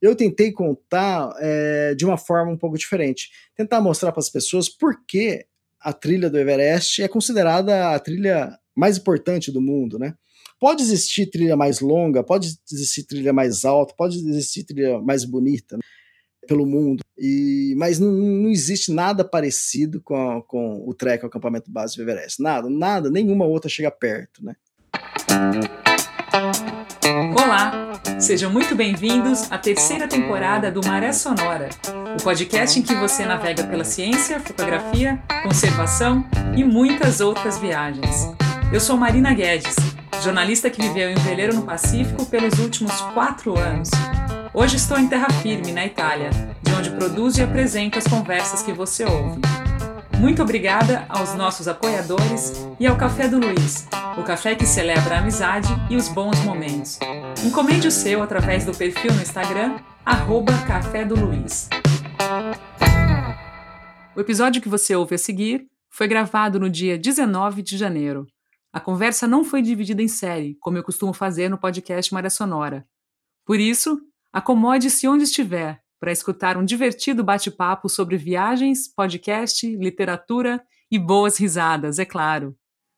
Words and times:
eu 0.00 0.14
tentei 0.14 0.52
contar 0.52 1.34
é, 1.38 1.94
de 1.94 2.04
uma 2.04 2.18
forma 2.18 2.52
um 2.52 2.56
pouco 2.56 2.76
diferente. 2.76 3.30
Tentar 3.54 3.80
mostrar 3.80 4.12
para 4.12 4.20
as 4.20 4.30
pessoas 4.30 4.68
por 4.68 5.04
que 5.06 5.46
a 5.80 5.92
trilha 5.92 6.28
do 6.28 6.38
Everest 6.38 7.02
é 7.02 7.08
considerada 7.08 7.94
a 7.94 7.98
trilha 7.98 8.58
mais 8.74 8.98
importante 8.98 9.50
do 9.50 9.60
mundo, 9.60 9.98
né? 9.98 10.14
Pode 10.58 10.82
existir 10.82 11.26
trilha 11.26 11.56
mais 11.56 11.80
longa, 11.80 12.24
pode 12.24 12.56
existir 12.70 13.04
trilha 13.04 13.32
mais 13.32 13.64
alta, 13.64 13.94
pode 13.96 14.16
existir 14.18 14.64
trilha 14.64 14.98
mais 15.00 15.24
bonita 15.24 15.76
né, 15.76 15.82
pelo 16.48 16.64
mundo, 16.64 17.02
e, 17.18 17.74
mas 17.76 17.98
não, 17.98 18.10
não 18.10 18.48
existe 18.48 18.90
nada 18.90 19.24
parecido 19.24 20.00
com, 20.00 20.14
a, 20.14 20.42
com 20.42 20.82
o 20.86 20.94
trek 20.94 21.24
ao 21.24 21.28
acampamento 21.28 21.70
base 21.70 21.96
do 21.96 22.02
Everest. 22.02 22.42
Nada, 22.42 22.70
nada, 22.70 23.10
nenhuma 23.10 23.44
outra 23.44 23.68
chega 23.68 23.90
perto, 23.90 24.44
né? 24.44 24.56
Sejam 28.18 28.50
muito 28.50 28.74
bem-vindos 28.74 29.52
à 29.52 29.58
terceira 29.58 30.08
temporada 30.08 30.70
do 30.70 30.80
Maré 30.86 31.12
Sonora, 31.12 31.68
o 32.18 32.22
podcast 32.22 32.78
em 32.78 32.82
que 32.82 32.94
você 32.94 33.26
navega 33.26 33.64
pela 33.64 33.84
ciência, 33.84 34.40
fotografia, 34.40 35.22
conservação 35.42 36.24
e 36.56 36.64
muitas 36.64 37.20
outras 37.20 37.58
viagens. 37.58 38.34
Eu 38.72 38.80
sou 38.80 38.96
Marina 38.96 39.34
Guedes, 39.34 39.76
jornalista 40.22 40.70
que 40.70 40.80
viveu 40.80 41.10
em 41.10 41.14
veleiro 41.16 41.54
no 41.54 41.62
Pacífico 41.62 42.24
pelos 42.24 42.58
últimos 42.58 42.98
quatro 43.12 43.58
anos. 43.58 43.90
Hoje 44.54 44.76
estou 44.76 44.98
em 44.98 45.08
terra 45.08 45.28
firme, 45.42 45.72
na 45.72 45.84
Itália, 45.84 46.30
de 46.62 46.72
onde 46.72 46.90
produzo 46.92 47.40
e 47.40 47.44
apresento 47.44 47.98
as 47.98 48.06
conversas 48.06 48.62
que 48.62 48.72
você 48.72 49.04
ouve. 49.04 49.40
Muito 50.18 50.42
obrigada 50.42 51.04
aos 51.10 51.34
nossos 51.34 51.68
apoiadores 51.68 52.66
e 52.80 52.86
ao 52.86 52.96
Café 52.96 53.28
do 53.28 53.38
Luiz, 53.38 53.86
o 54.18 54.22
café 54.22 54.54
que 54.54 54.64
celebra 54.64 55.16
a 55.16 55.18
amizade 55.18 55.68
e 55.90 55.96
os 55.96 56.08
bons 56.08 56.38
momentos. 56.40 56.98
Encomende 57.44 57.86
o 57.86 57.90
seu 57.90 58.22
através 58.22 58.64
do 58.64 58.74
perfil 58.74 59.12
no 59.12 59.20
Instagram, 59.20 59.78
arroba 60.04 60.54
Café 60.66 61.04
do 61.04 61.14
Luiz. 61.14 61.68
O 64.16 64.20
episódio 64.20 64.62
que 64.62 64.70
você 64.70 64.96
ouve 64.96 65.16
a 65.16 65.18
seguir 65.18 65.66
foi 65.90 66.08
gravado 66.08 66.58
no 66.58 66.70
dia 66.70 66.96
19 66.96 67.60
de 67.60 67.76
janeiro. 67.76 68.26
A 68.72 68.80
conversa 68.80 69.26
não 69.26 69.44
foi 69.44 69.60
dividida 69.60 70.02
em 70.02 70.08
série, 70.08 70.56
como 70.60 70.78
eu 70.78 70.82
costumo 70.82 71.12
fazer 71.12 71.50
no 71.50 71.58
podcast 71.58 72.12
Maré 72.14 72.30
Sonora. 72.30 72.86
Por 73.44 73.60
isso, 73.60 74.00
acomode-se 74.32 75.06
onde 75.06 75.24
estiver 75.24 75.78
para 76.06 76.12
escutar 76.12 76.56
um 76.56 76.64
divertido 76.64 77.24
bate-papo 77.24 77.88
sobre 77.88 78.16
viagens, 78.16 78.86
podcast, 78.86 79.66
literatura 79.74 80.62
e 80.88 81.00
boas 81.00 81.36
risadas, 81.36 81.98
é 81.98 82.04
claro. 82.04 82.54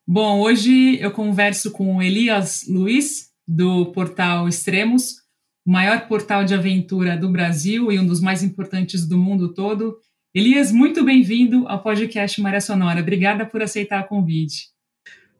Bom, 0.07 0.41
hoje 0.41 1.01
eu 1.01 1.11
converso 1.11 1.71
com 1.71 2.03
Elias 2.03 2.67
Luiz, 2.69 3.31
do 3.47 3.87
portal 3.93 4.47
Extremos, 4.47 5.23
o 5.67 5.71
maior 5.71 6.07
portal 6.07 6.45
de 6.45 6.53
aventura 6.53 7.17
do 7.17 7.33
Brasil 7.33 7.91
e 7.91 7.99
um 7.99 8.07
dos 8.07 8.21
mais 8.21 8.43
importantes 8.43 9.09
do 9.09 9.17
mundo 9.17 9.55
todo. 9.55 9.97
Elias, 10.35 10.71
muito 10.71 11.03
bem-vindo 11.03 11.67
ao 11.67 11.83
podcast 11.83 12.39
Maré 12.43 12.61
Sonora. 12.61 13.01
Obrigada 13.01 13.47
por 13.47 13.63
aceitar 13.63 14.05
o 14.05 14.07
convite. 14.07 14.67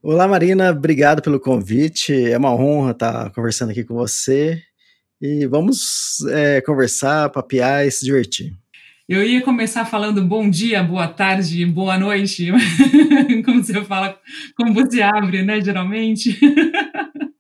Olá, 0.03 0.27
Marina, 0.27 0.71
obrigado 0.71 1.21
pelo 1.21 1.39
convite. 1.39 2.15
É 2.15 2.39
uma 2.39 2.55
honra 2.55 2.93
estar 2.93 3.31
conversando 3.33 3.73
aqui 3.73 3.85
com 3.85 3.93
você 3.93 4.59
e 5.21 5.47
vamos 5.47 6.21
é, 6.31 6.61
conversar, 6.61 7.31
papear 7.31 7.87
e 7.87 7.91
se 7.91 8.05
divertir. 8.05 8.53
Eu 9.09 9.25
ia 9.25 9.41
começar 9.41 9.87
falando 9.87 10.23
bom 10.23 10.51
dia, 10.51 10.83
boa 10.83 11.09
tarde, 11.09 11.65
boa 11.65 11.99
noite, 11.99 12.53
como 13.45 13.65
você 13.65 13.83
fala, 13.85 14.19
como 14.55 14.75
você 14.75 15.01
abre, 15.01 15.43
né, 15.43 15.63
geralmente. 15.63 16.39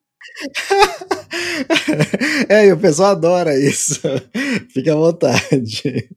é, 2.49 2.69
e 2.69 2.73
o 2.73 2.79
pessoal 2.79 3.11
adora 3.11 3.59
isso. 3.59 4.01
Fique 4.73 4.89
à 4.89 4.95
vontade. 4.95 6.09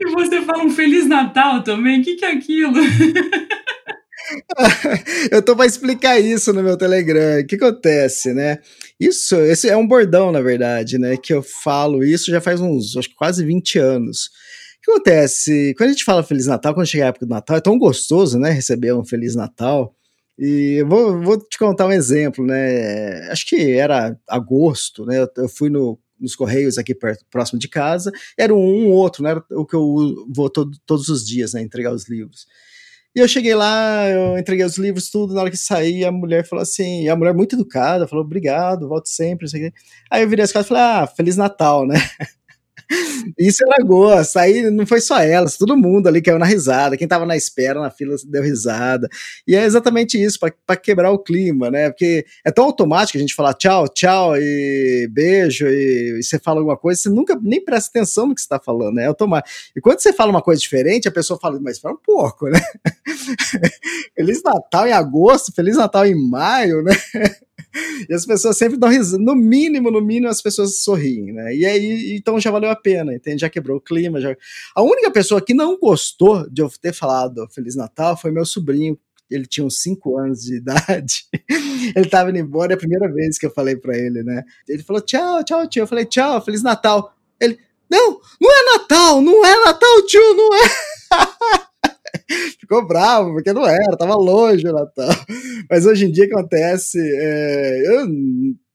E 0.00 0.10
você 0.10 0.40
fala 0.42 0.64
um 0.64 0.70
Feliz 0.70 1.06
Natal 1.06 1.62
também? 1.62 2.00
O 2.00 2.04
que, 2.04 2.14
que 2.14 2.24
é 2.24 2.32
aquilo? 2.32 2.78
eu 5.30 5.42
tô 5.42 5.54
para 5.54 5.66
explicar 5.66 6.18
isso 6.18 6.52
no 6.52 6.62
meu 6.62 6.76
Telegram. 6.76 7.40
O 7.40 7.46
que 7.46 7.56
acontece, 7.56 8.32
né? 8.32 8.58
Isso, 9.00 9.36
esse 9.36 9.68
é 9.68 9.76
um 9.76 9.86
bordão, 9.86 10.32
na 10.32 10.40
verdade, 10.40 10.98
né? 10.98 11.16
Que 11.16 11.32
eu 11.32 11.42
falo 11.42 12.02
isso 12.02 12.30
já 12.30 12.40
faz 12.40 12.60
uns, 12.60 12.96
acho 12.96 13.08
que 13.08 13.14
quase 13.14 13.44
20 13.44 13.78
anos. 13.78 14.26
O 14.78 14.82
que 14.82 14.90
acontece? 14.90 15.74
Quando 15.76 15.90
a 15.90 15.92
gente 15.92 16.04
fala 16.04 16.22
Feliz 16.22 16.46
Natal, 16.46 16.74
quando 16.74 16.86
chega 16.86 17.04
a 17.04 17.08
época 17.08 17.26
do 17.26 17.30
Natal, 17.30 17.56
é 17.56 17.60
tão 17.60 17.78
gostoso, 17.78 18.38
né? 18.38 18.50
Receber 18.50 18.92
um 18.94 19.04
Feliz 19.04 19.36
Natal. 19.36 19.94
E 20.38 20.80
eu 20.80 20.88
vou, 20.88 21.20
vou 21.20 21.38
te 21.38 21.58
contar 21.58 21.86
um 21.86 21.92
exemplo, 21.92 22.44
né? 22.44 23.28
Acho 23.30 23.46
que 23.46 23.72
era 23.72 24.16
agosto, 24.28 25.04
né? 25.04 25.26
Eu, 25.36 25.48
fui 25.48 25.68
no, 25.68 25.98
nos 26.18 26.36
Correios 26.36 26.78
aqui 26.78 26.94
perto, 26.94 27.24
próximo 27.30 27.58
de 27.58 27.68
casa. 27.68 28.12
Era 28.36 28.54
um, 28.54 28.86
um 28.86 28.90
outro, 28.90 29.22
né? 29.22 29.40
O 29.52 29.66
que 29.66 29.74
eu 29.74 30.26
vou 30.28 30.48
todo, 30.48 30.76
todos 30.86 31.08
os 31.08 31.26
dias, 31.26 31.54
né? 31.54 31.60
Entregar 31.60 31.92
os 31.92 32.08
livros. 32.08 32.46
E 33.18 33.20
eu 33.20 33.26
cheguei 33.26 33.52
lá, 33.52 34.08
eu 34.08 34.38
entreguei 34.38 34.64
os 34.64 34.78
livros, 34.78 35.10
tudo, 35.10 35.34
na 35.34 35.40
hora 35.40 35.50
que 35.50 35.56
saí, 35.56 36.04
a 36.04 36.12
mulher 36.12 36.46
falou 36.46 36.62
assim, 36.62 37.08
a 37.08 37.16
mulher 37.16 37.34
muito 37.34 37.56
educada, 37.56 38.06
falou, 38.06 38.24
obrigado, 38.24 38.86
volte 38.88 39.10
sempre, 39.10 39.48
Aí 40.08 40.22
eu 40.22 40.28
virei 40.28 40.44
as 40.44 40.52
costas 40.52 40.66
e 40.66 40.68
falei, 40.68 40.82
ah, 40.84 41.04
Feliz 41.04 41.36
Natal, 41.36 41.84
né? 41.84 41.96
Isso 43.38 43.62
ela 43.64 43.76
gosta. 43.84 44.40
Aí 44.40 44.70
não 44.70 44.86
foi 44.86 45.00
só 45.00 45.18
elas, 45.20 45.56
todo 45.56 45.76
mundo 45.76 46.06
ali 46.06 46.22
caiu 46.22 46.38
na 46.38 46.46
risada. 46.46 46.96
Quem 46.96 47.06
tava 47.06 47.26
na 47.26 47.36
espera, 47.36 47.80
na 47.80 47.90
fila, 47.90 48.16
deu 48.26 48.42
risada. 48.42 49.08
E 49.46 49.54
é 49.54 49.64
exatamente 49.64 50.22
isso, 50.22 50.38
para 50.40 50.76
quebrar 50.76 51.10
o 51.10 51.18
clima, 51.18 51.70
né? 51.70 51.90
Porque 51.90 52.24
é 52.44 52.50
tão 52.50 52.64
automático 52.64 53.18
a 53.18 53.20
gente 53.20 53.34
falar 53.34 53.54
tchau, 53.54 53.88
tchau 53.88 54.36
e 54.36 55.08
beijo, 55.10 55.66
e, 55.66 56.18
e 56.18 56.22
você 56.22 56.38
fala 56.38 56.60
alguma 56.60 56.76
coisa, 56.76 57.00
você 57.00 57.08
nunca 57.08 57.38
nem 57.40 57.62
presta 57.62 57.90
atenção 57.90 58.26
no 58.26 58.34
que 58.34 58.40
você 58.40 58.48
tá 58.48 58.58
falando, 58.58 58.94
né? 58.94 59.04
É 59.04 59.06
automático. 59.06 59.54
E 59.76 59.80
quando 59.80 60.00
você 60.00 60.12
fala 60.12 60.30
uma 60.30 60.42
coisa 60.42 60.60
diferente, 60.60 61.08
a 61.08 61.12
pessoa 61.12 61.38
fala, 61.38 61.58
mas 61.60 61.76
espera 61.76 61.94
um 61.94 61.98
pouco, 61.98 62.48
né? 62.48 62.60
Feliz 64.14 64.42
Natal 64.42 64.86
em 64.86 64.92
agosto, 64.92 65.52
Feliz 65.52 65.76
Natal 65.76 66.06
em 66.06 66.14
maio, 66.14 66.82
né? 66.82 66.92
e 68.08 68.14
as 68.14 68.24
pessoas 68.24 68.56
sempre 68.56 68.76
dão 68.76 68.88
risada. 68.88 69.22
No 69.22 69.34
mínimo, 69.34 69.90
no 69.90 70.00
mínimo, 70.00 70.28
as 70.28 70.42
pessoas 70.42 70.80
sorriem, 70.80 71.32
né? 71.32 71.54
E 71.54 71.64
aí, 71.64 72.16
então 72.16 72.38
já 72.38 72.50
valeu 72.50 72.70
a 72.70 72.76
pena, 72.76 73.14
entende? 73.14 73.40
Já 73.40 73.50
quebrou 73.50 73.78
o 73.78 73.80
clima. 73.80 74.20
Já... 74.20 74.36
A 74.74 74.82
única 74.82 75.10
pessoa 75.10 75.40
que 75.40 75.54
não 75.54 75.78
gostou 75.78 76.48
de 76.50 76.62
eu 76.62 76.70
ter 76.80 76.92
falado 76.92 77.48
Feliz 77.50 77.74
Natal 77.76 78.16
foi 78.16 78.30
meu 78.30 78.44
sobrinho. 78.44 78.98
Ele 79.30 79.44
tinha 79.44 79.66
uns 79.66 79.82
5 79.82 80.18
anos 80.18 80.40
de 80.42 80.56
idade. 80.58 81.24
ele 81.94 82.08
tava 82.08 82.30
indo 82.30 82.38
embora, 82.38 82.72
é 82.72 82.74
a 82.74 82.78
primeira 82.78 83.12
vez 83.12 83.38
que 83.38 83.46
eu 83.46 83.50
falei 83.50 83.76
para 83.76 83.96
ele, 83.96 84.22
né? 84.22 84.42
Ele 84.68 84.82
falou: 84.82 85.02
tchau, 85.02 85.44
tchau, 85.44 85.68
tio. 85.68 85.82
Eu 85.82 85.86
falei: 85.86 86.04
tchau, 86.04 86.42
Feliz 86.44 86.62
Natal. 86.62 87.14
Ele: 87.40 87.58
não, 87.90 88.20
não 88.40 88.50
é 88.50 88.72
Natal, 88.72 89.20
não 89.20 89.44
é 89.44 89.64
Natal, 89.64 90.06
tio, 90.06 90.34
não 90.34 90.54
é. 90.54 91.68
ficou 92.60 92.86
bravo, 92.86 93.32
porque 93.32 93.52
não 93.52 93.66
era, 93.66 93.96
tava 93.96 94.14
longe 94.14 94.66
o 94.66 94.72
Natal. 94.72 95.14
Mas 95.70 95.86
hoje 95.86 96.06
em 96.06 96.12
dia 96.12 96.24
acontece, 96.24 96.98
é, 96.98 97.82
eu 97.86 98.06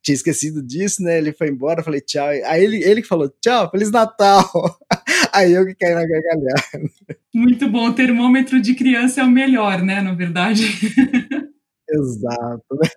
tinha 0.04 0.16
esquecido 0.16 0.62
disso, 0.62 1.02
né? 1.02 1.18
Ele 1.18 1.32
foi 1.32 1.48
embora, 1.48 1.82
falei 1.82 2.02
tchau. 2.02 2.28
Aí 2.28 2.64
ele, 2.64 2.84
ele 2.84 3.02
que 3.02 3.08
falou 3.08 3.34
tchau, 3.42 3.72
Feliz 3.72 3.90
Natal. 3.90 4.44
Aí 5.34 5.54
eu 5.54 5.66
que 5.66 5.74
caí 5.74 5.96
na 5.96 6.06
gargalhada. 6.06 6.92
Muito 7.34 7.68
bom, 7.68 7.90
o 7.90 7.94
termômetro 7.94 8.62
de 8.62 8.76
criança 8.76 9.22
é 9.22 9.24
o 9.24 9.32
melhor, 9.32 9.82
né? 9.82 10.02
Na 10.02 10.14
verdade. 10.14 10.64
Exato, 11.90 12.64
né? 12.72 12.90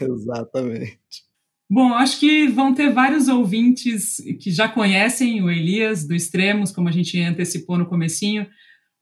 exatamente. 0.00 0.98
Bom, 1.68 1.94
acho 1.94 2.18
que 2.20 2.48
vão 2.48 2.74
ter 2.74 2.92
vários 2.92 3.28
ouvintes 3.28 4.16
que 4.40 4.50
já 4.50 4.68
conhecem 4.68 5.42
o 5.42 5.50
Elias 5.50 6.06
do 6.06 6.14
Extremos, 6.14 6.72
como 6.72 6.88
a 6.88 6.92
gente 6.92 7.20
antecipou 7.20 7.78
no 7.78 7.86
comecinho, 7.86 8.46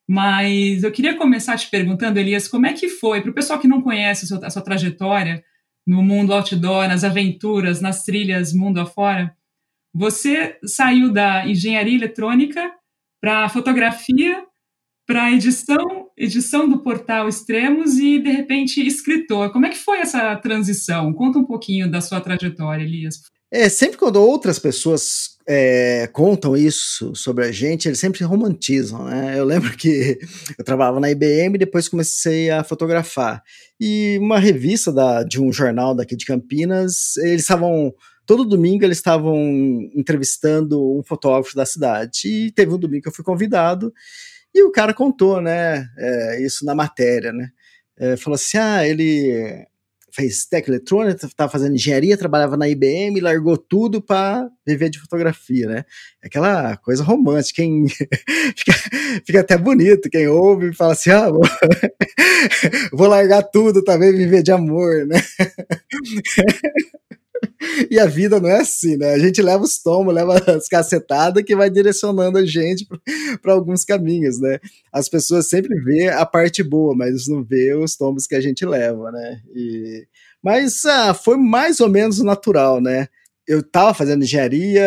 mas 0.09 0.83
eu 0.83 0.91
queria 0.91 1.17
começar 1.17 1.59
te 1.59 1.69
perguntando, 1.69 2.19
Elias, 2.19 2.49
como 2.49 2.67
é 2.67 2.73
que 2.73 2.89
foi, 2.89 3.21
para 3.21 3.31
o 3.31 3.35
pessoal 3.35 3.59
que 3.59 3.69
não 3.69 3.83
conhece 3.83 4.25
a 4.25 4.29
sua, 4.29 4.47
a 4.47 4.51
sua, 4.51 4.63
trajetória 4.63 5.45
no 5.87 6.03
mundo 6.03 6.33
outdoor, 6.33 6.89
nas 6.89 7.05
aventuras, 7.05 7.83
nas 7.83 8.05
trilhas 8.05 8.55
mundo 8.55 8.81
afora, 8.81 9.37
você 9.95 10.59
saiu 10.65 11.13
da 11.13 11.47
engenharia 11.47 11.95
eletrônica 11.95 12.73
para 13.21 13.49
fotografia, 13.51 14.45
para 15.07 15.31
edição, 15.33 16.09
edição 16.17 16.69
do 16.69 16.83
portal 16.83 17.29
Extremos 17.29 17.99
e, 17.99 18.19
de 18.19 18.31
repente, 18.31 18.87
escritor. 18.87 19.53
Como 19.53 19.67
é 19.67 19.71
que 19.71 19.79
foi 19.79 19.99
essa 19.99 20.37
transição? 20.37 21.13
Conta 21.13 21.39
um 21.39 21.45
pouquinho 21.45 21.91
da 21.91 22.01
sua 22.01 22.21
trajetória, 22.21 22.83
Elias. 22.83 23.23
É, 23.51 23.69
sempre 23.71 23.97
quando 23.97 24.17
outras 24.17 24.59
pessoas 24.59 25.39
é, 25.49 26.07
contam 26.13 26.55
isso 26.55 27.15
sobre 27.15 27.47
a 27.47 27.53
gente, 27.53 27.89
eles 27.89 27.99
sempre 27.99 28.23
romantizam, 28.23 29.07
né? 29.07 29.39
Eu 29.39 29.45
lembro 29.47 29.75
que 29.77 30.19
eu 30.59 30.65
trabalhava 30.65 31.01
na 31.01 31.11
IBM 31.11 31.55
e 31.55 31.59
depois 31.59 31.89
comecei 31.89 32.51
a 32.51 32.63
fotografar. 32.63 33.43
E 33.81 34.19
uma 34.21 34.39
revista 34.39 34.93
da, 34.93 35.23
de 35.23 35.41
um 35.41 35.51
jornal 35.51 35.95
daqui 35.95 36.15
de 36.15 36.27
Campinas, 36.27 37.17
eles 37.19 37.43
estavam. 37.43 37.95
Todo 38.27 38.45
domingo 38.45 38.85
eles 38.85 38.99
estavam 38.99 39.39
entrevistando 39.95 40.99
um 40.99 41.03
fotógrafo 41.03 41.57
da 41.57 41.65
cidade. 41.65 42.21
E 42.27 42.53
teve 42.53 42.75
um 42.75 42.79
domingo 42.79 43.05
que 43.05 43.09
eu 43.09 43.15
fui 43.15 43.25
convidado 43.25 43.91
e 44.55 44.63
o 44.63 44.71
cara 44.71 44.93
contou, 44.93 45.41
né? 45.41 45.89
É, 45.97 46.43
isso 46.43 46.65
na 46.67 46.75
matéria, 46.75 47.33
né? 47.33 47.49
É, 47.99 48.17
falou 48.17 48.35
assim: 48.35 48.59
ah, 48.59 48.87
ele 48.87 49.67
fez 50.19 50.45
técnica 50.47 50.73
eletrônica, 50.73 51.27
estava 51.27 51.51
fazendo 51.51 51.77
engenharia, 51.77 52.19
trabalhava 52.19 52.57
na 52.57 52.69
IBM, 52.69 53.21
largou 53.21 53.57
tudo 53.57 54.03
para 54.03 54.49
viver 54.67 54.91
de 54.91 54.99
fotografia, 54.99 55.69
né? 55.69 55.85
Aquela 56.21 56.77
coisa 56.79 57.05
romântica, 57.05 57.63
quem 57.63 57.87
fica, 58.57 58.73
fica, 59.25 59.41
até 59.41 59.57
bonito, 59.57 60.11
quem 60.11 60.27
ouve 60.27 60.71
e 60.71 60.75
fala 60.75 60.93
assim, 60.95 61.11
ah, 61.11 61.31
vou, 61.31 61.43
vou 62.93 63.07
largar 63.07 63.45
tudo 63.45 63.85
também, 63.85 64.13
viver 64.13 64.43
de 64.43 64.51
amor, 64.51 65.07
né? 65.07 65.23
E 67.91 67.99
a 67.99 68.07
vida 68.07 68.41
não 68.41 68.49
é 68.49 68.61
assim, 68.61 68.97
né? 68.97 69.13
A 69.13 69.19
gente 69.19 69.41
leva 69.41 69.63
os 69.63 69.81
tomos, 69.81 70.15
leva 70.15 70.35
as 70.53 70.69
cacetadas 70.69 71.43
que 71.45 71.55
vai 71.55 71.71
direcionando 71.71 72.39
a 72.39 72.45
gente 72.45 72.87
para 73.41 73.53
alguns 73.53 73.85
caminhos, 73.85 74.41
né? 74.41 74.59
As 74.93 75.09
pessoas 75.09 75.49
sempre 75.49 75.79
vê 75.83 76.09
a 76.09 76.27
parte 76.27 76.63
boa, 76.63 76.95
mas 76.97 77.29
não 77.29 77.45
vê 77.45 77.75
os 77.75 77.97
tomos 77.97 78.27
que 78.27 78.35
a 78.35 78.41
gente 78.41 78.65
leva, 78.65 79.11
né? 79.11 79.41
E... 79.55 80.07
Mas 80.43 80.85
ah, 80.85 81.15
foi 81.15 81.37
mais 81.37 81.81
ou 81.81 81.89
menos 81.89 82.19
natural, 82.21 82.81
né? 82.81 83.09
eu 83.49 83.61
estava 83.61 83.95
fazendo 83.95 84.23
engenharia, 84.23 84.87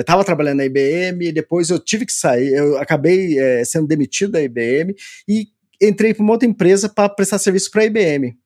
estava 0.00 0.20
é, 0.20 0.24
trabalhando 0.24 0.58
na 0.58 0.66
IBM, 0.66 1.32
depois 1.32 1.70
eu 1.70 1.78
tive 1.78 2.04
que 2.04 2.12
sair, 2.12 2.52
eu 2.52 2.76
acabei 2.76 3.38
é, 3.38 3.64
sendo 3.64 3.86
demitido 3.86 4.32
da 4.32 4.42
IBM 4.42 4.94
e 5.26 5.46
entrei 5.80 6.12
para 6.12 6.22
uma 6.22 6.34
outra 6.34 6.46
empresa 6.46 6.86
para 6.86 7.08
prestar 7.08 7.38
serviço 7.38 7.70
para 7.70 7.80
a 7.80 7.86
IBM. 7.86 8.36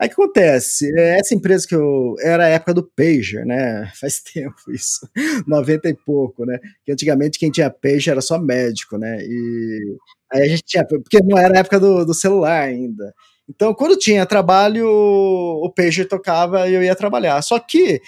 Aí 0.00 0.06
o 0.06 0.10
que 0.10 0.22
acontece? 0.22 0.86
É, 0.96 1.18
essa 1.18 1.34
empresa 1.34 1.66
que 1.66 1.74
eu. 1.74 2.14
Era 2.22 2.44
a 2.44 2.48
época 2.48 2.72
do 2.72 2.84
Pager, 2.84 3.44
né? 3.44 3.90
Faz 4.00 4.20
tempo 4.20 4.70
isso. 4.70 5.08
90 5.46 5.88
e 5.88 5.94
pouco, 5.94 6.44
né? 6.44 6.58
Que 6.84 6.92
antigamente 6.92 7.38
quem 7.38 7.50
tinha 7.50 7.70
Pager 7.70 8.12
era 8.12 8.20
só 8.20 8.38
médico, 8.38 8.96
né? 8.96 9.18
E 9.22 9.96
aí 10.32 10.42
a 10.42 10.48
gente 10.48 10.62
tinha. 10.64 10.86
Porque 10.86 11.20
não 11.22 11.36
era 11.36 11.56
a 11.56 11.60
época 11.60 11.80
do, 11.80 12.04
do 12.04 12.14
celular 12.14 12.62
ainda. 12.62 13.12
Então, 13.48 13.74
quando 13.74 13.96
tinha 13.98 14.26
trabalho, 14.26 14.86
o 14.86 15.72
Pager 15.74 16.06
tocava 16.06 16.68
e 16.68 16.74
eu 16.74 16.82
ia 16.82 16.94
trabalhar. 16.94 17.40
Só 17.42 17.58
que 17.58 18.00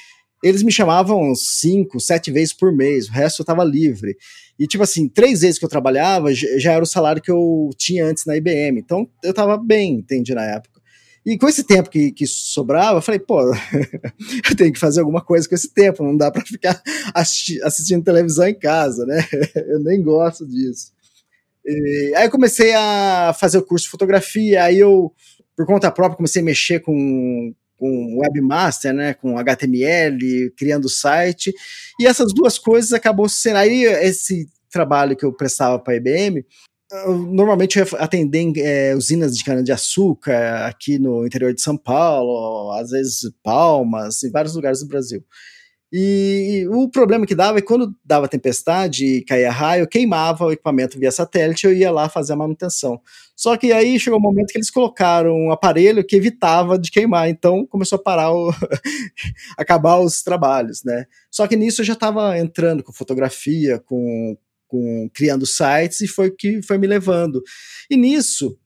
eles 0.42 0.62
me 0.62 0.70
chamavam 0.72 1.34
cinco, 1.34 1.98
sete 2.00 2.30
vezes 2.30 2.52
por 2.52 2.72
mês, 2.74 3.08
o 3.08 3.12
resto 3.12 3.42
eu 3.42 3.46
tava 3.46 3.64
livre. 3.64 4.16
E, 4.58 4.66
tipo 4.66 4.82
assim, 4.82 5.08
três 5.08 5.40
vezes 5.40 5.58
que 5.58 5.64
eu 5.64 5.68
trabalhava 5.68 6.32
já 6.34 6.72
era 6.72 6.84
o 6.84 6.86
salário 6.86 7.22
que 7.22 7.30
eu 7.30 7.70
tinha 7.76 8.04
antes 8.06 8.26
na 8.26 8.36
IBM. 8.36 8.78
Então, 8.78 9.08
eu 9.24 9.32
tava 9.32 9.56
bem, 9.56 9.94
entendi, 9.94 10.34
na 10.34 10.44
época. 10.44 10.69
E 11.30 11.38
com 11.38 11.48
esse 11.48 11.62
tempo 11.62 11.88
que, 11.88 12.10
que 12.10 12.26
sobrava, 12.26 12.98
eu 12.98 13.02
falei, 13.02 13.20
pô, 13.20 13.40
eu 14.50 14.56
tenho 14.56 14.72
que 14.72 14.80
fazer 14.80 14.98
alguma 14.98 15.20
coisa 15.20 15.48
com 15.48 15.54
esse 15.54 15.72
tempo, 15.72 16.02
não 16.02 16.16
dá 16.16 16.28
para 16.28 16.44
ficar 16.44 16.82
assisti 17.14 17.62
assistindo 17.62 18.02
televisão 18.02 18.48
em 18.48 18.58
casa, 18.58 19.06
né? 19.06 19.24
Eu 19.68 19.78
nem 19.78 20.02
gosto 20.02 20.44
disso. 20.44 20.90
E, 21.64 22.14
aí 22.16 22.24
eu 22.24 22.30
comecei 22.32 22.74
a 22.74 23.32
fazer 23.38 23.58
o 23.58 23.62
curso 23.62 23.84
de 23.84 23.92
fotografia, 23.92 24.64
aí 24.64 24.80
eu, 24.80 25.14
por 25.56 25.66
conta 25.66 25.92
própria, 25.92 26.16
comecei 26.16 26.42
a 26.42 26.44
mexer 26.44 26.80
com, 26.80 27.54
com 27.76 28.18
webmaster, 28.18 28.92
né, 28.92 29.14
com 29.14 29.38
HTML, 29.38 30.50
criando 30.56 30.88
site, 30.88 31.54
e 32.00 32.06
essas 32.08 32.32
duas 32.34 32.58
coisas 32.58 32.92
acabou 32.92 33.28
sendo 33.28 33.58
aí 33.58 33.84
esse 33.84 34.48
trabalho 34.68 35.14
que 35.16 35.24
eu 35.24 35.32
prestava 35.32 35.78
para 35.78 35.92
a 35.92 35.96
IBM 35.96 36.44
normalmente 37.30 37.80
atender 37.98 38.52
é, 38.56 38.94
usinas 38.96 39.36
de 39.36 39.44
cana-de-açúcar 39.44 40.66
aqui 40.66 40.98
no 40.98 41.24
interior 41.26 41.54
de 41.54 41.60
São 41.60 41.76
Paulo, 41.76 42.72
às 42.72 42.90
vezes 42.90 43.30
Palmas, 43.42 44.22
em 44.24 44.30
vários 44.30 44.54
lugares 44.54 44.80
do 44.80 44.88
Brasil. 44.88 45.24
E, 45.92 46.66
o 46.70 46.88
problema 46.88 47.26
que 47.26 47.34
dava 47.34 47.58
é 47.58 47.62
quando 47.62 47.92
dava 48.04 48.28
tempestade 48.28 49.04
e 49.04 49.24
caía 49.24 49.50
raio, 49.50 49.88
queimava 49.88 50.44
o 50.46 50.52
equipamento 50.52 50.98
via 50.98 51.10
satélite, 51.10 51.66
eu 51.66 51.74
ia 51.74 51.90
lá 51.90 52.08
fazer 52.08 52.32
a 52.32 52.36
manutenção. 52.36 53.00
Só 53.34 53.56
que 53.56 53.72
aí 53.72 53.98
chegou 53.98 54.18
um 54.18 54.22
momento 54.22 54.52
que 54.52 54.58
eles 54.58 54.70
colocaram 54.70 55.34
um 55.34 55.50
aparelho 55.50 56.04
que 56.04 56.14
evitava 56.14 56.78
de 56.78 56.92
queimar, 56.92 57.28
então 57.28 57.66
começou 57.66 57.96
a 57.96 58.02
parar 58.02 58.32
o 58.32 58.52
acabar 59.58 59.98
os 59.98 60.22
trabalhos, 60.22 60.84
né? 60.84 61.06
Só 61.30 61.46
que 61.48 61.56
nisso 61.56 61.80
eu 61.80 61.84
já 61.84 61.94
estava 61.94 62.38
entrando 62.38 62.84
com 62.84 62.92
fotografia, 62.92 63.80
com 63.80 64.36
com 64.70 65.10
criando 65.12 65.44
sites 65.44 66.00
e 66.00 66.06
foi 66.06 66.30
que 66.30 66.62
foi 66.62 66.78
me 66.78 66.86
levando. 66.86 67.42
E 67.90 67.96
nisso 67.96 68.56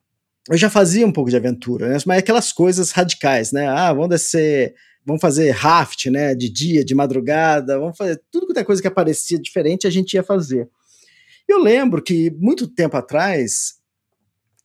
eu 0.51 0.59
já 0.59 0.69
fazia 0.69 1.07
um 1.07 1.13
pouco 1.13 1.31
de 1.31 1.37
aventura, 1.37 1.89
né? 1.89 1.97
mas 2.07 2.19
aquelas 2.19 2.53
coisas 2.53 2.91
radicais, 2.91 3.51
né? 3.51 3.67
Ah, 3.67 3.91
vamos 3.95 4.11
descer, 4.11 4.75
vamos 5.05 5.23
fazer 5.23 5.51
raft, 5.51 6.07
né? 6.07 6.35
De 6.35 6.51
dia, 6.51 6.85
de 6.85 6.95
madrugada, 6.95 7.79
vamos 7.79 7.97
fazer 7.97 8.23
tudo 8.31 8.47
quanto 8.47 8.61
é 8.61 8.65
coisa 8.65 8.83
que 8.83 8.89
aparecia 8.89 9.39
diferente 9.39 9.87
a 9.87 9.91
gente 9.91 10.13
ia 10.13 10.23
fazer. 10.23 10.69
Eu 11.49 11.59
lembro 11.59 12.03
que 12.03 12.31
muito 12.39 12.69
tempo 12.69 12.97
atrás, 12.97 13.77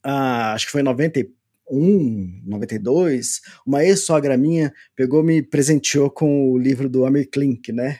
ah, 0.03 0.53
acho 0.53 0.65
que 0.65 0.71
foi 0.73 0.81
em 0.81 0.85
91, 0.85 2.41
92, 2.45 3.39
uma 3.65 3.83
ex-sogra 3.85 4.37
minha 4.37 4.73
pegou 4.97 5.23
me 5.23 5.41
presenteou 5.41 6.09
com 6.09 6.51
o 6.51 6.57
livro 6.57 6.89
do 6.89 7.05
Amir 7.05 7.29
Klink, 7.29 7.71
né? 7.71 7.99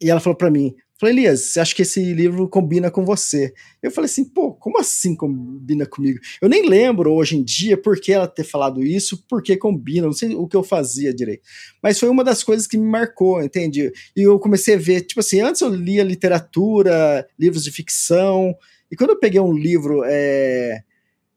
E 0.00 0.10
ela 0.10 0.20
falou 0.20 0.36
para 0.36 0.50
mim: 0.50 0.74
Falei, 0.98 1.14
Elias, 1.14 1.52
você 1.52 1.60
acha 1.60 1.74
que 1.74 1.82
esse 1.82 2.12
livro 2.12 2.48
combina 2.48 2.90
com 2.90 3.04
você? 3.04 3.54
Eu 3.80 3.90
falei 3.90 4.06
assim, 4.06 4.24
pô, 4.24 4.52
como 4.52 4.80
assim 4.80 5.14
combina 5.14 5.86
comigo? 5.86 6.18
Eu 6.42 6.48
nem 6.48 6.68
lembro 6.68 7.12
hoje 7.12 7.36
em 7.36 7.44
dia 7.44 7.76
por 7.76 8.00
que 8.00 8.12
ela 8.12 8.26
ter 8.26 8.42
falado 8.42 8.82
isso, 8.82 9.24
por 9.28 9.40
que 9.40 9.56
combina, 9.56 10.06
não 10.06 10.12
sei 10.12 10.34
o 10.34 10.48
que 10.48 10.56
eu 10.56 10.64
fazia 10.64 11.14
direito. 11.14 11.42
Mas 11.80 12.00
foi 12.00 12.08
uma 12.08 12.24
das 12.24 12.42
coisas 12.42 12.66
que 12.66 12.76
me 12.76 12.84
marcou, 12.84 13.40
entende? 13.40 13.92
E 14.16 14.22
eu 14.22 14.40
comecei 14.40 14.74
a 14.74 14.78
ver, 14.78 15.02
tipo 15.02 15.20
assim, 15.20 15.40
antes 15.40 15.60
eu 15.60 15.68
lia 15.68 16.02
literatura, 16.02 17.24
livros 17.38 17.62
de 17.62 17.70
ficção, 17.70 18.56
e 18.90 18.96
quando 18.96 19.10
eu 19.10 19.20
peguei 19.20 19.40
um 19.40 19.52
livro 19.52 20.02
é, 20.04 20.82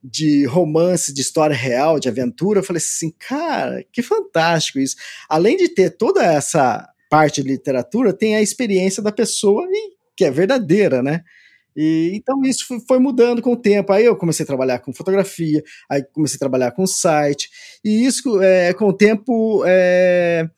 de 0.04 0.46
romance, 0.46 1.14
de 1.14 1.22
história 1.22 1.56
real, 1.56 2.00
de 2.00 2.10
aventura, 2.10 2.60
eu 2.60 2.64
falei 2.64 2.82
assim, 2.82 3.14
cara, 3.20 3.86
que 3.92 4.02
fantástico 4.02 4.80
isso. 4.80 4.96
Além 5.30 5.56
de 5.56 5.70
ter 5.70 5.92
toda 5.92 6.24
essa 6.24 6.91
parte 7.12 7.44
de 7.44 7.50
literatura 7.50 8.14
tem 8.14 8.38
a 8.38 8.42
experiência 8.42 9.04
da 9.04 9.12
pessoa 9.12 9.68
e 9.70 9.92
que 10.16 10.24
é 10.24 10.32
verdadeira, 10.32 11.04
né? 11.04 11.22
E, 11.76 12.12
então 12.14 12.42
isso 12.44 12.66
foi 12.88 13.00
mudando 13.00 13.42
com 13.42 13.52
o 13.52 13.58
tempo. 13.58 13.92
Aí 13.92 14.06
eu 14.06 14.16
comecei 14.16 14.44
a 14.46 14.48
trabalhar 14.48 14.80
com 14.80 14.94
fotografia, 14.94 15.62
aí 15.90 16.02
comecei 16.14 16.38
a 16.38 16.40
trabalhar 16.40 16.72
com 16.72 16.88
site, 16.88 17.50
e 17.84 18.06
isso 18.06 18.42
é, 18.42 18.74
com 18.74 18.86
o 18.86 18.94
tempo. 18.94 19.64
É, 19.68 20.50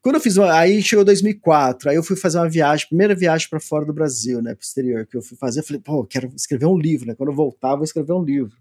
quando 0.00 0.14
eu 0.14 0.20
fiz 0.20 0.36
uma, 0.36 0.56
aí 0.56 0.80
chegou 0.80 1.04
2004, 1.04 1.90
aí 1.90 1.96
eu 1.96 2.02
fui 2.04 2.14
fazer 2.14 2.38
uma 2.38 2.48
viagem, 2.48 2.86
primeira 2.86 3.12
viagem 3.12 3.48
para 3.50 3.58
fora 3.58 3.84
do 3.84 3.92
Brasil, 3.92 4.40
né, 4.40 4.54
para 4.54 4.62
o 4.62 4.64
exterior, 4.64 5.04
que 5.04 5.16
eu 5.16 5.22
fui 5.22 5.36
fazer, 5.36 5.58
eu 5.58 5.64
falei, 5.64 5.82
pô, 5.82 6.02
eu 6.02 6.06
quero 6.06 6.32
escrever 6.36 6.66
um 6.66 6.78
livro, 6.78 7.08
né? 7.08 7.16
Quando 7.16 7.30
eu 7.30 7.34
voltar, 7.34 7.74
vou 7.74 7.82
escrever 7.82 8.12
um 8.12 8.22
livro. 8.22 8.56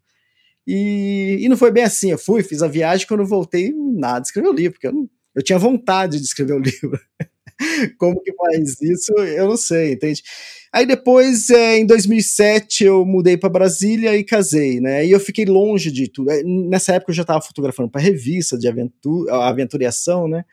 E, 0.66 1.38
e 1.42 1.48
não 1.48 1.56
foi 1.56 1.72
bem 1.72 1.84
assim, 1.84 2.10
eu 2.10 2.18
fui, 2.18 2.42
fiz 2.42 2.64
a 2.64 2.68
viagem, 2.68 3.06
quando 3.06 3.20
eu 3.20 3.28
voltei, 3.28 3.72
nada, 3.72 4.24
escrevi 4.26 4.48
o 4.48 4.54
livro, 4.54 4.74
porque 4.74 4.88
eu, 4.88 4.94
não, 4.94 5.08
eu 5.36 5.44
tinha 5.44 5.60
vontade 5.60 6.18
de 6.18 6.24
escrever 6.24 6.54
o 6.54 6.60
livro. 6.60 7.00
Como 7.98 8.22
que 8.22 8.34
faz 8.34 8.82
isso? 8.82 9.12
Eu 9.14 9.48
não 9.48 9.58
sei, 9.58 9.94
entende? 9.94 10.22
Aí 10.74 10.86
depois, 10.86 11.50
é, 11.50 11.78
em 11.78 11.86
2007, 11.86 12.84
eu 12.84 13.06
mudei 13.06 13.38
para 13.38 13.50
Brasília 13.50 14.16
e 14.18 14.24
casei, 14.24 14.82
né? 14.82 15.06
E 15.06 15.12
eu 15.12 15.20
fiquei 15.20 15.46
longe 15.46 15.90
de 15.92 16.10
tudo. 16.10 16.32
É, 16.32 16.44
nessa 16.44 16.94
época 16.96 17.12
eu 17.12 17.16
já 17.16 17.22
estava 17.22 17.42
fotografando 17.42 17.90
para 17.90 18.02
revista 18.02 18.58
de 18.58 18.68
aventura, 18.68 19.34
aventuriação, 19.36 20.28
né? 20.28 20.44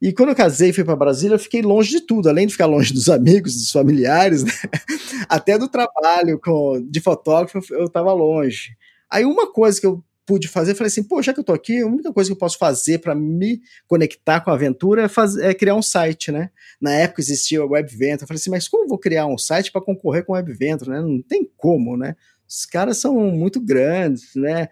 E 0.00 0.12
quando 0.12 0.30
eu 0.30 0.34
casei 0.34 0.70
e 0.70 0.72
fui 0.72 0.84
para 0.84 0.96
Brasília, 0.96 1.34
eu 1.34 1.38
fiquei 1.38 1.62
longe 1.62 1.90
de 1.90 2.00
tudo, 2.00 2.28
além 2.28 2.46
de 2.46 2.52
ficar 2.52 2.66
longe 2.66 2.92
dos 2.92 3.08
amigos, 3.08 3.54
dos 3.54 3.70
familiares, 3.70 4.44
né? 4.44 4.52
até 5.28 5.58
do 5.58 5.68
trabalho 5.68 6.38
com, 6.40 6.82
de 6.90 7.00
fotógrafo 7.00 7.60
eu 7.74 7.84
estava 7.84 8.12
longe. 8.12 8.76
Aí 9.10 9.24
uma 9.24 9.52
coisa 9.52 9.80
que 9.80 9.86
eu 9.86 10.02
pude 10.26 10.48
fazer, 10.48 10.74
falei 10.74 10.88
assim, 10.88 11.02
pô, 11.02 11.20
já 11.22 11.32
que 11.32 11.40
eu 11.40 11.44
tô 11.44 11.52
aqui, 11.52 11.80
a 11.80 11.86
única 11.86 12.12
coisa 12.12 12.28
que 12.28 12.32
eu 12.32 12.38
posso 12.38 12.58
fazer 12.58 12.98
para 12.98 13.14
me 13.14 13.60
conectar 13.86 14.40
com 14.40 14.50
a 14.50 14.54
aventura 14.54 15.02
é, 15.02 15.08
fazer, 15.08 15.44
é, 15.44 15.54
criar 15.54 15.74
um 15.74 15.82
site, 15.82 16.32
né? 16.32 16.50
Na 16.80 16.92
época 16.92 17.20
existia 17.20 17.64
o 17.64 17.70
WebVenture, 17.70 18.22
eu 18.22 18.26
falei 18.26 18.38
assim, 18.38 18.50
mas 18.50 18.68
como 18.68 18.88
vou 18.88 18.98
criar 18.98 19.26
um 19.26 19.36
site 19.36 19.70
para 19.70 19.82
concorrer 19.82 20.24
com 20.24 20.32
o 20.32 20.36
WebVenture, 20.36 20.90
né? 20.90 21.00
Não 21.00 21.20
tem 21.20 21.48
como, 21.56 21.96
né? 21.96 22.16
Os 22.48 22.64
caras 22.64 22.98
são 22.98 23.14
muito 23.14 23.60
grandes, 23.60 24.34
né? 24.34 24.68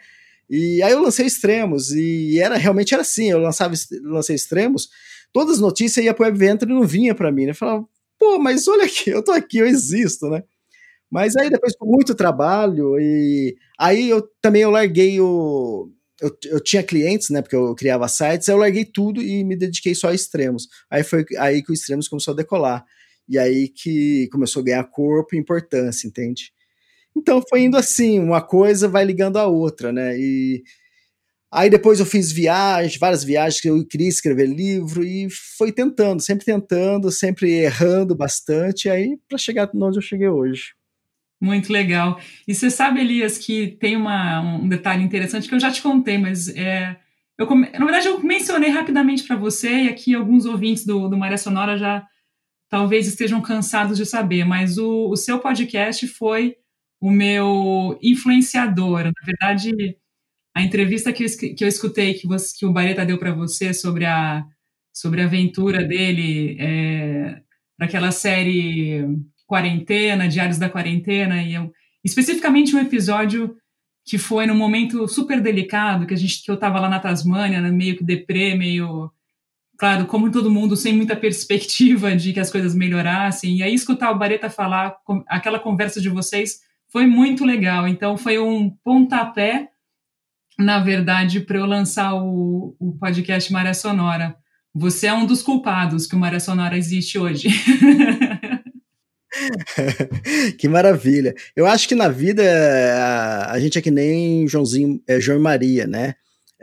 E 0.48 0.82
aí 0.82 0.92
eu 0.92 1.02
lancei 1.02 1.26
Extremos, 1.26 1.92
e 1.92 2.38
era 2.38 2.56
realmente 2.56 2.92
era 2.94 3.02
assim, 3.02 3.30
eu 3.30 3.38
lançava, 3.38 3.74
lancei 4.02 4.36
Extremos, 4.36 4.88
todas 5.32 5.54
as 5.54 5.60
notícias 5.60 6.04
ia 6.04 6.14
pro 6.14 6.24
WebVenture 6.24 6.70
e 6.70 6.74
não 6.74 6.86
vinha 6.86 7.14
para 7.14 7.32
mim, 7.32 7.44
né? 7.44 7.50
Eu 7.50 7.56
falava, 7.56 7.86
pô, 8.18 8.38
mas 8.38 8.68
olha 8.68 8.84
aqui, 8.84 9.10
eu 9.10 9.22
tô 9.22 9.32
aqui, 9.32 9.58
eu 9.58 9.66
existo, 9.66 10.28
né? 10.28 10.44
Mas 11.12 11.36
aí 11.36 11.50
depois 11.50 11.76
com 11.76 11.84
muito 11.84 12.14
trabalho 12.14 12.98
e 12.98 13.54
aí 13.78 14.08
eu 14.08 14.26
também 14.40 14.62
eu 14.62 14.70
larguei 14.70 15.20
o 15.20 15.90
eu, 16.18 16.34
eu 16.46 16.60
tinha 16.60 16.82
clientes, 16.82 17.28
né, 17.30 17.42
porque 17.42 17.56
eu 17.56 17.74
criava 17.74 18.08
sites, 18.08 18.48
eu 18.48 18.56
larguei 18.56 18.84
tudo 18.84 19.20
e 19.20 19.44
me 19.44 19.56
dediquei 19.56 19.94
só 19.94 20.08
a 20.08 20.14
extremos. 20.14 20.68
Aí 20.90 21.02
foi 21.04 21.26
aí 21.36 21.62
que 21.62 21.70
o 21.70 21.74
extremos 21.74 22.08
começou 22.08 22.32
a 22.32 22.36
decolar. 22.36 22.84
E 23.28 23.38
aí 23.38 23.68
que 23.68 24.28
começou 24.32 24.62
a 24.62 24.64
ganhar 24.64 24.84
corpo 24.84 25.34
e 25.34 25.38
importância, 25.38 26.06
entende? 26.08 26.52
Então 27.16 27.42
foi 27.48 27.62
indo 27.62 27.76
assim, 27.76 28.18
uma 28.18 28.40
coisa 28.40 28.88
vai 28.88 29.04
ligando 29.04 29.36
a 29.38 29.46
outra, 29.46 29.92
né? 29.92 30.18
E 30.18 30.62
aí 31.52 31.70
depois 31.70 32.00
eu 32.00 32.06
fiz 32.06 32.32
viagens, 32.32 32.98
várias 32.98 33.24
viagens 33.24 33.60
que 33.60 33.68
eu 33.68 33.84
queria 33.86 34.08
escrever 34.08 34.46
livro 34.46 35.04
e 35.04 35.28
foi 35.58 35.72
tentando, 35.72 36.22
sempre 36.22 36.46
tentando, 36.46 37.10
sempre 37.12 37.50
errando 37.52 38.14
bastante, 38.14 38.88
aí 38.90 39.18
para 39.28 39.38
chegar 39.38 39.70
onde 39.74 39.98
eu 39.98 40.02
cheguei 40.02 40.28
hoje. 40.28 40.74
Muito 41.42 41.72
legal. 41.72 42.20
E 42.46 42.54
você 42.54 42.70
sabe, 42.70 43.00
Elias, 43.00 43.36
que 43.36 43.76
tem 43.80 43.96
uma, 43.96 44.40
um 44.40 44.68
detalhe 44.68 45.02
interessante 45.02 45.48
que 45.48 45.54
eu 45.54 45.58
já 45.58 45.72
te 45.72 45.82
contei, 45.82 46.16
mas 46.16 46.46
é, 46.56 46.96
eu, 47.36 47.52
na 47.52 47.84
verdade, 47.84 48.06
eu 48.06 48.22
mencionei 48.22 48.70
rapidamente 48.70 49.24
para 49.24 49.34
você, 49.34 49.84
e 49.84 49.88
aqui 49.88 50.14
alguns 50.14 50.46
ouvintes 50.46 50.86
do, 50.86 51.08
do 51.08 51.16
Maré 51.16 51.36
Sonora 51.36 51.76
já 51.76 52.06
talvez 52.70 53.08
estejam 53.08 53.40
cansados 53.42 53.98
de 53.98 54.06
saber, 54.06 54.44
mas 54.44 54.78
o, 54.78 55.10
o 55.10 55.16
seu 55.16 55.40
podcast 55.40 56.06
foi 56.06 56.54
o 57.00 57.10
meu 57.10 57.98
influenciador. 58.00 59.02
Na 59.04 59.12
verdade, 59.26 59.96
a 60.54 60.62
entrevista 60.62 61.12
que 61.12 61.24
eu, 61.24 61.28
que 61.56 61.64
eu 61.64 61.68
escutei, 61.68 62.14
que, 62.14 62.26
você, 62.28 62.56
que 62.56 62.66
o 62.66 62.72
Bareta 62.72 63.04
deu 63.04 63.18
para 63.18 63.34
você 63.34 63.74
sobre 63.74 64.04
a, 64.06 64.44
sobre 64.92 65.22
a 65.22 65.24
aventura 65.24 65.84
dele 65.84 66.56
é, 66.60 67.42
naquela 67.78 68.12
série 68.12 69.04
Quarentena, 69.52 70.26
Diários 70.26 70.56
da 70.56 70.70
Quarentena, 70.70 71.42
e 71.42 71.52
eu, 71.52 71.70
especificamente 72.02 72.74
um 72.74 72.78
episódio 72.78 73.54
que 74.02 74.16
foi 74.16 74.46
num 74.46 74.54
momento 74.54 75.06
super 75.06 75.42
delicado, 75.42 76.06
que 76.06 76.14
a 76.14 76.16
gente 76.16 76.42
que 76.42 76.50
eu 76.50 76.54
estava 76.54 76.80
lá 76.80 76.88
na 76.88 76.98
Tasmânia, 76.98 77.60
né, 77.60 77.70
meio 77.70 77.94
que 77.94 78.02
deprê, 78.02 78.54
meio 78.54 79.12
claro, 79.78 80.06
como 80.06 80.30
todo 80.30 80.50
mundo 80.50 80.74
sem 80.74 80.96
muita 80.96 81.14
perspectiva 81.14 82.16
de 82.16 82.32
que 82.32 82.40
as 82.40 82.50
coisas 82.50 82.74
melhorassem. 82.74 83.58
E 83.58 83.62
aí 83.62 83.74
escutar 83.74 84.10
o 84.10 84.18
Bareta 84.18 84.48
falar 84.48 84.96
aquela 85.28 85.58
conversa 85.58 86.00
de 86.00 86.08
vocês 86.08 86.60
foi 86.90 87.06
muito 87.06 87.44
legal. 87.44 87.86
Então 87.86 88.16
foi 88.16 88.38
um 88.38 88.70
pontapé, 88.82 89.68
na 90.58 90.78
verdade, 90.78 91.40
para 91.40 91.58
eu 91.58 91.66
lançar 91.66 92.14
o, 92.14 92.74
o 92.80 92.96
podcast 92.98 93.52
Maré 93.52 93.74
Sonora. 93.74 94.34
Você 94.74 95.08
é 95.08 95.12
um 95.12 95.26
dos 95.26 95.42
culpados 95.42 96.06
que 96.06 96.16
o 96.16 96.18
Maré 96.18 96.38
Sonora 96.38 96.78
existe 96.78 97.18
hoje. 97.18 97.48
que 100.58 100.68
maravilha. 100.68 101.34
Eu 101.54 101.66
acho 101.66 101.88
que 101.88 101.94
na 101.94 102.08
vida 102.08 102.42
a, 102.42 103.52
a 103.52 103.60
gente 103.60 103.78
é 103.78 103.82
que 103.82 103.90
nem 103.90 104.46
Joãozinho, 104.46 105.02
é, 105.06 105.20
João 105.20 105.38
e 105.38 105.42
Maria, 105.42 105.86
né? 105.86 106.14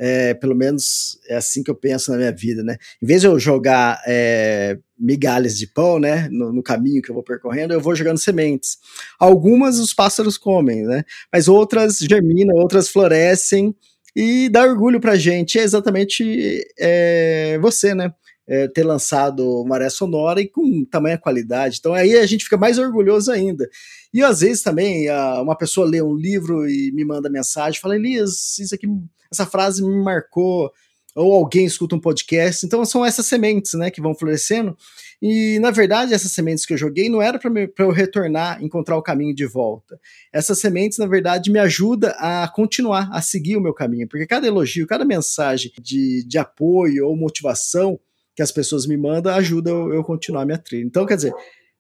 É, 0.02 0.34
pelo 0.34 0.56
menos 0.56 1.20
é 1.28 1.36
assim 1.36 1.62
que 1.62 1.70
eu 1.70 1.76
penso 1.76 2.10
na 2.12 2.18
minha 2.18 2.32
vida, 2.32 2.64
né? 2.64 2.78
Em 3.04 3.06
vez 3.06 3.20
de 3.20 3.28
eu 3.28 3.38
jogar 3.38 4.02
é, 4.08 4.78
migalhas 4.98 5.58
de 5.58 5.68
pão, 5.68 6.00
né, 6.00 6.30
no, 6.32 6.54
no, 6.54 6.64
caminho 6.64 7.02
que 7.02 7.12
eu 7.12 7.14
vou 7.14 7.24
percorrendo, 7.24 7.74
eu 7.74 7.82
vou 7.82 7.94
jogando 7.94 8.18
sementes. 8.18 8.78
Algumas 9.20 9.78
os 9.78 9.94
pássaros 9.94 10.38
comem, 10.38 10.84
né? 10.84 11.04
Mas 11.34 11.50
outras 11.50 11.98
germinam, 11.98 12.56
outras 12.56 12.88
florescem 12.88 13.76
e 14.16 14.48
dá 14.48 14.64
orgulho 14.64 15.02
pra 15.02 15.18
gente. 15.18 15.60
É 15.60 15.64
exatamente 15.64 16.66
é, 16.80 17.60
você, 17.62 17.94
né? 17.94 18.14
É, 18.50 18.68
ter 18.68 18.84
lançado 18.84 19.64
Maré 19.66 19.90
Sonora 19.90 20.42
e 20.42 20.48
com 20.48 20.84
tamanha 20.84 21.20
qualidade. 21.20 21.78
Então 21.80 21.94
aí 21.94 22.18
a 22.18 22.26
gente 22.26 22.46
fica 22.46 22.58
mais 22.58 22.80
orgulhoso 22.80 23.32
ainda. 23.32 23.70
E 24.12 24.24
às 24.24 24.40
vezes 24.40 24.64
também 24.64 25.08
a, 25.08 25.40
uma 25.42 25.56
pessoa 25.56 25.88
lê 25.88 26.02
um 26.02 26.16
livro 26.16 26.68
e 26.68 26.92
me 26.92 27.06
manda 27.06 27.30
mensagem, 27.30 27.80
fala, 27.80 27.96
Elias, 27.96 28.58
isso 28.58 28.74
aqui, 28.74 28.88
essa 29.32 29.46
frase 29.46 29.84
me 29.84 30.04
marcou, 30.04 30.72
ou 31.16 31.34
alguém 31.34 31.66
escuta 31.66 31.96
um 31.96 32.00
podcast. 32.00 32.66
Então 32.66 32.84
são 32.86 33.06
essas 33.06 33.28
sementes, 33.28 33.74
né, 33.76 33.92
que 33.92 34.02
vão 34.02 34.16
florescendo. 34.16 34.76
E 35.22 35.60
na 35.60 35.70
verdade, 35.70 36.14
essas 36.14 36.32
sementes 36.32 36.66
que 36.66 36.74
eu 36.74 36.78
joguei 36.78 37.08
não 37.08 37.22
era 37.22 37.38
para 37.38 37.52
eu 37.86 37.92
retornar, 37.92 38.64
encontrar 38.64 38.98
o 38.98 39.04
caminho 39.04 39.36
de 39.36 39.46
volta. 39.46 40.00
Essas 40.34 40.60
sementes, 40.60 40.98
na 40.98 41.06
verdade, 41.06 41.52
me 41.52 41.60
ajudam 41.60 42.12
a 42.18 42.48
continuar, 42.48 43.10
a 43.12 43.22
seguir 43.22 43.58
o 43.58 43.62
meu 43.62 43.76
caminho, 43.76 44.08
porque 44.08 44.26
cada 44.26 44.48
elogio, 44.48 44.88
cada 44.88 45.06
mensagem 45.06 45.72
de, 45.80 46.26
de 46.26 46.38
apoio 46.40 47.06
ou 47.06 47.16
motivação 47.16 48.00
que 48.36 48.42
as 48.42 48.52
pessoas 48.52 48.86
me 48.86 48.98
mandam 48.98 49.34
ajuda 49.34 49.70
eu, 49.70 49.94
eu 49.94 50.04
continuar 50.04 50.46
minha 50.46 50.58
trilha. 50.58 50.86
Então, 50.86 51.06
quer 51.06 51.16
dizer, 51.16 51.34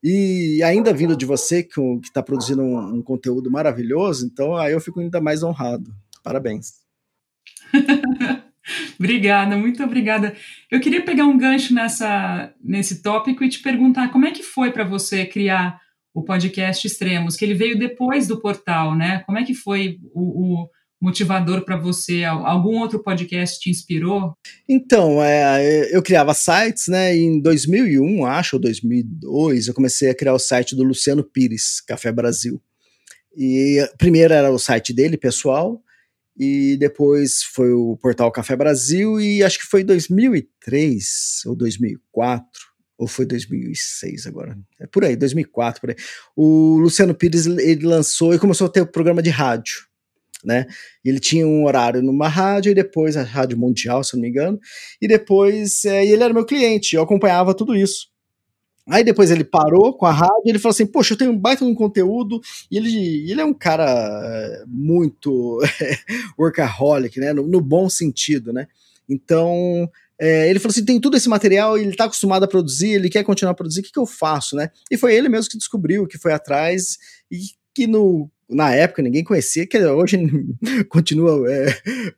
e 0.03 0.62
ainda 0.63 0.94
vindo 0.94 1.15
de 1.15 1.25
você, 1.25 1.62
que 1.62 1.79
está 2.03 2.24
produzindo 2.24 2.62
um, 2.62 2.96
um, 2.96 3.01
conteúdo 3.01 3.51
maravilhoso, 3.51 4.25
então 4.25 4.56
aí 4.56 4.72
eu 4.72 4.79
fico 4.79 5.00
ainda 5.00 5.20
mais 5.20 5.44
honrado. 5.44 5.91
Parabéns. 6.24 6.74
obrigada, 8.98 9.58
muito 9.58 9.84
obrigada. 9.84 10.36
Eu 10.72 10.79
queria 10.79 11.03
pegar 11.03 11.25
um 11.25 11.38
gancho 11.38 11.74
nessa, 11.74 12.53
nesse 12.63 13.01
tópico 13.01 13.44
e 13.44 13.50
te 13.50 13.62
perguntar 13.62 14.10
como 14.10 14.25
é 14.25 14.32
que 14.32 14.44
foi 14.44 14.72
para 14.72 14.86
você 14.86 15.25
criar 15.25 15.79
o 16.13 16.24
podcast 16.24 16.86
Extremos, 16.88 17.36
que 17.36 17.46
ele 17.46 17.53
veio 17.53 17.77
depois 17.77 18.27
do 18.27 18.39
portal, 18.39 18.96
né? 18.96 19.20
Como 19.25 19.38
é 19.38 19.44
que 19.44 19.53
foi 19.53 19.98
o, 20.13 20.63
o 20.63 20.70
motivador 21.01 21.63
para 21.63 21.77
você? 21.77 22.24
Algum 22.24 22.79
outro 22.79 23.01
podcast 23.01 23.60
te 23.60 23.70
inspirou? 23.70 24.34
Então, 24.68 25.24
é, 25.24 25.96
eu 25.96 26.01
criava 26.01 26.34
sites, 26.34 26.88
né? 26.88 27.15
Em 27.15 27.41
2001, 27.41 28.25
acho, 28.25 28.58
ou 28.58 28.62
2002, 28.62 29.68
eu 29.68 29.74
comecei 29.74 30.10
a 30.10 30.15
criar 30.15 30.34
o 30.34 30.39
site 30.39 30.75
do 30.75 30.84
Luciano 30.84 31.24
Pires, 31.24 31.82
Café 31.82 32.12
Brasil. 32.12 32.62
E 33.36 33.88
primeiro 33.98 34.34
era 34.34 34.51
o 34.51 34.60
site 34.60 34.91
dele, 34.91 35.18
pessoal, 35.18 35.82
e 36.38 36.75
depois 36.77 37.44
foi 37.44 37.72
o 37.72 37.96
portal 37.98 38.32
Café 38.32 38.56
Brasil, 38.56 39.20
e 39.22 39.44
acho 39.44 39.60
que 39.60 39.65
foi 39.65 39.84
2003 39.84 41.44
ou 41.46 41.56
2004, 41.56 42.48
ou 42.98 43.08
foi 43.08 43.25
2006 43.25 44.27
agora, 44.27 44.58
é 44.77 44.86
por 44.88 45.06
aí, 45.06 45.15
2004, 45.15 45.79
por 45.79 45.91
aí. 45.91 45.96
O 46.36 46.77
Luciano 46.79 47.15
Pires, 47.15 47.46
ele 47.46 47.86
lançou 47.86 48.34
e 48.34 48.39
começou 48.39 48.68
a 48.68 48.70
ter 48.70 48.82
o 48.82 48.88
programa 48.88 49.22
de 49.22 49.29
rádio 49.29 49.88
né? 50.43 50.65
Ele 51.03 51.19
tinha 51.19 51.46
um 51.48 51.65
horário 51.65 52.01
numa 52.01 52.27
rádio 52.27 52.72
e 52.72 52.75
depois 52.75 53.17
a 53.17 53.24
rádio 53.24 53.58
mundial, 53.58 54.03
se 54.03 54.15
eu 54.15 54.17
não 54.17 54.24
me 54.24 54.29
engano, 54.29 54.60
e 55.01 55.08
depois 55.08 55.86
é, 55.86 56.05
ele 56.05 56.24
era 56.24 56.34
meu 56.34 56.46
cliente, 56.46 56.96
eu 56.96 57.01
acompanhava 57.01 57.53
tudo 57.53 57.75
isso. 57.75 58.08
Aí 58.89 59.03
depois 59.03 59.29
ele 59.29 59.43
parou 59.43 59.93
com 59.96 60.05
a 60.05 60.12
rádio 60.12 60.41
e 60.46 60.50
ele 60.50 60.60
falou 60.60 60.72
assim: 60.72 60.86
Poxa, 60.86 61.13
eu 61.13 61.17
tenho 61.17 61.31
um 61.31 61.38
baita 61.38 61.63
de 61.63 61.72
um 61.72 61.75
conteúdo. 61.75 62.41
E 62.72 62.77
ele, 62.77 63.31
ele 63.31 63.39
é 63.39 63.46
um 63.46 63.53
cara 63.53 63.86
é, 63.86 64.63
muito 64.67 65.60
workaholic, 66.38 67.19
né? 67.19 67.31
No, 67.31 67.46
no, 67.48 67.62
bom 67.62 67.88
sentido, 67.88 68.51
né? 68.51 68.67
Então 69.08 69.88
é, 70.19 70.50
ele 70.50 70.60
falou 70.60 70.72
assim: 70.72 70.84
tem 70.84 71.00
tudo 71.00 71.15
esse 71.17 71.29
material, 71.29 71.77
ele 71.77 71.91
está 71.91 72.05
acostumado 72.05 72.43
a 72.43 72.48
produzir, 72.48 72.89
ele 72.89 73.10
quer 73.10 73.24
continuar 73.24 73.51
a 73.51 73.55
produzir, 73.55 73.81
o 73.81 73.84
que, 73.84 73.91
que 73.91 74.00
eu 74.00 74.08
faço, 74.08 74.55
né? 74.55 74.72
E 74.89 74.98
foi 74.98 75.15
ele 75.15 75.29
mesmo 75.29 75.51
que 75.51 75.58
descobriu, 75.58 76.08
que 76.08 76.17
foi 76.17 76.34
atrás 76.34 76.98
e 77.31 77.58
que 77.79 77.88
no 77.88 78.29
na 78.50 78.74
época 78.74 79.03
ninguém 79.03 79.24
conhecia, 79.24 79.65
que 79.65 79.77
hoje 79.77 80.17
continua 80.89 81.50
é, 81.50 81.67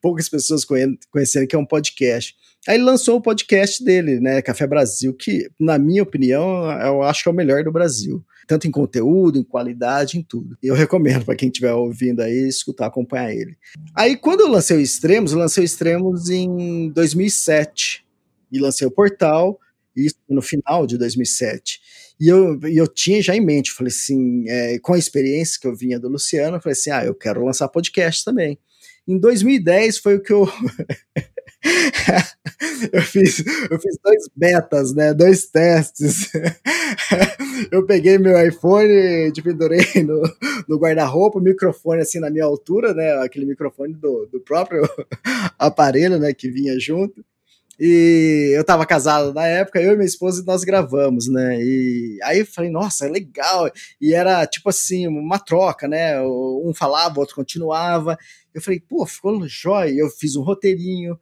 poucas 0.02 0.30
pessoas 0.30 0.66
conhecendo 0.66 1.46
que 1.46 1.56
é 1.56 1.60
um 1.60 1.66
podcast. 1.66 2.36
Aí 2.68 2.76
ele 2.76 2.86
lançou 2.86 3.18
o 3.18 3.22
podcast 3.22 3.84
dele, 3.84 4.20
né, 4.20 4.42
Café 4.42 4.66
Brasil, 4.66 5.14
que 5.14 5.52
na 5.60 5.78
minha 5.78 6.02
opinião 6.02 6.72
eu 6.82 7.04
acho 7.04 7.22
que 7.22 7.30
é 7.30 7.32
o 7.32 7.36
melhor 7.36 7.64
do 7.64 7.72
Brasil, 7.72 8.24
tanto 8.48 8.66
em 8.66 8.72
conteúdo, 8.72 9.38
em 9.38 9.44
qualidade, 9.44 10.18
em 10.18 10.24
tudo. 10.24 10.58
E 10.64 10.68
eu 10.68 10.74
recomendo 10.74 11.26
para 11.26 11.36
quem 11.36 11.50
estiver 11.50 11.74
ouvindo 11.74 12.22
aí 12.22 12.48
escutar, 12.48 12.88
acompanhar 12.88 13.34
ele. 13.34 13.58
Aí 13.94 14.16
quando 14.16 14.40
eu 14.40 14.48
lancei 14.48 14.78
o 14.78 14.82
Extremos, 14.82 15.34
eu 15.34 15.38
lancei 15.38 15.64
o 15.64 15.66
Extremos 15.66 16.30
em 16.30 16.90
2007 16.92 18.06
e 18.52 18.58
lancei 18.58 18.88
o 18.88 18.92
Portal 18.92 19.60
isso 19.96 20.16
no 20.30 20.42
final 20.42 20.88
de 20.88 20.98
2007. 20.98 21.82
E 22.22 22.28
eu, 22.28 22.60
eu 22.66 22.88
tinha 22.88 23.20
já 23.20 23.36
em 23.36 23.44
mente, 23.44 23.72
falei 23.72 23.92
assim, 23.92 24.48
é, 24.48 24.78
com 24.78 24.94
a 24.94 25.00
experiência 25.00 25.60
que 25.60 25.68
eu 25.68 25.76
vinha 25.76 26.00
do 26.00 26.08
Luciano, 26.08 26.58
eu 26.58 26.62
falei 26.62 26.74
assim, 26.74 26.92
ah, 26.92 27.04
eu 27.04 27.16
quero 27.16 27.44
lançar 27.44 27.68
podcast 27.68 28.24
também. 28.24 28.60
Em 29.08 29.18
2010 29.18 29.98
foi 29.98 30.18
o 30.18 30.22
que 30.22 30.32
eu 30.32 30.48
eu 32.94 33.02
fiz, 33.02 33.44
eu 33.70 33.80
fiz 33.80 33.98
dois 34.04 34.30
betas, 34.36 34.94
né? 34.94 35.16
Dois 35.16 35.48
testes. 35.48 36.30
eu 37.72 37.84
peguei 37.88 38.20
meu 38.20 38.40
iPhone, 38.48 39.32
te 39.32 39.42
pendurei 39.42 40.04
no, 40.06 40.22
no 40.68 40.78
guarda-roupa, 40.78 41.40
o 41.40 41.42
microfone 41.42 42.04
assim 42.04 42.20
na 42.20 42.30
minha 42.30 42.46
altura, 42.46 42.94
né? 42.94 43.14
Aquele 43.24 43.48
microfone 43.48 43.96
do, 43.96 44.28
do 44.32 44.40
próprio 44.42 44.88
aparelho, 45.58 46.20
né? 46.20 46.36
Que 46.36 46.52
vinha 46.52 46.80
junto. 46.80 47.26
E 47.84 48.54
eu 48.56 48.64
tava 48.64 48.86
casado 48.86 49.34
na 49.34 49.48
época, 49.48 49.82
eu 49.82 49.94
e 49.94 49.96
minha 49.96 50.06
esposa, 50.06 50.44
nós 50.46 50.64
gravamos, 50.64 51.28
né? 51.28 51.58
E 51.60 52.20
aí 52.22 52.38
eu 52.38 52.46
falei, 52.46 52.70
nossa, 52.70 53.08
é 53.08 53.10
legal. 53.10 53.72
E 54.00 54.14
era 54.14 54.46
tipo 54.46 54.70
assim, 54.70 55.08
uma 55.08 55.40
troca, 55.40 55.88
né? 55.88 56.22
Um 56.22 56.74
falava, 56.76 57.18
o 57.18 57.22
outro 57.22 57.36
continuava. 57.36 58.20
Eu 58.54 58.62
falei, 58.62 58.80
pô, 58.80 59.04
ficou 59.08 59.48
jóia. 59.48 60.00
Eu 60.00 60.12
fiz 60.12 60.36
um 60.36 60.44
roteirinho. 60.44 61.20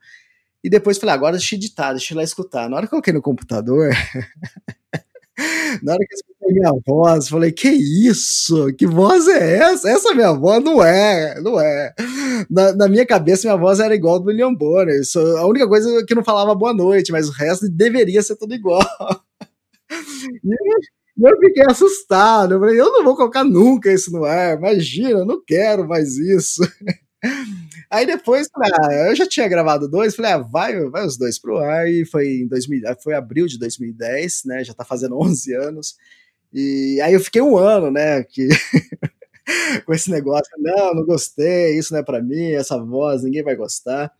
E 0.61 0.69
depois 0.69 0.97
falei, 0.97 1.15
agora 1.15 1.37
deixa 1.37 1.55
eu 1.55 1.57
editar, 1.57 1.93
deixa 1.93 2.13
eu 2.13 2.15
ir 2.15 2.17
lá 2.17 2.23
escutar. 2.25 2.69
Na 2.69 2.75
hora 2.75 2.85
que 2.85 2.89
eu 2.89 2.97
coloquei 2.97 3.13
no 3.13 3.21
computador, 3.21 3.91
Na 5.83 5.93
hora 5.93 6.05
que 6.05 6.13
eu 6.13 6.17
escutei 6.17 6.53
minha 6.53 6.71
voz, 6.85 7.29
falei, 7.29 7.51
que 7.51 7.69
isso? 7.69 8.73
Que 8.77 8.85
voz 8.85 9.27
é 9.27 9.57
essa? 9.57 9.89
Essa 9.89 10.13
minha 10.13 10.33
voz 10.33 10.63
não 10.63 10.83
é, 10.83 11.39
não 11.41 11.59
é. 11.59 11.93
Na, 12.49 12.73
na 12.73 12.87
minha 12.87 13.05
cabeça, 13.05 13.47
minha 13.47 13.57
voz 13.57 13.79
era 13.79 13.95
igual 13.95 14.19
do 14.19 14.27
William 14.27 14.53
Bonner. 14.53 15.03
Só, 15.05 15.19
a 15.37 15.47
única 15.47 15.67
coisa 15.67 16.03
que 16.05 16.15
não 16.15 16.23
falava 16.23 16.53
boa 16.55 16.73
noite, 16.73 17.11
mas 17.11 17.29
o 17.29 17.31
resto 17.31 17.69
deveria 17.69 18.21
ser 18.21 18.35
tudo 18.35 18.53
igual. 18.53 18.81
E 21.21 21.27
eu 21.27 21.37
fiquei 21.37 21.63
assustado. 21.67 22.53
Eu 22.53 22.59
falei, 22.61 22.79
eu 22.79 22.91
não 22.93 23.03
vou 23.03 23.13
colocar 23.15 23.43
nunca 23.43 23.91
isso 23.91 24.09
no 24.09 24.23
ar. 24.23 24.57
Imagina, 24.57 25.19
eu 25.19 25.25
não 25.25 25.43
quero 25.45 25.85
mais 25.85 26.17
isso. 26.17 26.61
Aí 27.91 28.05
depois, 28.05 28.47
ah, 28.55 28.93
eu 29.09 29.15
já 29.15 29.27
tinha 29.27 29.47
gravado 29.47 29.89
dois, 29.89 30.15
falei, 30.15 30.31
ah, 30.33 30.37
vai, 30.37 30.79
vai 30.89 31.05
os 31.05 31.17
dois 31.17 31.39
pro 31.39 31.57
ar, 31.57 31.89
e 31.89 32.05
foi 32.05 32.27
em 32.41 32.47
2000, 32.47 32.81
foi 33.03 33.15
abril 33.15 33.47
de 33.47 33.57
2010, 33.57 34.43
né, 34.45 34.63
já 34.63 34.73
tá 34.73 34.85
fazendo 34.85 35.17
11 35.19 35.53
anos, 35.55 35.95
e 36.53 36.99
aí 37.03 37.13
eu 37.13 37.19
fiquei 37.19 37.41
um 37.41 37.57
ano, 37.57 37.91
né, 37.91 38.23
que... 38.23 38.47
com 39.85 39.93
esse 39.93 40.09
negócio, 40.11 40.51
não, 40.57 40.93
não 40.95 41.05
gostei, 41.05 41.77
isso 41.77 41.93
não 41.93 41.99
é 41.99 42.03
para 42.03 42.21
mim, 42.21 42.51
essa 42.51 42.77
voz, 42.77 43.23
ninguém 43.23 43.43
vai 43.43 43.55
gostar. 43.55 44.11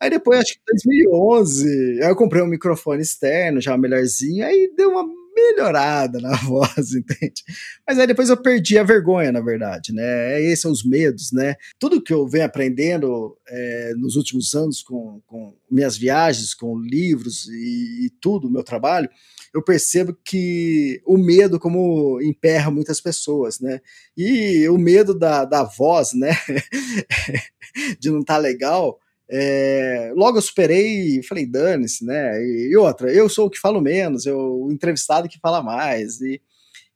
Aí 0.00 0.10
depois, 0.10 0.40
acho 0.40 0.54
que 0.54 0.60
em 0.60 0.64
2011, 1.10 2.02
aí 2.02 2.10
eu 2.10 2.16
comprei 2.16 2.42
um 2.42 2.46
microfone 2.46 3.02
externo, 3.02 3.60
já 3.60 3.76
melhorzinho, 3.76 4.44
aí 4.44 4.72
deu 4.76 4.90
uma 4.90 5.04
melhorada 5.34 6.20
na 6.20 6.36
voz, 6.44 6.94
entende? 6.94 7.42
Mas 7.86 7.98
aí 7.98 8.06
depois 8.06 8.28
eu 8.28 8.36
perdi 8.36 8.78
a 8.78 8.82
vergonha, 8.82 9.32
na 9.32 9.40
verdade, 9.40 9.92
né? 9.92 10.40
Esses 10.42 10.60
são 10.60 10.70
os 10.70 10.84
medos, 10.84 11.32
né? 11.32 11.56
Tudo 11.78 12.02
que 12.02 12.12
eu 12.12 12.26
venho 12.28 12.44
aprendendo 12.44 13.36
é, 13.48 13.94
nos 13.96 14.16
últimos 14.16 14.54
anos 14.54 14.82
com, 14.82 15.20
com, 15.26 15.54
minhas 15.70 15.96
viagens, 15.96 16.54
com 16.54 16.78
livros 16.78 17.48
e, 17.48 18.06
e 18.06 18.10
tudo, 18.20 18.50
meu 18.50 18.62
trabalho, 18.62 19.08
eu 19.54 19.62
percebo 19.62 20.16
que 20.24 21.00
o 21.06 21.16
medo 21.16 21.58
como 21.58 22.20
emperra 22.22 22.70
muitas 22.70 23.00
pessoas, 23.00 23.60
né? 23.60 23.80
E 24.16 24.68
o 24.68 24.78
medo 24.78 25.18
da, 25.18 25.44
da 25.44 25.64
voz, 25.64 26.12
né? 26.14 26.32
de 27.98 28.10
não 28.10 28.20
estar 28.20 28.34
tá 28.34 28.40
legal, 28.40 28.98
é, 29.28 30.12
logo 30.14 30.38
eu 30.38 30.42
superei 30.42 31.18
e 31.18 31.22
falei, 31.22 31.46
dane-se, 31.46 32.04
né? 32.04 32.38
E, 32.44 32.76
outra, 32.76 33.10
eu 33.12 33.28
sou 33.28 33.46
o 33.46 33.50
que 33.50 33.58
falo 33.58 33.80
menos, 33.80 34.26
eu, 34.26 34.38
o 34.38 34.72
entrevistado 34.72 35.28
que 35.28 35.38
fala 35.40 35.62
mais. 35.62 36.20
E, 36.20 36.40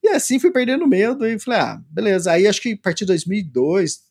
e 0.03 0.09
assim 0.09 0.39
fui 0.39 0.51
perdendo 0.51 0.87
medo 0.87 1.27
e 1.27 1.39
falei, 1.39 1.61
ah, 1.61 1.81
beleza. 1.89 2.33
Aí 2.33 2.47
acho 2.47 2.61
que 2.61 2.73
a 2.73 2.79
partir 2.79 3.05
de 3.05 3.09
2002, 3.09 4.03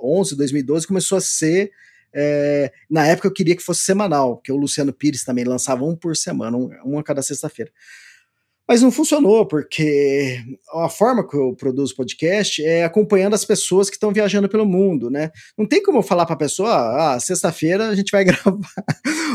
11, 0.00 0.36
2012, 0.36 0.86
começou 0.86 1.18
a 1.18 1.20
ser. 1.20 1.72
É, 2.16 2.72
na 2.88 3.04
época 3.06 3.26
eu 3.26 3.32
queria 3.32 3.56
que 3.56 3.62
fosse 3.62 3.80
semanal, 3.80 4.36
porque 4.36 4.52
o 4.52 4.56
Luciano 4.56 4.92
Pires 4.92 5.24
também 5.24 5.44
lançava 5.44 5.84
um 5.84 5.96
por 5.96 6.16
semana, 6.16 6.56
um, 6.56 6.70
um 6.84 6.98
a 6.98 7.02
cada 7.02 7.22
sexta-feira. 7.22 7.72
Mas 8.66 8.80
não 8.80 8.90
funcionou, 8.90 9.46
porque 9.46 10.38
a 10.72 10.88
forma 10.88 11.26
que 11.26 11.36
eu 11.36 11.54
produzo 11.54 11.94
podcast 11.94 12.64
é 12.64 12.82
acompanhando 12.82 13.34
as 13.34 13.44
pessoas 13.44 13.90
que 13.90 13.96
estão 13.96 14.10
viajando 14.10 14.48
pelo 14.48 14.64
mundo, 14.64 15.10
né? 15.10 15.30
Não 15.56 15.66
tem 15.66 15.82
como 15.82 15.98
eu 15.98 16.02
falar 16.02 16.24
para 16.24 16.34
a 16.34 16.38
pessoa, 16.38 17.14
ah, 17.14 17.20
sexta-feira 17.20 17.88
a 17.88 17.94
gente 17.94 18.10
vai 18.10 18.24
gravar. 18.24 18.56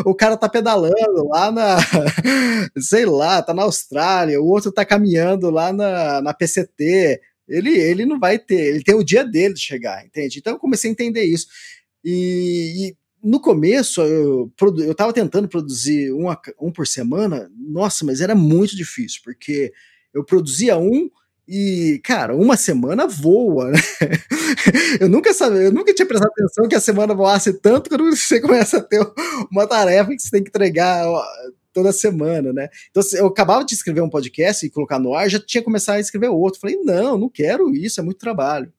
o 0.03 0.15
cara 0.15 0.35
tá 0.35 0.49
pedalando 0.49 1.27
lá 1.29 1.51
na, 1.51 1.77
sei 2.81 3.05
lá, 3.05 3.41
tá 3.43 3.53
na 3.53 3.63
Austrália, 3.63 4.41
o 4.41 4.47
outro 4.47 4.71
tá 4.71 4.83
caminhando 4.83 5.51
lá 5.51 5.71
na, 5.71 6.21
na 6.21 6.33
PCT. 6.33 7.21
Ele, 7.47 7.77
ele 7.77 8.05
não 8.05 8.19
vai 8.19 8.39
ter, 8.39 8.59
ele 8.59 8.83
tem 8.83 8.95
o 8.95 9.03
dia 9.03 9.23
dele 9.23 9.53
de 9.53 9.61
chegar, 9.61 10.03
entende? 10.03 10.39
Então 10.39 10.53
eu 10.53 10.59
comecei 10.59 10.89
a 10.89 10.93
entender 10.93 11.23
isso. 11.23 11.45
E 12.03 12.95
no 13.23 13.39
começo, 13.39 14.01
eu, 14.01 14.51
eu 14.79 14.95
tava 14.95 15.13
tentando 15.13 15.47
produzir 15.47 16.11
um, 16.13 16.25
um 16.59 16.71
por 16.71 16.87
semana, 16.87 17.51
nossa, 17.57 18.05
mas 18.05 18.21
era 18.21 18.33
muito 18.33 18.75
difícil, 18.75 19.21
porque 19.23 19.73
eu 20.13 20.23
produzia 20.23 20.77
um 20.77 21.09
e, 21.51 21.99
cara, 22.03 22.35
uma 22.35 22.55
semana 22.55 23.07
voa, 23.07 23.71
né? 23.71 23.79
eu 25.01 25.09
nunca 25.09 25.33
sabia, 25.33 25.61
eu 25.61 25.71
nunca 25.71 25.93
tinha 25.93 26.05
prestado 26.05 26.31
atenção 26.31 26.67
que 26.67 26.75
a 26.75 26.79
semana 26.79 27.15
voasse 27.15 27.53
tanto 27.53 27.89
quando 27.89 28.15
você 28.15 28.39
começa 28.41 28.77
a 28.77 28.83
ter 28.83 29.01
uma 29.51 29.65
tarefa 29.65 30.11
que 30.11 30.21
você 30.21 30.29
tem 30.29 30.43
que 30.43 30.49
entregar 30.49 31.05
toda 31.73 31.91
semana, 31.91 32.53
né? 32.53 32.69
Então, 32.91 33.01
eu 33.13 33.25
acabava 33.25 33.65
de 33.65 33.73
escrever 33.73 34.01
um 34.01 34.09
podcast 34.09 34.63
e 34.63 34.69
colocar 34.69 34.99
no 34.99 35.15
ar, 35.15 35.27
já 35.27 35.39
tinha 35.39 35.63
começado 35.63 35.95
a 35.95 36.01
escrever 36.01 36.27
outro. 36.29 36.59
Falei, 36.59 36.75
não, 36.83 37.17
não 37.17 37.29
quero 37.29 37.75
isso, 37.75 37.99
é 37.99 38.03
muito 38.03 38.19
trabalho. 38.19 38.71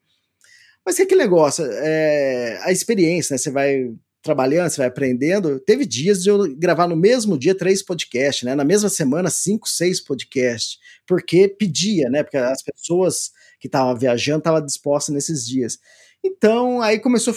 Mas 0.86 0.96
que 0.96 1.02
aquele 1.02 1.22
negócio, 1.22 1.64
é, 1.68 2.60
a 2.62 2.70
experiência, 2.70 3.34
né? 3.34 3.38
Você 3.38 3.50
vai 3.50 3.92
trabalhando, 4.22 4.70
você 4.70 4.78
vai 4.78 4.88
aprendendo. 4.88 5.58
Teve 5.60 5.86
dias 5.86 6.22
de 6.22 6.30
eu 6.30 6.54
gravar 6.56 6.86
no 6.86 6.96
mesmo 6.96 7.38
dia 7.38 7.54
três 7.54 7.82
podcasts, 7.82 8.44
né? 8.44 8.54
Na 8.54 8.64
mesma 8.64 8.88
semana, 8.88 9.30
cinco, 9.30 9.68
seis 9.68 10.00
podcasts, 10.00 10.78
porque 11.06 11.48
pedia, 11.48 12.08
né? 12.10 12.22
Porque 12.22 12.36
as 12.36 12.62
pessoas 12.62 13.30
que 13.58 13.68
estavam 13.68 13.96
viajando 13.96 14.38
estavam 14.38 14.64
dispostas 14.64 15.14
nesses 15.14 15.46
dias. 15.46 15.78
Então, 16.24 16.80
aí 16.82 16.98
começou. 16.98 17.34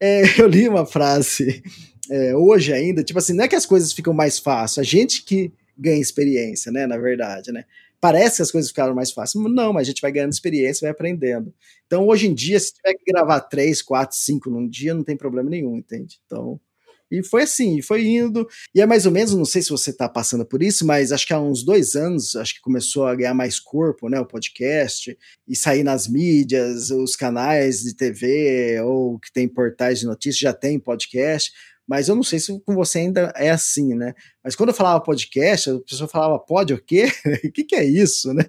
É, 0.00 0.22
eu 0.40 0.46
li 0.46 0.68
uma 0.68 0.86
frase 0.86 1.62
é, 2.10 2.34
hoje 2.34 2.72
ainda, 2.72 3.02
tipo 3.02 3.18
assim, 3.18 3.32
não 3.32 3.44
é 3.44 3.48
que 3.48 3.56
as 3.56 3.66
coisas 3.66 3.92
ficam 3.92 4.12
mais 4.12 4.38
fáceis, 4.38 4.78
a 4.78 4.88
gente 4.88 5.22
que 5.22 5.52
ganha 5.76 6.00
experiência, 6.00 6.72
né? 6.72 6.86
Na 6.86 6.96
verdade, 6.96 7.52
né? 7.52 7.64
Parece 8.00 8.36
que 8.36 8.42
as 8.42 8.50
coisas 8.50 8.70
ficaram 8.70 8.94
mais 8.94 9.12
fáceis. 9.12 9.42
Não, 9.42 9.72
mas 9.72 9.82
a 9.82 9.90
gente 9.90 10.02
vai 10.02 10.12
ganhando 10.12 10.32
experiência, 10.32 10.86
vai 10.86 10.90
aprendendo. 10.90 11.52
Então, 11.86 12.06
hoje 12.06 12.26
em 12.26 12.34
dia, 12.34 12.58
se 12.58 12.74
tiver 12.74 12.94
que 12.94 13.12
gravar 13.12 13.40
três, 13.40 13.82
quatro, 13.82 14.16
cinco 14.16 14.50
num 14.50 14.68
dia, 14.68 14.94
não 14.94 15.04
tem 15.04 15.16
problema 15.16 15.48
nenhum, 15.48 15.76
entende? 15.76 16.18
Então, 16.26 16.60
e 17.10 17.22
foi 17.22 17.42
assim, 17.42 17.80
foi 17.80 18.04
indo. 18.04 18.46
E 18.74 18.80
é 18.80 18.86
mais 18.86 19.06
ou 19.06 19.12
menos, 19.12 19.34
não 19.34 19.44
sei 19.44 19.62
se 19.62 19.70
você 19.70 19.90
está 19.90 20.08
passando 20.08 20.44
por 20.44 20.62
isso, 20.62 20.84
mas 20.84 21.12
acho 21.12 21.26
que 21.26 21.32
há 21.32 21.40
uns 21.40 21.62
dois 21.64 21.94
anos, 21.94 22.34
acho 22.34 22.54
que 22.54 22.60
começou 22.60 23.06
a 23.06 23.14
ganhar 23.14 23.34
mais 23.34 23.60
corpo, 23.60 24.08
né? 24.08 24.18
O 24.18 24.26
podcast, 24.26 25.16
e 25.46 25.56
sair 25.56 25.84
nas 25.84 26.08
mídias, 26.08 26.90
os 26.90 27.14
canais 27.14 27.82
de 27.82 27.94
TV, 27.94 28.80
ou 28.82 29.18
que 29.20 29.32
tem 29.32 29.46
portais 29.48 30.00
de 30.00 30.06
notícias, 30.06 30.38
já 30.38 30.52
tem 30.52 30.80
podcast. 30.80 31.52
Mas 31.86 32.08
eu 32.08 32.16
não 32.16 32.22
sei 32.22 32.38
se 32.38 32.58
com 32.60 32.74
você 32.74 32.98
ainda 32.98 33.32
é 33.36 33.50
assim, 33.50 33.94
né? 33.94 34.14
Mas 34.42 34.56
quando 34.56 34.70
eu 34.70 34.74
falava 34.74 35.02
podcast, 35.02 35.70
a 35.70 35.78
pessoa 35.80 36.08
falava, 36.08 36.38
pode 36.38 36.74
o 36.74 36.82
quê? 36.82 37.06
o 37.44 37.50
que, 37.52 37.64
que 37.64 37.76
é 37.76 37.84
isso, 37.84 38.34
né? 38.34 38.44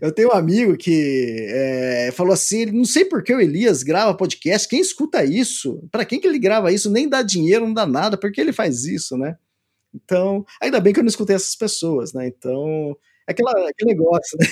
Eu 0.00 0.12
tenho 0.12 0.30
um 0.30 0.32
amigo 0.32 0.76
que 0.76 1.46
é, 1.48 2.10
falou 2.12 2.32
assim: 2.32 2.66
não 2.66 2.84
sei 2.84 3.04
por 3.04 3.22
que 3.22 3.32
o 3.32 3.40
Elias 3.40 3.82
grava 3.82 4.16
podcast. 4.16 4.68
Quem 4.68 4.80
escuta 4.80 5.24
isso? 5.24 5.86
Para 5.92 6.04
quem 6.04 6.20
que 6.20 6.26
ele 6.26 6.40
grava 6.40 6.72
isso? 6.72 6.90
Nem 6.90 7.08
dá 7.08 7.22
dinheiro, 7.22 7.64
não 7.64 7.72
dá 7.72 7.86
nada. 7.86 8.16
Por 8.16 8.32
que 8.32 8.40
ele 8.40 8.52
faz 8.52 8.84
isso, 8.84 9.16
né? 9.16 9.36
Então, 9.94 10.44
ainda 10.60 10.80
bem 10.80 10.92
que 10.92 10.98
eu 10.98 11.04
não 11.04 11.08
escutei 11.08 11.36
essas 11.36 11.54
pessoas, 11.54 12.12
né? 12.12 12.26
Então, 12.26 12.96
é 13.28 13.32
aquela, 13.32 13.52
aquele 13.68 13.92
negócio, 13.92 14.36
né? 14.38 14.46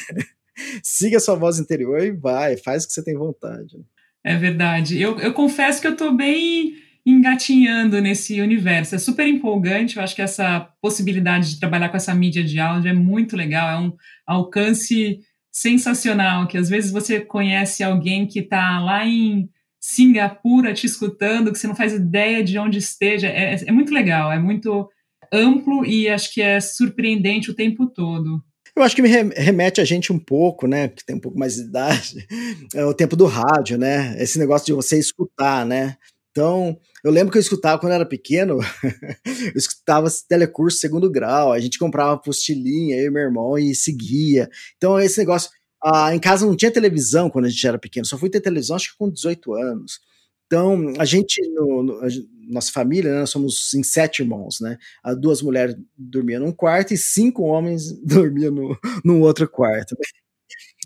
Siga 0.84 1.16
a 1.16 1.20
sua 1.20 1.34
voz 1.34 1.58
interior 1.58 2.00
e 2.00 2.12
vai, 2.12 2.56
faz 2.56 2.84
o 2.84 2.86
que 2.86 2.92
você 2.92 3.02
tem 3.02 3.16
vontade. 3.16 3.76
Né? 3.76 3.84
É 4.24 4.36
verdade. 4.36 5.00
Eu, 5.00 5.18
eu 5.18 5.32
confesso 5.32 5.80
que 5.80 5.86
eu 5.88 5.96
tô 5.96 6.12
bem 6.12 6.76
engatinhando 7.04 8.00
nesse 8.00 8.40
universo. 8.40 8.94
É 8.94 8.98
super 8.98 9.26
empolgante, 9.26 9.96
eu 9.96 10.02
acho 10.02 10.14
que 10.14 10.22
essa 10.22 10.68
possibilidade 10.80 11.50
de 11.50 11.60
trabalhar 11.60 11.88
com 11.88 11.96
essa 11.96 12.14
mídia 12.14 12.44
de 12.44 12.60
áudio 12.60 12.90
é 12.90 12.94
muito 12.94 13.36
legal, 13.36 13.70
é 13.70 13.78
um 13.78 13.92
alcance 14.26 15.20
sensacional, 15.50 16.46
que 16.46 16.56
às 16.56 16.68
vezes 16.68 16.90
você 16.90 17.20
conhece 17.20 17.82
alguém 17.82 18.26
que 18.26 18.40
está 18.40 18.80
lá 18.80 19.04
em 19.04 19.48
Singapura 19.80 20.72
te 20.72 20.86
escutando, 20.86 21.52
que 21.52 21.58
você 21.58 21.66
não 21.66 21.74
faz 21.74 21.92
ideia 21.92 22.42
de 22.42 22.56
onde 22.56 22.78
esteja, 22.78 23.26
é, 23.26 23.56
é 23.66 23.72
muito 23.72 23.92
legal, 23.92 24.30
é 24.30 24.38
muito 24.38 24.88
amplo 25.32 25.84
e 25.84 26.08
acho 26.08 26.32
que 26.32 26.40
é 26.40 26.60
surpreendente 26.60 27.50
o 27.50 27.54
tempo 27.54 27.86
todo. 27.86 28.42
Eu 28.74 28.82
acho 28.82 28.96
que 28.96 29.02
me 29.02 29.08
remete 29.08 29.82
a 29.82 29.84
gente 29.84 30.12
um 30.12 30.18
pouco, 30.18 30.66
né, 30.66 30.88
que 30.88 31.04
tem 31.04 31.16
um 31.16 31.20
pouco 31.20 31.38
mais 31.38 31.56
de 31.56 31.62
idade, 31.62 32.26
é 32.74 32.84
o 32.86 32.94
tempo 32.94 33.14
do 33.16 33.26
rádio, 33.26 33.76
né, 33.76 34.16
esse 34.18 34.38
negócio 34.38 34.66
de 34.66 34.72
você 34.72 34.98
escutar, 34.98 35.66
né, 35.66 35.96
então, 36.32 36.80
eu 37.04 37.12
lembro 37.12 37.30
que 37.30 37.36
eu 37.36 37.42
escutava 37.42 37.78
quando 37.78 37.92
eu 37.92 37.96
era 37.96 38.06
pequeno, 38.06 38.58
eu 39.24 39.52
escutava 39.54 40.08
telecurso 40.26 40.78
segundo 40.78 41.10
grau, 41.10 41.52
a 41.52 41.60
gente 41.60 41.78
comprava 41.78 42.14
apostilinha, 42.14 42.96
eu 42.96 43.08
e 43.08 43.10
meu 43.10 43.22
irmão, 43.22 43.58
e 43.58 43.74
seguia. 43.74 44.50
Então, 44.76 44.98
esse 44.98 45.18
negócio. 45.18 45.50
Ah, 45.84 46.14
em 46.14 46.20
casa 46.20 46.46
não 46.46 46.56
tinha 46.56 46.70
televisão 46.70 47.28
quando 47.28 47.46
a 47.46 47.48
gente 47.48 47.66
era 47.66 47.76
pequeno, 47.78 48.06
só 48.06 48.16
fui 48.16 48.30
ter 48.30 48.40
televisão 48.40 48.76
acho 48.76 48.92
que 48.92 48.98
com 48.98 49.10
18 49.10 49.52
anos. 49.54 50.00
Então, 50.46 50.92
a 50.98 51.04
gente, 51.04 51.40
no, 51.54 51.82
no, 51.82 52.00
a, 52.04 52.08
nossa 52.48 52.70
família, 52.70 53.10
né, 53.12 53.20
nós 53.20 53.30
somos 53.30 53.72
em 53.74 53.82
sete 53.82 54.20
irmãos, 54.22 54.60
né? 54.60 54.78
Duas 55.18 55.42
mulheres 55.42 55.74
dormiam 55.96 56.40
num 56.40 56.52
quarto 56.52 56.94
e 56.94 56.98
cinco 56.98 57.42
homens 57.44 57.90
dormiam 58.04 58.52
no, 58.52 58.78
num 59.04 59.20
outro 59.22 59.48
quarto. 59.48 59.96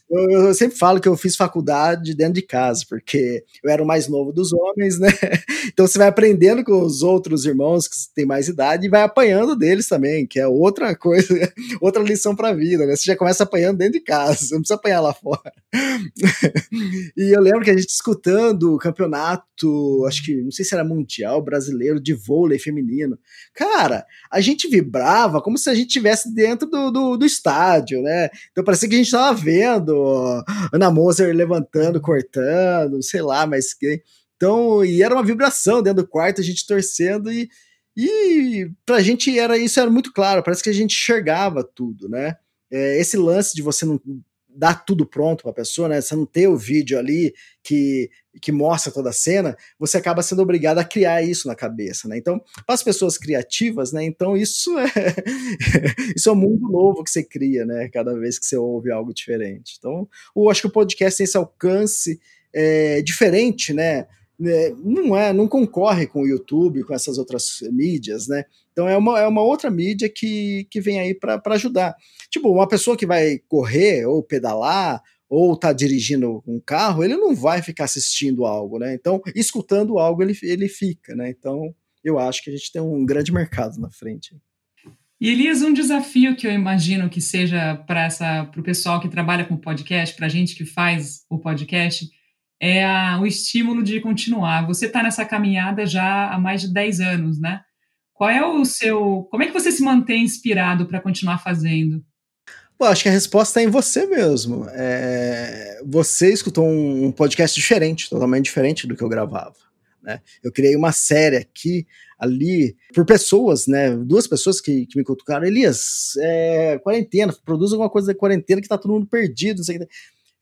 Eu, 0.08 0.30
eu, 0.30 0.54
sempre 0.54 0.78
falo 0.78 1.00
que 1.00 1.08
eu 1.08 1.16
fiz 1.16 1.34
faculdade 1.34 2.14
dentro 2.14 2.34
de 2.34 2.42
casa, 2.42 2.84
porque 2.88 3.44
eu 3.62 3.68
era 3.68 3.82
o 3.82 3.86
mais 3.86 4.06
novo 4.06 4.32
dos 4.32 4.52
homens, 4.52 4.98
né? 4.98 5.08
Então 5.72 5.84
você 5.86 5.98
vai 5.98 6.06
aprendendo 6.06 6.62
com 6.62 6.80
os 6.80 7.02
outros 7.02 7.44
irmãos 7.44 7.88
que 7.88 7.96
têm 8.14 8.24
mais 8.24 8.46
idade 8.46 8.86
e 8.86 8.88
vai 8.88 9.02
apanhando 9.02 9.56
deles 9.56 9.88
também, 9.88 10.24
que 10.24 10.38
é 10.38 10.46
outra 10.46 10.94
coisa, 10.96 11.52
outra 11.80 12.02
lição 12.04 12.36
para 12.36 12.50
a 12.50 12.54
vida, 12.54 12.86
né? 12.86 12.94
Você 12.94 13.04
já 13.04 13.16
começa 13.16 13.42
apanhando 13.42 13.78
dentro 13.78 13.94
de 13.94 14.00
casa, 14.00 14.36
você 14.36 14.54
não 14.54 14.60
precisa 14.60 14.76
apanhar 14.76 15.00
lá 15.00 15.12
fora. 15.12 15.52
e 17.16 17.34
eu 17.34 17.40
lembro 17.40 17.62
que 17.62 17.70
a 17.70 17.76
gente 17.76 17.88
escutando 17.88 18.74
o 18.74 18.78
campeonato, 18.78 20.04
acho 20.06 20.24
que 20.24 20.40
não 20.40 20.52
sei 20.52 20.64
se 20.64 20.72
era 20.72 20.84
mundial 20.84 21.42
brasileiro 21.42 22.00
de 22.00 22.14
vôlei 22.14 22.60
feminino. 22.60 23.18
Cara, 23.52 24.06
a 24.30 24.40
gente 24.40 24.68
vibrava 24.68 25.42
como 25.42 25.58
se 25.58 25.68
a 25.68 25.74
gente 25.74 25.88
estivesse 25.88 26.32
dentro 26.32 26.68
do, 26.68 26.92
do, 26.92 27.16
do 27.16 27.26
estádio, 27.26 28.00
né? 28.02 28.30
Então 28.52 28.62
parecia 28.62 28.88
que 28.88 28.94
a 28.94 28.98
gente 28.98 29.06
estava 29.06 29.36
vendo 29.36 29.95
Ana 30.72 30.90
Moser 30.90 31.35
levantando, 31.35 32.00
cortando, 32.00 33.02
sei 33.02 33.22
lá, 33.22 33.46
mas 33.46 33.74
que. 33.74 34.02
Então, 34.37 34.85
e 34.85 35.02
era 35.02 35.14
uma 35.14 35.24
vibração 35.24 35.82
dentro 35.82 36.02
do 36.02 36.09
quarto, 36.09 36.40
a 36.40 36.44
gente 36.44 36.66
torcendo 36.66 37.32
e, 37.32 37.48
e 37.96 38.70
pra 38.85 39.00
gente 39.00 39.38
era 39.38 39.56
isso 39.56 39.80
era 39.80 39.90
muito 39.90 40.12
claro, 40.12 40.42
parece 40.42 40.62
que 40.62 40.68
a 40.68 40.74
gente 40.74 40.92
enxergava 40.94 41.64
tudo, 41.64 42.09
né? 42.09 42.37
É, 42.70 43.00
esse 43.00 43.16
lance 43.16 43.54
de 43.54 43.62
você 43.62 43.87
não 43.87 44.00
dar 44.56 44.84
tudo 44.84 45.06
pronto 45.06 45.42
para 45.42 45.50
a 45.50 45.54
pessoa, 45.54 45.88
né? 45.88 46.00
Você 46.00 46.16
não 46.16 46.24
ter 46.24 46.48
o 46.48 46.56
vídeo 46.56 46.98
ali 46.98 47.34
que, 47.62 48.10
que 48.40 48.50
mostra 48.50 48.90
toda 48.90 49.10
a 49.10 49.12
cena, 49.12 49.56
você 49.78 49.98
acaba 49.98 50.22
sendo 50.22 50.42
obrigado 50.42 50.78
a 50.78 50.84
criar 50.84 51.22
isso 51.22 51.46
na 51.46 51.54
cabeça, 51.54 52.08
né? 52.08 52.16
Então, 52.16 52.42
para 52.64 52.74
as 52.74 52.82
pessoas 52.82 53.18
criativas, 53.18 53.92
né? 53.92 54.04
Então 54.04 54.36
isso 54.36 54.76
é 54.78 54.86
isso 56.16 56.28
é 56.28 56.32
um 56.32 56.36
mundo 56.36 56.68
novo 56.70 57.04
que 57.04 57.10
você 57.10 57.22
cria, 57.22 57.66
né? 57.66 57.88
Cada 57.92 58.18
vez 58.18 58.38
que 58.38 58.46
você 58.46 58.56
ouve 58.56 58.90
algo 58.90 59.12
diferente. 59.12 59.76
Então, 59.78 60.08
eu 60.34 60.48
acho 60.48 60.62
que 60.62 60.68
o 60.68 60.72
podcast 60.72 61.18
tem 61.18 61.24
esse 61.24 61.36
alcance 61.36 62.18
é, 62.52 63.02
diferente, 63.02 63.74
né? 63.74 64.06
Né, 64.38 64.70
não 64.83 65.16
é, 65.16 65.33
não 65.33 65.49
concorre 65.49 66.07
com 66.07 66.22
o 66.22 66.27
YouTube, 66.27 66.85
com 66.85 66.94
essas 66.94 67.18
outras 67.18 67.61
mídias, 67.72 68.29
né? 68.29 68.44
Então 68.72 68.88
é 68.88 68.96
uma, 68.96 69.18
é 69.18 69.27
uma 69.27 69.42
outra 69.42 69.70
mídia 69.70 70.09
que, 70.09 70.66
que 70.70 70.81
vem 70.81 71.01
aí 71.01 71.14
para 71.14 71.40
ajudar. 71.55 71.96
Tipo, 72.31 72.51
uma 72.51 72.68
pessoa 72.68 72.96
que 72.96 73.07
vai 73.07 73.38
correr 73.49 74.05
ou 74.07 74.22
pedalar 74.22 75.03
ou 75.29 75.57
tá 75.57 75.72
dirigindo 75.72 76.42
um 76.46 76.61
carro, 76.61 77.03
ele 77.03 77.16
não 77.16 77.35
vai 77.35 77.62
ficar 77.62 77.85
assistindo 77.85 78.44
algo, 78.44 78.79
né? 78.79 78.94
Então, 78.94 79.20
escutando 79.35 79.99
algo, 79.99 80.22
ele, 80.22 80.38
ele 80.42 80.68
fica, 80.68 81.16
né? 81.16 81.31
Então, 81.31 81.75
eu 82.05 82.18
acho 82.18 82.42
que 82.42 82.51
a 82.51 82.53
gente 82.53 82.70
tem 82.70 82.81
um 82.81 83.05
grande 83.05 83.33
mercado 83.33 83.81
na 83.81 83.90
frente. 83.90 84.37
E 85.20 85.31
Elias, 85.31 85.62
um 85.62 85.72
desafio 85.72 86.37
que 86.37 86.46
eu 86.46 86.53
imagino 86.53 87.09
que 87.09 87.20
seja 87.20 87.75
para 87.87 88.51
o 88.57 88.62
pessoal 88.62 89.01
que 89.01 89.09
trabalha 89.09 89.46
com 89.46 89.57
podcast, 89.57 90.14
para 90.14 90.27
a 90.27 90.29
gente 90.29 90.55
que 90.55 90.64
faz 90.64 91.25
o 91.31 91.38
podcast, 91.38 92.09
é 92.60 92.84
a, 92.84 93.18
o 93.20 93.26
estímulo 93.26 93.82
de 93.82 94.00
continuar. 94.00 94.66
Você 94.66 94.86
está 94.86 95.02
nessa 95.02 95.24
caminhada 95.24 95.86
já 95.86 96.32
há 96.32 96.38
mais 96.38 96.62
de 96.62 96.72
10 96.72 97.00
anos, 97.00 97.40
né? 97.40 97.60
Qual 98.12 98.30
é 98.30 98.44
o 98.44 98.64
seu. 98.64 99.26
Como 99.30 99.42
é 99.42 99.46
que 99.46 99.52
você 99.52 99.70
se 99.70 99.82
mantém 99.82 100.24
inspirado 100.24 100.86
para 100.86 101.00
continuar 101.00 101.38
fazendo? 101.38 102.02
Pô, 102.78 102.84
acho 102.84 103.02
que 103.02 103.08
a 103.08 103.12
resposta 103.12 103.60
é 103.60 103.64
em 103.64 103.68
você 103.68 104.06
mesmo. 104.06 104.66
É, 104.70 105.80
você 105.84 106.32
escutou 106.32 106.66
um, 106.66 107.06
um, 107.06 107.12
podcast 107.12 107.58
diferente, 107.58 108.08
totalmente 108.08 108.44
diferente 108.44 108.86
do 108.86 108.94
que 108.94 109.02
eu 109.02 109.08
gravava. 109.08 109.54
Né? 110.02 110.20
Eu 110.42 110.52
criei 110.52 110.76
uma 110.76 110.92
série 110.92 111.36
aqui, 111.36 111.86
ali, 112.18 112.76
por 112.94 113.04
pessoas, 113.04 113.66
né? 113.66 113.96
Duas 113.96 114.26
pessoas 114.26 114.60
que, 114.60 114.86
que 114.86 114.98
me 114.98 115.04
cutucaram. 115.04 115.46
Elias, 115.46 116.12
é, 116.18 116.78
quarentena, 116.82 117.34
produz 117.44 117.72
alguma 117.72 117.90
coisa 117.90 118.08
da 118.08 118.14
quarentena 118.14 118.60
que 118.60 118.68
tá 118.68 118.78
todo 118.78 118.92
mundo 118.92 119.06
perdido, 119.06 119.58
não 119.58 119.64
sei 119.64 119.76
o 119.76 119.80
que. 119.80 119.88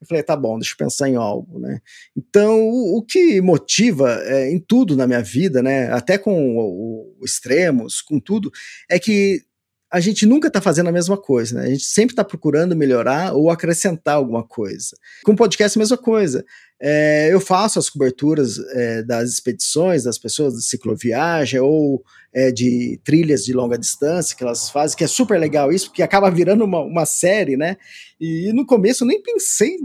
Eu 0.04 0.08
falei, 0.08 0.22
tá 0.22 0.36
bom, 0.36 0.58
deixa 0.58 0.74
eu 0.74 0.76
pensar 0.76 1.08
em 1.08 1.16
algo, 1.16 1.58
né? 1.58 1.80
Então, 2.14 2.60
o, 2.60 2.98
o 2.98 3.02
que 3.02 3.40
motiva 3.40 4.20
é, 4.24 4.50
em 4.50 4.60
tudo 4.60 4.96
na 4.96 5.06
minha 5.06 5.22
vida, 5.22 5.62
né? 5.62 5.90
Até 5.90 6.18
com 6.18 6.58
o, 6.58 7.16
o 7.18 7.24
extremos, 7.24 8.02
com 8.02 8.20
tudo, 8.20 8.50
é 8.88 8.98
que 8.98 9.40
a 9.94 10.00
gente 10.00 10.26
nunca 10.26 10.48
está 10.48 10.60
fazendo 10.60 10.88
a 10.88 10.92
mesma 10.92 11.16
coisa, 11.16 11.54
né? 11.54 11.66
A 11.66 11.70
gente 11.70 11.84
sempre 11.84 12.14
está 12.14 12.24
procurando 12.24 12.74
melhorar 12.74 13.32
ou 13.32 13.48
acrescentar 13.48 14.16
alguma 14.16 14.42
coisa. 14.42 14.96
Com 15.22 15.36
podcast, 15.36 15.78
a 15.78 15.80
mesma 15.80 15.96
coisa. 15.96 16.44
É, 16.82 17.28
eu 17.32 17.40
faço 17.40 17.78
as 17.78 17.88
coberturas 17.88 18.58
é, 18.72 19.04
das 19.04 19.30
expedições, 19.30 20.02
das 20.02 20.18
pessoas 20.18 20.54
de 20.54 20.64
cicloviagem 20.64 21.60
ou 21.60 22.02
é, 22.32 22.50
de 22.50 23.00
trilhas 23.04 23.44
de 23.44 23.52
longa 23.52 23.78
distância 23.78 24.36
que 24.36 24.42
elas 24.42 24.68
fazem, 24.68 24.98
que 24.98 25.04
é 25.04 25.06
super 25.06 25.38
legal 25.38 25.72
isso, 25.72 25.86
porque 25.86 26.02
acaba 26.02 26.28
virando 26.28 26.64
uma, 26.64 26.80
uma 26.80 27.06
série, 27.06 27.56
né? 27.56 27.76
E 28.20 28.52
no 28.52 28.66
começo 28.66 29.04
eu 29.04 29.06
nem 29.08 29.22
pensei 29.22 29.78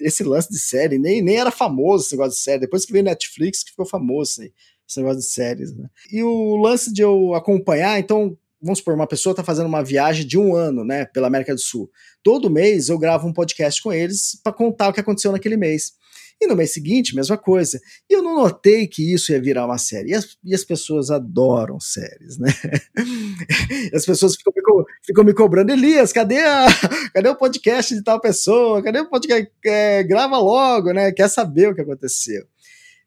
esse 0.00 0.24
lance 0.24 0.50
de 0.50 0.58
série, 0.58 0.98
nem, 0.98 1.22
nem 1.22 1.36
era 1.36 1.52
famoso 1.52 2.06
esse 2.06 2.16
negócio 2.16 2.36
de 2.36 2.42
série. 2.42 2.62
Depois 2.62 2.84
que 2.84 2.92
veio 2.92 3.04
Netflix, 3.04 3.62
que 3.62 3.70
ficou 3.70 3.86
famoso 3.86 4.42
esse 4.42 4.96
negócio 4.96 5.20
de 5.20 5.26
séries, 5.26 5.72
né? 5.76 5.88
E 6.10 6.24
o 6.24 6.56
lance 6.56 6.92
de 6.92 7.02
eu 7.02 7.34
acompanhar, 7.34 8.00
então 8.00 8.36
vamos 8.60 8.78
supor, 8.78 8.94
uma 8.94 9.06
pessoa 9.06 9.32
está 9.32 9.44
fazendo 9.44 9.66
uma 9.66 9.82
viagem 9.82 10.26
de 10.26 10.38
um 10.38 10.54
ano, 10.54 10.84
né, 10.84 11.04
pela 11.06 11.26
América 11.26 11.54
do 11.54 11.60
Sul. 11.60 11.90
Todo 12.22 12.50
mês 12.50 12.88
eu 12.88 12.98
gravo 12.98 13.26
um 13.26 13.32
podcast 13.32 13.82
com 13.82 13.92
eles 13.92 14.38
para 14.42 14.52
contar 14.52 14.88
o 14.88 14.92
que 14.92 15.00
aconteceu 15.00 15.32
naquele 15.32 15.56
mês. 15.56 15.92
E 16.40 16.46
no 16.46 16.54
mês 16.54 16.72
seguinte, 16.72 17.16
mesma 17.16 17.36
coisa. 17.36 17.80
E 18.08 18.14
eu 18.14 18.22
não 18.22 18.36
notei 18.36 18.86
que 18.86 19.12
isso 19.12 19.32
ia 19.32 19.40
virar 19.40 19.66
uma 19.66 19.76
série. 19.76 20.10
E 20.10 20.14
as, 20.14 20.36
e 20.44 20.54
as 20.54 20.64
pessoas 20.64 21.10
adoram 21.10 21.80
séries, 21.80 22.38
né? 22.38 22.48
as 23.92 24.06
pessoas 24.06 24.36
ficam 24.36 24.52
me, 24.54 24.84
ficam 25.04 25.24
me, 25.24 25.34
cobrando, 25.34 25.72
Elias, 25.72 26.12
cadê, 26.12 26.38
a, 26.38 26.66
cadê 27.12 27.28
o 27.28 27.34
podcast 27.34 27.92
de 27.92 28.04
tal 28.04 28.20
pessoa? 28.20 28.80
Cadê 28.80 29.00
o 29.00 29.10
podcast? 29.10 29.50
É, 29.66 30.04
grava 30.04 30.38
logo, 30.38 30.92
né? 30.92 31.10
Quer 31.10 31.28
saber 31.28 31.70
o 31.70 31.74
que 31.74 31.80
aconteceu. 31.80 32.44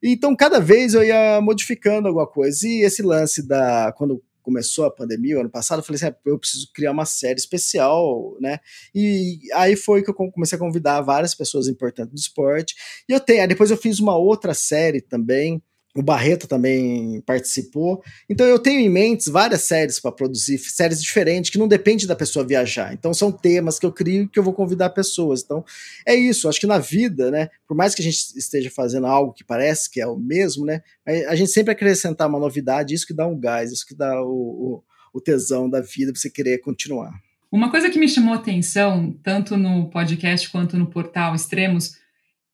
Então, 0.04 0.36
cada 0.36 0.60
vez 0.60 0.94
eu 0.94 1.04
ia 1.04 1.40
modificando 1.40 2.10
alguma 2.10 2.28
coisa. 2.28 2.68
E 2.68 2.84
esse 2.84 3.02
lance 3.02 3.48
da. 3.48 3.94
Quando 3.98 4.22
começou 4.42 4.86
a 4.86 4.92
pandemia, 4.92 5.40
ano 5.40 5.50
passado, 5.50 5.80
eu 5.80 5.84
falei 5.84 5.98
assim, 5.98 6.08
ah, 6.08 6.16
eu 6.26 6.40
preciso 6.40 6.72
criar 6.74 6.92
uma 6.92 7.06
série 7.06 7.40
especial, 7.40 8.36
né? 8.40 8.60
E 8.94 9.40
aí 9.54 9.76
foi 9.76 10.04
que 10.04 10.10
eu 10.10 10.14
comecei 10.14 10.56
a 10.56 10.60
convidar 10.60 11.02
várias 11.02 11.34
pessoas 11.34 11.68
importantes 11.68 12.14
do 12.14 12.20
esporte. 12.20 12.76
E 13.08 13.14
eu 13.14 13.20
tenho, 13.20 13.48
depois 13.48 13.72
eu 13.72 13.78
fiz 13.78 14.00
uma 14.00 14.18
outra 14.18 14.54
série 14.54 15.02
também, 15.02 15.62
o 15.96 16.02
Barreto 16.02 16.48
também 16.48 17.22
participou. 17.22 18.02
Então 18.30 18.46
eu 18.46 18.58
tenho 18.58 18.80
em 18.80 18.90
mente 18.90 19.30
várias 19.30 19.62
séries 19.62 20.00
para 20.00 20.12
produzir, 20.12 20.58
séries 20.58 21.02
diferentes, 21.02 21.52
que 21.52 21.58
não 21.58 21.68
depende 21.68 22.08
da 22.08 22.16
pessoa 22.16 22.46
viajar. 22.46 22.94
Então 22.94 23.14
são 23.14 23.32
temas 23.32 23.78
que 23.78 23.86
eu 23.86 23.92
crio 23.92 24.28
que 24.28 24.40
eu 24.40 24.44
vou 24.44 24.54
convidar 24.54 24.90
pessoas. 24.92 25.42
Então 25.44 25.64
é 26.06 26.16
isso, 26.16 26.48
acho 26.48 26.60
que 26.60 26.68
na 26.68 26.80
vida, 26.80 27.30
né, 27.30 27.50
por 27.68 27.76
mais 27.76 27.94
que 27.94 28.02
a 28.02 28.06
gente 28.06 28.38
esteja 28.38 28.70
fazendo 28.70 29.08
algo 29.08 29.34
que 29.34 29.44
parece 29.44 29.90
que 29.90 30.00
é 30.00 30.08
o 30.08 30.18
mesmo, 30.18 30.66
né, 30.66 30.82
a 31.28 31.36
gente 31.36 31.52
sempre 31.52 31.72
acrescentar 31.72 32.28
uma 32.28 32.40
novidade, 32.40 32.94
isso 32.94 33.08
que 33.08 33.14
dá 33.14 33.28
um 33.28 33.38
gás, 33.38 33.72
isso 33.72 33.86
que 33.86 33.96
dá 33.96 34.22
o, 34.22 34.28
o, 34.32 34.84
o 35.14 35.22
tesão 35.22 35.70
da 35.70 35.82
vida 35.82 36.12
para 36.12 36.22
você 36.22 36.30
querer 36.30 36.60
continuar. 36.60 37.12
Uma 37.52 37.70
coisa 37.70 37.90
que 37.90 38.00
me 38.00 38.08
chamou 38.08 38.34
atenção, 38.34 39.14
tanto 39.22 39.58
no 39.58 39.90
podcast 39.90 40.50
quanto 40.50 40.78
no 40.78 40.88
portal 40.88 41.36
Extremos, 41.36 41.98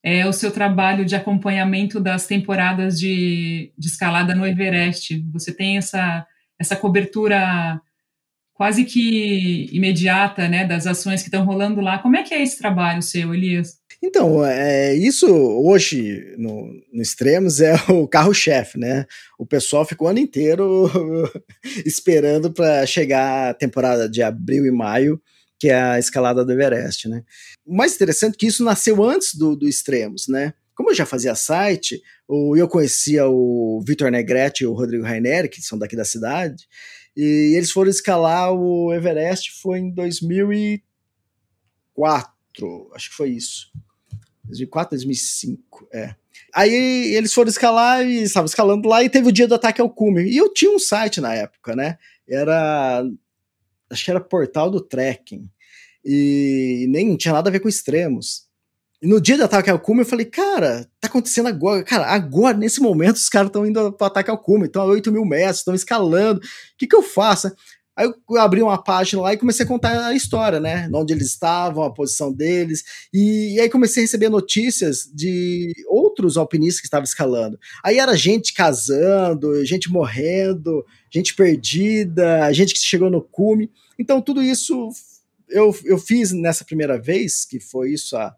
é 0.03 0.25
o 0.25 0.33
seu 0.33 0.51
trabalho 0.51 1.05
de 1.05 1.15
acompanhamento 1.15 1.99
das 1.99 2.27
temporadas 2.27 2.99
de, 2.99 3.71
de 3.77 3.88
escalada 3.88 4.33
no 4.36 4.45
Everest. 4.45 5.23
Você 5.33 5.53
tem 5.53 5.77
essa, 5.77 6.25
essa 6.60 6.75
cobertura 6.75 7.81
quase 8.53 8.86
que 8.86 9.69
imediata 9.71 10.47
né, 10.47 10.65
das 10.65 10.88
ações 10.88 11.21
que 11.21 11.27
estão 11.27 11.45
rolando 11.45 11.79
lá. 11.79 11.99
Como 11.99 12.15
é 12.15 12.23
que 12.23 12.33
é 12.33 12.41
esse 12.41 12.57
trabalho 12.57 13.01
seu, 13.01 13.33
Elias? 13.33 13.77
Então, 14.03 14.45
é, 14.45 14.93
isso 14.95 15.27
hoje 15.27 16.36
no, 16.38 16.71
no 16.91 17.01
Extremos 17.01 17.62
é 17.62 17.75
o 17.91 18.07
carro-chefe, 18.07 18.79
né? 18.79 19.05
O 19.38 19.45
pessoal 19.45 19.86
ficou 19.86 20.07
o 20.07 20.10
ano 20.10 20.19
inteiro 20.19 20.89
esperando 21.86 22.51
para 22.51 22.86
chegar 22.86 23.49
a 23.49 23.53
temporada 23.53 24.10
de 24.10 24.23
abril 24.23 24.65
e 24.65 24.71
maio 24.71 25.21
que 25.60 25.70
é 25.70 25.82
a 25.82 26.00
escalada 26.00 26.46
do 26.46 26.52
Everest, 26.52 27.08
né? 27.08 27.24
O 27.65 27.76
mais 27.76 27.96
interessante 27.96 28.36
é 28.36 28.38
que 28.38 28.46
isso 28.48 28.63
nasceu 28.63 29.04
antes 29.04 29.36
do, 29.36 29.56
do 29.56 29.67
Extremos, 29.67 30.28
né? 30.28 30.54
Como 30.76 30.91
eu 30.91 30.96
já 30.96 31.06
fazia 31.06 31.34
site, 31.34 32.02
eu 32.30 32.67
conhecia 32.67 33.28
o 33.28 33.82
Vitor 33.86 34.12
Negrete 34.12 34.63
e 34.63 34.67
o 34.67 34.74
Rodrigo 34.74 35.04
Rainer, 35.04 35.50
que 35.50 35.60
são 35.60 35.80
daqui 35.80 35.96
da 35.96 36.06
cidade, 36.06 36.67
e 37.15 37.56
eles 37.56 37.72
foram 37.72 37.89
escalar 37.89 38.54
o 38.54 38.93
Everest 38.93 39.60
foi 39.60 39.80
em 39.80 39.91
2004, 39.91 42.91
acho 42.93 43.10
que 43.10 43.15
foi 43.15 43.32
isso. 43.32 43.72
2004, 44.46 44.91
2005, 44.91 45.89
é. 45.91 46.13
Aí 46.54 47.15
eles 47.15 47.34
foram 47.34 47.50
escalar 47.50 48.06
e 48.06 48.22
estavam 48.22 48.46
escalando 48.46 48.88
lá 48.88 49.04
e 49.04 49.10
teve 49.10 49.28
o 49.28 49.32
dia 49.32 49.48
do 49.48 49.56
ataque 49.56 49.82
ao 49.82 49.89
cume. 49.89 50.30
E 50.30 50.38
eu 50.38 50.54
tinha 50.54 50.72
um 50.72 50.80
site 50.80 51.20
na 51.20 51.34
época, 51.34 51.76
né? 51.76 51.98
Era 52.28 53.04
acho 53.89 54.06
que 54.06 54.12
era 54.12 54.19
Portal 54.19 54.69
do 54.69 54.82
Trekking, 54.82 55.50
e 56.04 56.86
nem 56.89 57.15
tinha 57.17 57.34
nada 57.34 57.50
a 57.50 57.52
ver 57.52 57.60
com 57.60 57.67
extremos. 57.67 58.47
E 59.02 59.08
no 59.08 59.21
dia 59.21 59.38
do 59.38 59.43
ataque 59.43 59.69
ao 59.69 59.80
cume, 59.80 60.02
eu 60.02 60.06
falei, 60.06 60.26
cara, 60.26 60.89
tá 61.00 61.08
acontecendo 61.08 61.47
agora. 61.47 61.84
Cara, 61.84 62.08
agora, 62.08 62.58
nesse 62.58 62.82
momento, 62.82 63.17
os 63.17 63.30
caras 63.30 63.50
estão 63.50 63.65
indo 63.65 63.91
pro 63.93 64.08
ataque 64.08 64.32
ao 64.32 64.38
cume, 64.39 64.65
estão 64.65 64.82
a 64.82 64.86
8 64.86 65.12
mil 65.12 65.23
metros, 65.23 65.60
estão 65.60 65.76
escalando. 65.76 66.39
O 66.39 66.43
que, 66.78 66.88
que 66.88 66.95
eu 66.95 67.04
faço? 67.04 67.52
Aí 67.97 68.05
eu 68.05 68.39
abri 68.39 68.62
uma 68.62 68.81
página 68.81 69.23
lá 69.23 69.33
e 69.33 69.38
comecei 69.38 69.65
a 69.65 69.67
contar 69.67 70.05
a 70.05 70.13
história, 70.13 70.60
né? 70.60 70.88
Onde 70.93 71.13
eles 71.13 71.25
estavam, 71.25 71.83
a 71.83 71.91
posição 71.91 72.31
deles. 72.31 72.83
E, 73.12 73.55
e 73.55 73.60
aí 73.60 73.67
comecei 73.67 74.03
a 74.03 74.05
receber 74.05 74.29
notícias 74.29 75.10
de 75.12 75.73
outros 75.89 76.38
alpinistas 76.38 76.79
que 76.79 76.86
estavam 76.86 77.05
escalando. 77.05 77.57
Aí 77.83 77.97
era 77.97 78.15
gente 78.15 78.53
casando, 78.53 79.65
gente 79.65 79.91
morrendo, 79.91 80.86
gente 81.12 81.33
perdida, 81.33 82.53
gente 82.53 82.75
que 82.75 82.79
chegou 82.79 83.10
no 83.10 83.21
cume. 83.21 83.71
Então 83.97 84.21
tudo 84.21 84.43
isso 84.43 84.89
eu, 85.49 85.75
eu 85.83 85.97
fiz 85.97 86.31
nessa 86.31 86.63
primeira 86.63 87.01
vez, 87.01 87.45
que 87.45 87.60
foi 87.60 87.93
isso 87.93 88.15
há 88.15 88.36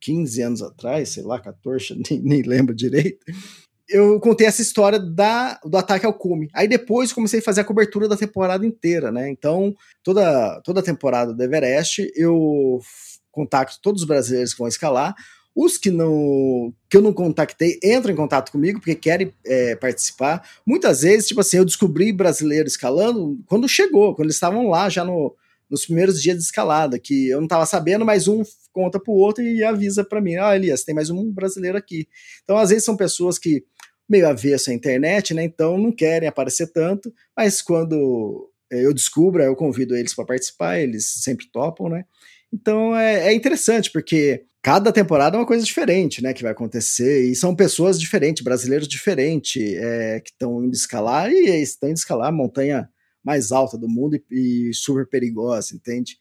15 0.00 0.42
anos 0.42 0.62
atrás, 0.62 1.10
sei 1.10 1.22
lá, 1.22 1.38
14, 1.38 2.00
nem, 2.10 2.20
nem 2.20 2.42
lembro 2.42 2.74
direito 2.74 3.24
eu 3.88 4.18
contei 4.20 4.46
essa 4.46 4.62
história 4.62 4.98
da, 4.98 5.60
do 5.64 5.76
ataque 5.76 6.06
ao 6.06 6.14
cume. 6.14 6.48
Aí 6.54 6.66
depois 6.66 7.12
comecei 7.12 7.40
a 7.40 7.42
fazer 7.42 7.60
a 7.60 7.64
cobertura 7.64 8.08
da 8.08 8.16
temporada 8.16 8.64
inteira, 8.66 9.12
né? 9.12 9.28
Então, 9.28 9.74
toda, 10.02 10.60
toda 10.62 10.80
a 10.80 10.82
temporada 10.82 11.34
do 11.34 11.42
Everest, 11.42 12.10
eu 12.16 12.80
contacto 13.30 13.80
todos 13.82 14.02
os 14.02 14.08
brasileiros 14.08 14.52
que 14.52 14.58
vão 14.58 14.68
escalar. 14.68 15.14
Os 15.54 15.78
que 15.78 15.90
não 15.90 16.74
que 16.90 16.96
eu 16.96 17.02
não 17.02 17.12
contactei 17.12 17.78
entram 17.82 18.12
em 18.12 18.16
contato 18.16 18.50
comigo 18.50 18.80
porque 18.80 18.94
querem 18.94 19.32
é, 19.46 19.76
participar. 19.76 20.42
Muitas 20.66 21.02
vezes, 21.02 21.28
tipo 21.28 21.40
assim, 21.40 21.58
eu 21.58 21.64
descobri 21.64 22.12
brasileiro 22.12 22.66
escalando 22.66 23.38
quando 23.46 23.68
chegou, 23.68 24.14
quando 24.14 24.26
eles 24.26 24.36
estavam 24.36 24.68
lá 24.68 24.88
já 24.88 25.04
no, 25.04 25.36
nos 25.74 25.86
primeiros 25.86 26.22
dias 26.22 26.36
de 26.36 26.44
escalada, 26.44 26.98
que 26.98 27.28
eu 27.28 27.38
não 27.38 27.46
estava 27.46 27.66
sabendo, 27.66 28.04
mas 28.04 28.28
um 28.28 28.42
conta 28.72 28.98
para 29.00 29.12
o 29.12 29.16
outro 29.16 29.42
e 29.42 29.62
avisa 29.64 30.04
para 30.04 30.20
mim: 30.20 30.36
ah, 30.36 30.54
Elias, 30.54 30.84
tem 30.84 30.94
mais 30.94 31.10
um 31.10 31.30
brasileiro 31.30 31.76
aqui. 31.76 32.08
Então, 32.42 32.56
às 32.56 32.70
vezes, 32.70 32.84
são 32.84 32.96
pessoas 32.96 33.38
que 33.38 33.64
meio 34.08 34.28
avesso 34.28 34.70
à 34.70 34.74
internet, 34.74 35.34
né? 35.34 35.44
Então 35.44 35.78
não 35.78 35.90
querem 35.90 36.28
aparecer 36.28 36.68
tanto, 36.68 37.12
mas 37.36 37.62
quando 37.62 38.50
eh, 38.70 38.84
eu 38.84 38.92
descubro, 38.92 39.42
eu 39.42 39.56
convido 39.56 39.96
eles 39.96 40.14
para 40.14 40.26
participar, 40.26 40.78
eles 40.78 41.06
sempre 41.22 41.46
topam, 41.50 41.88
né? 41.88 42.04
Então 42.52 42.94
é, 42.94 43.28
é, 43.28 43.34
interessante, 43.34 43.90
porque 43.90 44.44
cada 44.62 44.92
temporada 44.92 45.36
é 45.36 45.40
uma 45.40 45.46
coisa 45.46 45.64
diferente, 45.64 46.22
né, 46.22 46.32
que 46.32 46.42
vai 46.42 46.52
acontecer, 46.52 47.24
e 47.28 47.34
são 47.34 47.54
pessoas 47.56 47.98
diferentes, 47.98 48.44
brasileiros 48.44 48.86
diferentes, 48.86 49.62
é, 49.76 50.20
que 50.20 50.30
estão 50.30 50.62
indo 50.64 50.74
escalar, 50.74 51.30
e 51.30 51.62
estão 51.62 51.88
indo 51.88 51.96
escalar 51.96 52.32
montanha 52.32 52.88
mais 53.24 53.50
alta 53.50 53.78
do 53.78 53.88
mundo 53.88 54.16
e, 54.30 54.70
e 54.70 54.74
super 54.74 55.08
perigosa, 55.08 55.74
entende? 55.74 56.18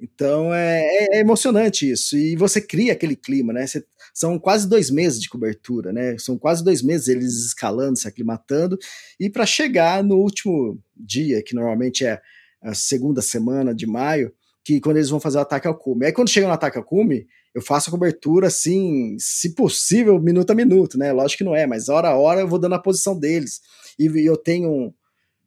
Então 0.00 0.52
é, 0.52 0.80
é, 0.80 1.16
é, 1.16 1.20
emocionante 1.20 1.90
isso. 1.90 2.16
E 2.16 2.36
você 2.36 2.60
cria 2.60 2.92
aquele 2.92 3.16
clima, 3.16 3.52
né? 3.52 3.66
Você, 3.66 3.84
são 4.12 4.38
quase 4.38 4.68
dois 4.68 4.90
meses 4.90 5.20
de 5.20 5.28
cobertura, 5.28 5.92
né? 5.92 6.16
São 6.18 6.38
quase 6.38 6.62
dois 6.62 6.82
meses 6.82 7.08
eles 7.08 7.46
escalando, 7.46 7.98
se 7.98 8.06
aclimatando, 8.06 8.78
e 9.18 9.30
para 9.30 9.46
chegar 9.46 10.04
no 10.04 10.16
último 10.16 10.78
dia, 10.96 11.42
que 11.42 11.54
normalmente 11.54 12.04
é 12.04 12.20
a 12.62 12.74
segunda 12.74 13.20
semana 13.20 13.74
de 13.74 13.86
maio, 13.86 14.32
que 14.64 14.80
quando 14.80 14.96
eles 14.96 15.10
vão 15.10 15.20
fazer 15.20 15.38
o 15.38 15.42
ataque 15.42 15.66
ao 15.66 15.76
cume. 15.76 16.06
Aí 16.06 16.12
quando 16.12 16.30
chega 16.30 16.46
no 16.46 16.52
ataque 16.52 16.78
ao 16.78 16.84
cume, 16.84 17.26
eu 17.54 17.62
faço 17.62 17.88
a 17.88 17.92
cobertura 17.92 18.48
assim, 18.48 19.16
se 19.18 19.54
possível, 19.54 20.20
minuto 20.20 20.50
a 20.50 20.54
minuto, 20.54 20.98
né? 20.98 21.12
Lógico 21.12 21.38
que 21.38 21.44
não 21.44 21.54
é, 21.54 21.66
mas 21.66 21.88
hora 21.88 22.08
a 22.08 22.16
hora 22.16 22.40
eu 22.40 22.48
vou 22.48 22.58
dando 22.58 22.74
a 22.74 22.82
posição 22.82 23.18
deles. 23.18 23.60
E 23.98 24.06
eu 24.26 24.36
tenho 24.36 24.92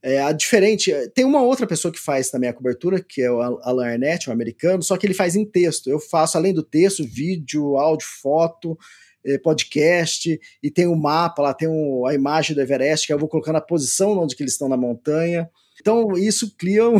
é, 0.07 0.21
a 0.21 0.31
diferente. 0.31 0.89
Tem 1.13 1.25
uma 1.25 1.41
outra 1.41 1.67
pessoa 1.67 1.91
que 1.91 1.99
faz 1.99 2.29
também 2.29 2.49
a 2.49 2.53
cobertura, 2.53 3.03
que 3.03 3.21
é 3.21 3.29
o 3.29 3.41
Alan 3.41 3.85
Arnett, 3.85 4.29
um 4.29 4.33
americano, 4.33 4.81
só 4.81 4.95
que 4.95 5.05
ele 5.05 5.13
faz 5.13 5.35
em 5.35 5.43
texto. 5.43 5.89
Eu 5.89 5.99
faço, 5.99 6.37
além 6.37 6.53
do 6.53 6.63
texto, 6.63 7.03
vídeo, 7.03 7.75
áudio, 7.75 8.07
foto, 8.21 8.77
é, 9.25 9.37
podcast, 9.37 10.39
e 10.63 10.71
tem 10.71 10.87
o 10.87 10.93
um 10.93 10.95
mapa, 10.95 11.41
lá 11.41 11.53
tem 11.53 11.67
um, 11.67 12.05
a 12.05 12.13
imagem 12.13 12.55
do 12.55 12.61
Everest, 12.61 13.05
que 13.05 13.11
eu 13.11 13.19
vou 13.19 13.27
colocando 13.27 13.57
a 13.57 13.61
posição 13.61 14.17
onde 14.17 14.33
que 14.33 14.41
eles 14.41 14.53
estão 14.53 14.69
na 14.69 14.77
montanha. 14.77 15.49
Então, 15.81 16.13
isso 16.13 16.55
cria 16.57 16.89
um, 16.89 16.97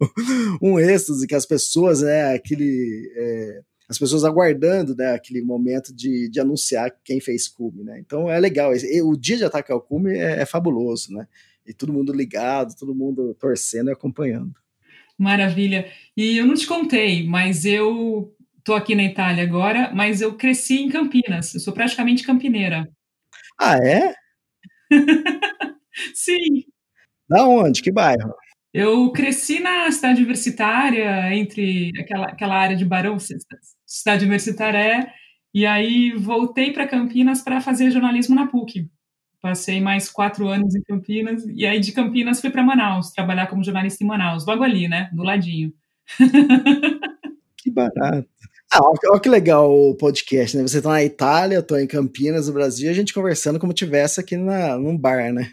um 0.62 0.80
êxtase 0.80 1.26
que 1.26 1.34
as 1.34 1.44
pessoas, 1.44 2.00
né, 2.00 2.34
aquele. 2.34 3.12
É, 3.16 3.60
as 3.86 3.98
pessoas 3.98 4.24
aguardando 4.24 4.96
né, 4.96 5.12
aquele 5.12 5.42
momento 5.42 5.94
de, 5.94 6.28
de 6.28 6.40
anunciar 6.40 6.90
quem 7.04 7.20
fez 7.20 7.46
cume, 7.46 7.84
né? 7.84 8.00
Então 8.00 8.28
é 8.28 8.40
legal. 8.40 8.72
O 9.04 9.16
dia 9.16 9.36
de 9.36 9.44
ataque 9.44 9.70
ao 9.70 9.80
cume 9.80 10.18
é, 10.18 10.40
é 10.40 10.44
fabuloso, 10.44 11.12
né? 11.12 11.28
E 11.66 11.72
todo 11.72 11.92
mundo 11.92 12.12
ligado, 12.12 12.76
todo 12.76 12.94
mundo 12.94 13.34
torcendo 13.34 13.90
e 13.90 13.92
acompanhando. 13.92 14.54
Maravilha. 15.18 15.90
E 16.16 16.36
eu 16.36 16.46
não 16.46 16.54
te 16.54 16.66
contei, 16.66 17.26
mas 17.26 17.64
eu 17.64 18.34
tô 18.62 18.74
aqui 18.74 18.94
na 18.94 19.04
Itália 19.04 19.44
agora, 19.44 19.92
mas 19.94 20.20
eu 20.20 20.36
cresci 20.36 20.82
em 20.82 20.88
Campinas. 20.88 21.54
Eu 21.54 21.60
sou 21.60 21.72
praticamente 21.72 22.24
campineira. 22.24 22.88
Ah, 23.58 23.78
é? 23.78 24.14
Sim. 26.14 26.64
Da 27.28 27.46
onde? 27.46 27.82
Que 27.82 27.90
bairro? 27.90 28.34
Eu 28.72 29.10
cresci 29.10 29.58
na 29.58 29.90
cidade 29.90 30.18
universitária, 30.20 31.34
entre 31.34 31.92
aquela, 31.98 32.26
aquela 32.26 32.54
área 32.54 32.76
de 32.76 32.84
Barão, 32.84 33.16
cidade 33.86 34.24
universitária 34.24 34.78
é, 34.78 35.12
e 35.54 35.64
aí 35.64 36.12
voltei 36.12 36.72
para 36.72 36.86
Campinas 36.86 37.40
para 37.40 37.62
fazer 37.62 37.90
jornalismo 37.90 38.34
na 38.34 38.46
PUC. 38.46 38.90
Passei 39.46 39.80
mais 39.80 40.08
quatro 40.08 40.48
anos 40.48 40.74
em 40.74 40.82
Campinas, 40.82 41.44
e 41.54 41.64
aí 41.64 41.78
de 41.78 41.92
Campinas 41.92 42.40
fui 42.40 42.50
para 42.50 42.64
Manaus, 42.64 43.12
trabalhar 43.12 43.46
como 43.46 43.62
jornalista 43.62 44.02
em 44.02 44.06
Manaus, 44.08 44.44
logo 44.44 44.64
ali, 44.64 44.88
né? 44.88 45.08
Do 45.12 45.22
ladinho. 45.22 45.72
Que 47.56 47.70
barato. 47.70 48.28
Ah, 48.72 48.80
olha 49.08 49.20
que 49.20 49.28
legal 49.28 49.72
o 49.72 49.96
podcast, 49.96 50.56
né? 50.56 50.62
Você 50.62 50.80
tá 50.80 50.88
na 50.88 51.02
Itália, 51.02 51.56
eu 51.56 51.62
tô 51.64 51.76
em 51.76 51.86
Campinas, 51.86 52.46
no 52.46 52.54
Brasil, 52.54 52.88
a 52.88 52.92
gente 52.92 53.12
conversando 53.12 53.58
como 53.58 53.72
tivesse 53.72 54.20
aqui 54.20 54.36
na, 54.36 54.76
num 54.78 54.96
bar, 54.96 55.32
né? 55.32 55.50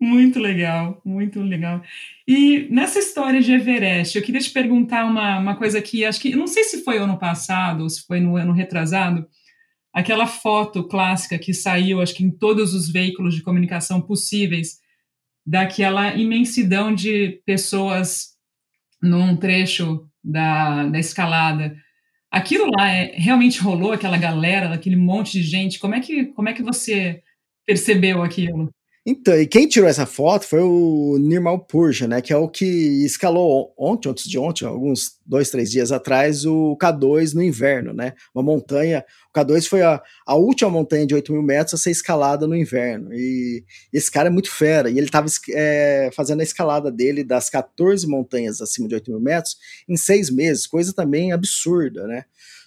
Muito 0.00 0.38
legal, 0.38 1.00
muito 1.04 1.40
legal. 1.42 1.82
E 2.28 2.68
nessa 2.70 2.98
história 2.98 3.40
de 3.40 3.52
Everest, 3.52 4.16
eu 4.16 4.22
queria 4.22 4.40
te 4.40 4.50
perguntar 4.50 5.04
uma, 5.04 5.38
uma 5.38 5.56
coisa 5.56 5.80
que 5.82 6.04
acho 6.04 6.20
que, 6.20 6.34
não 6.34 6.46
sei 6.46 6.64
se 6.64 6.82
foi 6.82 6.98
ano 6.98 7.18
passado 7.18 7.82
ou 7.82 7.88
se 7.88 8.06
foi 8.06 8.20
no 8.20 8.36
ano 8.36 8.52
retrasado, 8.52 9.26
aquela 9.96 10.26
foto 10.26 10.86
clássica 10.86 11.38
que 11.38 11.54
saiu, 11.54 12.02
acho 12.02 12.14
que 12.14 12.22
em 12.22 12.30
todos 12.30 12.74
os 12.74 12.92
veículos 12.92 13.34
de 13.34 13.42
comunicação 13.42 13.98
possíveis, 13.98 14.78
daquela 15.44 16.14
imensidão 16.14 16.94
de 16.94 17.40
pessoas 17.46 18.36
num 19.00 19.34
trecho 19.34 20.06
da, 20.22 20.86
da 20.88 20.98
escalada. 20.98 21.74
Aquilo 22.30 22.70
lá 22.76 22.90
é, 22.90 23.14
realmente 23.16 23.58
rolou, 23.58 23.90
aquela 23.90 24.18
galera, 24.18 24.70
aquele 24.74 24.96
monte 24.96 25.32
de 25.32 25.42
gente. 25.42 25.78
Como 25.78 25.94
é 25.94 26.00
que, 26.00 26.26
como 26.26 26.50
é 26.50 26.52
que 26.52 26.62
você 26.62 27.22
percebeu 27.64 28.22
aquilo? 28.22 28.70
Então, 29.08 29.40
e 29.40 29.46
quem 29.46 29.68
tirou 29.68 29.88
essa 29.88 30.04
foto 30.04 30.44
foi 30.44 30.60
o 30.62 31.16
Nirmal 31.20 31.60
Purja, 31.60 32.08
né? 32.08 32.20
Que 32.20 32.32
é 32.32 32.36
o 32.36 32.48
que 32.48 32.66
escalou 33.04 33.72
ontem, 33.78 34.08
antes 34.08 34.28
de 34.28 34.36
ontem, 34.36 34.64
alguns 34.64 35.12
dois, 35.24 35.48
três 35.48 35.70
dias 35.70 35.92
atrás, 35.92 36.44
o 36.44 36.76
K2 36.76 37.32
no 37.32 37.40
inverno, 37.40 37.92
né? 37.92 38.14
Uma 38.34 38.42
montanha. 38.42 39.04
O 39.32 39.38
K2 39.38 39.68
foi 39.68 39.82
a, 39.82 40.02
a 40.26 40.34
última 40.34 40.68
montanha 40.68 41.06
de 41.06 41.14
8 41.14 41.32
mil 41.32 41.40
metros 41.40 41.74
a 41.74 41.76
ser 41.76 41.92
escalada 41.92 42.48
no 42.48 42.56
inverno. 42.56 43.14
E 43.14 43.64
esse 43.92 44.10
cara 44.10 44.26
é 44.26 44.30
muito 44.30 44.50
fera. 44.50 44.90
E 44.90 44.98
ele 44.98 45.06
estava 45.06 45.28
é, 45.50 46.10
fazendo 46.12 46.40
a 46.40 46.42
escalada 46.42 46.90
dele 46.90 47.22
das 47.22 47.48
14 47.48 48.08
montanhas 48.08 48.60
acima 48.60 48.88
de 48.88 48.96
8 48.96 49.08
mil 49.08 49.20
metros 49.20 49.56
em 49.88 49.96
seis 49.96 50.30
meses, 50.30 50.66
coisa 50.66 50.92
também 50.92 51.30
absurda, 51.30 52.08
né? 52.08 52.24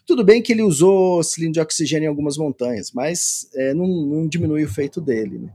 Tudo 0.08 0.24
bem 0.24 0.42
que 0.42 0.54
ele 0.54 0.62
usou 0.62 1.22
cilindro 1.22 1.56
de 1.56 1.60
oxigênio 1.60 2.06
em 2.06 2.10
algumas 2.10 2.38
montanhas, 2.38 2.94
mas 2.94 3.50
é, 3.54 3.74
não, 3.74 3.86
não 3.86 4.26
diminui 4.26 4.64
o 4.64 4.70
feito 4.70 5.02
dele, 5.02 5.38
né? 5.38 5.50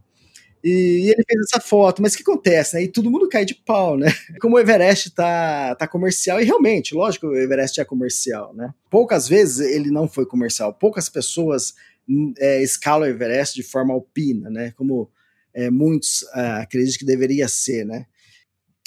E 0.64 1.10
ele 1.10 1.22
fez 1.28 1.40
essa 1.46 1.60
foto, 1.60 2.00
mas 2.00 2.14
o 2.14 2.16
que 2.16 2.22
acontece, 2.22 2.74
né? 2.74 2.84
E 2.84 2.88
todo 2.88 3.10
mundo 3.10 3.28
cai 3.28 3.44
de 3.44 3.54
pau, 3.54 3.98
né? 3.98 4.06
Como 4.40 4.56
o 4.56 4.58
Everest 4.58 5.10
tá, 5.10 5.74
tá 5.74 5.86
comercial, 5.86 6.40
e 6.40 6.44
realmente, 6.44 6.94
lógico, 6.94 7.26
o 7.26 7.36
Everest 7.36 7.78
é 7.78 7.84
comercial, 7.84 8.54
né? 8.54 8.72
Poucas 8.88 9.28
vezes 9.28 9.60
ele 9.60 9.90
não 9.90 10.08
foi 10.08 10.24
comercial, 10.24 10.72
poucas 10.72 11.10
pessoas 11.10 11.74
hum, 12.08 12.32
é, 12.38 12.62
escalam 12.62 13.06
o 13.06 13.10
Everest 13.10 13.54
de 13.54 13.62
forma 13.62 13.92
alpina, 13.92 14.48
né? 14.48 14.72
Como 14.74 15.10
é, 15.52 15.70
muitos 15.70 16.24
é, 16.34 16.40
acreditam 16.62 16.98
que 16.98 17.04
deveria 17.04 17.46
ser, 17.46 17.84
né? 17.84 18.06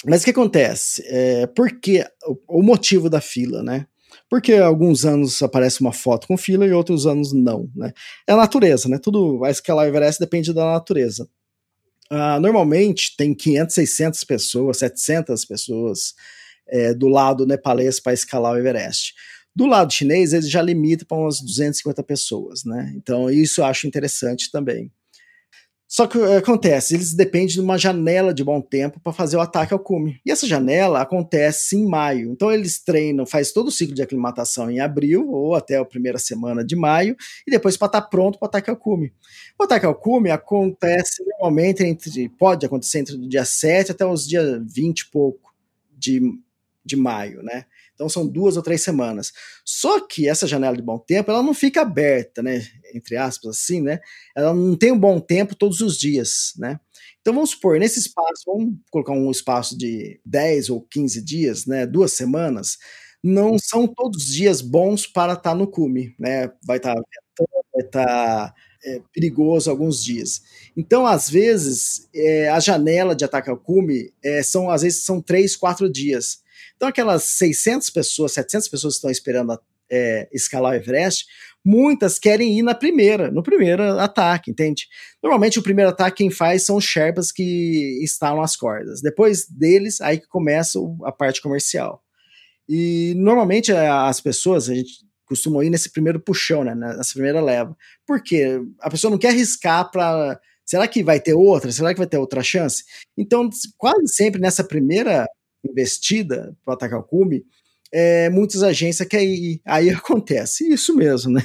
Mas 0.04 0.22
o 0.22 0.24
que 0.24 0.32
acontece? 0.32 1.04
É, 1.06 1.46
por 1.46 1.70
que 1.70 2.04
o, 2.26 2.58
o 2.58 2.62
motivo 2.62 3.08
da 3.08 3.20
fila, 3.20 3.62
né? 3.62 3.86
Porque 4.28 4.54
alguns 4.54 5.04
anos 5.04 5.40
aparece 5.42 5.80
uma 5.80 5.92
foto 5.92 6.26
com 6.26 6.36
fila 6.36 6.66
e 6.66 6.72
outros 6.72 7.06
anos 7.06 7.32
não, 7.32 7.70
né? 7.76 7.92
É 8.26 8.32
a 8.32 8.36
natureza, 8.36 8.88
né? 8.88 8.98
Tudo 8.98 9.38
vai 9.38 9.52
escalar 9.52 9.86
o 9.86 9.88
Everest 9.88 10.18
depende 10.18 10.52
da 10.52 10.64
natureza. 10.72 11.28
Uh, 12.10 12.40
normalmente 12.40 13.14
tem 13.16 13.34
500, 13.34 13.74
600 13.74 14.24
pessoas, 14.24 14.78
700 14.78 15.44
pessoas 15.44 16.14
é, 16.66 16.94
do 16.94 17.08
lado 17.08 17.46
nepalês 17.46 18.00
para 18.00 18.14
escalar 18.14 18.52
o 18.52 18.56
Everest. 18.56 19.14
Do 19.54 19.66
lado 19.66 19.92
chinês, 19.92 20.32
eles 20.32 20.48
já 20.48 20.62
limitam 20.62 21.06
para 21.06 21.18
umas 21.18 21.40
250 21.40 22.02
pessoas, 22.04 22.64
né? 22.64 22.92
Então, 22.96 23.28
isso 23.28 23.60
eu 23.60 23.64
acho 23.64 23.86
interessante 23.86 24.50
também. 24.50 24.90
Só 25.88 26.06
que 26.06 26.18
eh, 26.18 26.36
acontece, 26.36 26.94
eles 26.94 27.14
dependem 27.14 27.48
de 27.48 27.60
uma 27.60 27.78
janela 27.78 28.34
de 28.34 28.44
bom 28.44 28.60
tempo 28.60 29.00
para 29.00 29.10
fazer 29.10 29.38
o 29.38 29.40
ataque 29.40 29.72
ao 29.72 29.78
cume. 29.78 30.20
E 30.24 30.30
essa 30.30 30.46
janela 30.46 31.00
acontece 31.00 31.76
em 31.76 31.86
maio. 31.86 32.30
Então 32.30 32.52
eles 32.52 32.78
treinam, 32.78 33.24
faz 33.24 33.52
todo 33.52 33.68
o 33.68 33.72
ciclo 33.72 33.94
de 33.94 34.02
aclimatação 34.02 34.70
em 34.70 34.80
abril 34.80 35.30
ou 35.30 35.54
até 35.54 35.78
a 35.78 35.84
primeira 35.84 36.18
semana 36.18 36.62
de 36.62 36.76
maio 36.76 37.16
e 37.46 37.50
depois 37.50 37.78
para 37.78 37.86
estar 37.86 38.02
tá 38.02 38.06
pronto 38.06 38.38
para 38.38 38.44
o 38.44 38.48
ataque 38.48 38.68
ao 38.68 38.76
cume. 38.76 39.14
O 39.58 39.64
ataque 39.64 39.86
ao 39.86 39.94
cume 39.94 40.30
acontece 40.30 41.24
normalmente 41.24 41.82
entre 41.82 42.28
pode 42.28 42.64
acontecer 42.64 43.00
entre 43.00 43.16
o 43.16 43.28
dia 43.28 43.44
7 43.44 43.90
até 43.90 44.06
os 44.06 44.26
dias 44.26 44.62
20 44.72 45.00
e 45.00 45.10
pouco 45.10 45.52
de, 45.90 46.20
de 46.84 46.96
maio, 46.96 47.42
né? 47.42 47.64
Então 47.92 48.08
são 48.08 48.24
duas 48.24 48.56
ou 48.56 48.62
três 48.62 48.80
semanas. 48.82 49.32
Só 49.64 50.00
que 50.06 50.28
essa 50.28 50.46
janela 50.46 50.76
de 50.76 50.82
bom 50.82 51.00
tempo, 51.00 51.32
ela 51.32 51.42
não 51.42 51.52
fica 51.52 51.82
aberta, 51.82 52.40
né? 52.40 52.64
Entre 52.94 53.16
aspas, 53.16 53.56
assim, 53.56 53.80
né? 53.80 53.98
Ela 54.36 54.54
não 54.54 54.76
tem 54.76 54.92
um 54.92 54.98
bom 54.98 55.18
tempo 55.18 55.56
todos 55.56 55.80
os 55.80 55.98
dias, 55.98 56.52
né? 56.56 56.78
Então 57.20 57.34
vamos 57.34 57.50
supor, 57.50 57.80
nesse 57.80 57.98
espaço, 57.98 58.44
vamos 58.46 58.76
colocar 58.90 59.12
um 59.12 59.28
espaço 59.30 59.76
de 59.76 60.20
10 60.24 60.70
ou 60.70 60.80
15 60.82 61.20
dias, 61.20 61.66
né? 61.66 61.84
Duas 61.84 62.12
semanas, 62.12 62.78
não 63.22 63.58
são 63.58 63.88
todos 63.88 64.24
os 64.24 64.32
dias 64.32 64.60
bons 64.60 65.04
para 65.04 65.32
estar 65.32 65.56
no 65.56 65.66
cume, 65.66 66.14
né? 66.16 66.52
Vai 66.64 66.76
estar 66.76 66.94
ventando, 66.94 67.64
vai 67.74 67.84
estar 67.84 68.54
é, 68.84 69.00
perigoso 69.12 69.70
alguns 69.70 70.02
dias. 70.02 70.42
Então, 70.76 71.06
às 71.06 71.28
vezes, 71.28 72.08
é, 72.14 72.48
a 72.48 72.60
janela 72.60 73.14
de 73.14 73.24
ataque 73.24 73.50
ao 73.50 73.56
cume 73.56 74.12
é, 74.22 74.42
são, 74.42 74.70
às 74.70 74.82
vezes, 74.82 75.04
são 75.04 75.20
três, 75.20 75.56
quatro 75.56 75.90
dias. 75.90 76.38
Então, 76.76 76.88
aquelas 76.88 77.24
600 77.24 77.90
pessoas, 77.90 78.32
700 78.32 78.68
pessoas 78.68 78.94
que 78.94 78.98
estão 78.98 79.10
esperando 79.10 79.58
é, 79.90 80.28
escalar 80.32 80.72
o 80.72 80.76
Everest, 80.76 81.26
muitas 81.64 82.18
querem 82.18 82.58
ir 82.58 82.62
na 82.62 82.74
primeira, 82.74 83.30
no 83.30 83.42
primeiro 83.42 83.82
ataque, 83.98 84.50
entende? 84.50 84.86
Normalmente 85.22 85.58
o 85.58 85.62
primeiro 85.62 85.90
ataque 85.90 86.18
quem 86.18 86.30
faz 86.30 86.62
são 86.62 86.76
os 86.76 86.84
Sherpas 86.84 87.32
que 87.32 87.98
instalam 88.02 88.42
as 88.42 88.56
cordas. 88.56 89.00
Depois 89.02 89.46
deles, 89.48 90.00
aí 90.00 90.18
que 90.18 90.28
começa 90.28 90.78
a 91.04 91.12
parte 91.12 91.42
comercial. 91.42 92.02
E 92.68 93.14
normalmente 93.16 93.72
as 93.72 94.20
pessoas, 94.20 94.68
a 94.68 94.74
gente 94.74 95.07
costuma 95.28 95.64
ir 95.64 95.70
nesse 95.70 95.92
primeiro 95.92 96.18
puxão, 96.18 96.64
né, 96.64 96.74
nessa 96.74 97.12
primeira 97.12 97.40
leva. 97.40 97.76
Por 98.06 98.22
quê? 98.22 98.60
A 98.80 98.90
pessoa 98.90 99.10
não 99.10 99.18
quer 99.18 99.28
arriscar 99.28 99.90
para 99.90 100.40
Será 100.68 100.86
que 100.86 101.02
vai 101.02 101.18
ter 101.18 101.32
outra? 101.32 101.72
Será 101.72 101.94
que 101.94 101.98
vai 101.98 102.06
ter 102.06 102.18
outra 102.18 102.42
chance? 102.42 102.84
Então, 103.16 103.48
quase 103.78 104.06
sempre 104.08 104.38
nessa 104.38 104.62
primeira 104.62 105.26
investida 105.64 106.54
para 106.62 106.74
atacar 106.74 107.00
o 107.00 107.02
cume, 107.02 107.42
é, 107.90 108.28
muitas 108.28 108.62
agências 108.62 109.08
querem 109.08 109.34
ir. 109.34 109.60
Aí 109.64 109.88
acontece 109.90 110.70
isso 110.70 110.94
mesmo, 110.94 111.32
né? 111.32 111.42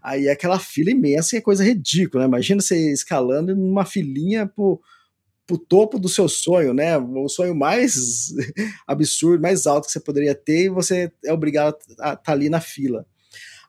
Aí 0.00 0.28
é 0.28 0.30
aquela 0.30 0.60
fila 0.60 0.92
imensa 0.92 1.34
e 1.34 1.38
é 1.38 1.42
coisa 1.42 1.64
ridícula, 1.64 2.22
né? 2.22 2.28
Imagina 2.28 2.62
você 2.62 2.92
escalando 2.92 3.56
numa 3.56 3.84
filinha 3.84 4.46
pro, 4.46 4.80
pro 5.46 5.58
topo 5.58 5.98
do 5.98 6.08
seu 6.08 6.28
sonho, 6.28 6.72
né? 6.72 6.96
O 6.96 7.28
sonho 7.28 7.54
mais 7.54 8.32
absurdo, 8.86 9.42
mais 9.42 9.66
alto 9.66 9.86
que 9.86 9.92
você 9.92 10.00
poderia 10.00 10.34
ter, 10.34 10.64
e 10.64 10.68
você 10.68 11.12
é 11.24 11.32
obrigado 11.32 11.74
a 11.74 12.12
estar 12.12 12.16
tá 12.16 12.32
ali 12.32 12.48
na 12.48 12.60
fila. 12.60 13.06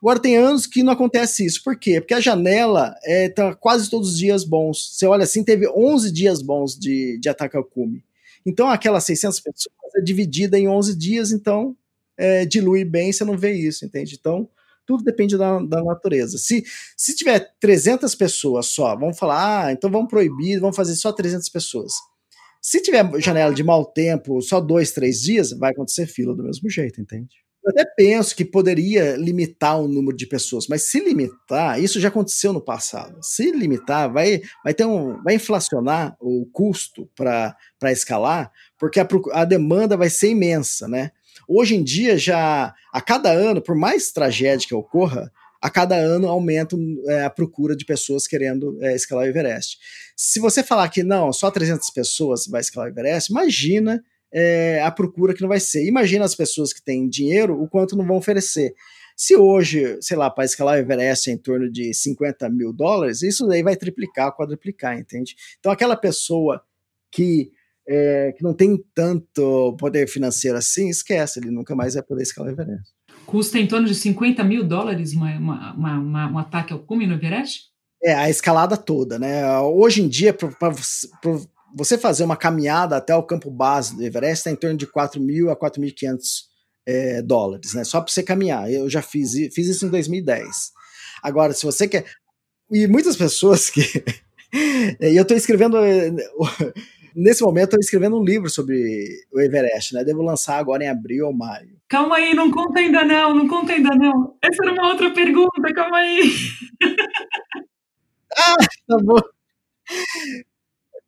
Agora 0.01 0.19
tem 0.19 0.38
anos 0.38 0.67
que 0.67 0.83
não 0.83 0.93
acontece 0.93 1.45
isso. 1.45 1.63
Por 1.63 1.77
quê? 1.77 1.99
Porque 1.99 2.13
a 2.13 2.19
janela 2.19 2.95
é, 3.03 3.29
tá 3.29 3.55
quase 3.55 3.89
todos 3.89 4.11
os 4.11 4.17
dias 4.17 4.43
bons. 4.43 4.93
Você 4.93 5.07
olha 5.07 5.23
assim, 5.23 5.43
teve 5.43 5.67
11 5.67 6.11
dias 6.11 6.41
bons 6.41 6.77
de, 6.77 7.17
de 7.19 7.29
ataque 7.29 7.57
ao 7.57 7.63
cume. 7.63 8.03
Então 8.45 8.69
aquelas 8.69 9.03
600 9.05 9.39
pessoas 9.39 9.95
é 9.95 10.01
dividida 10.01 10.59
em 10.59 10.67
11 10.67 10.95
dias, 10.95 11.31
então 11.31 11.75
é, 12.17 12.45
dilui 12.45 12.85
bem, 12.85 13.11
você 13.11 13.23
não 13.25 13.38
vê 13.38 13.53
isso, 13.53 13.85
entende? 13.85 14.15
Então 14.19 14.47
tudo 14.86 15.04
depende 15.04 15.38
da, 15.38 15.60
da, 15.60 15.84
natureza. 15.84 16.38
Se, 16.38 16.63
se 16.95 17.15
tiver 17.15 17.54
300 17.60 18.13
pessoas 18.15 18.67
só, 18.67 18.95
vamos 18.95 19.17
falar, 19.17 19.65
ah, 19.65 19.71
então 19.71 19.89
vamos 19.89 20.10
proibir, 20.10 20.60
vamos 20.60 20.76
fazer 20.76 20.95
só 20.95 21.12
300 21.12 21.50
pessoas. 21.50 21.93
Se 22.62 22.82
tiver 22.82 23.08
janela 23.21 23.54
de 23.54 23.63
mau 23.63 23.86
tempo, 23.86 24.41
só 24.41 24.60
dois, 24.60 24.91
três 24.91 25.21
dias, 25.21 25.52
vai 25.52 25.71
acontecer 25.71 26.08
fila 26.08 26.36
do 26.36 26.43
mesmo 26.43 26.69
jeito, 26.69 27.00
entende? 27.00 27.45
Eu 27.65 27.71
até 27.71 27.84
penso 27.84 28.36
que 28.36 28.45
poderia 28.45 29.15
limitar 29.15 29.82
o 29.82 29.88
número 29.88 30.15
de 30.15 30.28
pessoas, 30.28 30.67
mas 30.67 30.84
se 30.84 31.00
limitar, 31.00 31.82
isso 31.82 32.00
já 32.00 32.10
aconteceu 32.10 32.54
no 32.54 32.62
passado. 32.62 33.17
Se 33.24 33.52
limitar, 33.52 34.12
vai, 34.12 34.41
vai 34.63 34.71
ter 34.71 34.86
um, 34.86 35.21
vai 35.24 35.34
inflacionar 35.34 36.15
o 36.19 36.48
custo 36.54 37.10
para 37.15 37.56
escalar, 37.86 38.52
porque 38.78 39.00
a, 39.00 39.08
a 39.34 39.45
demanda 39.45 39.98
vai 39.98 40.12
ser 40.12 40.30
imensa, 40.30 40.88
né? 40.88 41.12
Hoje 41.48 41.76
em 41.76 41.84
dia, 41.84 42.17
já 42.17 42.74
a 42.91 43.02
cada 43.02 43.32
ano, 43.32 43.62
por 43.62 43.76
mais 43.76 44.12
tragédia 44.12 44.67
que 44.67 44.76
ocorra, 44.76 45.32
a 45.62 45.69
cada 45.69 45.95
ano 45.95 46.28
aumenta 46.28 46.76
é, 47.08 47.24
a 47.24 47.30
procura 47.30 47.76
de 47.76 47.86
pessoas 47.86 48.28
querendo 48.28 48.78
é, 48.82 48.95
escalar 48.95 49.26
o 49.26 49.28
Everest. 49.28 49.78
Se 50.15 50.39
você 50.39 50.62
falar 50.62 50.89
que 50.89 51.04
não, 51.04 51.34
só 51.34 51.50
300 51.50 51.89
pessoas 51.89 52.45
vai 52.45 52.62
escalar 52.62 52.88
o 52.88 52.91
Everest, 52.91 53.32
imagina 53.32 54.04
é, 54.32 54.82
a 54.82 54.91
procura 54.91 55.34
que 55.34 55.41
não 55.41 55.48
vai 55.50 55.60
ser. 55.60 55.86
Imagina 55.86 56.26
as 56.26 56.36
pessoas 56.36 56.74
que 56.74 56.84
têm 56.84 57.10
dinheiro, 57.10 57.60
o 57.60 57.67
quanto 57.67 57.95
não 57.95 58.06
vão 58.06 58.17
oferecer. 58.17 58.76
Se 59.15 59.36
hoje, 59.36 59.98
sei 60.02 60.17
lá, 60.17 60.30
para 60.30 60.43
escalar 60.43 60.76
o 60.76 60.80
Everest 60.80 61.30
é 61.30 61.34
em 61.34 61.38
torno 61.38 61.71
de 61.71 61.93
50 61.93 62.50
mil 62.50 62.74
dólares, 62.74 63.21
isso 63.21 63.48
daí 63.48 63.63
vai 63.63 63.78
triplicar, 63.78 64.36
quadruplicar, 64.36 65.00
entende? 65.00 65.36
Então 65.58 65.71
aquela 65.71 65.95
pessoa 65.95 66.62
que, 67.10 67.50
é, 67.88 68.34
que 68.36 68.43
não 68.43 68.54
tem 68.54 68.84
tanto 68.93 69.76
poder 69.78 70.08
financeiro 70.08 70.58
assim, 70.58 70.89
esquece, 70.89 71.39
ele 71.39 71.52
nunca 71.52 71.76
mais 71.76 71.93
vai 71.93 72.04
poder 72.04 72.24
escalar 72.24 72.52
o 72.52 72.54
Everest. 72.54 72.93
Custa 73.26 73.60
em 73.60 73.67
torno 73.67 73.88
de 73.88 73.95
50 73.95 74.43
mil 74.43 74.63
dólares 74.63 75.13
uma, 75.13 75.38
uma, 75.38 76.00
uma, 76.00 76.32
um 76.32 76.38
ataque 76.38 76.74
ao 76.74 76.80
cume 76.80 77.08
no 77.08 77.15
Everest? 77.15 77.63
É, 78.04 78.13
a 78.13 78.30
escalada 78.30 78.78
toda, 78.78 79.17
né? 79.17 79.60
Hoje 79.60 80.02
em 80.02 80.08
dia, 80.08 80.34
para 80.34 80.74
você 81.76 81.98
fazer 81.98 82.24
uma 82.24 82.38
caminhada 82.38 82.98
até 82.98 83.15
o 83.15 83.24
campo 83.24 83.50
base 83.50 83.95
do 83.95 84.04
Everest 84.04 84.41
está 84.41 84.52
em 84.52 84.56
torno 84.56 84.78
de 84.78 84.86
4 84.86 85.19
mil 85.19 85.50
a 85.50 85.56
4.500 85.56 86.19
é, 86.86 87.21
dólares, 87.21 87.74
né? 87.74 87.84
Só 87.84 88.00
para 88.00 88.12
você 88.12 88.21
caminhar. 88.21 88.71
Eu 88.71 88.89
já 88.89 89.02
fiz, 89.02 89.34
fiz 89.54 89.67
isso 89.67 89.86
em 89.86 89.89
2010. 89.89 90.71
Agora, 91.24 91.54
se 91.54 91.65
você 91.65 91.88
quer. 91.88 92.06
E 92.71 92.88
muitas 92.88 93.15
pessoas 93.15 93.69
que. 93.69 93.82
e 95.02 95.15
eu 95.15 95.24
estou 95.24 95.36
escrevendo. 95.36 95.78
Nesse 97.15 97.43
momento, 97.43 97.67
estou 97.67 97.80
escrevendo 97.80 98.19
um 98.19 98.23
livro 98.23 98.49
sobre 98.49 99.08
o 99.32 99.39
Everest, 99.39 99.93
né? 99.93 100.04
Devo 100.04 100.21
lançar 100.21 100.58
agora 100.58 100.84
em 100.84 100.89
abril 100.89 101.28
ou 101.28 101.34
maio. 101.34 101.80
Calma 101.88 102.17
aí, 102.17 102.34
não 102.34 102.51
conta 102.51 102.82
ainda 102.82 103.06
não, 103.06 103.34
não 103.34 103.47
conta 103.47 103.71
ainda 103.71 103.95
não. 103.95 104.36
Essa 104.41 104.63
era 104.63 104.73
uma 104.73 104.89
outra 104.89 105.10
pergunta, 105.12 105.73
calma 105.73 105.97
aí. 105.97 106.21
ah, 108.38 108.56
tá 108.86 108.97
bom. 109.01 109.19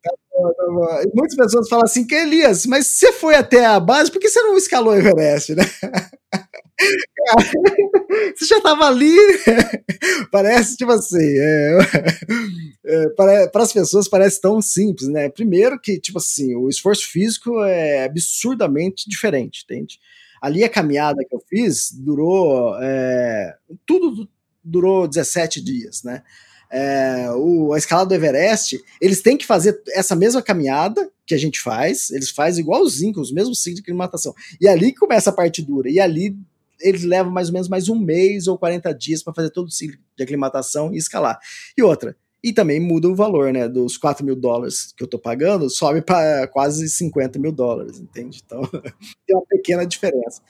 E 0.04 1.10
muitas 1.14 1.36
pessoas 1.36 1.68
falam 1.68 1.84
assim, 1.84 2.06
que 2.06 2.14
Elias, 2.14 2.66
mas 2.66 2.86
você 2.86 3.12
foi 3.12 3.34
até 3.34 3.64
a 3.64 3.80
base, 3.80 4.10
por 4.10 4.20
que 4.20 4.28
você 4.28 4.40
não 4.42 4.56
escalou 4.56 4.94
o 4.94 4.96
Everest, 4.96 5.54
né? 5.54 5.64
você 8.36 8.46
já 8.46 8.58
estava 8.58 8.86
ali, 8.86 9.16
parece 10.30 10.76
tipo 10.76 10.92
assim, 10.92 11.18
é, 11.18 11.78
é, 12.84 13.08
para, 13.10 13.48
para 13.48 13.62
as 13.64 13.72
pessoas 13.72 14.08
parece 14.08 14.40
tão 14.40 14.62
simples, 14.62 15.08
né? 15.08 15.28
Primeiro 15.28 15.80
que, 15.80 15.98
tipo 15.98 16.18
assim, 16.18 16.54
o 16.54 16.68
esforço 16.68 17.10
físico 17.10 17.62
é 17.64 18.04
absurdamente 18.04 19.08
diferente, 19.08 19.64
entende? 19.64 19.98
Ali 20.40 20.62
a 20.62 20.68
caminhada 20.68 21.24
que 21.28 21.34
eu 21.34 21.42
fiz 21.48 21.90
durou, 21.92 22.76
é, 22.80 23.56
tudo 23.84 24.28
durou 24.62 25.08
17 25.08 25.60
dias, 25.60 26.04
né? 26.04 26.22
É, 26.70 27.30
o, 27.34 27.72
a 27.72 27.78
escalada 27.78 28.08
do 28.08 28.14
Everest, 28.14 28.82
eles 29.00 29.22
têm 29.22 29.36
que 29.36 29.46
fazer 29.46 29.80
essa 29.90 30.14
mesma 30.14 30.42
caminhada 30.42 31.10
que 31.26 31.34
a 31.34 31.38
gente 31.38 31.60
faz, 31.60 32.10
eles 32.10 32.30
fazem 32.30 32.62
igualzinho, 32.62 33.14
com 33.14 33.20
os 33.20 33.32
mesmos 33.32 33.62
ciclos 33.62 33.76
de 33.76 33.82
aclimatação. 33.82 34.34
E 34.60 34.68
ali 34.68 34.94
começa 34.94 35.30
a 35.30 35.32
parte 35.32 35.62
dura. 35.62 35.90
E 35.90 36.00
ali 36.00 36.36
eles 36.80 37.02
levam 37.02 37.32
mais 37.32 37.48
ou 37.48 37.54
menos 37.54 37.68
mais 37.68 37.88
um 37.88 37.98
mês 37.98 38.46
ou 38.46 38.56
40 38.56 38.92
dias 38.94 39.22
para 39.22 39.34
fazer 39.34 39.50
todo 39.50 39.66
o 39.66 39.70
ciclo 39.70 39.98
de 40.16 40.22
aclimatação 40.22 40.94
e 40.94 40.96
escalar. 40.96 41.38
E 41.76 41.82
outra, 41.82 42.16
e 42.42 42.52
também 42.52 42.78
muda 42.78 43.08
o 43.08 43.14
valor, 43.14 43.52
né? 43.52 43.68
Dos 43.68 43.96
4 43.96 44.24
mil 44.24 44.36
dólares 44.36 44.92
que 44.96 45.02
eu 45.02 45.08
tô 45.08 45.18
pagando, 45.18 45.68
sobe 45.68 46.00
para 46.00 46.46
quase 46.48 46.88
50 46.88 47.38
mil 47.38 47.52
dólares, 47.52 47.98
entende? 47.98 48.40
Então 48.44 48.62
tem 49.26 49.36
uma 49.36 49.44
pequena 49.48 49.84
diferença. 49.84 50.40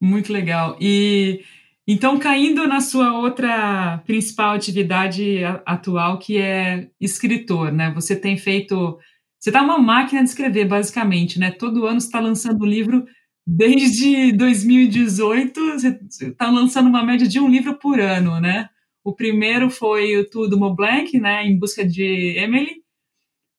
Muito 0.00 0.32
legal. 0.32 0.76
E 0.80 1.44
então, 1.86 2.18
caindo 2.18 2.66
na 2.68 2.80
sua 2.80 3.18
outra 3.18 3.98
principal 4.06 4.54
atividade 4.54 5.40
atual, 5.66 6.18
que 6.18 6.38
é 6.38 6.88
escritor, 7.00 7.72
né? 7.72 7.92
Você 7.94 8.14
tem 8.14 8.36
feito. 8.36 8.98
Você 9.38 9.50
está 9.50 9.62
uma 9.62 9.78
máquina 9.78 10.22
de 10.22 10.28
escrever, 10.28 10.66
basicamente, 10.66 11.40
né? 11.40 11.50
Todo 11.50 11.86
ano 11.86 12.00
você 12.00 12.06
está 12.06 12.20
lançando 12.20 12.62
um 12.62 12.66
livro. 12.66 13.04
Desde 13.44 14.30
2018, 14.36 15.60
você 15.72 15.98
está 16.28 16.48
lançando 16.50 16.88
uma 16.88 17.04
média 17.04 17.26
de 17.26 17.40
um 17.40 17.48
livro 17.48 17.76
por 17.78 17.98
ano, 17.98 18.40
né? 18.40 18.68
O 19.04 19.12
primeiro 19.12 19.68
foi 19.68 20.16
o 20.16 20.28
Tudo 20.30 20.58
Moblanc, 20.58 21.18
né? 21.18 21.44
Em 21.44 21.58
busca 21.58 21.84
de 21.84 22.36
Emily. 22.38 22.82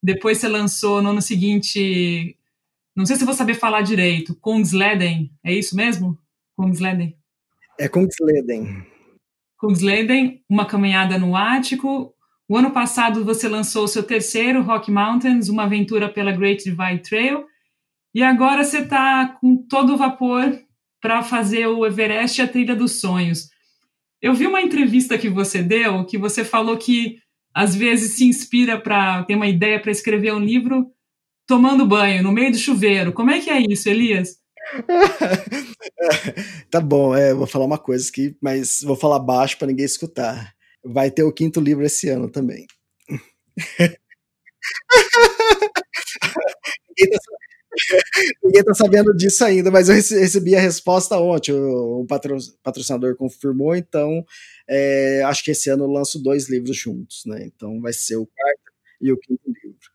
Depois 0.01 0.37
você 0.37 0.47
lançou 0.47 1.01
no 1.01 1.09
ano 1.09 1.21
seguinte, 1.21 2.37
não 2.95 3.05
sei 3.05 3.15
se 3.17 3.25
vou 3.25 3.33
saber 3.33 3.55
falar 3.55 3.81
direito, 3.81 4.35
Kungsleden, 4.35 5.31
é 5.43 5.53
isso 5.53 5.75
mesmo? 5.75 6.17
Kungsleden. 6.57 7.22
É 7.79 7.87
Kungsleden. 7.87 8.85
Kungsleden, 9.57 10.43
uma 10.49 10.65
caminhada 10.65 11.17
no 11.17 11.35
Ático. 11.35 12.13
O 12.47 12.57
ano 12.57 12.71
passado 12.71 13.23
você 13.25 13.47
lançou 13.47 13.87
seu 13.87 14.03
terceiro, 14.03 14.61
Rock 14.61 14.91
Mountains, 14.91 15.49
uma 15.49 15.63
aventura 15.63 16.07
pela 16.09 16.31
Great 16.31 16.63
Divide 16.63 17.01
Trail. 17.01 17.45
E 18.13 18.21
agora 18.21 18.63
você 18.63 18.79
está 18.79 19.27
com 19.39 19.57
todo 19.57 19.93
o 19.93 19.97
vapor 19.97 20.59
para 21.01 21.23
fazer 21.23 21.67
o 21.67 21.85
Everest 21.85 22.41
a 22.41 22.47
Trilha 22.47 22.75
dos 22.75 22.99
Sonhos. 22.99 23.49
Eu 24.21 24.33
vi 24.33 24.45
uma 24.45 24.61
entrevista 24.61 25.17
que 25.17 25.29
você 25.29 25.63
deu, 25.63 26.05
que 26.05 26.17
você 26.17 26.45
falou 26.45 26.77
que 26.77 27.17
às 27.53 27.75
vezes 27.75 28.13
se 28.13 28.25
inspira 28.25 28.79
para 28.79 29.23
ter 29.23 29.35
uma 29.35 29.47
ideia 29.47 29.81
para 29.81 29.91
escrever 29.91 30.33
um 30.33 30.39
livro 30.39 30.87
tomando 31.47 31.85
banho, 31.85 32.23
no 32.23 32.31
meio 32.31 32.51
do 32.51 32.57
chuveiro. 32.57 33.11
Como 33.13 33.31
é 33.31 33.39
que 33.39 33.49
é 33.49 33.61
isso, 33.61 33.89
Elias? 33.89 34.42
tá 36.69 36.79
bom, 36.79 37.15
é, 37.15 37.33
vou 37.33 37.47
falar 37.47 37.65
uma 37.65 37.77
coisa 37.77 38.07
aqui, 38.09 38.35
mas 38.41 38.81
vou 38.81 38.95
falar 38.95 39.19
baixo 39.19 39.57
para 39.57 39.67
ninguém 39.67 39.85
escutar. 39.85 40.53
Vai 40.83 41.11
ter 41.11 41.23
o 41.23 41.31
quinto 41.31 41.59
livro 41.59 41.85
esse 41.85 42.09
ano 42.09 42.29
também. 42.29 42.65
ninguém, 46.97 47.11
tá, 47.11 47.19
ninguém 48.43 48.63
tá 48.63 48.73
sabendo 48.73 49.15
disso 49.15 49.43
ainda, 49.45 49.71
mas 49.71 49.89
eu 49.89 49.95
recebi 49.95 50.55
a 50.55 50.59
resposta 50.59 51.17
ontem. 51.17 51.53
O, 51.53 52.05
patro, 52.07 52.37
patrocinador 52.63 53.15
confirmou, 53.15 53.75
então 53.75 54.25
é, 54.67 55.23
acho 55.25 55.43
que 55.43 55.51
esse 55.51 55.69
ano 55.69 55.85
eu 55.85 55.91
lanço 55.91 56.21
dois 56.21 56.49
livros 56.49 56.75
juntos, 56.77 57.23
né? 57.25 57.45
Então 57.45 57.79
vai 57.81 57.93
ser 57.93 58.15
o 58.17 58.25
quarto 58.25 58.71
e 59.01 59.11
o 59.11 59.17
quinto 59.17 59.41
livro. 59.47 59.92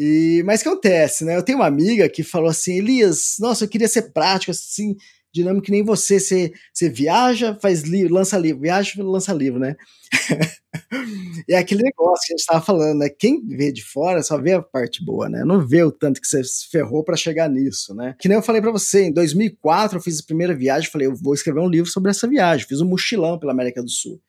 E, 0.00 0.44
mas 0.46 0.62
que 0.62 0.68
acontece, 0.68 1.24
né? 1.24 1.34
Eu 1.34 1.42
tenho 1.42 1.58
uma 1.58 1.66
amiga 1.66 2.08
que 2.08 2.22
falou 2.22 2.48
assim: 2.48 2.78
Elias, 2.78 3.34
nossa, 3.40 3.64
eu 3.64 3.68
queria 3.68 3.88
ser 3.88 4.12
prático, 4.12 4.52
assim, 4.52 4.94
dinâmico 5.34 5.66
que 5.66 5.72
nem 5.72 5.82
você. 5.82 6.20
Você, 6.20 6.52
você 6.72 6.88
viaja, 6.88 7.58
faz 7.60 7.82
livro, 7.82 8.14
lança 8.14 8.38
livro, 8.38 8.62
viaja, 8.62 8.92
lança 9.02 9.32
livro, 9.32 9.58
né? 9.58 9.74
é 11.50 11.56
aquele 11.56 11.82
negócio 11.82 12.28
que 12.28 12.32
a 12.32 12.36
gente 12.36 12.40
estava 12.42 12.64
falando, 12.64 13.00
né? 13.00 13.08
Quem 13.08 13.44
vê 13.44 13.72
de 13.72 13.82
fora 13.82 14.22
só 14.22 14.40
vê 14.40 14.52
a 14.52 14.62
parte 14.62 15.04
boa, 15.04 15.28
né? 15.28 15.42
Não 15.44 15.66
vê 15.66 15.82
o 15.82 15.90
tanto 15.90 16.20
que 16.20 16.28
você 16.28 16.44
se 16.44 16.68
ferrou 16.70 17.02
para 17.02 17.16
chegar 17.16 17.50
nisso, 17.50 17.92
né? 17.92 18.14
Que 18.20 18.28
nem 18.28 18.36
eu 18.36 18.42
falei 18.42 18.62
para 18.62 18.70
você, 18.70 19.06
em 19.06 19.12
2004 19.12 19.98
eu 19.98 20.02
fiz 20.02 20.20
a 20.20 20.26
primeira 20.26 20.54
viagem, 20.54 20.88
falei, 20.88 21.08
eu 21.08 21.16
vou 21.16 21.34
escrever 21.34 21.58
um 21.58 21.68
livro 21.68 21.90
sobre 21.90 22.12
essa 22.12 22.28
viagem. 22.28 22.68
Fiz 22.68 22.80
um 22.80 22.88
mochilão 22.88 23.36
pela 23.36 23.50
América 23.50 23.82
do 23.82 23.90
Sul. 23.90 24.20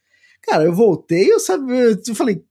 Cara, 0.42 0.64
eu 0.64 0.74
voltei, 0.74 1.32
eu, 1.32 1.40
sabe, 1.40 1.72
eu 2.08 2.16
falei, 2.16 2.42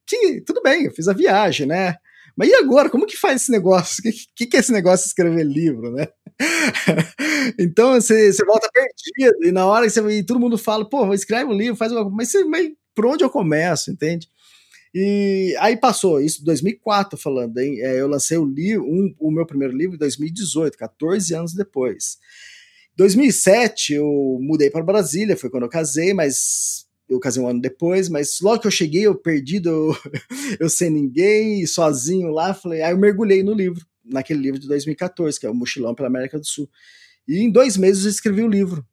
tudo 0.47 0.63
bem, 0.63 0.85
eu 0.85 0.93
fiz 0.93 1.09
a 1.09 1.13
viagem, 1.13 1.67
né? 1.67 1.97
Mas 2.39 2.51
e 2.51 2.55
agora? 2.55 2.89
Como 2.89 3.05
que 3.05 3.17
faz 3.17 3.43
esse 3.43 3.51
negócio? 3.51 3.99
O 3.99 4.03
que, 4.05 4.13
que, 4.37 4.47
que, 4.47 4.57
é 4.57 4.61
esse 4.61 4.71
negócio 4.71 5.03
de 5.03 5.09
escrever 5.09 5.45
livro, 5.45 5.91
né? 5.91 6.07
então 7.59 7.95
você, 7.95 8.33
você 8.33 8.45
volta 8.45 8.71
perdido, 8.73 9.45
e 9.45 9.51
na 9.51 9.67
hora 9.67 9.87
que 9.87 9.91
você, 9.91 10.09
e 10.09 10.23
todo 10.23 10.39
mundo 10.39 10.57
fala, 10.57 10.89
pô, 10.89 11.13
escreve 11.13 11.51
um 11.51 11.57
livro, 11.57 11.75
faz 11.75 11.91
uma 11.91 12.09
mas, 12.09 12.31
você, 12.31 12.45
mas 12.45 12.71
por 12.95 13.07
onde 13.07 13.25
eu 13.25 13.29
começo, 13.29 13.91
entende? 13.91 14.29
E 14.95 15.53
aí 15.59 15.77
passou, 15.77 16.21
isso 16.21 16.41
em 16.43 16.45
2004 16.45 17.19
falando, 17.19 17.59
hein? 17.59 17.81
É, 17.81 18.01
eu 18.01 18.07
lancei 18.07 18.39
o, 18.39 18.45
livro, 18.45 18.85
um, 18.85 19.13
o 19.19 19.33
meu 19.33 19.45
primeiro 19.45 19.77
livro 19.77 19.97
em 19.97 19.99
2018, 19.99 20.79
14 20.79 21.35
anos 21.35 21.55
depois. 21.55 22.19
2007 22.95 23.95
eu 23.95 24.39
mudei 24.41 24.71
para 24.71 24.85
Brasília, 24.85 25.37
foi 25.37 25.51
quando 25.51 25.65
eu 25.65 25.69
casei, 25.69 26.15
mas 26.15 26.87
eu 27.09 27.19
casei 27.21 27.43
um 27.43 27.49
ano 27.49 27.61
depois, 27.61 28.09
mas 28.09 28.39
logo 28.41 28.61
que 28.61 28.67
eu 28.67 28.71
cheguei, 28.71 29.07
eu 29.07 29.15
perdido, 29.15 29.69
eu, 29.69 29.97
eu 30.61 30.69
sem 30.69 30.91
ninguém, 30.91 31.67
sozinho 31.67 32.31
lá, 32.31 32.53
falei, 32.55 32.83
aí 32.83 32.93
eu 32.93 32.99
mergulhei 32.99 33.43
no 33.43 33.53
livro, 33.55 33.85
naquele 34.05 34.41
livro 34.41 34.61
de 34.61 34.69
2014, 34.69 35.39
que 35.39 35.47
é 35.47 35.51
o 35.51 35.55
Mochilão 35.55 35.95
pela 35.95 36.09
América 36.09 36.39
do 36.39 36.47
Sul. 36.47 36.69
E 37.27 37.41
em 37.41 37.51
dois 37.51 37.77
meses 37.77 38.05
eu 38.05 38.11
escrevi 38.11 38.43
o 38.43 38.49
livro. 38.49 38.85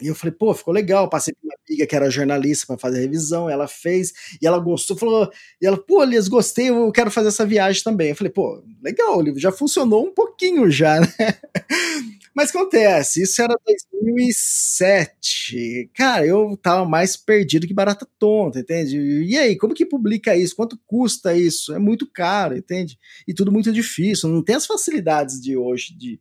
E 0.00 0.06
eu 0.06 0.14
falei, 0.14 0.32
pô, 0.32 0.54
ficou 0.54 0.72
legal. 0.72 1.08
Passei 1.10 1.34
por 1.34 1.46
uma 1.46 1.54
amiga 1.68 1.86
que 1.86 1.94
era 1.94 2.10
jornalista 2.10 2.66
para 2.66 2.78
fazer 2.78 2.98
a 2.98 3.00
revisão, 3.02 3.50
ela 3.50 3.68
fez, 3.68 4.12
e 4.40 4.46
ela 4.46 4.58
gostou, 4.58 4.96
falou, 4.96 5.30
e 5.60 5.66
ela, 5.66 5.76
pô, 5.76 6.02
Elias, 6.02 6.26
gostei, 6.26 6.70
eu 6.70 6.90
quero 6.90 7.10
fazer 7.10 7.28
essa 7.28 7.44
viagem 7.44 7.82
também. 7.82 8.10
Eu 8.10 8.16
falei, 8.16 8.32
pô, 8.32 8.62
legal, 8.82 9.18
o 9.18 9.22
livro 9.22 9.38
já 9.38 9.52
funcionou 9.52 10.06
um 10.06 10.14
pouquinho 10.14 10.70
já, 10.70 11.00
né? 11.00 11.06
Mas 12.34 12.50
acontece, 12.50 13.22
isso 13.22 13.42
era 13.42 13.54
2007. 13.66 15.90
Cara, 15.94 16.24
eu 16.26 16.56
tava 16.56 16.84
mais 16.88 17.16
perdido 17.16 17.66
que 17.66 17.74
barata 17.74 18.06
tonta, 18.18 18.60
entende? 18.60 18.96
E 19.24 19.36
aí, 19.36 19.56
como 19.56 19.74
que 19.74 19.84
publica 19.84 20.36
isso? 20.36 20.54
Quanto 20.56 20.78
custa 20.86 21.36
isso? 21.36 21.74
É 21.74 21.78
muito 21.78 22.06
caro, 22.10 22.56
entende? 22.56 22.98
E 23.26 23.34
tudo 23.34 23.50
muito 23.52 23.72
difícil, 23.72 24.28
não 24.28 24.42
tem 24.44 24.54
as 24.56 24.66
facilidades 24.66 25.40
de 25.40 25.56
hoje, 25.56 25.94
de, 25.96 26.20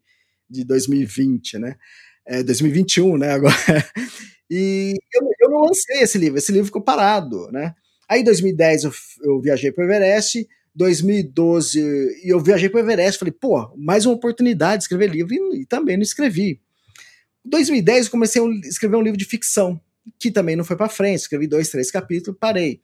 de 0.50 0.64
2020, 0.64 1.58
né? 1.60 1.76
É 2.26 2.44
2021, 2.44 3.18
né? 3.18 3.32
Agora. 3.32 3.56
E 4.52 4.96
eu, 5.14 5.22
eu 5.42 5.50
não 5.52 5.60
lancei 5.62 6.02
esse 6.02 6.18
livro, 6.18 6.40
esse 6.40 6.52
livro 6.52 6.66
ficou 6.66 6.82
parado, 6.82 7.52
né? 7.52 7.76
Aí 8.10 8.22
em 8.22 8.24
2010 8.24 8.86
eu, 8.86 8.92
eu 9.22 9.40
viajei 9.40 9.72
para 9.72 9.84
o 9.84 9.86
Everest, 9.86 10.48
2012, 10.80 11.78
e 12.24 12.34
eu 12.34 12.40
viajei 12.40 12.70
para 12.70 12.78
o 12.78 12.80
Everest, 12.80 13.20
falei, 13.20 13.34
pô, 13.34 13.70
mais 13.76 14.06
uma 14.06 14.16
oportunidade 14.16 14.78
de 14.78 14.84
escrever 14.86 15.12
livro, 15.12 15.34
e, 15.34 15.62
e 15.62 15.66
também 15.66 15.98
não 15.98 16.04
escrevi. 16.04 16.62
Em 17.46 17.50
2010 17.50 18.06
eu 18.06 18.12
comecei 18.12 18.42
a 18.42 18.46
escrever 18.66 18.96
um 18.96 19.02
livro 19.02 19.18
de 19.18 19.26
ficção, 19.26 19.80
que 20.18 20.32
também 20.32 20.56
não 20.56 20.64
foi 20.64 20.78
para 20.78 20.88
frente, 20.88 21.20
escrevi 21.20 21.48
dois, 21.48 21.68
três 21.68 21.92
capítulos, 21.92 22.40
parei. 22.40 22.80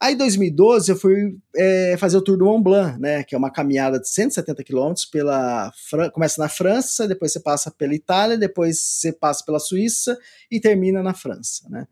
Aí 0.00 0.14
em 0.14 0.16
2012 0.16 0.90
eu 0.90 0.96
fui 0.96 1.36
é, 1.56 1.96
fazer 1.96 2.16
o 2.16 2.22
Tour 2.22 2.36
do 2.36 2.44
Mont 2.44 2.62
Blanc, 2.62 3.00
né, 3.00 3.22
que 3.22 3.36
é 3.36 3.38
uma 3.38 3.52
caminhada 3.52 4.00
de 4.00 4.08
170 4.08 4.64
quilômetros 4.64 5.06
pela 5.06 5.72
Fran 5.88 6.10
começa 6.10 6.42
na 6.42 6.48
França, 6.48 7.06
depois 7.06 7.32
você 7.32 7.40
passa 7.40 7.70
pela 7.70 7.94
Itália, 7.94 8.36
depois 8.36 8.80
você 8.80 9.12
passa 9.12 9.44
pela 9.44 9.60
Suíça 9.60 10.18
e 10.50 10.58
termina 10.58 11.04
na 11.04 11.14
França, 11.14 11.68
né. 11.68 11.86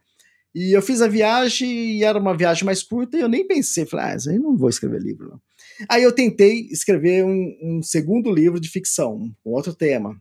E 0.56 0.74
eu 0.74 0.80
fiz 0.80 1.02
a 1.02 1.06
viagem 1.06 1.98
e 1.98 2.02
era 2.02 2.18
uma 2.18 2.34
viagem 2.34 2.64
mais 2.64 2.82
curta 2.82 3.18
e 3.18 3.20
eu 3.20 3.28
nem 3.28 3.46
pensei, 3.46 3.84
falei, 3.84 4.06
ah, 4.06 4.32
eu 4.32 4.40
não 4.40 4.56
vou 4.56 4.70
escrever 4.70 5.02
livro. 5.02 5.38
Aí 5.86 6.02
eu 6.02 6.10
tentei 6.10 6.66
escrever 6.70 7.26
um, 7.26 7.58
um, 7.62 7.82
segundo 7.82 8.32
livro 8.32 8.58
de 8.58 8.70
ficção, 8.70 9.30
um 9.44 9.50
outro 9.50 9.74
tema. 9.74 10.18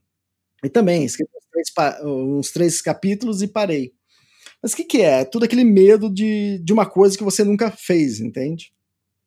E 0.62 0.68
também 0.68 1.06
escrevi 1.06 1.32
uns 1.38 1.72
três, 1.72 2.04
uns 2.04 2.52
três 2.52 2.82
capítulos 2.82 3.42
e 3.42 3.48
parei. 3.48 3.94
Mas 4.62 4.74
o 4.74 4.76
que, 4.76 4.84
que 4.84 4.98
é? 4.98 5.22
é? 5.22 5.24
Tudo 5.24 5.46
aquele 5.46 5.64
medo 5.64 6.14
de, 6.14 6.60
de 6.62 6.74
uma 6.74 6.86
coisa 6.86 7.18
que 7.18 7.24
você 7.24 7.46
nunca 7.46 7.72
fez, 7.72 8.20
entende? 8.20 8.74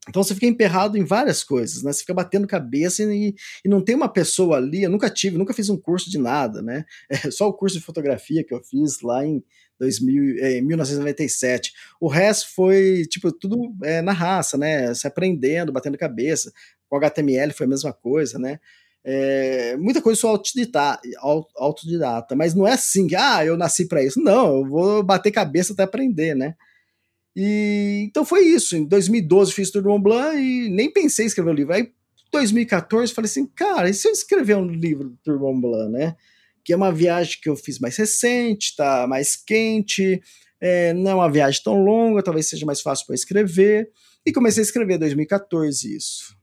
Então 0.09 0.23
você 0.23 0.35
fica 0.35 0.47
emperrado 0.47 0.97
em 0.97 1.05
várias 1.05 1.45
coisas, 1.45 1.83
né? 1.83 1.93
Você 1.93 2.01
fica 2.01 2.15
batendo 2.15 2.47
cabeça 2.47 3.03
e, 3.03 3.35
e, 3.65 3.69
não 3.69 3.83
tem 3.83 3.95
uma 3.95 4.09
pessoa 4.09 4.57
ali. 4.57 4.83
Eu 4.83 4.91
nunca 4.91 5.11
tive, 5.11 5.37
nunca 5.37 5.53
fiz 5.53 5.69
um 5.69 5.77
curso 5.77 6.11
de 6.11 6.19
nada, 6.19 6.63
né? 6.63 6.85
É 7.11 7.31
só 7.31 7.49
o 7.49 7.53
curso 7.53 7.79
de 7.79 7.85
fotografia 7.85 8.45
que 8.45 8.55
eu 8.55 8.63
fiz 8.63 9.01
lá 9.03 9.25
em 9.25 9.43
2000, 9.79 10.39
é, 10.39 10.61
1997. 10.61 11.73
O 12.01 12.09
resto 12.09 12.49
foi, 12.55 13.05
tipo, 13.09 13.31
tudo 13.33 13.75
é, 13.85 14.01
na 14.01 14.13
raça, 14.13 14.57
né? 14.57 14.93
Se 14.95 15.07
aprendendo, 15.07 15.73
batendo 15.73 15.99
cabeça. 15.99 16.53
Com 16.89 16.97
HTML 16.97 17.53
foi 17.53 17.67
a 17.67 17.69
mesma 17.69 17.93
coisa, 17.93 18.39
né? 18.39 18.59
É, 19.05 19.77
muita 19.77 20.03
coisa 20.03 20.21
sou 20.21 20.31
autodidata, 20.31 21.01
autodidata, 21.57 22.35
mas 22.35 22.55
não 22.55 22.67
é 22.67 22.73
assim 22.73 23.07
que, 23.07 23.17
ah, 23.17 23.45
eu 23.45 23.57
nasci 23.57 23.87
para 23.87 24.03
isso. 24.03 24.21
Não, 24.21 24.59
eu 24.59 24.67
vou 24.67 25.03
bater 25.03 25.31
cabeça 25.31 25.73
até 25.73 25.83
aprender, 25.83 26.35
né? 26.35 26.55
E, 27.37 28.05
então 28.09 28.25
foi 28.25 28.41
isso. 28.47 28.77
Em 28.77 28.85
2012 28.85 29.53
fiz 29.53 29.71
Tour 29.71 29.85
Mont 29.85 30.03
Blanc 30.03 30.37
e 30.37 30.69
nem 30.69 30.93
pensei 30.93 31.25
em 31.25 31.29
escrever 31.29 31.51
o 31.51 31.53
um 31.53 31.57
livro. 31.57 31.75
Aí, 31.75 31.83
em 31.83 31.93
2014, 32.33 33.15
falei 33.15 33.31
assim, 33.31 33.47
cara, 33.47 33.89
e 33.89 33.95
se 33.95 34.09
eu 34.09 34.13
escrever 34.13 34.57
um 34.57 34.67
livro 34.67 35.11
do 35.11 35.17
Tour 35.23 35.39
Mont 35.39 35.61
Blanc, 35.61 35.91
né? 35.91 36.17
Que 36.65 36.73
é 36.73 36.77
uma 36.77 36.93
viagem 36.93 37.39
que 37.41 37.49
eu 37.49 37.57
fiz 37.57 37.79
mais 37.79 37.97
recente, 37.97 38.77
tá 38.77 39.07
mais 39.07 39.37
quente, 39.37 40.21
é, 40.61 40.93
não 40.93 41.11
é 41.13 41.15
uma 41.15 41.31
viagem 41.31 41.63
tão 41.63 41.83
longa, 41.83 42.23
talvez 42.23 42.49
seja 42.49 42.67
mais 42.67 42.81
fácil 42.81 43.07
para 43.07 43.15
escrever. 43.15 43.91
E 44.27 44.33
comecei 44.33 44.63
a 44.63 44.67
escrever 44.67 44.95
em 44.95 44.99
2014 44.99 45.97
isso. 45.97 46.37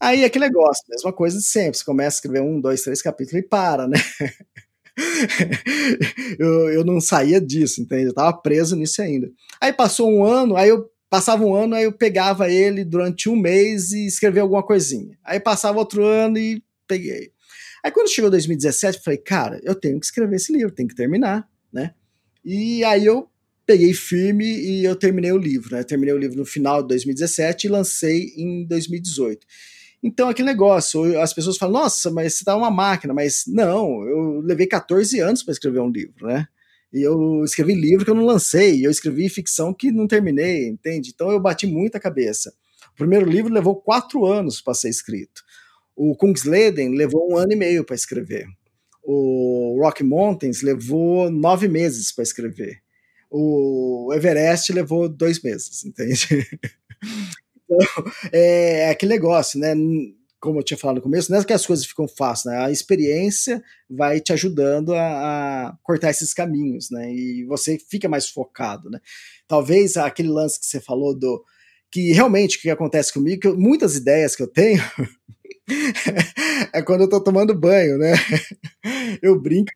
Aí 0.00 0.22
é 0.22 0.26
aquele 0.26 0.46
negócio, 0.46 0.84
mesma 0.88 1.12
coisa 1.12 1.38
de 1.38 1.44
sempre. 1.44 1.78
Você 1.78 1.84
começa 1.84 2.16
a 2.16 2.18
escrever 2.18 2.42
um, 2.42 2.60
dois, 2.60 2.82
três 2.82 3.00
capítulos 3.00 3.44
e 3.44 3.48
para, 3.48 3.88
né? 3.88 3.98
eu, 6.38 6.70
eu 6.70 6.84
não 6.84 7.00
saía 7.00 7.40
disso, 7.40 7.80
entende? 7.80 8.06
Eu 8.06 8.14
tava 8.14 8.36
preso 8.36 8.76
nisso 8.76 9.00
ainda. 9.02 9.30
Aí 9.60 9.72
passou 9.72 10.10
um 10.10 10.24
ano, 10.24 10.56
aí 10.56 10.68
eu 10.68 10.90
passava 11.08 11.44
um 11.44 11.54
ano, 11.54 11.74
aí 11.74 11.84
eu 11.84 11.92
pegava 11.92 12.50
ele 12.50 12.84
durante 12.84 13.28
um 13.28 13.36
mês 13.36 13.92
e 13.92 14.06
escrevia 14.06 14.42
alguma 14.42 14.62
coisinha. 14.62 15.18
Aí 15.24 15.38
passava 15.38 15.78
outro 15.78 16.04
ano 16.04 16.38
e 16.38 16.62
peguei. 16.86 17.30
Aí 17.84 17.90
quando 17.90 18.10
chegou 18.10 18.30
2017, 18.30 18.98
eu 18.98 19.04
falei, 19.04 19.18
cara, 19.18 19.60
eu 19.62 19.74
tenho 19.74 19.98
que 19.98 20.06
escrever 20.06 20.36
esse 20.36 20.52
livro, 20.52 20.74
tem 20.74 20.86
que 20.86 20.94
terminar, 20.94 21.48
né? 21.72 21.92
E 22.44 22.84
aí 22.84 23.04
eu 23.04 23.28
peguei 23.66 23.92
firme 23.92 24.44
e 24.44 24.84
eu 24.84 24.96
terminei 24.96 25.32
o 25.32 25.38
livro, 25.38 25.74
né? 25.74 25.82
Terminei 25.82 26.14
o 26.14 26.18
livro 26.18 26.36
no 26.36 26.44
final 26.44 26.82
de 26.82 26.88
2017 26.88 27.66
e 27.66 27.70
lancei 27.70 28.32
em 28.36 28.66
2018. 28.66 29.46
Então, 30.02 30.28
aquele 30.28 30.48
negócio, 30.48 31.20
as 31.20 31.32
pessoas 31.32 31.56
falam, 31.56 31.80
nossa, 31.80 32.10
mas 32.10 32.34
você 32.34 32.44
tá 32.44 32.56
uma 32.56 32.70
máquina, 32.70 33.14
mas 33.14 33.44
não, 33.46 34.02
eu 34.02 34.40
levei 34.40 34.66
14 34.66 35.20
anos 35.20 35.42
para 35.42 35.52
escrever 35.52 35.80
um 35.80 35.90
livro, 35.90 36.26
né? 36.26 36.48
E 36.92 37.00
eu 37.00 37.42
escrevi 37.44 37.74
livro 37.74 38.04
que 38.04 38.10
eu 38.10 38.14
não 38.14 38.24
lancei, 38.24 38.84
eu 38.84 38.90
escrevi 38.90 39.28
ficção 39.28 39.72
que 39.72 39.90
não 39.90 40.06
terminei, 40.06 40.68
entende? 40.68 41.10
Então 41.14 41.30
eu 41.30 41.40
bati 41.40 41.66
muita 41.66 42.00
cabeça. 42.00 42.52
O 42.92 42.96
primeiro 42.96 43.24
livro 43.24 43.52
levou 43.52 43.76
quatro 43.76 44.26
anos 44.26 44.60
para 44.60 44.74
ser 44.74 44.90
escrito. 44.90 45.42
O 45.96 46.14
Kungsleden 46.16 46.94
levou 46.96 47.32
um 47.32 47.36
ano 47.36 47.52
e 47.52 47.56
meio 47.56 47.84
para 47.84 47.96
escrever. 47.96 48.46
O 49.02 49.78
Rock 49.82 50.04
Mountains 50.04 50.62
levou 50.62 51.30
nove 51.30 51.66
meses 51.66 52.12
para 52.12 52.22
escrever. 52.22 52.82
O 53.30 54.10
Everest 54.12 54.72
levou 54.72 55.08
dois 55.08 55.40
meses, 55.42 55.84
entende? 55.84 56.46
Então, 57.64 57.78
é, 58.32 58.80
é 58.80 58.90
aquele 58.90 59.12
negócio, 59.12 59.58
né? 59.58 59.74
Como 60.40 60.58
eu 60.58 60.64
tinha 60.64 60.76
falado 60.76 60.96
no 60.96 61.02
começo, 61.02 61.30
não 61.30 61.38
é 61.38 61.44
que 61.44 61.52
as 61.52 61.64
coisas 61.64 61.86
ficam 61.86 62.08
fáceis, 62.08 62.52
né? 62.52 62.64
A 62.64 62.70
experiência 62.70 63.62
vai 63.88 64.20
te 64.20 64.32
ajudando 64.32 64.92
a, 64.94 65.68
a, 65.68 65.78
cortar 65.82 66.10
esses 66.10 66.34
caminhos, 66.34 66.90
né? 66.90 67.12
E 67.12 67.44
você 67.44 67.78
fica 67.78 68.08
mais 68.08 68.28
focado, 68.28 68.90
né? 68.90 68.98
Talvez 69.46 69.96
aquele 69.96 70.28
lance 70.28 70.58
que 70.58 70.66
você 70.66 70.80
falou 70.80 71.16
do 71.16 71.44
que 71.90 72.12
realmente 72.12 72.56
o 72.56 72.60
que 72.60 72.70
acontece 72.70 73.12
comigo, 73.12 73.40
que 73.40 73.48
eu, 73.48 73.56
muitas 73.56 73.94
ideias 73.96 74.34
que 74.34 74.42
eu 74.42 74.48
tenho 74.48 74.82
é 76.72 76.82
quando 76.82 77.02
eu 77.02 77.08
tô 77.08 77.22
tomando 77.22 77.54
banho, 77.54 77.98
né? 77.98 78.14
Eu 79.22 79.40
brinco 79.40 79.70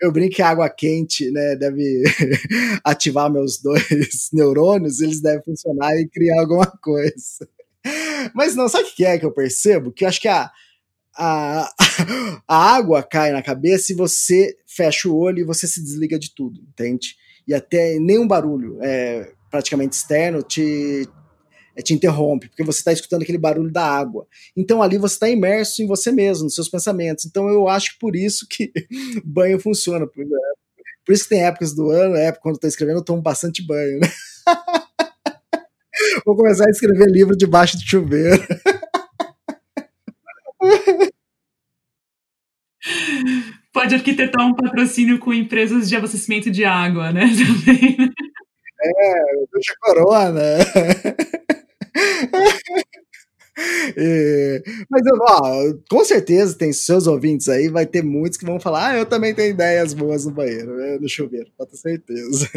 eu 0.00 0.12
brinco 0.12 0.36
que 0.36 0.42
água 0.42 0.68
quente, 0.68 1.30
né, 1.30 1.56
deve 1.56 2.02
ativar 2.84 3.30
meus 3.30 3.60
dois 3.60 3.84
neurônios, 4.32 5.00
eles 5.00 5.20
devem 5.20 5.42
funcionar 5.44 5.94
e 5.96 6.08
criar 6.08 6.40
alguma 6.40 6.66
coisa. 6.66 7.48
Mas 8.34 8.54
não, 8.54 8.68
sabe 8.68 8.88
o 8.88 8.94
que 8.94 9.04
é 9.04 9.18
que 9.18 9.26
eu 9.26 9.32
percebo? 9.32 9.92
Que 9.92 10.04
eu 10.04 10.08
acho 10.08 10.20
que 10.20 10.28
a, 10.28 10.50
a, 11.16 11.72
a 12.46 12.74
água 12.74 13.02
cai 13.02 13.32
na 13.32 13.42
cabeça 13.42 13.92
e 13.92 13.96
você 13.96 14.56
fecha 14.66 15.08
o 15.08 15.16
olho 15.16 15.40
e 15.40 15.44
você 15.44 15.66
se 15.66 15.82
desliga 15.82 16.18
de 16.18 16.34
tudo, 16.34 16.60
entende? 16.60 17.16
E 17.46 17.54
até 17.54 17.98
nenhum 17.98 18.26
barulho 18.26 18.78
é, 18.80 19.32
praticamente 19.50 19.96
externo 19.96 20.42
te, 20.42 21.08
te 21.80 21.94
interrompe, 21.94 22.48
porque 22.48 22.64
você 22.64 22.80
está 22.80 22.92
escutando 22.92 23.22
aquele 23.22 23.38
barulho 23.38 23.70
da 23.70 23.84
água. 23.84 24.26
Então 24.56 24.82
ali 24.82 24.98
você 24.98 25.14
está 25.14 25.28
imerso 25.28 25.82
em 25.82 25.86
você 25.86 26.12
mesmo, 26.12 26.44
nos 26.44 26.54
seus 26.54 26.68
pensamentos. 26.68 27.24
Então 27.24 27.48
eu 27.48 27.68
acho 27.68 27.92
que 27.92 27.98
por 27.98 28.16
isso 28.16 28.46
que 28.48 28.72
banho 29.24 29.58
funciona. 29.58 30.06
Por, 30.06 30.24
por 31.04 31.12
isso 31.12 31.24
que 31.24 31.30
tem 31.30 31.44
épocas 31.44 31.74
do 31.74 31.90
ano, 31.90 32.16
época 32.16 32.42
quando 32.42 32.54
estou 32.56 32.68
escrevendo, 32.68 32.98
eu 32.98 33.04
tomo 33.04 33.22
bastante 33.22 33.64
banho. 33.64 34.00
Né? 34.00 34.08
Vou 36.26 36.36
começar 36.36 36.66
a 36.66 36.70
escrever 36.70 37.08
livro 37.08 37.36
debaixo 37.36 37.78
de 37.78 37.88
chuveiro. 37.88 38.42
Pode 43.72 43.94
arquitetar 43.94 44.46
um 44.46 44.54
patrocínio 44.54 45.18
com 45.18 45.32
empresas 45.32 45.88
de 45.88 45.96
abastecimento 45.96 46.50
de 46.50 46.64
água, 46.64 47.10
né? 47.10 47.22
Também. 47.22 47.96
É, 48.84 49.24
deixa 49.52 49.74
corona. 49.80 50.40
É, 53.96 54.62
mas, 54.90 55.02
ó, 55.20 55.74
com 55.88 56.04
certeza 56.04 56.56
tem 56.56 56.72
seus 56.72 57.06
ouvintes 57.06 57.48
aí, 57.48 57.68
vai 57.68 57.86
ter 57.86 58.02
muitos 58.02 58.38
que 58.38 58.46
vão 58.46 58.58
falar: 58.58 58.90
ah, 58.90 58.98
eu 58.98 59.06
também 59.06 59.34
tenho 59.34 59.50
ideias 59.50 59.94
boas 59.94 60.24
no 60.24 60.32
banheiro, 60.32 60.76
né, 60.76 60.98
no 60.98 61.08
chuveiro, 61.08 61.50
pode 61.56 61.72
ter 61.72 61.76
certeza. 61.76 62.50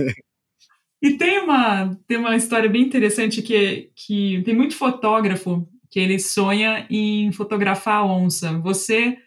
E 1.01 1.17
tem 1.17 1.39
uma, 1.39 1.95
tem 2.07 2.17
uma 2.17 2.35
história 2.35 2.69
bem 2.69 2.81
interessante 2.81 3.41
que, 3.41 3.91
que 3.95 4.41
tem 4.43 4.55
muito 4.55 4.75
fotógrafo 4.75 5.67
que 5.91 5.99
ele 5.99 6.17
sonha 6.17 6.87
em 6.89 7.31
fotografar 7.31 7.97
a 7.97 8.05
onça. 8.05 8.57
Você 8.59 9.17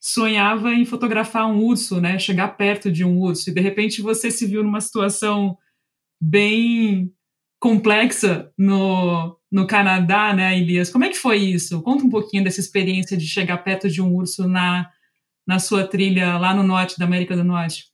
sonhava 0.00 0.74
em 0.74 0.84
fotografar 0.84 1.46
um 1.50 1.62
urso, 1.64 2.00
né? 2.00 2.18
Chegar 2.18 2.48
perto 2.56 2.92
de 2.92 3.04
um 3.04 3.18
urso 3.18 3.48
e 3.48 3.54
de 3.54 3.60
repente 3.60 4.02
você 4.02 4.30
se 4.30 4.46
viu 4.46 4.62
numa 4.62 4.80
situação 4.80 5.56
bem 6.20 7.12
complexa 7.62 8.50
no, 8.58 9.38
no 9.50 9.68
Canadá, 9.68 10.34
né, 10.34 10.58
Elias? 10.58 10.90
Como 10.90 11.04
é 11.04 11.08
que 11.08 11.16
foi 11.16 11.36
isso? 11.36 11.80
Conta 11.80 12.04
um 12.04 12.10
pouquinho 12.10 12.42
dessa 12.42 12.58
experiência 12.58 13.16
de 13.16 13.24
chegar 13.24 13.58
perto 13.58 13.88
de 13.88 14.02
um 14.02 14.12
urso 14.12 14.48
na, 14.48 14.90
na 15.46 15.60
sua 15.60 15.86
trilha 15.86 16.36
lá 16.38 16.52
no 16.52 16.64
norte 16.64 16.98
da 16.98 17.04
América 17.04 17.36
do 17.36 17.44
Norte. 17.44 17.84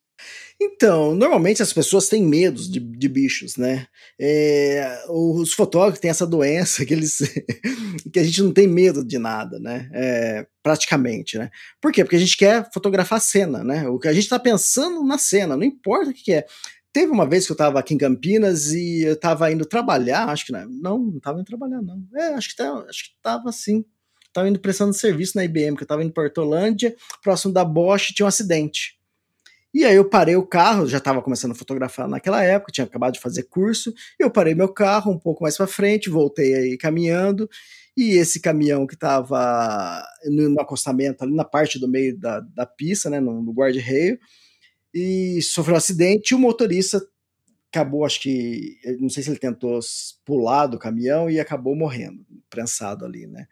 Então, 0.60 1.14
normalmente 1.14 1.62
as 1.62 1.72
pessoas 1.72 2.08
têm 2.08 2.24
medo 2.24 2.60
de, 2.60 2.80
de 2.80 3.08
bichos, 3.08 3.56
né? 3.56 3.86
É, 4.18 5.04
os 5.08 5.52
fotógrafos 5.52 6.00
têm 6.00 6.10
essa 6.10 6.26
doença 6.26 6.84
que 6.84 6.92
eles 6.92 7.18
que 8.12 8.18
a 8.18 8.24
gente 8.24 8.42
não 8.42 8.52
tem 8.52 8.66
medo 8.66 9.04
de 9.04 9.18
nada, 9.18 9.60
né? 9.60 9.88
É, 9.92 10.46
praticamente, 10.62 11.38
né? 11.38 11.50
Por 11.80 11.92
quê? 11.92 12.02
Porque 12.02 12.16
a 12.16 12.18
gente 12.18 12.36
quer 12.36 12.68
fotografar 12.72 13.18
a 13.18 13.20
cena, 13.20 13.62
né? 13.62 13.86
O 13.86 14.00
que 14.00 14.08
a 14.08 14.12
gente 14.12 14.24
está 14.24 14.38
pensando 14.38 15.04
na 15.04 15.18
cena, 15.18 15.56
não 15.56 15.62
importa 15.62 16.10
o 16.10 16.14
que, 16.14 16.24
que 16.24 16.32
é. 16.32 16.46
Teve 16.98 17.12
uma 17.12 17.28
vez 17.28 17.46
que 17.46 17.52
eu 17.52 17.54
estava 17.54 17.78
aqui 17.78 17.94
em 17.94 17.96
Campinas 17.96 18.72
e 18.72 19.04
eu 19.04 19.12
estava 19.12 19.52
indo 19.52 19.64
trabalhar, 19.64 20.28
acho 20.30 20.46
que 20.46 20.50
não, 20.50 20.68
não, 20.68 20.98
não 20.98 21.16
estava 21.18 21.38
indo 21.38 21.46
trabalhar, 21.46 21.80
não. 21.80 22.02
É, 22.16 22.34
acho 22.34 22.48
que 22.48 22.56
tá, 22.56 22.72
acho 22.88 23.04
que 23.04 23.10
estava 23.10 23.48
assim. 23.48 23.84
Estava 24.26 24.48
indo 24.48 24.58
prestando 24.58 24.92
serviço 24.92 25.36
na 25.36 25.44
IBM, 25.44 25.76
que 25.76 25.82
eu 25.82 25.84
estava 25.84 26.02
indo 26.02 26.12
para 26.12 26.24
Hortolândia, 26.24 26.96
próximo 27.22 27.54
da 27.54 27.64
Bosch, 27.64 28.12
tinha 28.12 28.26
um 28.26 28.28
acidente. 28.28 28.98
E 29.72 29.84
aí 29.84 29.94
eu 29.94 30.10
parei 30.10 30.34
o 30.34 30.44
carro, 30.44 30.88
já 30.88 30.98
estava 30.98 31.22
começando 31.22 31.52
a 31.52 31.54
fotografar 31.54 32.08
naquela 32.08 32.42
época, 32.42 32.72
tinha 32.72 32.84
acabado 32.84 33.14
de 33.14 33.20
fazer 33.20 33.44
curso, 33.44 33.94
eu 34.18 34.28
parei 34.28 34.56
meu 34.56 34.68
carro 34.68 35.12
um 35.12 35.18
pouco 35.20 35.44
mais 35.44 35.56
para 35.56 35.68
frente, 35.68 36.10
voltei 36.10 36.52
aí 36.52 36.76
caminhando, 36.76 37.48
e 37.96 38.16
esse 38.16 38.40
caminhão 38.40 38.88
que 38.88 38.94
estava 38.94 40.04
no 40.24 40.60
acostamento 40.60 41.22
ali 41.22 41.32
na 41.32 41.44
parte 41.44 41.78
do 41.78 41.86
meio 41.86 42.18
da, 42.18 42.40
da 42.40 42.66
pista, 42.66 43.08
né, 43.08 43.20
no, 43.20 43.40
no 43.40 43.52
guarda-reio, 43.52 44.18
e 44.98 45.42
sofreu 45.42 45.74
um 45.74 45.78
acidente, 45.78 46.32
e 46.32 46.34
o 46.34 46.38
motorista 46.38 47.00
acabou, 47.70 48.04
acho 48.04 48.20
que, 48.20 48.76
não 48.98 49.08
sei 49.08 49.22
se 49.22 49.30
ele 49.30 49.38
tentou 49.38 49.78
pular 50.24 50.66
do 50.66 50.78
caminhão 50.78 51.28
e 51.30 51.38
acabou 51.38 51.76
morrendo, 51.76 52.24
prensado 52.50 53.04
ali, 53.04 53.26
né. 53.26 53.46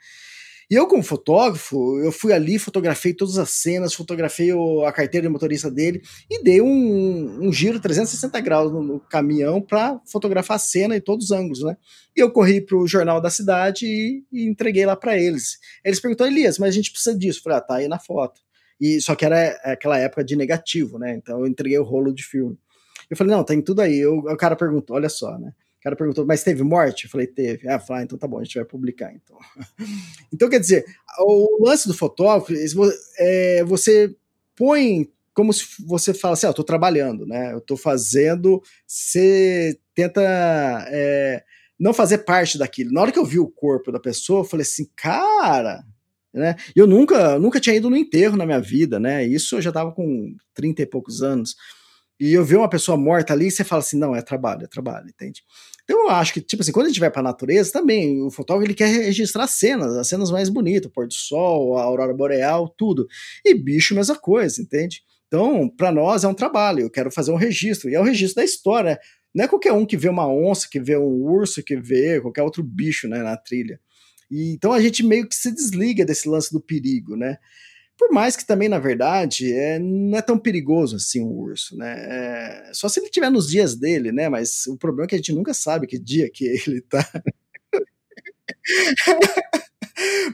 E 0.68 0.74
eu, 0.74 0.88
como 0.88 1.00
fotógrafo, 1.00 1.96
eu 2.00 2.10
fui 2.10 2.32
ali, 2.32 2.58
fotografei 2.58 3.14
todas 3.14 3.38
as 3.38 3.50
cenas, 3.50 3.94
fotografei 3.94 4.52
o, 4.52 4.84
a 4.84 4.90
carteira 4.90 5.28
de 5.28 5.32
motorista 5.32 5.70
dele 5.70 6.02
e 6.28 6.42
dei 6.42 6.60
um, 6.60 7.38
um 7.40 7.52
giro 7.52 7.78
360 7.78 8.40
graus 8.40 8.72
no, 8.72 8.82
no 8.82 8.98
caminhão 8.98 9.62
para 9.62 10.00
fotografar 10.10 10.56
a 10.56 10.58
cena 10.58 10.96
em 10.96 11.00
todos 11.00 11.26
os 11.26 11.30
ângulos, 11.30 11.62
né? 11.62 11.76
E 12.16 12.20
eu 12.20 12.32
corri 12.32 12.60
para 12.60 12.76
o 12.76 12.86
jornal 12.86 13.20
da 13.20 13.30
cidade 13.30 13.86
e, 13.86 14.24
e 14.32 14.48
entreguei 14.48 14.84
lá 14.84 14.96
para 14.96 15.16
eles. 15.16 15.56
Eles 15.84 16.00
perguntaram, 16.00 16.32
Elias, 16.32 16.58
mas 16.58 16.70
a 16.70 16.72
gente 16.72 16.90
precisa 16.90 17.16
disso. 17.16 17.38
Eu 17.38 17.42
falei, 17.44 17.58
ah, 17.58 17.60
tá 17.60 17.74
aí 17.76 17.86
na 17.86 18.00
foto. 18.00 18.40
E 18.80 19.00
só 19.00 19.14
que 19.14 19.24
era 19.24 19.50
aquela 19.64 19.98
época 19.98 20.24
de 20.24 20.36
negativo, 20.36 20.98
né? 20.98 21.14
Então 21.14 21.40
eu 21.40 21.46
entreguei 21.46 21.78
o 21.78 21.84
rolo 21.84 22.12
de 22.12 22.22
filme. 22.22 22.58
Eu 23.10 23.16
falei, 23.16 23.34
não, 23.34 23.44
tem 23.44 23.62
tudo 23.62 23.80
aí. 23.80 23.98
Eu, 23.98 24.18
o 24.18 24.36
cara 24.36 24.56
perguntou, 24.56 24.96
olha 24.96 25.08
só, 25.08 25.38
né? 25.38 25.52
cara 25.86 25.94
perguntou, 25.94 26.26
mas 26.26 26.42
teve 26.42 26.64
morte? 26.64 27.04
Eu 27.04 27.10
falei, 27.10 27.28
teve. 27.28 27.68
Ah, 27.68 27.78
falei, 27.78 28.02
ah, 28.02 28.04
então 28.04 28.18
tá 28.18 28.26
bom, 28.26 28.40
a 28.40 28.42
gente 28.42 28.56
vai 28.56 28.64
publicar 28.64 29.12
então. 29.14 29.38
então, 30.34 30.48
quer 30.48 30.58
dizer, 30.58 30.84
o 31.20 31.64
lance 31.64 31.86
do 31.86 31.94
fotógrafo, 31.94 32.52
é, 33.18 33.62
você 33.62 34.12
põe 34.56 35.08
como 35.32 35.52
se 35.52 35.64
você 35.86 36.12
fala 36.12 36.32
assim, 36.32 36.46
ó, 36.46 36.48
oh, 36.48 36.50
eu 36.50 36.54
tô 36.54 36.64
trabalhando, 36.64 37.24
né? 37.24 37.52
Eu 37.52 37.60
tô 37.60 37.76
fazendo, 37.76 38.60
você 38.84 39.78
tenta 39.94 40.22
é, 40.88 41.44
não 41.78 41.94
fazer 41.94 42.18
parte 42.18 42.58
daquilo. 42.58 42.90
Na 42.90 43.02
hora 43.02 43.12
que 43.12 43.18
eu 43.18 43.24
vi 43.24 43.38
o 43.38 43.46
corpo 43.46 43.92
da 43.92 44.00
pessoa, 44.00 44.40
eu 44.40 44.44
falei 44.44 44.62
assim, 44.62 44.90
cara, 44.96 45.84
né? 46.36 46.54
Eu 46.74 46.86
nunca, 46.86 47.38
nunca 47.38 47.58
tinha 47.58 47.74
ido 47.74 47.88
no 47.88 47.96
enterro 47.96 48.36
na 48.36 48.44
minha 48.44 48.60
vida, 48.60 49.00
né? 49.00 49.24
Isso 49.24 49.56
eu 49.56 49.62
já 49.62 49.72
tava 49.72 49.92
com 49.92 50.34
30 50.54 50.82
e 50.82 50.86
poucos 50.86 51.22
anos. 51.22 51.56
E 52.18 52.32
eu 52.32 52.44
ver 52.44 52.56
uma 52.56 52.68
pessoa 52.68 52.96
morta 52.96 53.32
ali, 53.32 53.50
você 53.50 53.64
fala 53.64 53.80
assim, 53.80 53.98
não, 53.98 54.14
é 54.14 54.22
trabalho, 54.22 54.64
é 54.64 54.66
trabalho, 54.66 55.08
entende? 55.08 55.42
Então 55.84 56.04
eu 56.04 56.10
acho 56.10 56.32
que, 56.32 56.40
tipo 56.40 56.62
assim, 56.62 56.72
quando 56.72 56.86
a 56.86 56.88
gente 56.88 57.00
vai 57.00 57.10
para 57.10 57.20
a 57.20 57.24
natureza, 57.24 57.72
também 57.72 58.22
o 58.22 58.30
fotógrafo 58.30 58.66
ele 58.66 58.74
quer 58.74 58.86
registrar 58.86 59.46
cenas, 59.46 59.94
as 59.96 60.08
cenas 60.08 60.30
mais 60.30 60.48
bonitas, 60.48 60.90
o 60.90 60.92
pôr 60.92 61.06
do 61.06 61.14
sol, 61.14 61.78
a 61.78 61.82
aurora 61.82 62.12
boreal, 62.12 62.68
tudo. 62.68 63.06
E 63.44 63.54
bicho, 63.54 63.94
mesma 63.94 64.16
coisa, 64.16 64.60
entende? 64.60 65.02
Então, 65.26 65.68
para 65.68 65.92
nós 65.92 66.24
é 66.24 66.28
um 66.28 66.34
trabalho, 66.34 66.80
eu 66.80 66.90
quero 66.90 67.10
fazer 67.10 67.32
um 67.32 67.36
registro, 67.36 67.90
e 67.90 67.94
é 67.94 68.00
o 68.00 68.04
registro 68.04 68.36
da 68.36 68.44
história. 68.44 68.98
Não 69.34 69.44
é 69.44 69.48
qualquer 69.48 69.72
um 69.72 69.84
que 69.84 69.96
vê 69.96 70.08
uma 70.08 70.26
onça, 70.26 70.68
que 70.70 70.80
vê 70.80 70.96
um 70.96 71.22
urso, 71.22 71.62
que 71.62 71.76
vê 71.76 72.20
qualquer 72.20 72.42
outro 72.42 72.62
bicho 72.62 73.06
né, 73.06 73.22
na 73.22 73.36
trilha. 73.36 73.78
E, 74.30 74.52
então 74.52 74.72
a 74.72 74.80
gente 74.80 75.02
meio 75.04 75.28
que 75.28 75.34
se 75.34 75.50
desliga 75.50 76.04
desse 76.04 76.28
lance 76.28 76.52
do 76.52 76.60
perigo, 76.60 77.16
né? 77.16 77.38
Por 77.98 78.10
mais 78.10 78.36
que 78.36 78.44
também, 78.46 78.68
na 78.68 78.78
verdade, 78.78 79.52
é, 79.52 79.78
não 79.78 80.18
é 80.18 80.22
tão 80.22 80.38
perigoso 80.38 80.96
assim 80.96 81.20
o 81.22 81.26
um 81.28 81.30
urso, 81.30 81.76
né? 81.76 81.94
É, 82.68 82.70
só 82.74 82.88
se 82.88 83.00
ele 83.00 83.08
tiver 83.08 83.30
nos 83.30 83.48
dias 83.48 83.74
dele, 83.74 84.12
né? 84.12 84.28
Mas 84.28 84.66
o 84.66 84.76
problema 84.76 85.06
é 85.06 85.08
que 85.08 85.14
a 85.14 85.18
gente 85.18 85.32
nunca 85.32 85.54
sabe 85.54 85.86
que 85.86 85.98
dia 85.98 86.30
que 86.30 86.44
ele 86.66 86.82
tá. 86.82 87.08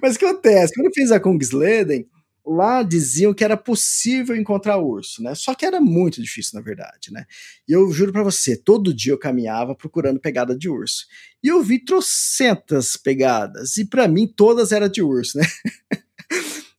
Mas 0.03 0.17
o 0.17 0.19
que 0.19 0.25
acontece? 0.25 0.75
Quando 0.75 0.87
eu 0.87 0.93
fiz 0.93 1.13
a 1.13 1.21
Kungsleden, 1.21 2.07
lá 2.47 2.83
diziam 2.83 3.33
que 3.33 3.45
era 3.45 3.57
possível 3.57 4.37
encontrar 4.37 4.79
urso, 4.79 5.23
né? 5.23 5.35
Só 5.35 5.55
que 5.55 5.65
era 5.65 5.81
muito 5.81 6.21
difícil, 6.21 6.59
na 6.59 6.65
verdade, 6.65 7.13
né? 7.13 7.25
E 7.69 7.73
eu 7.73 7.91
juro 7.93 8.13
para 8.13 8.23
você, 8.23 8.57
todo 8.57 8.95
dia 8.95 9.13
eu 9.13 9.19
caminhava 9.19 9.75
procurando 9.75 10.21
pegada 10.21 10.57
de 10.57 10.69
urso. 10.69 11.07
E 11.43 11.49
eu 11.49 11.63
vi 11.63 11.79
trocentas 11.85 12.97
pegadas, 12.97 13.77
e 13.77 13.85
para 13.85 14.09
mim 14.09 14.27
todas 14.27 14.73
eram 14.73 14.89
de 14.89 15.03
urso, 15.03 15.39
né? 15.39 15.45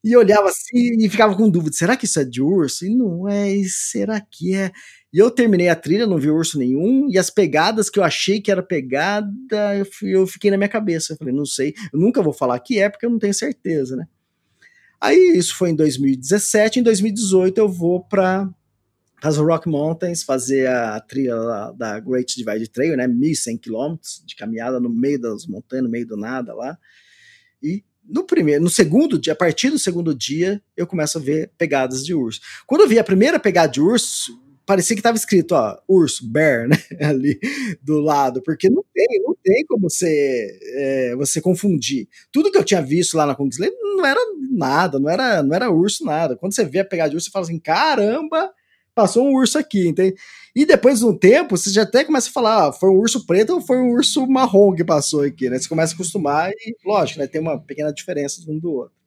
E 0.04 0.18
olhava 0.18 0.50
assim 0.50 0.98
e 1.00 1.10
ficava 1.10 1.36
com 1.36 1.50
dúvida: 1.50 1.76
será 1.76 1.96
que 1.96 2.06
isso 2.06 2.20
é 2.20 2.26
de 2.26 2.42
urso? 2.42 2.86
E 2.86 2.94
não 2.94 3.28
é, 3.30 3.50
e 3.56 3.64
será 3.70 4.20
que 4.20 4.54
é? 4.54 4.72
E 5.14 5.18
eu 5.20 5.32
terminei 5.32 5.70
a 5.70 5.76
trilha, 5.76 6.06
não 6.08 6.18
vi 6.18 6.30
urso 6.30 6.58
nenhum, 6.60 7.08
e 7.10 7.18
as 7.18 7.30
pegadas 7.30 7.90
que 7.90 8.00
eu 8.00 8.04
achei 8.04 8.42
que 8.42 8.52
era 8.52 8.62
pegada, 8.62 9.78
eu, 9.78 9.86
eu 10.02 10.28
fiquei 10.28 10.52
na 10.52 10.58
minha 10.58 10.68
cabeça. 10.68 11.14
Eu 11.14 11.18
falei, 11.18 11.34
não 11.34 11.46
sei, 11.46 11.74
eu 11.94 12.00
nunca 12.00 12.22
vou 12.22 12.34
falar 12.34 12.60
que 12.60 12.80
é, 12.80 12.90
porque 12.90 13.06
eu 13.06 13.10
não 13.12 13.20
tenho 13.20 13.34
certeza, 13.34 13.96
né? 13.96 14.06
Aí 15.04 15.38
isso 15.38 15.54
foi 15.58 15.72
em 15.72 15.76
2017, 15.76 16.80
em 16.80 16.84
2018 16.84 17.58
eu 17.58 17.68
vou 17.68 18.02
para 18.02 18.50
as 19.22 19.36
Rock 19.36 19.68
Mountains 19.68 20.24
fazer 20.24 20.70
a 20.70 20.98
trilha 21.02 21.36
da 21.76 22.00
Great 22.00 22.34
Divide 22.38 22.70
Trail, 22.70 22.96
né, 22.96 23.06
1.100 23.06 23.60
quilômetros 23.60 24.24
de 24.26 24.34
caminhada 24.34 24.80
no 24.80 24.90
meio 24.90 25.20
das 25.20 25.46
montanhas, 25.46 25.84
no 25.84 25.92
meio 25.92 26.08
do 26.08 26.16
nada 26.16 26.54
lá. 26.54 26.78
E 27.62 27.84
no 28.02 28.24
primeiro, 28.24 28.64
no 28.64 28.70
segundo 28.70 29.20
dia, 29.20 29.34
a 29.34 29.36
partir 29.36 29.72
do 29.72 29.78
segundo 29.78 30.16
dia, 30.16 30.64
eu 30.78 30.88
começo 30.88 31.18
a 31.18 31.22
ver 31.22 31.52
pegadas 31.58 32.06
de 32.06 32.14
urso. 32.14 32.40
Quando 32.66 32.82
eu 32.82 32.88
vi 32.88 32.98
a 32.98 33.04
primeira 33.04 33.38
pegada 33.38 33.74
de 33.74 33.82
urso, 33.82 34.42
parecia 34.66 34.96
que 34.96 35.00
estava 35.00 35.18
escrito, 35.18 35.54
ó, 35.54 35.78
urso, 35.88 36.28
bear, 36.28 36.68
né, 36.68 36.78
ali 37.02 37.40
do 37.82 38.00
lado, 38.00 38.42
porque 38.44 38.70
não 38.70 38.84
tem, 38.94 39.22
não 39.24 39.36
tem 39.44 39.66
como 39.68 39.90
você, 39.90 40.60
é, 40.76 41.16
você 41.16 41.42
confundir. 41.42 42.08
Tudo 42.32 42.52
que 42.52 42.58
eu 42.58 42.64
tinha 42.64 42.82
visto 42.82 43.18
lá 43.18 43.26
na 43.26 43.36
Kungsley 43.36 43.72
não 43.82 44.06
era 44.06 44.20
nada, 44.52 45.00
não 45.00 45.10
era, 45.10 45.44
não 45.44 45.56
era 45.56 45.72
urso 45.72 46.06
nada. 46.06 46.36
Quando 46.36 46.54
você 46.54 46.66
vê 46.66 46.80
a 46.80 46.86
pegada 46.86 47.10
de 47.10 47.16
urso, 47.16 47.26
você 47.28 47.32
fala 47.32 47.46
assim, 47.46 47.60
caramba, 47.60 48.52
passou 48.96 49.26
um 49.26 49.34
urso 49.34 49.58
aqui, 49.58 49.88
entende? 49.88 50.16
E 50.56 50.66
depois 50.66 51.00
de 51.00 51.06
um 51.06 51.18
tempo, 51.18 51.58
você 51.58 51.70
já 51.72 51.84
até 51.84 52.04
começa 52.04 52.30
a 52.30 52.32
falar, 52.32 52.68
ah, 52.70 52.74
foi 52.74 52.90
um 52.90 52.98
urso 52.98 53.26
preto 53.26 53.54
ou 53.54 53.62
foi 53.62 53.78
um 53.78 53.92
urso 53.92 54.26
marrom 54.28 54.74
que 54.74 54.84
passou 54.84 55.22
aqui, 55.22 55.50
né? 55.50 55.60
Você 55.60 55.68
começa 55.68 55.94
a 55.94 55.96
acostumar 55.96 56.52
e, 56.52 56.76
lógico, 56.86 57.20
né, 57.20 57.28
tem 57.28 57.42
uma 57.42 57.60
pequena 57.60 57.92
diferença 57.92 58.42
um 58.48 58.60
do 58.60 58.72
outro. 58.72 59.03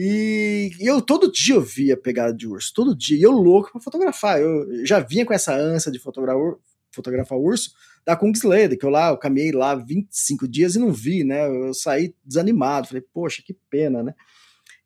E, 0.00 0.70
eu 0.78 1.02
todo 1.02 1.32
dia 1.32 1.56
eu 1.56 1.60
via 1.60 1.96
pegada 1.96 2.32
de 2.32 2.46
urso, 2.46 2.72
todo 2.72 2.94
dia, 2.96 3.18
e 3.18 3.22
eu 3.22 3.32
louco 3.32 3.72
para 3.72 3.80
fotografar. 3.80 4.40
Eu 4.40 4.86
já 4.86 5.00
vinha 5.00 5.26
com 5.26 5.34
essa 5.34 5.52
ânsia 5.52 5.90
de 5.90 5.98
fotografar, 5.98 6.54
fotografar 6.92 7.36
urso 7.36 7.72
da 8.06 8.14
Kungsleder, 8.14 8.78
que 8.78 8.86
eu 8.86 8.90
lá, 8.90 9.08
eu 9.08 9.18
caminhei 9.18 9.50
lá 9.50 9.74
25 9.74 10.46
dias 10.46 10.76
e 10.76 10.78
não 10.78 10.92
vi, 10.92 11.24
né? 11.24 11.48
Eu 11.48 11.74
saí 11.74 12.14
desanimado, 12.24 12.86
falei, 12.86 13.02
poxa, 13.12 13.42
que 13.44 13.52
pena, 13.68 14.00
né? 14.00 14.14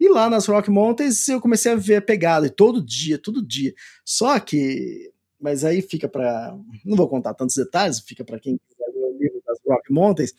E 0.00 0.08
lá 0.08 0.30
nas 0.30 0.46
Rock 0.46 0.70
Mountains 0.70 1.28
eu 1.28 1.42
comecei 1.42 1.72
a 1.72 1.76
ver 1.76 1.96
a 1.96 2.02
pegada, 2.02 2.46
e 2.46 2.50
todo 2.50 2.82
dia, 2.82 3.18
todo 3.18 3.46
dia. 3.46 3.74
Só 4.06 4.40
que, 4.40 5.12
mas 5.38 5.62
aí 5.62 5.82
fica 5.82 6.08
para. 6.08 6.56
Não 6.86 6.96
vou 6.96 7.06
contar 7.06 7.34
tantos 7.34 7.56
detalhes, 7.56 8.00
fica 8.00 8.24
para 8.24 8.40
quem 8.40 8.56
quiser 8.56 8.90
ler 8.94 9.14
o 9.14 9.18
livro 9.18 9.42
das 9.46 9.58
Rock 9.68 9.92
Mountains. 9.92 10.32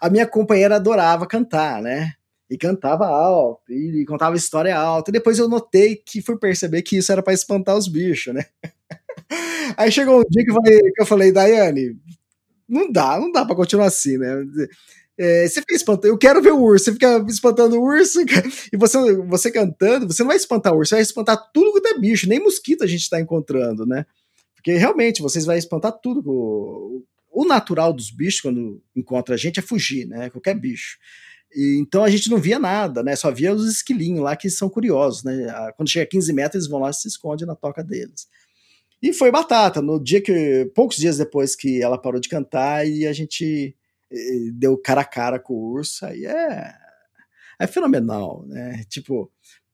A 0.00 0.08
minha 0.08 0.26
companheira 0.26 0.76
adorava 0.76 1.26
cantar, 1.26 1.82
né? 1.82 2.14
E 2.50 2.58
cantava 2.58 3.06
alto, 3.06 3.72
e 3.72 4.04
contava 4.06 4.36
história 4.36 4.76
alta. 4.76 5.10
E 5.10 5.12
depois 5.12 5.38
eu 5.38 5.48
notei 5.48 5.94
que 5.94 6.20
fui 6.20 6.36
perceber 6.36 6.82
que 6.82 6.96
isso 6.96 7.12
era 7.12 7.22
para 7.22 7.32
espantar 7.32 7.76
os 7.76 7.86
bichos, 7.86 8.34
né? 8.34 8.44
Aí 9.76 9.92
chegou 9.92 10.18
um 10.18 10.24
dia 10.28 10.44
que 10.44 10.50
eu 10.50 10.54
falei, 10.54 10.80
que 10.80 11.02
eu 11.02 11.06
falei 11.06 11.32
Daiane, 11.32 11.96
não 12.68 12.90
dá, 12.90 13.18
não 13.20 13.30
dá 13.30 13.44
para 13.44 13.54
continuar 13.54 13.86
assim, 13.86 14.18
né? 14.18 14.44
É, 15.16 15.46
você 15.46 15.60
fica 15.60 15.74
espantando, 15.74 16.12
eu 16.12 16.18
quero 16.18 16.40
ver 16.42 16.52
o 16.52 16.60
urso, 16.60 16.86
você 16.86 16.92
fica 16.92 17.24
espantando 17.28 17.76
o 17.76 17.84
urso, 17.84 18.20
e 18.72 18.76
você, 18.76 19.14
você 19.16 19.50
cantando, 19.50 20.06
você 20.06 20.22
não 20.22 20.28
vai 20.28 20.36
espantar 20.36 20.72
o 20.72 20.78
urso, 20.78 20.90
você 20.90 20.94
vai 20.96 21.02
espantar 21.02 21.50
tudo 21.52 21.80
que 21.80 21.88
é 21.88 21.98
bicho, 21.98 22.28
nem 22.28 22.40
mosquito 22.40 22.82
a 22.82 22.86
gente 22.86 23.02
está 23.02 23.20
encontrando, 23.20 23.86
né? 23.86 24.06
Porque 24.60 24.72
realmente 24.74 25.22
vocês 25.22 25.44
vão 25.46 25.56
espantar 25.56 25.92
tudo. 25.92 26.22
O, 26.26 27.04
o 27.32 27.44
natural 27.46 27.92
dos 27.92 28.10
bichos, 28.10 28.40
quando 28.42 28.82
encontra 28.94 29.34
a 29.34 29.38
gente, 29.38 29.58
é 29.58 29.62
fugir, 29.62 30.06
né? 30.06 30.28
Qualquer 30.30 30.54
bicho. 30.54 30.98
E, 31.54 31.78
então 31.80 32.04
a 32.04 32.10
gente 32.10 32.30
não 32.30 32.38
via 32.38 32.58
nada, 32.58 33.02
né? 33.02 33.16
Só 33.16 33.30
via 33.30 33.52
os 33.52 33.70
esquilinhos 33.70 34.22
lá 34.22 34.36
que 34.36 34.48
são 34.50 34.68
curiosos, 34.68 35.24
né? 35.24 35.52
Quando 35.76 35.90
chega 35.90 36.04
a 36.04 36.08
15 36.08 36.32
metros, 36.32 36.54
eles 36.62 36.70
vão 36.70 36.80
lá 36.80 36.90
e 36.90 36.94
se 36.94 37.08
escondem 37.08 37.46
na 37.46 37.54
toca 37.54 37.82
deles. 37.82 38.28
E 39.02 39.12
foi 39.12 39.30
batata. 39.30 39.80
No 39.80 40.02
dia 40.02 40.20
que. 40.20 40.70
Poucos 40.74 40.96
dias 40.96 41.18
depois 41.18 41.56
que 41.56 41.82
ela 41.82 41.98
parou 41.98 42.20
de 42.20 42.28
cantar, 42.28 42.86
e 42.86 43.06
a 43.06 43.12
gente 43.12 43.74
deu 44.54 44.76
cara 44.76 45.02
a 45.02 45.04
cara 45.04 45.38
com 45.38 45.54
o 45.54 45.72
urso, 45.72 46.04
aí 46.04 46.26
é, 46.26 46.74
é 47.60 47.66
fenomenal, 47.66 48.44
né? 48.46 48.84
Tipo, 48.88 49.30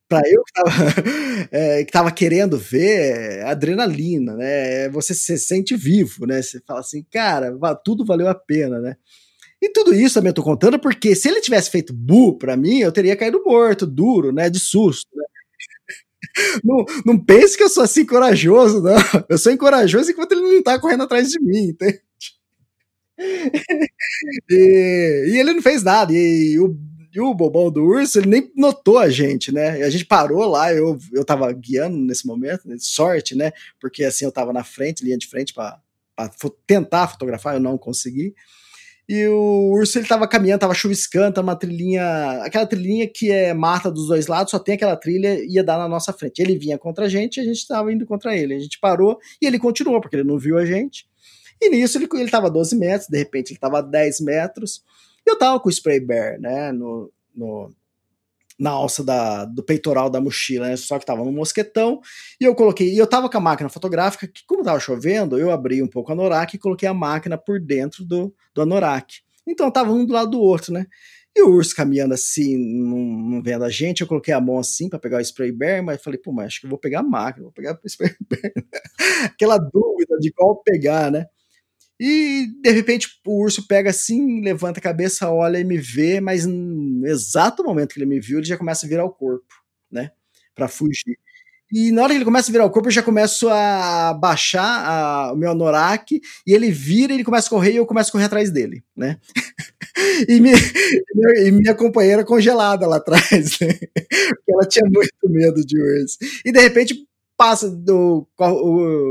para 0.08 0.28
eu 0.28 0.42
que 0.44 0.52
tava, 0.52 0.70
é, 1.50 1.84
que 1.84 1.92
tava 1.92 2.12
querendo 2.12 2.58
ver, 2.58 3.38
é 3.38 3.42
adrenalina, 3.44 4.34
né? 4.36 4.88
Você 4.90 5.14
se 5.14 5.38
sente 5.38 5.74
vivo, 5.76 6.26
né? 6.26 6.42
Você 6.42 6.60
fala 6.66 6.80
assim, 6.80 7.04
cara, 7.10 7.56
tudo 7.84 8.04
valeu 8.04 8.28
a 8.28 8.34
pena, 8.34 8.80
né? 8.80 8.96
E 9.66 9.70
tudo 9.70 9.92
isso 9.92 10.14
também 10.14 10.30
eu 10.30 10.34
tô 10.34 10.44
contando 10.44 10.78
porque 10.78 11.12
se 11.16 11.28
ele 11.28 11.40
tivesse 11.40 11.72
feito 11.72 11.92
bu 11.92 12.38
para 12.38 12.56
mim, 12.56 12.78
eu 12.78 12.92
teria 12.92 13.16
caído 13.16 13.42
morto, 13.44 13.84
duro, 13.84 14.30
né? 14.30 14.48
De 14.48 14.60
susto, 14.60 15.08
né? 15.12 15.24
Não, 16.62 16.84
não 17.04 17.18
pense 17.18 17.56
que 17.56 17.62
eu 17.62 17.68
sou 17.68 17.82
assim 17.82 18.04
corajoso, 18.04 18.82
não. 18.82 18.96
Eu 19.28 19.38
sou 19.38 19.52
encorajoso 19.52 20.10
enquanto 20.10 20.32
ele 20.32 20.42
não 20.42 20.62
tá 20.62 20.78
correndo 20.78 21.04
atrás 21.04 21.30
de 21.30 21.40
mim, 21.40 21.68
entende? 21.68 22.02
e, 24.50 25.24
e, 25.28 25.38
ele 25.38 25.54
não 25.54 25.62
fez 25.62 25.82
nada. 25.82 26.12
E, 26.12 26.58
o, 26.58 26.76
e 27.14 27.20
o 27.20 27.32
bobão 27.32 27.70
do 27.70 27.82
urso, 27.84 28.18
ele 28.18 28.28
nem 28.28 28.52
notou 28.54 28.98
a 28.98 29.08
gente, 29.08 29.50
né? 29.52 29.82
A 29.82 29.88
gente 29.88 30.04
parou 30.04 30.44
lá, 30.46 30.74
eu, 30.74 30.98
eu 31.12 31.24
tava 31.24 31.50
guiando 31.52 31.96
nesse 31.96 32.26
momento, 32.26 32.68
né? 32.68 32.76
sorte, 32.78 33.34
né? 33.34 33.52
Porque 33.80 34.04
assim 34.04 34.24
eu 34.24 34.32
tava 34.32 34.52
na 34.52 34.64
frente, 34.64 35.04
linha 35.04 35.16
de 35.16 35.26
frente, 35.26 35.54
para 35.54 35.80
tentar 36.66 37.08
fotografar, 37.08 37.54
eu 37.54 37.60
não 37.60 37.78
consegui. 37.78 38.34
E 39.08 39.26
o 39.28 39.70
urso 39.72 39.98
ele 39.98 40.08
tava 40.08 40.26
caminhando, 40.26 40.60
tava 40.60 40.74
chuviscando, 40.74 41.34
tava 41.34 41.46
uma 41.46 41.56
trilhinha, 41.56 42.42
aquela 42.42 42.66
trilhinha 42.66 43.08
que 43.08 43.30
é 43.30 43.54
mata 43.54 43.88
dos 43.88 44.08
dois 44.08 44.26
lados, 44.26 44.50
só 44.50 44.58
tem 44.58 44.74
aquela 44.74 44.96
trilha 44.96 45.38
ia 45.44 45.62
dar 45.62 45.78
na 45.78 45.88
nossa 45.88 46.12
frente. 46.12 46.40
Ele 46.40 46.58
vinha 46.58 46.76
contra 46.76 47.04
a 47.04 47.08
gente 47.08 47.36
e 47.36 47.40
a 47.40 47.44
gente 47.44 47.66
tava 47.68 47.92
indo 47.92 48.04
contra 48.04 48.36
ele. 48.36 48.54
A 48.54 48.58
gente 48.58 48.80
parou 48.80 49.18
e 49.40 49.46
ele 49.46 49.60
continuou, 49.60 50.00
porque 50.00 50.16
ele 50.16 50.24
não 50.24 50.38
viu 50.38 50.58
a 50.58 50.64
gente. 50.66 51.06
E 51.60 51.70
nisso 51.70 51.98
ele, 51.98 52.08
ele 52.14 52.30
tava 52.30 52.48
a 52.48 52.50
12 52.50 52.76
metros, 52.76 53.08
de 53.08 53.16
repente 53.16 53.52
ele 53.52 53.60
tava 53.60 53.78
a 53.78 53.82
10 53.82 54.20
metros. 54.22 54.82
E 55.24 55.30
eu 55.30 55.38
tava 55.38 55.60
com 55.60 55.68
o 55.68 55.72
spray 55.72 56.00
bear, 56.00 56.40
né, 56.40 56.72
no, 56.72 57.10
no, 57.34 57.70
na 58.58 58.70
alça 58.70 59.04
da, 59.04 59.44
do 59.44 59.62
peitoral 59.62 60.08
da 60.08 60.20
mochila, 60.20 60.68
né, 60.68 60.76
só 60.76 60.98
que 60.98 61.06
tava 61.06 61.24
no 61.24 61.32
mosquetão. 61.32 62.00
E 62.40 62.44
eu 62.44 62.54
coloquei, 62.54 62.92
e 62.92 62.98
eu 62.98 63.06
tava 63.06 63.28
com 63.28 63.36
a 63.38 63.40
máquina 63.40 63.68
fotográfica, 63.68 64.26
que 64.26 64.44
como 64.46 64.62
tava 64.62 64.80
chovendo, 64.80 65.38
eu 65.38 65.50
abri 65.50 65.82
um 65.82 65.88
pouco 65.88 66.10
a 66.10 66.14
anorak 66.14 66.54
e 66.56 66.58
coloquei 66.58 66.88
a 66.88 66.94
máquina 66.94 67.36
por 67.38 67.60
dentro 67.60 68.04
do, 68.04 68.34
do 68.54 68.62
anorak. 68.62 69.20
Então 69.46 69.70
tava 69.70 69.92
um 69.92 70.04
do 70.04 70.12
lado 70.12 70.30
do 70.32 70.40
outro, 70.40 70.72
né? 70.72 70.86
E 71.36 71.42
o 71.42 71.50
urso 71.50 71.76
caminhando 71.76 72.14
assim, 72.14 72.56
não, 72.56 72.96
não 72.98 73.42
vendo 73.42 73.62
a 73.62 73.68
gente, 73.68 74.00
eu 74.00 74.06
coloquei 74.06 74.32
a 74.32 74.40
mão 74.40 74.58
assim 74.58 74.88
para 74.88 74.98
pegar 74.98 75.18
o 75.18 75.20
spray 75.20 75.52
bear, 75.52 75.84
mas 75.84 76.02
falei, 76.02 76.18
pô, 76.18 76.32
mas 76.32 76.46
acho 76.46 76.62
que 76.62 76.66
vou 76.66 76.78
pegar 76.78 77.00
a 77.00 77.02
máquina, 77.02 77.42
vou 77.44 77.52
pegar 77.52 77.78
o 77.84 77.86
spray 77.88 78.14
bear. 78.26 78.52
Aquela 79.24 79.58
dúvida 79.58 80.16
de 80.18 80.32
qual 80.32 80.56
pegar, 80.62 81.10
né? 81.12 81.26
E 81.98 82.48
de 82.62 82.70
repente 82.70 83.08
o 83.26 83.42
urso 83.42 83.66
pega 83.66 83.90
assim, 83.90 84.42
levanta 84.42 84.78
a 84.80 84.82
cabeça, 84.82 85.30
olha 85.30 85.58
e 85.58 85.64
me 85.64 85.78
vê, 85.78 86.20
mas 86.20 86.44
no 86.44 87.06
exato 87.06 87.64
momento 87.64 87.94
que 87.94 87.98
ele 87.98 88.06
me 88.06 88.20
viu, 88.20 88.38
ele 88.38 88.46
já 88.46 88.56
começa 88.56 88.84
a 88.84 88.88
virar 88.88 89.04
o 89.04 89.12
corpo, 89.12 89.46
né? 89.90 90.10
Para 90.54 90.68
fugir. 90.68 91.18
E 91.72 91.90
na 91.90 92.02
hora 92.02 92.12
que 92.12 92.18
ele 92.18 92.24
começa 92.24 92.50
a 92.50 92.52
virar 92.52 92.64
o 92.64 92.70
corpo, 92.70 92.88
eu 92.88 92.92
já 92.92 93.02
começo 93.02 93.48
a 93.48 94.14
baixar 94.14 94.62
a, 94.62 95.32
o 95.32 95.36
meu 95.36 95.50
anorak, 95.50 96.20
e 96.46 96.52
ele 96.52 96.70
vira, 96.70 97.12
ele 97.12 97.24
começa 97.24 97.48
a 97.48 97.50
correr 97.50 97.72
e 97.72 97.76
eu 97.76 97.86
começo 97.86 98.10
a 98.10 98.12
correr 98.12 98.24
atrás 98.24 98.50
dele, 98.50 98.84
né? 98.96 99.18
e, 100.28 100.38
me, 100.40 100.52
e 101.44 101.50
minha 101.50 101.74
companheira 101.74 102.24
congelada 102.24 102.86
lá 102.86 102.96
atrás, 102.98 103.58
né? 103.58 103.72
Porque 103.72 104.52
ela 104.52 104.66
tinha 104.68 104.88
muito 104.88 105.12
medo 105.24 105.64
de 105.66 105.80
urso. 105.80 106.18
E 106.44 106.52
de 106.52 106.60
repente 106.60 106.94
passa 107.36 107.68
do. 107.68 108.26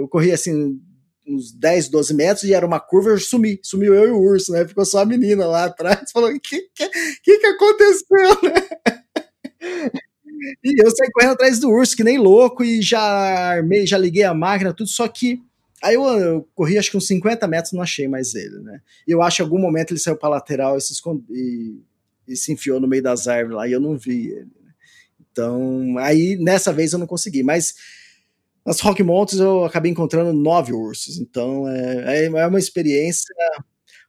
Corri 0.09 0.31
assim 0.31 0.79
uns 1.27 1.51
10, 1.51 1.89
12 1.89 2.13
metros 2.13 2.43
e 2.43 2.53
era 2.53 2.65
uma 2.65 2.79
curva, 2.79 3.09
eu 3.09 3.19
sumi, 3.19 3.59
sumiu 3.63 3.93
eu 3.93 4.07
e 4.07 4.11
o 4.11 4.19
urso, 4.19 4.51
né? 4.51 4.67
Ficou 4.67 4.85
só 4.85 4.99
a 4.99 5.05
menina 5.05 5.45
lá 5.45 5.65
atrás, 5.65 6.09
falou: 6.13 6.29
o 6.29 6.39
que, 6.39 6.61
que, 6.73 6.89
que, 7.23 7.37
que 7.39 7.45
aconteceu, 7.45 8.29
né? 8.43 9.91
E 10.63 10.81
eu 10.81 10.91
saí 10.91 11.09
correndo 11.11 11.33
atrás 11.33 11.59
do 11.59 11.69
urso, 11.69 11.95
que 11.95 12.03
nem 12.03 12.17
louco, 12.17 12.63
e 12.63 12.81
já 12.81 13.01
armei, 13.01 13.87
já 13.87 13.97
liguei 13.97 14.23
a 14.23 14.33
máquina, 14.33 14.73
tudo, 14.73 14.89
só 14.89 15.07
que. 15.07 15.41
Aí 15.83 15.95
eu, 15.95 16.03
eu 16.03 16.47
corri 16.55 16.77
acho 16.77 16.89
que 16.89 16.97
uns 16.97 17.07
50 17.07 17.47
metros 17.47 17.73
não 17.73 17.81
achei 17.81 18.07
mais 18.07 18.33
ele, 18.33 18.59
né? 18.59 18.81
E 19.07 19.11
eu 19.11 19.21
acho 19.21 19.37
que 19.37 19.41
em 19.41 19.45
algum 19.45 19.59
momento 19.59 19.91
ele 19.91 19.99
saiu 19.99 20.17
para 20.17 20.29
lateral 20.29 20.77
e 20.77 20.81
se, 20.81 20.93
esconde, 20.93 21.23
e, 21.31 21.79
e, 22.27 22.35
se 22.35 22.51
enfiou 22.51 22.79
no 22.79 22.87
meio 22.87 23.03
das 23.03 23.27
árvores 23.27 23.55
lá, 23.55 23.67
e 23.67 23.71
eu 23.71 23.79
não 23.79 23.97
vi 23.97 24.27
ele. 24.27 24.51
Né? 24.63 24.71
Então, 25.31 25.97
aí 25.99 26.37
nessa 26.37 26.71
vez 26.71 26.93
eu 26.93 26.99
não 26.99 27.07
consegui, 27.07 27.43
mas 27.43 27.73
nas 28.65 28.79
Rock 28.79 29.03
Mountains 29.03 29.39
eu 29.39 29.63
acabei 29.63 29.91
encontrando 29.91 30.33
nove 30.33 30.73
ursos, 30.73 31.19
então 31.19 31.67
é, 31.69 32.23
é, 32.23 32.25
é 32.25 32.47
uma 32.47 32.59
experiência 32.59 33.33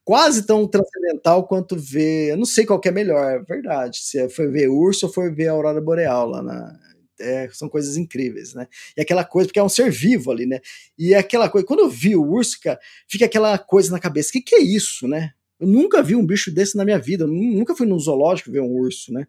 quase 0.05 0.47
tão 0.47 0.67
transcendental 0.69 1.47
quanto 1.47 1.77
ver. 1.77 2.31
Eu 2.31 2.37
não 2.39 2.45
sei 2.47 2.65
qual 2.65 2.81
é 2.85 2.91
melhor, 2.93 3.33
é 3.33 3.39
verdade. 3.41 3.99
Se 3.99 4.29
foi 4.31 4.49
ver 4.49 4.69
urso 4.69 5.07
ou 5.07 5.13
foi 5.13 5.31
ver 5.33 5.49
a 5.49 5.53
aurora 5.53 5.81
boreal 5.81 6.29
lá 6.29 6.43
na. 6.43 6.79
É, 7.19 7.49
são 7.51 7.69
coisas 7.69 7.97
incríveis, 7.97 8.53
né? 8.55 8.69
E 8.97 9.01
aquela 9.01 9.25
coisa, 9.25 9.49
porque 9.49 9.59
é 9.59 9.63
um 9.63 9.71
ser 9.71 9.91
vivo 9.91 10.31
ali, 10.31 10.47
né? 10.47 10.61
E 10.99 11.15
aquela 11.15 11.49
coisa, 11.49 11.67
quando 11.67 11.81
eu 11.81 11.89
vi 11.89 12.15
o 12.15 12.23
urso, 12.23 12.61
cara, 12.63 12.79
fica 13.09 13.25
aquela 13.25 13.59
coisa 13.59 13.91
na 13.91 13.99
cabeça: 13.99 14.29
o 14.31 14.33
que, 14.33 14.43
que 14.43 14.55
é 14.55 14.61
isso, 14.61 15.09
né? 15.09 15.33
Eu 15.59 15.67
nunca 15.67 16.03
vi 16.03 16.15
um 16.15 16.27
bicho 16.27 16.53
desse 16.53 16.77
na 16.77 16.85
minha 16.85 16.99
vida, 16.99 17.25
eu 17.25 17.29
nunca 17.29 17.75
fui 17.75 17.87
num 17.87 17.99
zoológico 17.99 18.53
ver 18.53 18.61
um 18.61 18.71
urso, 18.71 19.13
né? 19.13 19.27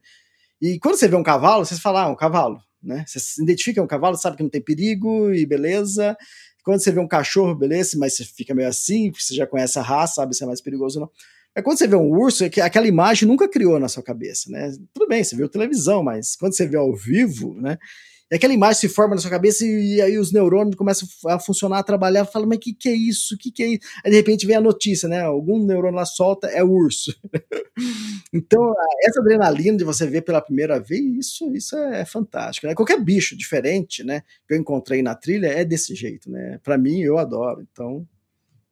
E 0.61 0.79
quando 0.79 0.95
você 0.95 1.07
vê 1.07 1.15
um 1.15 1.23
cavalo, 1.23 1.65
você 1.65 1.75
fala, 1.75 2.03
ah, 2.03 2.09
um 2.09 2.15
cavalo 2.15 2.61
né? 2.81 3.03
Você 3.07 3.41
identifica 3.41 3.81
um 3.81 3.87
cavalo, 3.87 4.17
sabe 4.17 4.37
que 4.37 4.43
não 4.43 4.49
tem 4.49 4.61
perigo 4.61 5.33
e 5.33 5.45
beleza. 5.45 6.15
Quando 6.63 6.81
você 6.81 6.91
vê 6.91 6.99
um 6.99 7.07
cachorro, 7.07 7.55
beleza, 7.55 7.97
mas 7.97 8.15
você 8.15 8.25
fica 8.25 8.53
meio 8.53 8.67
assim, 8.67 9.11
você 9.11 9.33
já 9.33 9.47
conhece 9.47 9.79
a 9.79 9.81
raça, 9.81 10.15
sabe 10.15 10.35
se 10.35 10.43
é 10.43 10.47
mais 10.47 10.61
perigoso 10.61 10.99
ou 10.99 11.05
não. 11.05 11.11
Mas 11.55 11.63
quando 11.63 11.77
você 11.77 11.87
vê 11.87 11.95
um 11.95 12.11
urso, 12.11 12.43
é 12.43 12.61
aquela 12.61 12.87
imagem 12.87 13.27
nunca 13.27 13.49
criou 13.49 13.79
na 13.79 13.87
sua 13.87 14.03
cabeça, 14.03 14.51
né? 14.51 14.71
Tudo 14.93 15.07
bem, 15.07 15.23
você 15.23 15.35
viu 15.35 15.49
televisão, 15.49 16.03
mas 16.03 16.35
quando 16.35 16.55
você 16.55 16.67
vê 16.67 16.77
ao 16.77 16.95
vivo, 16.95 17.55
né? 17.55 17.77
E 18.29 18.35
aquela 18.35 18.53
imagem 18.53 18.81
se 18.81 18.89
forma 18.89 19.15
na 19.15 19.21
sua 19.21 19.31
cabeça 19.31 19.65
e, 19.65 20.01
aí 20.01 20.17
os 20.17 20.33
neurônios 20.33 20.75
começam 20.75 21.07
a 21.27 21.39
funcionar, 21.39 21.79
a 21.79 21.83
trabalhar, 21.83 22.25
fala, 22.25 22.45
mas 22.45 22.59
que, 22.59 22.73
que 22.73 22.89
é 22.89 22.93
isso? 22.93 23.37
Que, 23.37 23.51
que 23.51 23.63
é 23.63 23.67
isso? 23.67 23.81
Aí 24.03 24.11
de 24.11 24.17
repente 24.17 24.45
vem 24.45 24.55
a 24.55 24.61
notícia, 24.61 25.07
né? 25.07 25.21
Algum 25.21 25.63
neurônio 25.63 25.95
lá 25.95 26.05
solta, 26.05 26.47
é 26.47 26.61
urso. 26.61 27.15
então, 28.33 28.73
essa 29.03 29.21
adrenalina 29.21 29.77
de 29.77 29.85
você 29.85 30.05
ver 30.05 30.23
pela 30.23 30.41
primeira 30.41 30.79
vez, 30.79 31.27
isso, 31.27 31.55
isso 31.55 31.77
é, 31.77 32.01
é 32.01 32.05
fantástico. 32.05 32.67
Né? 32.67 32.75
Qualquer 32.75 32.99
bicho 32.99 33.37
diferente, 33.37 34.03
né? 34.03 34.21
Que 34.47 34.55
eu 34.55 34.57
encontrei 34.57 35.01
na 35.01 35.15
trilha 35.15 35.47
é 35.47 35.63
desse 35.63 35.95
jeito, 35.95 36.29
né? 36.29 36.59
Para 36.63 36.77
mim, 36.77 36.99
eu 36.99 37.17
adoro. 37.17 37.65
Então, 37.71 38.05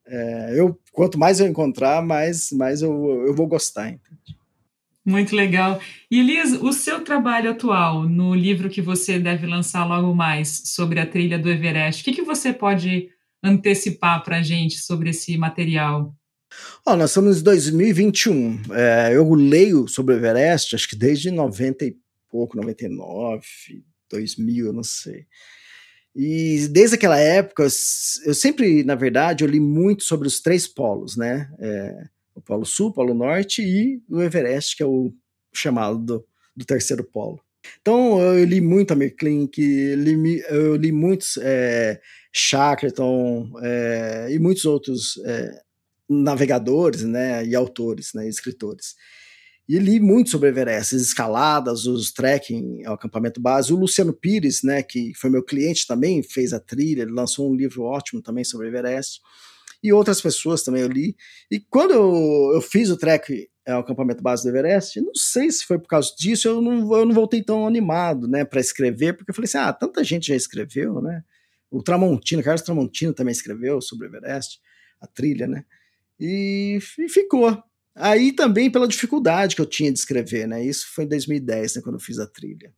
é, 0.06 0.60
eu, 0.60 0.78
quanto 0.91 1.18
mais 1.18 1.39
eu 1.39 1.47
encontrar, 1.47 2.01
mais, 2.01 2.51
mais 2.51 2.82
eu, 2.82 3.26
eu 3.26 3.34
vou 3.34 3.47
gostar. 3.47 3.89
Entende? 3.89 4.24
Muito 5.06 5.36
legal. 5.36 5.80
E 6.10 6.20
Elias, 6.20 6.53
o 6.53 6.74
seu 6.74 7.01
trabalho 7.01 7.51
atual 7.51 8.10
no 8.10 8.34
livro 8.34 8.70
que 8.70 8.82
você 8.82 9.20
deve 9.20 9.45
lançar 9.45 9.86
logo 9.86 10.16
mais 10.16 10.64
sobre 10.66 10.99
a 10.99 11.06
trilha 11.06 11.38
do 11.38 11.49
Everest, 11.49 12.01
o 12.01 12.06
que, 12.06 12.14
que 12.14 12.24
você 12.24 12.51
pode 12.51 13.10
antecipar 13.43 14.24
para 14.24 14.38
a 14.38 14.41
gente 14.41 14.80
sobre 14.80 15.12
esse 15.12 15.38
material? 15.38 16.16
Oh, 16.84 16.95
nós 16.95 17.12
estamos 17.12 17.39
em 17.39 17.43
2021. 17.43 18.62
É, 18.74 19.16
eu 19.16 19.32
leio 19.36 19.88
sobre 19.88 20.16
o 20.16 20.18
Everest, 20.18 20.74
acho 20.74 20.89
que 20.89 20.95
desde 20.95 21.30
90 21.30 21.86
e 21.86 21.95
pouco, 22.30 22.58
99, 22.58 23.45
2000, 24.10 24.66
eu 24.66 24.74
não 24.74 24.84
sei. 24.84 25.28
E 26.16 26.68
desde 26.72 26.95
aquela 26.95 27.20
época, 27.20 27.64
eu 27.64 28.34
sempre, 28.34 28.84
na 28.84 28.95
verdade, 28.95 29.43
eu 29.43 29.49
li 29.49 29.60
muito 29.60 30.03
sobre 30.03 30.28
os 30.28 30.39
três 30.39 30.66
polos, 30.66 31.18
né? 31.18 31.49
É, 31.60 32.08
o 32.36 32.41
Polo 32.41 32.65
Sul, 32.65 32.89
o 32.89 32.93
Polo 32.93 33.13
Norte 33.13 33.61
e 33.63 34.01
o 34.09 34.21
Everest, 34.21 34.75
que 34.75 34.83
é 34.83 34.86
o 34.86 35.11
chamado 35.53 35.97
do, 35.97 36.25
do 36.55 36.65
terceiro 36.65 37.03
polo. 37.03 37.39
Então 37.81 38.21
eu 38.21 38.45
li 38.45 38.61
muito 38.61 38.91
a 38.91 38.95
Merklink, 38.95 39.59
li, 39.59 40.43
eu 40.49 40.75
li 40.75 40.91
muitos 40.91 41.38
é, 41.38 41.99
Shackleton 42.31 43.51
é, 43.63 44.27
e 44.29 44.38
muitos 44.38 44.65
outros 44.65 45.17
é, 45.25 45.61
navegadores 46.07 47.03
né, 47.03 47.45
e 47.45 47.55
autores, 47.55 48.13
né, 48.13 48.27
escritores. 48.27 48.95
E 49.67 49.79
li 49.79 49.99
muito 49.99 50.29
sobre 50.29 50.49
Everest, 50.49 50.95
as 50.95 51.01
escaladas, 51.01 51.88
os 51.88 52.11
trekking, 52.11 52.86
o 52.86 52.91
acampamento 52.91 53.41
base. 53.41 53.73
O 53.73 53.77
Luciano 53.77 54.13
Pires, 54.13 54.61
né, 54.61 54.83
que 54.83 55.11
foi 55.15 55.31
meu 55.31 55.41
cliente 55.41 55.88
também, 55.88 56.21
fez 56.21 56.53
a 56.53 56.59
trilha, 56.59 57.01
ele 57.01 57.11
lançou 57.11 57.51
um 57.51 57.55
livro 57.55 57.81
ótimo 57.81 58.21
também 58.21 58.43
sobre 58.43 58.67
Everest. 58.67 59.21
E 59.84 59.93
outras 59.93 60.21
pessoas 60.21 60.63
também 60.63 60.82
eu 60.82 60.88
li. 60.88 61.15
E 61.51 61.59
quando 61.59 61.91
eu, 61.91 62.51
eu 62.53 62.61
fiz 62.61 62.89
o 62.89 62.97
trek 62.97 63.49
é, 63.65 63.76
o 63.76 63.80
acampamento 63.80 64.21
base 64.21 64.43
do 64.43 64.49
Everest, 64.49 65.01
não 65.01 65.15
sei 65.15 65.49
se 65.49 65.65
foi 65.65 65.80
por 65.80 65.88
causa 65.88 66.13
disso, 66.15 66.47
eu 66.47 66.61
não, 66.61 66.95
eu 66.95 67.05
não 67.05 67.13
voltei 67.13 67.41
tão 67.41 67.65
animado, 67.65 68.28
né, 68.28 68.45
para 68.45 68.59
escrever, 68.59 69.13
porque 69.13 69.32
eu 69.32 69.36
falei 69.36 69.47
assim, 69.47 69.57
ah, 69.57 69.73
tanta 69.73 70.03
gente 70.03 70.28
já 70.28 70.36
escreveu, 70.36 71.01
né, 71.01 71.23
o 71.71 71.82
Tramontino, 71.82 72.43
Carlos 72.43 72.61
Tramontino 72.61 73.11
também 73.11 73.32
escreveu 73.32 73.82
sobre 73.82 74.05
o 74.05 74.09
Everest, 74.09 74.59
a 75.01 75.07
trilha, 75.07 75.47
né, 75.47 75.65
e, 76.19 76.78
e 76.99 77.09
ficou. 77.09 77.61
Aí 77.95 78.32
também 78.34 78.69
pela 78.69 78.88
dificuldade 78.88 79.55
que 79.55 79.61
eu 79.61 79.65
tinha 79.65 79.91
de 79.91 79.97
escrever, 79.97 80.47
né, 80.47 80.63
isso 80.63 80.86
foi 80.93 81.05
em 81.05 81.07
2010, 81.07 81.76
né, 81.76 81.82
quando 81.82 81.95
eu 81.95 82.01
fiz 82.01 82.19
a 82.19 82.28
trilha. 82.28 82.71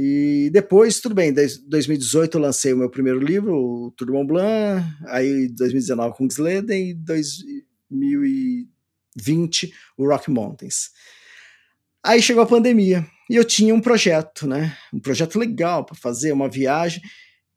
E 0.00 0.48
depois, 0.52 1.00
tudo 1.00 1.12
bem, 1.12 1.30
em 1.30 1.32
2018 1.32 2.38
eu 2.38 2.40
lancei 2.40 2.72
o 2.72 2.76
meu 2.76 2.88
primeiro 2.88 3.18
livro, 3.18 3.56
o 3.56 3.90
Tour 3.90 4.06
de 4.06 4.12
Mont 4.12 4.28
Blanc, 4.28 4.86
aí 5.06 5.48
2019 5.48 6.16
com 6.16 6.28
Sleden 6.28 6.90
e 6.90 6.94
2020 6.94 9.74
o 9.96 10.06
Rock 10.06 10.30
Mountains. 10.30 10.92
Aí 12.00 12.22
chegou 12.22 12.44
a 12.44 12.46
pandemia 12.46 13.04
e 13.28 13.34
eu 13.34 13.44
tinha 13.44 13.74
um 13.74 13.80
projeto, 13.80 14.46
né? 14.46 14.78
Um 14.94 15.00
projeto 15.00 15.36
legal 15.36 15.84
para 15.84 15.96
fazer, 15.96 16.30
uma 16.30 16.48
viagem 16.48 17.02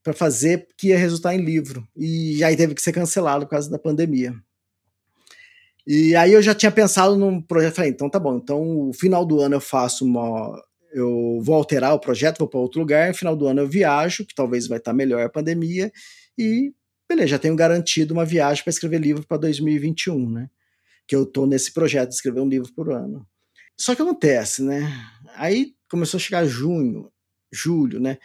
para 0.02 0.12
fazer 0.12 0.68
que 0.76 0.88
ia 0.88 0.98
resultar 0.98 1.36
em 1.36 1.46
livro. 1.46 1.88
E 1.96 2.44
aí 2.44 2.58
teve 2.58 2.74
que 2.74 2.82
ser 2.82 2.92
cancelado 2.92 3.46
por 3.46 3.52
causa 3.52 3.70
da 3.70 3.78
pandemia. 3.78 4.34
E 5.86 6.16
aí 6.16 6.34
eu 6.34 6.42
já 6.42 6.56
tinha 6.56 6.72
pensado 6.72 7.16
num 7.16 7.40
projeto, 7.40 7.76
falei, 7.76 7.92
então 7.92 8.10
tá 8.10 8.18
bom, 8.18 8.38
então 8.38 8.90
o 8.90 8.94
final 8.94 9.24
do 9.24 9.40
ano 9.40 9.58
eu 9.58 9.62
faço 9.62 10.04
uma 10.04 10.60
eu 10.92 11.40
vou 11.42 11.56
alterar 11.56 11.94
o 11.94 12.00
projeto, 12.00 12.40
vou 12.40 12.48
para 12.48 12.60
outro 12.60 12.80
lugar, 12.80 13.10
no 13.10 13.14
final 13.14 13.36
do 13.36 13.48
ano 13.48 13.62
eu 13.62 13.68
viajo, 13.68 14.26
que 14.26 14.36
talvez 14.36 14.68
vai 14.68 14.78
estar 14.78 14.94
melhor 14.94 15.24
a 15.26 15.30
pandemia, 15.30 15.92
e 16.38 16.74
beleza, 17.08 17.28
já 17.28 17.40
tenho 17.40 17.56
garantido 17.56 18.14
uma 18.14 18.26
viagem 18.26 18.64
para 18.64 18.72
escrever 18.72 19.00
livro 19.00 19.26
para 19.26 19.38
2021, 19.38 20.30
né? 20.30 20.50
Que 21.08 21.16
eu 21.16 21.24
estou 21.24 21.46
nesse 21.46 21.74
projeto 21.74 22.10
de 22.10 22.16
escrever 22.16 22.40
um 22.40 22.48
livro 22.48 22.72
por 22.74 22.92
ano. 22.92 23.28
Só 23.78 23.96
que 23.96 24.02
acontece, 24.02 24.64
né? 24.64 24.82
Aí 25.36 25.74
começou 25.90 26.18
a 26.18 26.22
chegar 26.22 26.46
junho, 26.46 27.12
julho, 27.52 28.00
né? 28.00 28.18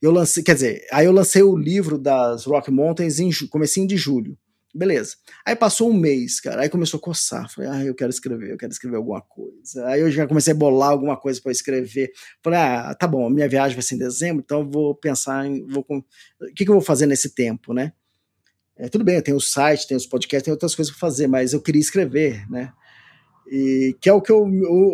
Eu 0.00 0.12
lancei, 0.12 0.42
quer 0.42 0.54
dizer, 0.54 0.86
aí 0.92 1.06
eu 1.06 1.12
lancei 1.12 1.42
o 1.42 1.56
livro 1.56 1.98
das 1.98 2.44
Rock 2.44 2.70
Mountains 2.70 3.18
em 3.18 3.30
comecinho 3.48 3.86
de 3.86 3.96
julho. 3.96 4.38
Beleza. 4.78 5.16
Aí 5.44 5.56
passou 5.56 5.90
um 5.90 5.92
mês, 5.92 6.40
cara. 6.40 6.62
Aí 6.62 6.68
começou 6.68 6.98
a 6.98 7.00
coçar. 7.00 7.52
Falei, 7.52 7.68
ah, 7.68 7.84
eu 7.84 7.96
quero 7.96 8.10
escrever, 8.10 8.52
eu 8.52 8.56
quero 8.56 8.70
escrever 8.70 8.96
alguma 8.96 9.20
coisa. 9.20 9.84
Aí 9.88 10.00
eu 10.00 10.08
já 10.08 10.24
comecei 10.24 10.52
a 10.52 10.56
bolar 10.56 10.90
alguma 10.90 11.16
coisa 11.16 11.42
para 11.42 11.50
escrever. 11.50 12.12
Falei, 12.44 12.60
ah, 12.60 12.94
tá 12.94 13.04
bom, 13.08 13.28
minha 13.28 13.48
viagem 13.48 13.74
vai 13.74 13.82
ser 13.82 13.96
em 13.96 13.98
dezembro, 13.98 14.40
então 14.40 14.60
eu 14.60 14.70
vou 14.70 14.94
pensar 14.94 15.44
em. 15.44 15.66
Vou, 15.66 15.84
o 15.90 16.54
que, 16.54 16.64
que 16.64 16.70
eu 16.70 16.74
vou 16.74 16.80
fazer 16.80 17.06
nesse 17.06 17.34
tempo, 17.34 17.74
né? 17.74 17.92
É, 18.76 18.88
tudo 18.88 19.02
bem, 19.02 19.16
eu 19.16 19.22
tenho 19.22 19.36
o 19.36 19.40
site, 19.40 19.88
tenho 19.88 19.98
os 19.98 20.06
podcasts, 20.06 20.44
tenho 20.44 20.54
outras 20.54 20.76
coisas 20.76 20.94
para 20.94 21.00
fazer, 21.00 21.26
mas 21.26 21.52
eu 21.52 21.60
queria 21.60 21.80
escrever, 21.80 22.48
né? 22.48 22.72
E 23.50 23.96
que 24.00 24.08
é 24.08 24.12
o 24.12 24.22
que 24.22 24.30
eu, 24.30 24.44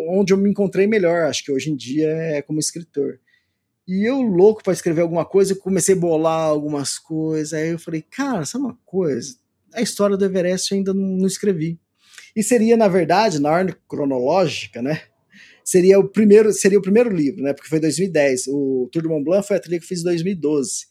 onde 0.09 0.33
eu 0.33 0.37
me 0.37 0.49
encontrei 0.49 0.87
melhor, 0.87 1.27
acho 1.27 1.45
que 1.45 1.51
hoje 1.51 1.69
em 1.69 1.75
dia 1.75 2.07
é 2.07 2.41
como 2.41 2.59
escritor. 2.59 3.19
E 3.87 4.03
eu, 4.03 4.19
louco 4.19 4.63
para 4.63 4.73
escrever 4.73 5.01
alguma 5.01 5.25
coisa, 5.25 5.55
comecei 5.55 5.93
a 5.93 5.99
bolar 5.99 6.47
algumas 6.47 6.97
coisas. 6.97 7.53
Aí 7.53 7.69
eu 7.69 7.77
falei, 7.77 8.01
cara, 8.01 8.43
sabe 8.45 8.65
uma 8.65 8.79
coisa? 8.83 9.44
A 9.75 9.81
história 9.81 10.17
do 10.17 10.25
Everest 10.25 10.73
ainda 10.73 10.93
não, 10.93 11.17
não 11.17 11.27
escrevi. 11.27 11.79
E 12.35 12.43
seria, 12.43 12.75
na 12.75 12.87
verdade, 12.87 13.39
na 13.39 13.49
ordem 13.49 13.75
cronológica, 13.87 14.81
né? 14.81 15.01
Seria 15.63 15.99
o 15.99 16.07
primeiro, 16.07 16.51
seria 16.51 16.77
o 16.77 16.81
primeiro 16.81 17.09
livro, 17.09 17.41
né? 17.43 17.53
Porque 17.53 17.69
foi 17.69 17.79
2010. 17.79 18.47
O 18.49 18.89
Tour 18.91 19.01
de 19.01 19.07
Mont 19.07 19.23
Blanc 19.23 19.47
foi 19.47 19.57
a 19.57 19.59
trilha 19.59 19.79
que 19.79 19.85
eu 19.85 19.87
fiz 19.87 20.01
em 20.01 20.03
2012. 20.03 20.85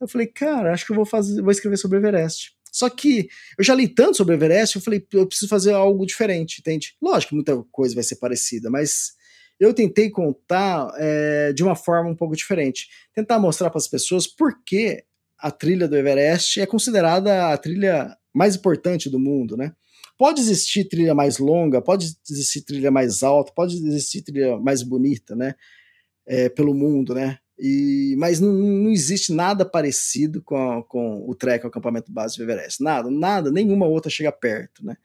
Eu 0.00 0.08
falei, 0.08 0.26
cara, 0.26 0.72
acho 0.72 0.86
que 0.86 0.92
eu 0.92 0.96
vou 0.96 1.04
fazer, 1.04 1.42
vou 1.42 1.50
escrever 1.50 1.76
sobre 1.76 1.98
Everest. 1.98 2.52
Só 2.72 2.88
que 2.88 3.28
eu 3.58 3.64
já 3.64 3.74
li 3.74 3.88
tanto 3.88 4.16
sobre 4.16 4.34
Everest, 4.34 4.76
eu 4.76 4.82
falei, 4.82 5.04
eu 5.12 5.26
preciso 5.26 5.48
fazer 5.48 5.72
algo 5.72 6.06
diferente, 6.06 6.60
entende? 6.60 6.94
Lógico 7.02 7.34
muita 7.34 7.56
coisa 7.70 7.94
vai 7.94 8.04
ser 8.04 8.16
parecida, 8.16 8.70
mas 8.70 9.12
eu 9.58 9.74
tentei 9.74 10.08
contar 10.08 10.90
é, 10.96 11.52
de 11.52 11.62
uma 11.62 11.74
forma 11.74 12.08
um 12.08 12.16
pouco 12.16 12.36
diferente. 12.36 12.88
Tentar 13.12 13.38
mostrar 13.38 13.70
para 13.70 13.78
as 13.78 13.88
pessoas 13.88 14.26
por 14.26 14.62
que 14.64 15.04
a 15.40 15.50
trilha 15.50 15.88
do 15.88 15.96
Everest 15.96 16.60
é 16.60 16.66
considerada 16.66 17.52
a 17.52 17.58
trilha 17.58 18.16
mais 18.34 18.56
importante 18.56 19.08
do 19.08 19.18
mundo, 19.18 19.56
né? 19.56 19.72
Pode 20.18 20.40
existir 20.40 20.84
trilha 20.84 21.14
mais 21.14 21.38
longa, 21.38 21.80
pode 21.80 22.14
existir 22.30 22.62
trilha 22.62 22.90
mais 22.90 23.22
alta, 23.22 23.52
pode 23.54 23.76
existir 23.76 24.22
trilha 24.22 24.58
mais 24.58 24.82
bonita, 24.82 25.34
né? 25.34 25.54
É, 26.26 26.48
pelo 26.48 26.74
mundo, 26.74 27.14
né? 27.14 27.38
E, 27.58 28.14
mas 28.18 28.40
não, 28.40 28.52
não 28.52 28.90
existe 28.90 29.32
nada 29.32 29.64
parecido 29.64 30.42
com, 30.42 30.56
a, 30.56 30.82
com 30.82 31.28
o 31.28 31.34
trek, 31.34 31.64
o 31.64 31.68
acampamento 31.68 32.10
base 32.10 32.36
do 32.36 32.42
Everest. 32.42 32.82
Nada, 32.82 33.10
nada, 33.10 33.50
nenhuma 33.50 33.86
outra 33.86 34.10
chega 34.10 34.32
perto, 34.32 34.84
né? 34.84 34.96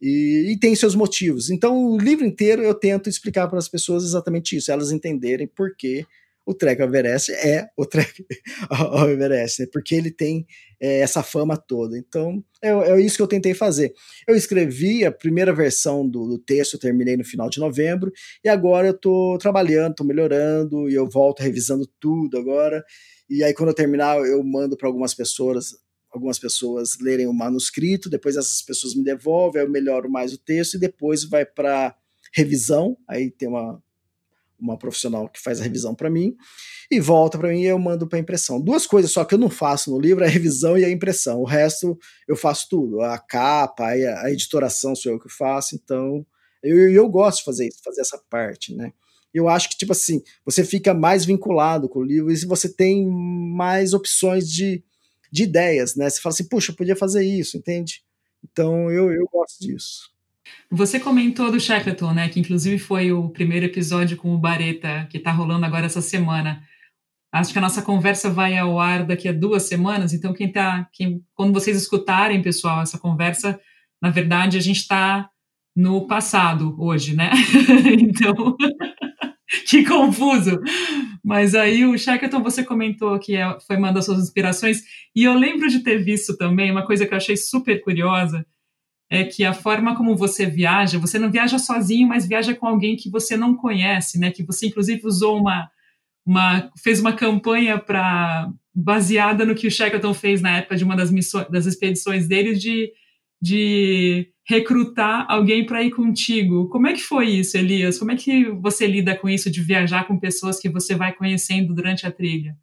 E, 0.00 0.52
e, 0.52 0.58
tem 0.58 0.74
seus 0.74 0.94
motivos. 0.94 1.50
Então, 1.50 1.92
o 1.92 1.98
livro 1.98 2.24
inteiro 2.24 2.62
eu 2.62 2.74
tento 2.74 3.08
explicar 3.08 3.48
para 3.48 3.58
as 3.58 3.68
pessoas 3.68 4.02
exatamente 4.02 4.56
isso, 4.56 4.72
elas 4.72 4.90
entenderem 4.90 5.46
por 5.46 5.76
que 5.76 6.06
o 6.50 6.54
Trek 6.54 6.82
ao 6.82 6.88
Everest 6.88 7.30
é 7.32 7.68
o 7.76 7.86
Trek 7.86 8.26
ao 8.68 9.08
Everest, 9.08 9.62
né? 9.62 9.68
porque 9.72 9.94
ele 9.94 10.10
tem 10.10 10.44
é, 10.80 10.98
essa 10.98 11.22
fama 11.22 11.56
toda. 11.56 11.96
Então, 11.96 12.44
é, 12.60 12.70
é, 12.70 13.00
isso 13.00 13.16
que 13.16 13.22
eu 13.22 13.28
tentei 13.28 13.54
fazer. 13.54 13.94
Eu 14.26 14.34
escrevi 14.34 15.04
a 15.04 15.12
primeira 15.12 15.52
versão 15.52 16.06
do, 16.08 16.26
do 16.26 16.38
texto, 16.38 16.78
terminei 16.78 17.16
no 17.16 17.24
final 17.24 17.48
de 17.48 17.60
novembro, 17.60 18.12
e 18.44 18.48
agora 18.48 18.88
eu 18.88 18.94
estou 18.94 19.38
trabalhando, 19.38 19.92
estou 19.92 20.06
melhorando, 20.06 20.90
e 20.90 20.94
eu 20.94 21.08
volto 21.08 21.40
revisando 21.40 21.86
tudo 22.00 22.36
agora. 22.36 22.84
E 23.28 23.44
aí, 23.44 23.54
quando 23.54 23.68
eu 23.68 23.74
terminar, 23.74 24.18
eu 24.18 24.42
mando 24.42 24.76
para 24.76 24.88
algumas 24.88 25.14
pessoas 25.14 25.74
algumas 26.12 26.40
pessoas 26.40 26.98
lerem 27.00 27.28
o 27.28 27.32
manuscrito, 27.32 28.10
depois 28.10 28.36
essas 28.36 28.60
pessoas 28.62 28.96
me 28.96 29.04
devolvem, 29.04 29.62
eu 29.62 29.70
melhoro 29.70 30.10
mais 30.10 30.32
o 30.32 30.38
texto 30.38 30.74
e 30.74 30.80
depois 30.80 31.22
vai 31.22 31.46
para 31.46 31.94
revisão. 32.34 32.96
Aí 33.08 33.30
tem 33.30 33.48
uma 33.48 33.80
uma 34.60 34.76
profissional 34.76 35.28
que 35.28 35.40
faz 35.40 35.60
a 35.60 35.64
revisão 35.64 35.94
para 35.94 36.10
mim, 36.10 36.36
e 36.90 36.98
volta 36.98 37.38
para 37.38 37.50
mim 37.50 37.62
e 37.62 37.66
eu 37.66 37.78
mando 37.78 38.06
para 38.06 38.18
impressão. 38.18 38.60
Duas 38.60 38.86
coisas 38.86 39.12
só 39.12 39.24
que 39.24 39.34
eu 39.34 39.38
não 39.38 39.48
faço 39.48 39.90
no 39.90 40.00
livro, 40.00 40.24
é 40.24 40.26
a 40.26 40.30
revisão 40.30 40.76
e 40.76 40.84
a 40.84 40.90
impressão. 40.90 41.40
O 41.40 41.44
resto 41.44 41.96
eu 42.26 42.34
faço 42.34 42.66
tudo. 42.68 43.00
A 43.00 43.16
capa, 43.18 43.86
a, 43.86 44.30
editoração 44.30 44.96
sou 44.96 45.12
eu 45.12 45.20
que 45.20 45.28
faço, 45.28 45.76
então 45.76 46.26
eu, 46.62 46.90
eu 46.90 47.08
gosto 47.08 47.38
de 47.38 47.44
fazer 47.44 47.68
isso, 47.68 47.78
fazer 47.84 48.00
essa 48.00 48.18
parte, 48.28 48.74
né? 48.74 48.92
Eu 49.32 49.48
acho 49.48 49.68
que, 49.68 49.76
tipo 49.76 49.92
assim, 49.92 50.20
você 50.44 50.64
fica 50.64 50.92
mais 50.92 51.24
vinculado 51.24 51.88
com 51.88 52.00
o 52.00 52.04
livro 52.04 52.32
e 52.32 52.46
você 52.46 52.68
tem 52.68 53.06
mais 53.06 53.94
opções 53.94 54.50
de, 54.50 54.82
de 55.30 55.44
ideias, 55.44 55.94
né? 55.94 56.10
Você 56.10 56.20
fala 56.20 56.32
assim, 56.32 56.48
puxa, 56.48 56.72
eu 56.72 56.76
podia 56.76 56.96
fazer 56.96 57.24
isso, 57.24 57.56
entende? 57.56 58.02
Então 58.42 58.90
eu, 58.90 59.12
eu 59.12 59.28
gosto 59.32 59.60
disso. 59.60 60.10
Você 60.70 61.00
comentou 61.00 61.50
do 61.50 61.60
Shackleton, 61.60 62.12
né? 62.12 62.28
Que 62.28 62.40
inclusive 62.40 62.78
foi 62.78 63.12
o 63.12 63.28
primeiro 63.28 63.66
episódio 63.66 64.16
com 64.16 64.34
o 64.34 64.38
Bareta, 64.38 65.06
que 65.10 65.18
está 65.18 65.32
rolando 65.32 65.66
agora 65.66 65.86
essa 65.86 66.00
semana. 66.00 66.62
Acho 67.32 67.52
que 67.52 67.58
a 67.58 67.62
nossa 67.62 67.82
conversa 67.82 68.28
vai 68.28 68.58
ao 68.58 68.78
ar 68.80 69.04
daqui 69.04 69.28
a 69.28 69.32
duas 69.32 69.64
semanas, 69.64 70.12
então 70.12 70.32
quem 70.32 70.50
tá. 70.50 70.88
Quem, 70.92 71.22
quando 71.34 71.52
vocês 71.52 71.76
escutarem, 71.76 72.42
pessoal, 72.42 72.82
essa 72.82 72.98
conversa, 72.98 73.60
na 74.02 74.10
verdade, 74.10 74.56
a 74.58 74.60
gente 74.60 74.80
está 74.80 75.30
no 75.76 76.06
passado 76.06 76.74
hoje, 76.78 77.14
né? 77.14 77.30
então. 78.00 78.56
que 79.68 79.84
confuso! 79.84 80.60
Mas 81.24 81.54
aí 81.54 81.84
o 81.84 81.96
Shackleton, 81.96 82.42
você 82.42 82.64
comentou 82.64 83.18
que 83.18 83.36
é, 83.36 83.58
foi 83.66 83.76
uma 83.76 83.92
das 83.92 84.04
suas 84.04 84.20
inspirações, 84.22 84.82
e 85.14 85.24
eu 85.24 85.34
lembro 85.34 85.68
de 85.68 85.80
ter 85.80 85.98
visto 85.98 86.36
também 86.36 86.70
uma 86.70 86.84
coisa 86.84 87.06
que 87.06 87.12
eu 87.12 87.18
achei 87.18 87.36
super 87.36 87.80
curiosa, 87.82 88.44
é 89.10 89.24
que 89.24 89.44
a 89.44 89.52
forma 89.52 89.96
como 89.96 90.16
você 90.16 90.46
viaja, 90.46 90.98
você 90.98 91.18
não 91.18 91.30
viaja 91.30 91.58
sozinho, 91.58 92.06
mas 92.06 92.26
viaja 92.26 92.54
com 92.54 92.66
alguém 92.66 92.96
que 92.96 93.10
você 93.10 93.36
não 93.36 93.56
conhece, 93.56 94.18
né? 94.18 94.30
Que 94.30 94.44
você 94.44 94.66
inclusive 94.66 95.04
usou 95.04 95.36
uma, 95.36 95.68
uma 96.24 96.70
fez 96.78 97.00
uma 97.00 97.12
campanha 97.12 97.76
para 97.76 98.48
baseada 98.72 99.44
no 99.44 99.54
que 99.54 99.66
o 99.66 99.70
Shackleton 99.70 100.14
fez 100.14 100.40
na 100.40 100.58
época 100.58 100.76
de 100.76 100.84
uma 100.84 100.94
das 100.94 101.10
missões, 101.10 101.48
das 101.50 101.66
expedições 101.66 102.28
dele 102.28 102.54
de 102.54 102.92
de 103.42 104.28
recrutar 104.46 105.24
alguém 105.28 105.64
para 105.64 105.82
ir 105.82 105.90
contigo. 105.90 106.68
Como 106.68 106.86
é 106.86 106.92
que 106.92 107.00
foi 107.00 107.30
isso, 107.30 107.56
Elias? 107.56 107.98
Como 107.98 108.10
é 108.10 108.16
que 108.16 108.50
você 108.50 108.86
lida 108.86 109.16
com 109.16 109.28
isso 109.28 109.50
de 109.50 109.62
viajar 109.62 110.06
com 110.06 110.18
pessoas 110.18 110.60
que 110.60 110.68
você 110.68 110.94
vai 110.94 111.14
conhecendo 111.14 111.72
durante 111.72 112.06
a 112.06 112.12
trilha? 112.12 112.54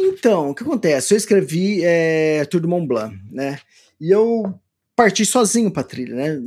Então, 0.00 0.50
o 0.50 0.54
que 0.54 0.62
acontece? 0.62 1.12
Eu 1.12 1.18
escrevi 1.18 1.80
é, 1.82 2.44
Tour 2.44 2.60
de 2.60 2.68
Mont 2.68 2.86
Blanc, 2.86 3.16
né? 3.30 3.58
E 4.00 4.10
eu 4.10 4.54
partir 4.96 5.26
sozinho 5.26 5.70
para 5.70 5.82
trilha, 5.82 6.14
né? 6.14 6.40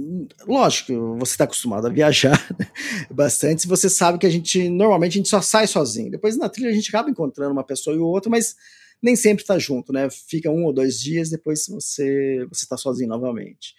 Lógico, 0.48 1.18
você 1.18 1.34
está 1.34 1.44
acostumado 1.44 1.88
a 1.88 1.90
viajar 1.90 2.48
né? 2.58 2.68
bastante, 3.12 3.68
você 3.68 3.90
sabe 3.90 4.18
que 4.18 4.26
a 4.26 4.30
gente 4.30 4.70
normalmente 4.70 5.14
a 5.14 5.18
gente 5.18 5.30
só 5.30 5.42
sai 5.42 5.68
sozinho. 5.68 6.12
Depois 6.12 6.38
na 6.38 6.50
trilha 6.50 6.70
a 6.70 6.74
gente 6.74 6.90
acaba 6.90 7.10
encontrando 7.10 7.52
uma 7.52 7.64
pessoa 7.64 7.96
e 7.96 8.00
outra, 8.00 8.30
mas 8.30 8.56
nem 9.02 9.16
sempre 9.16 9.44
está 9.44 9.60
junto, 9.60 9.92
né? 9.92 10.10
Fica 10.10 10.50
um 10.50 10.64
ou 10.64 10.74
dois 10.74 11.00
dias, 11.00 11.30
depois 11.30 11.68
você 11.68 12.46
você 12.50 12.64
está 12.64 12.78
sozinho 12.78 13.10
novamente. 13.10 13.76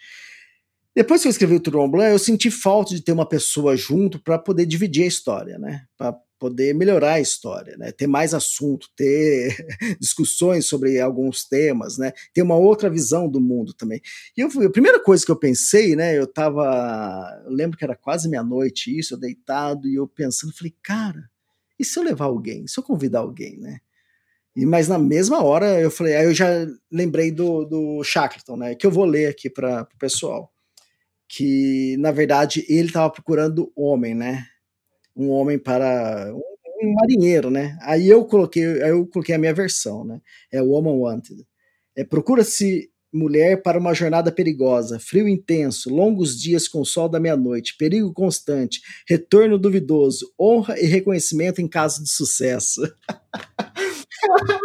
Depois 0.95 1.23
que 1.23 1.29
eu 1.29 1.31
escrevi 1.31 1.55
o 1.55 1.61
Tour 1.61 1.89
Blanc, 1.89 2.11
eu 2.11 2.19
senti 2.19 2.51
falta 2.51 2.95
de 2.95 3.01
ter 3.01 3.13
uma 3.13 3.29
pessoa 3.29 3.77
junto 3.77 4.19
para 4.19 4.39
poder 4.39 4.67
dividir 4.67 5.05
a 5.05 5.07
história, 5.07 5.59
né? 5.59 5.87
Poder 6.39 6.75
melhorar 6.75 7.15
a 7.15 7.21
história, 7.21 7.77
né? 7.77 7.91
ter 7.93 8.07
mais 8.07 8.33
assunto, 8.33 8.89
ter 8.97 9.57
discussões 10.01 10.67
sobre 10.67 11.01
alguns 11.01 11.45
temas, 11.45 11.99
né? 11.99 12.13
ter 12.33 12.43
uma 12.43 12.57
outra 12.57 12.89
visão 12.89 13.29
do 13.29 13.41
mundo 13.41 13.73
também. 13.75 14.01
E 14.37 14.41
eu, 14.41 14.49
a 14.49 14.71
primeira 14.71 15.01
coisa 15.01 15.25
que 15.25 15.31
eu 15.31 15.37
pensei, 15.37 15.97
né, 15.97 16.17
eu 16.17 16.25
estava, 16.25 17.43
eu 17.45 17.53
lembro 17.53 17.77
que 17.77 17.85
era 17.85 17.97
quase 17.97 18.29
meia-noite 18.29 18.97
isso, 18.97 19.15
eu 19.15 19.19
deitado, 19.19 19.89
e 19.89 19.97
eu 19.97 20.07
pensando, 20.07 20.55
falei, 20.55 20.75
cara, 20.83 21.29
e 21.79 21.85
se 21.85 21.99
eu 21.99 22.03
levar 22.03 22.27
alguém, 22.27 22.67
se 22.67 22.79
eu 22.79 22.85
convidar 22.85 23.21
alguém, 23.21 23.57
né? 23.59 23.79
E, 24.57 24.67
mas 24.67 24.89
na 24.89 24.99
mesma 24.99 25.43
hora 25.45 25.81
eu 25.81 25.91
falei, 25.91 26.17
aí 26.17 26.25
eu 26.25 26.35
já 26.35 26.49
lembrei 26.91 27.31
do, 27.31 27.65
do 27.65 28.03
Shackleton, 28.03 28.57
né? 28.57 28.75
Que 28.75 28.87
eu 28.87 28.91
vou 28.91 29.05
ler 29.05 29.27
aqui 29.27 29.49
para 29.49 29.83
o 29.83 29.99
pessoal. 29.99 30.53
Que 31.29 31.97
na 31.99 32.11
verdade 32.11 32.65
ele 32.69 32.89
estava 32.89 33.09
procurando 33.11 33.71
homem, 33.77 34.15
né? 34.15 34.45
Um 35.19 35.31
homem 35.31 35.59
para 35.59 36.33
um, 36.33 36.87
um, 36.87 36.95
marinheiro, 36.95 37.51
né? 37.51 37.77
Aí 37.83 38.09
eu 38.09 38.25
coloquei, 38.25 38.65
aí 38.83 38.91
eu 38.91 39.07
coloquei 39.07 39.35
a 39.35 39.39
minha 39.39 39.53
versão, 39.53 40.05
né? 40.05 40.21
É 40.53 40.63
o 40.63 40.69
Woman 40.69 40.97
Wanted. 40.97 41.45
É, 41.97 42.05
Procura-se 42.05 42.89
mulher 43.13 43.63
para 43.63 43.79
uma 43.79 43.95
jornada 43.95 44.31
perigosa, 44.31 44.99
frio 45.01 45.27
intenso, 45.27 45.93
longos 45.93 46.39
dias 46.39 46.69
com 46.69 46.81
o 46.81 46.87
sol 46.87 47.09
da 47.09 47.19
meia-noite, 47.19 47.77
perigo 47.79 48.13
constante, 48.13 48.81
retorno 49.09 49.59
duvidoso, 49.59 50.31
honra 50.39 50.79
e 50.79 50.85
reconhecimento 50.85 51.61
em 51.61 51.69
caso 51.69 52.03
de 52.03 52.11
sucesso. 52.11 52.83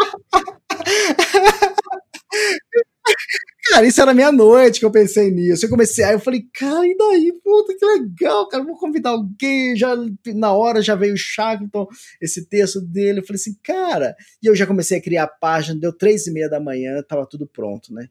Cara, 3.73 3.87
isso 3.87 3.99
era 3.99 4.13
meia-noite 4.13 4.79
que 4.79 4.85
eu 4.85 4.91
pensei 4.91 5.31
nisso. 5.31 5.65
Eu 5.65 5.69
comecei, 5.69 6.03
aí 6.03 6.13
eu 6.13 6.19
falei, 6.19 6.43
cara, 6.53 6.85
e 6.85 6.95
daí? 6.95 7.33
Puta, 7.43 7.75
que 7.75 7.83
legal, 7.83 8.47
cara, 8.47 8.63
vou 8.63 8.77
convidar 8.77 9.09
alguém. 9.09 9.75
Já, 9.75 9.95
na 10.27 10.53
hora 10.53 10.79
já 10.79 10.93
veio 10.93 11.15
o 11.15 11.17
Shackleton, 11.17 11.87
esse 12.21 12.47
texto 12.47 12.79
dele. 12.79 13.19
Eu 13.19 13.25
falei 13.25 13.39
assim, 13.39 13.55
cara. 13.63 14.15
E 14.43 14.45
eu 14.45 14.55
já 14.55 14.67
comecei 14.67 14.99
a 14.99 15.01
criar 15.01 15.23
a 15.23 15.27
página, 15.27 15.79
deu 15.79 15.91
três 15.91 16.27
e 16.27 16.31
meia 16.31 16.47
da 16.47 16.59
manhã, 16.59 17.01
tava 17.01 17.25
tudo 17.25 17.47
pronto, 17.47 17.91
né? 17.91 18.09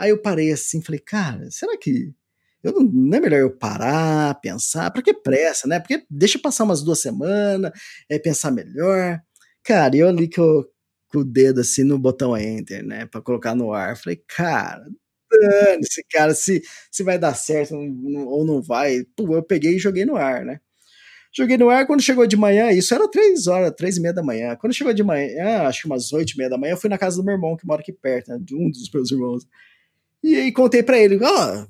Aí 0.00 0.10
eu 0.10 0.20
parei 0.20 0.50
assim, 0.50 0.82
falei, 0.82 0.98
cara, 1.00 1.48
será 1.48 1.78
que. 1.78 2.12
Eu 2.60 2.72
não, 2.72 2.82
não 2.82 3.18
é 3.18 3.20
melhor 3.20 3.38
eu 3.38 3.56
parar, 3.56 4.34
pensar? 4.40 4.90
Pra 4.90 5.00
que 5.00 5.14
pressa, 5.14 5.68
né? 5.68 5.78
Porque 5.78 6.04
deixa 6.10 6.40
passar 6.40 6.64
umas 6.64 6.82
duas 6.82 7.00
semanas, 7.00 7.70
é, 8.10 8.18
pensar 8.18 8.50
melhor. 8.50 9.20
Cara, 9.62 9.96
eu 9.96 10.08
ali 10.08 10.26
que 10.26 10.40
eu, 10.40 10.68
com 11.08 11.20
o 11.20 11.24
dedo 11.24 11.60
assim 11.60 11.84
no 11.84 11.98
botão 11.98 12.36
enter, 12.36 12.84
né, 12.84 13.06
para 13.06 13.20
colocar 13.20 13.54
no 13.54 13.72
ar. 13.72 13.96
Falei, 13.96 14.22
cara, 14.28 14.84
dane-se, 15.30 16.04
cara, 16.10 16.34
se, 16.34 16.62
se 16.90 17.02
vai 17.02 17.18
dar 17.18 17.34
certo 17.34 17.74
ou 17.74 18.44
não 18.44 18.62
vai. 18.62 19.04
Pô, 19.16 19.34
eu 19.34 19.42
peguei 19.42 19.76
e 19.76 19.78
joguei 19.78 20.04
no 20.04 20.16
ar, 20.16 20.44
né? 20.44 20.60
Joguei 21.36 21.58
no 21.58 21.68
ar 21.68 21.86
quando 21.86 22.00
chegou 22.02 22.26
de 22.26 22.36
manhã, 22.36 22.72
isso 22.72 22.94
era 22.94 23.08
três 23.08 23.46
horas, 23.46 23.72
três 23.76 23.96
e 23.96 24.00
meia 24.00 24.14
da 24.14 24.22
manhã. 24.22 24.56
Quando 24.56 24.72
chegou 24.72 24.92
de 24.94 25.02
manhã, 25.02 25.62
acho 25.62 25.82
que 25.82 25.86
umas 25.86 26.12
oito 26.12 26.32
e 26.32 26.38
meia 26.38 26.50
da 26.50 26.58
manhã, 26.58 26.72
eu 26.72 26.76
fui 26.76 26.88
na 26.88 26.98
casa 26.98 27.16
do 27.16 27.24
meu 27.24 27.34
irmão, 27.34 27.56
que 27.56 27.66
mora 27.66 27.80
aqui 27.80 27.92
perto, 27.92 28.30
né, 28.30 28.38
de 28.40 28.54
um 28.54 28.70
dos 28.70 28.90
meus 28.90 29.10
irmãos. 29.10 29.46
E 30.22 30.34
aí 30.34 30.52
contei 30.52 30.82
para 30.82 30.98
ele, 30.98 31.18
ó, 31.22 31.64
oh, 31.64 31.66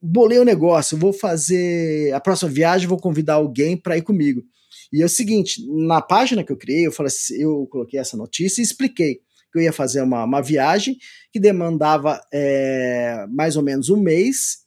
bolei 0.00 0.38
o 0.38 0.44
negócio, 0.44 0.96
vou 0.96 1.12
fazer 1.12 2.12
a 2.14 2.20
próxima 2.20 2.50
viagem, 2.50 2.88
vou 2.88 2.98
convidar 2.98 3.34
alguém 3.34 3.76
para 3.76 3.98
ir 3.98 4.02
comigo. 4.02 4.42
E 4.92 5.02
é 5.02 5.04
o 5.04 5.08
seguinte, 5.08 5.64
na 5.68 6.00
página 6.00 6.44
que 6.44 6.52
eu 6.52 6.56
criei, 6.56 6.86
eu, 6.86 6.92
falei, 6.92 7.08
assim, 7.08 7.34
eu 7.34 7.66
coloquei 7.66 7.98
essa 7.98 8.16
notícia 8.16 8.60
e 8.60 8.64
expliquei 8.64 9.20
que 9.52 9.58
eu 9.58 9.62
ia 9.62 9.72
fazer 9.72 10.02
uma, 10.02 10.24
uma 10.24 10.42
viagem 10.42 10.96
que 11.32 11.40
demandava 11.40 12.20
é, 12.32 13.26
mais 13.30 13.56
ou 13.56 13.62
menos 13.62 13.88
um 13.88 13.96
mês 13.96 14.66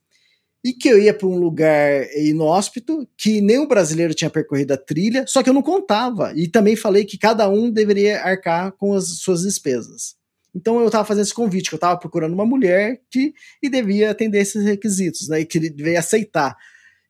e 0.64 0.74
que 0.74 0.90
eu 0.90 1.00
ia 1.00 1.14
para 1.14 1.28
um 1.28 1.38
lugar 1.38 2.06
inóspito, 2.16 3.08
que 3.18 3.40
nem 3.40 3.60
o 3.60 3.68
brasileiro 3.68 4.14
tinha 4.14 4.30
percorrido 4.30 4.74
a 4.74 4.78
trilha, 4.78 5.26
só 5.26 5.42
que 5.42 5.50
eu 5.50 5.54
não 5.54 5.62
contava. 5.62 6.34
E 6.36 6.48
também 6.48 6.76
falei 6.76 7.06
que 7.06 7.18
cada 7.18 7.48
um 7.50 7.72
deveria 7.72 8.22
arcar 8.22 8.74
com 8.74 8.94
as 8.94 9.20
suas 9.20 9.44
despesas. 9.44 10.16
Então 10.54 10.80
eu 10.80 10.88
estava 10.88 11.06
fazendo 11.06 11.24
esse 11.24 11.34
convite, 11.34 11.70
que 11.70 11.76
eu 11.76 11.78
estava 11.78 11.98
procurando 11.98 12.34
uma 12.34 12.46
mulher 12.46 13.02
que 13.10 13.34
e 13.62 13.70
devia 13.70 14.12
atender 14.12 14.40
esses 14.40 14.64
requisitos, 14.66 15.30
né? 15.30 15.42
E 15.42 15.46
que 15.46 15.60
devia 15.60 16.00
aceitar. 16.00 16.58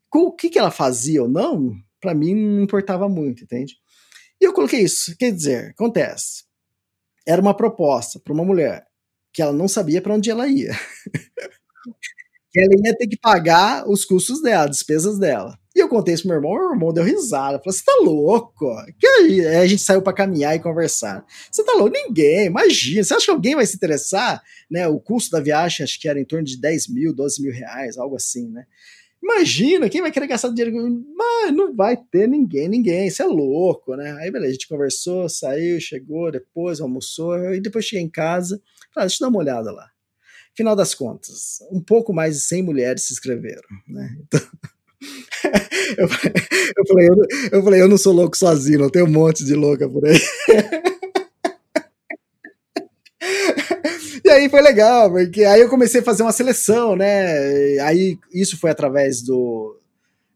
Com 0.09 0.23
o 0.23 0.31
que, 0.31 0.49
que 0.49 0.59
ela 0.59 0.71
fazia 0.71 1.23
ou 1.23 1.29
não, 1.29 1.73
para 1.99 2.13
mim 2.13 2.35
não 2.35 2.63
importava 2.63 3.07
muito, 3.09 3.43
entende? 3.43 3.75
E 4.41 4.45
eu 4.45 4.53
coloquei 4.53 4.81
isso. 4.81 5.15
Quer 5.17 5.31
dizer, 5.31 5.71
acontece. 5.71 6.43
Era 7.27 7.41
uma 7.41 7.53
proposta 7.53 8.19
para 8.19 8.33
uma 8.33 8.45
mulher 8.45 8.85
que 9.33 9.41
ela 9.41 9.53
não 9.53 9.67
sabia 9.67 10.01
para 10.01 10.13
onde 10.13 10.29
ela 10.31 10.47
ia. 10.47 10.71
que 12.51 12.59
ela 12.59 12.73
ia 12.85 12.97
ter 12.97 13.07
que 13.07 13.17
pagar 13.17 13.87
os 13.87 14.05
custos 14.05 14.41
dela, 14.41 14.65
as 14.65 14.71
despesas 14.71 15.19
dela. 15.19 15.57
E 15.75 15.79
eu 15.79 15.87
contei 15.87 16.13
isso 16.13 16.23
pro 16.23 16.29
meu 16.29 16.37
irmão, 16.37 16.53
meu 16.53 16.73
irmão 16.73 16.93
deu 16.93 17.03
risada. 17.03 17.59
Falou: 17.59 17.71
Você 17.71 17.83
tá 17.85 17.99
louco? 18.01 18.65
Que 18.99 19.07
aí? 19.07 19.47
aí 19.47 19.55
a 19.57 19.67
gente 19.67 19.81
saiu 19.81 20.01
para 20.01 20.13
caminhar 20.13 20.55
e 20.55 20.59
conversar. 20.59 21.23
Você 21.51 21.63
tá 21.63 21.73
louco? 21.73 21.93
Ninguém, 21.93 22.47
imagina. 22.47 23.03
Você 23.03 23.13
acha 23.13 23.25
que 23.25 23.31
alguém 23.31 23.55
vai 23.55 23.65
se 23.65 23.75
interessar? 23.75 24.41
Né, 24.69 24.87
o 24.87 24.99
custo 24.99 25.31
da 25.31 25.39
viagem 25.39 25.83
acho 25.83 25.99
que 25.99 26.09
era 26.09 26.19
em 26.19 26.25
torno 26.25 26.45
de 26.45 26.59
10 26.59 26.87
mil, 26.89 27.13
12 27.13 27.41
mil 27.41 27.53
reais, 27.53 27.97
algo 27.97 28.15
assim, 28.15 28.49
né? 28.49 28.65
Imagina, 29.21 29.89
quem 29.89 30.01
vai 30.01 30.11
querer 30.11 30.27
gastar 30.27 30.49
dinheiro? 30.49 31.03
Mas 31.15 31.53
não 31.53 31.75
vai 31.75 31.97
ter 31.97 32.27
ninguém, 32.27 32.69
ninguém, 32.69 33.07
isso 33.07 33.21
é 33.21 33.25
louco, 33.25 33.95
né? 33.95 34.15
Aí 34.19 34.31
beleza, 34.31 34.49
a 34.49 34.53
gente 34.53 34.67
conversou, 34.67 35.27
saiu, 35.27 35.79
chegou, 35.79 36.31
depois 36.31 36.79
almoçou, 36.79 37.53
e 37.53 37.59
depois 37.59 37.85
cheguei 37.85 38.03
em 38.03 38.09
casa, 38.09 38.61
falei, 38.93 39.05
ah, 39.05 39.07
deixa 39.07 39.23
eu 39.23 39.27
dar 39.27 39.29
uma 39.29 39.39
olhada 39.39 39.71
lá. 39.71 39.89
Final 40.55 40.75
das 40.75 40.93
contas, 40.95 41.59
um 41.71 41.81
pouco 41.81 42.13
mais 42.13 42.35
de 42.35 42.41
100 42.41 42.63
mulheres 42.63 43.03
se 43.03 43.13
inscreveram, 43.13 43.67
né? 43.87 44.17
Então, 44.21 44.41
eu, 45.97 46.07
eu, 46.77 46.87
falei, 46.87 47.07
eu, 47.07 47.15
eu, 47.51 47.63
falei, 47.63 47.81
eu 47.81 47.87
não 47.87 47.97
sou 47.97 48.13
louco 48.13 48.37
sozinho, 48.37 48.79
não 48.79 48.89
tem 48.89 49.03
um 49.03 49.11
monte 49.11 49.43
de 49.45 49.53
louca 49.53 49.87
por 49.87 50.05
aí. 50.05 50.19
E 54.29 54.31
aí 54.31 54.47
foi 54.47 54.61
legal, 54.61 55.09
porque 55.09 55.43
aí 55.43 55.59
eu 55.59 55.67
comecei 55.67 56.01
a 56.01 56.03
fazer 56.03 56.21
uma 56.21 56.31
seleção, 56.31 56.95
né? 56.95 57.79
Aí 57.79 58.15
isso 58.31 58.59
foi 58.59 58.69
através 58.69 59.23
do, 59.23 59.75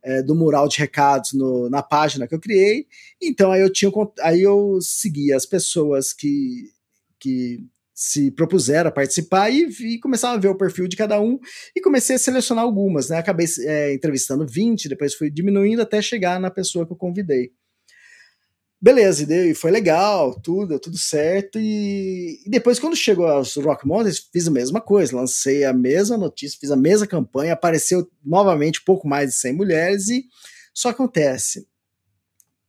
é, 0.02 0.24
do 0.24 0.34
mural 0.34 0.68
de 0.68 0.80
recados 0.80 1.34
no, 1.34 1.70
na 1.70 1.84
página 1.84 2.28
que 2.28 2.34
eu 2.34 2.40
criei. 2.40 2.88
Então 3.22 3.52
aí 3.52 3.62
eu 3.62 3.72
tinha 3.72 3.92
aí 4.22 4.42
eu 4.42 4.80
seguia 4.82 5.38
as 5.38 5.46
pessoas 5.46 6.12
que, 6.12 6.72
que 7.20 7.64
se 7.94 8.32
propuseram 8.32 8.90
a 8.90 8.92
participar 8.92 9.52
e, 9.52 9.68
e 9.68 10.00
começava 10.00 10.34
a 10.38 10.40
ver 10.40 10.48
o 10.48 10.58
perfil 10.58 10.88
de 10.88 10.98
cada 10.98 11.22
um 11.22 11.40
e 11.76 11.80
comecei 11.80 12.16
a 12.16 12.20
selecionar 12.20 12.64
algumas, 12.64 13.10
né? 13.10 13.20
Acabei 13.20 13.46
é, 13.60 13.94
entrevistando 13.94 14.44
20, 14.48 14.90
depois 14.90 15.14
fui 15.14 15.30
diminuindo 15.30 15.84
até 15.84 16.02
chegar 16.02 16.40
na 16.40 16.50
pessoa 16.50 16.84
que 16.84 16.94
eu 16.94 16.98
convidei. 16.98 17.52
Beleza, 18.84 19.34
e 19.34 19.56
foi 19.56 19.72
legal, 19.72 20.38
tudo, 20.42 20.78
tudo 20.78 20.98
certo. 20.98 21.58
E, 21.58 22.42
e, 22.46 22.50
depois, 22.50 22.80
quando 22.80 22.98
chegou 22.98 23.26
aos 23.26 23.56
Rock 23.56 23.88
Mountains, 23.88 24.20
fiz 24.20 24.46
a 24.46 24.52
mesma 24.52 24.82
coisa, 24.82 25.16
lancei 25.16 25.64
a 25.64 25.72
mesma 25.72 26.18
notícia, 26.18 26.60
fiz 26.60 26.70
a 26.70 26.76
mesma 26.76 27.08
campanha, 27.08 27.54
apareceu 27.54 28.12
novamente 28.22 28.82
um 28.82 28.84
pouco 28.84 29.08
mais 29.08 29.30
de 29.30 29.36
100 29.38 29.54
mulheres, 29.54 30.10
e 30.10 30.26
só 30.74 30.90
acontece. 30.90 31.66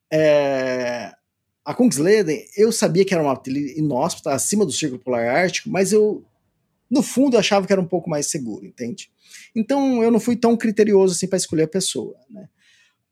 É, 0.09 1.11
a 1.65 1.75
Kungsleden, 1.75 2.45
eu 2.57 2.71
sabia 2.71 3.05
que 3.05 3.13
era 3.13 3.21
uma 3.21 3.43
inóspita, 3.77 4.31
acima 4.31 4.65
do 4.65 4.71
Círculo 4.71 5.03
Polar 5.03 5.27
Ártico, 5.27 5.69
mas 5.69 5.93
eu, 5.93 6.25
no 6.89 7.03
fundo, 7.03 7.37
achava 7.37 7.67
que 7.67 7.73
era 7.73 7.83
um 7.83 7.89
pouco 7.89 8.09
mais 8.09 8.29
seguro, 8.29 8.65
entende? 8.65 9.11
Então 9.53 10.01
eu 10.01 10.13
não 10.13 10.21
fui 10.21 10.37
tão 10.37 10.57
criterioso 10.57 11.13
assim 11.13 11.27
para 11.27 11.39
escolher 11.39 11.65
a 11.65 11.69
pessoa, 11.69 12.15
né? 12.31 12.49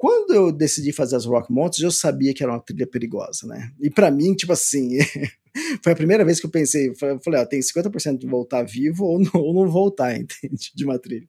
Quando 0.03 0.35
eu 0.35 0.51
decidi 0.51 0.93
fazer 0.93 1.15
as 1.15 1.25
Rock 1.25 1.53
Mountains, 1.53 1.81
eu 1.81 1.91
sabia 1.93 2.35
que 2.35 2.43
era 2.43 2.51
uma 2.51 2.59
trilha 2.59 2.89
perigosa, 2.89 3.47
né? 3.47 3.71
E 3.81 3.89
para 3.89 4.11
mim, 4.11 4.35
tipo 4.35 4.53
assim, 4.53 4.99
foi 5.81 5.93
a 5.93 5.95
primeira 5.95 6.25
vez 6.25 6.41
que 6.41 6.47
eu 6.47 6.51
pensei, 6.51 6.89
eu 6.89 7.21
falei, 7.21 7.41
ó, 7.41 7.47
tem 7.47 7.61
50% 7.61 8.19
de 8.19 8.27
voltar 8.27 8.65
vivo 8.65 9.05
ou 9.05 9.21
não, 9.21 9.31
ou 9.35 9.55
não 9.55 9.71
voltar, 9.71 10.13
entende? 10.19 10.73
De 10.75 10.85
uma 10.85 10.99
trilha. 10.99 11.29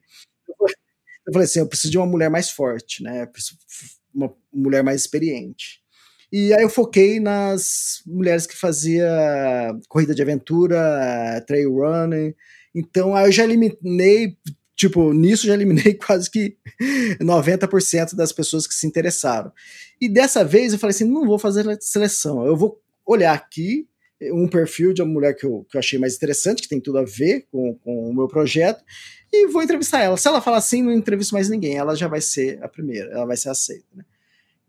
Eu 0.50 1.32
falei 1.32 1.46
assim, 1.46 1.60
eu 1.60 1.68
preciso 1.68 1.92
de 1.92 2.00
uma 2.00 2.08
mulher 2.08 2.32
mais 2.32 2.50
forte, 2.50 3.04
né? 3.04 3.30
Uma 4.12 4.36
mulher 4.52 4.84
mais 4.84 5.02
experiente. 5.02 5.80
E 6.32 6.52
aí 6.52 6.64
eu 6.64 6.70
foquei 6.70 7.20
nas 7.20 8.02
mulheres 8.08 8.48
que 8.48 8.58
fazia 8.58 9.08
corrida 9.88 10.16
de 10.16 10.22
aventura, 10.24 11.44
trail 11.46 11.72
running. 11.76 12.34
Então 12.74 13.16
aí 13.16 13.28
eu 13.28 13.32
já 13.32 13.44
eliminei 13.44 14.36
Tipo, 14.76 15.14
nisso 15.14 15.46
já 15.46 15.54
eliminei 15.54 15.94
quase 16.06 16.30
que 16.30 16.58
90% 17.22 18.16
das 18.16 18.32
pessoas 18.32 18.66
que 18.66 18.74
se 18.74 18.88
interessaram. 18.88 19.52
E 20.02 20.10
dessa 20.10 20.44
vez 20.44 20.74
eu 20.74 20.80
falei 20.80 20.96
assim: 20.96 21.06
não 21.06 21.26
vou 21.26 21.38
fazer 21.38 21.66
seleção, 21.82 22.46
eu 22.46 22.56
vou 22.56 22.82
olhar 23.06 23.34
aqui 23.34 23.88
um 24.32 24.48
perfil 24.48 24.94
de 24.94 25.02
uma 25.02 25.12
mulher 25.12 25.36
que 25.36 25.46
eu, 25.46 25.66
que 25.70 25.76
eu 25.76 25.80
achei 25.80 26.00
mais 26.00 26.16
interessante, 26.16 26.62
que 26.62 26.70
tem 26.70 26.80
tudo 26.80 26.98
a 26.98 27.04
ver 27.04 27.46
com, 27.52 27.76
com 27.76 28.10
o 28.10 28.14
meu 28.14 28.28
projeto, 28.28 28.84
e 29.32 29.48
vou 29.48 29.62
entrevistar 29.62 30.02
ela. 30.02 30.16
Se 30.16 30.28
ela 30.28 30.42
falar 30.42 30.58
assim, 30.58 30.82
não 30.82 30.94
entrevisto 30.94 31.34
mais 31.34 31.50
ninguém, 31.50 31.76
ela 31.76 31.96
já 31.96 32.08
vai 32.08 32.22
ser 32.22 32.64
a 32.64 32.70
primeira, 32.70 33.12
ela 33.12 33.26
vai 33.26 33.36
ser 33.36 33.50
aceita. 33.50 33.86
Né? 33.94 34.06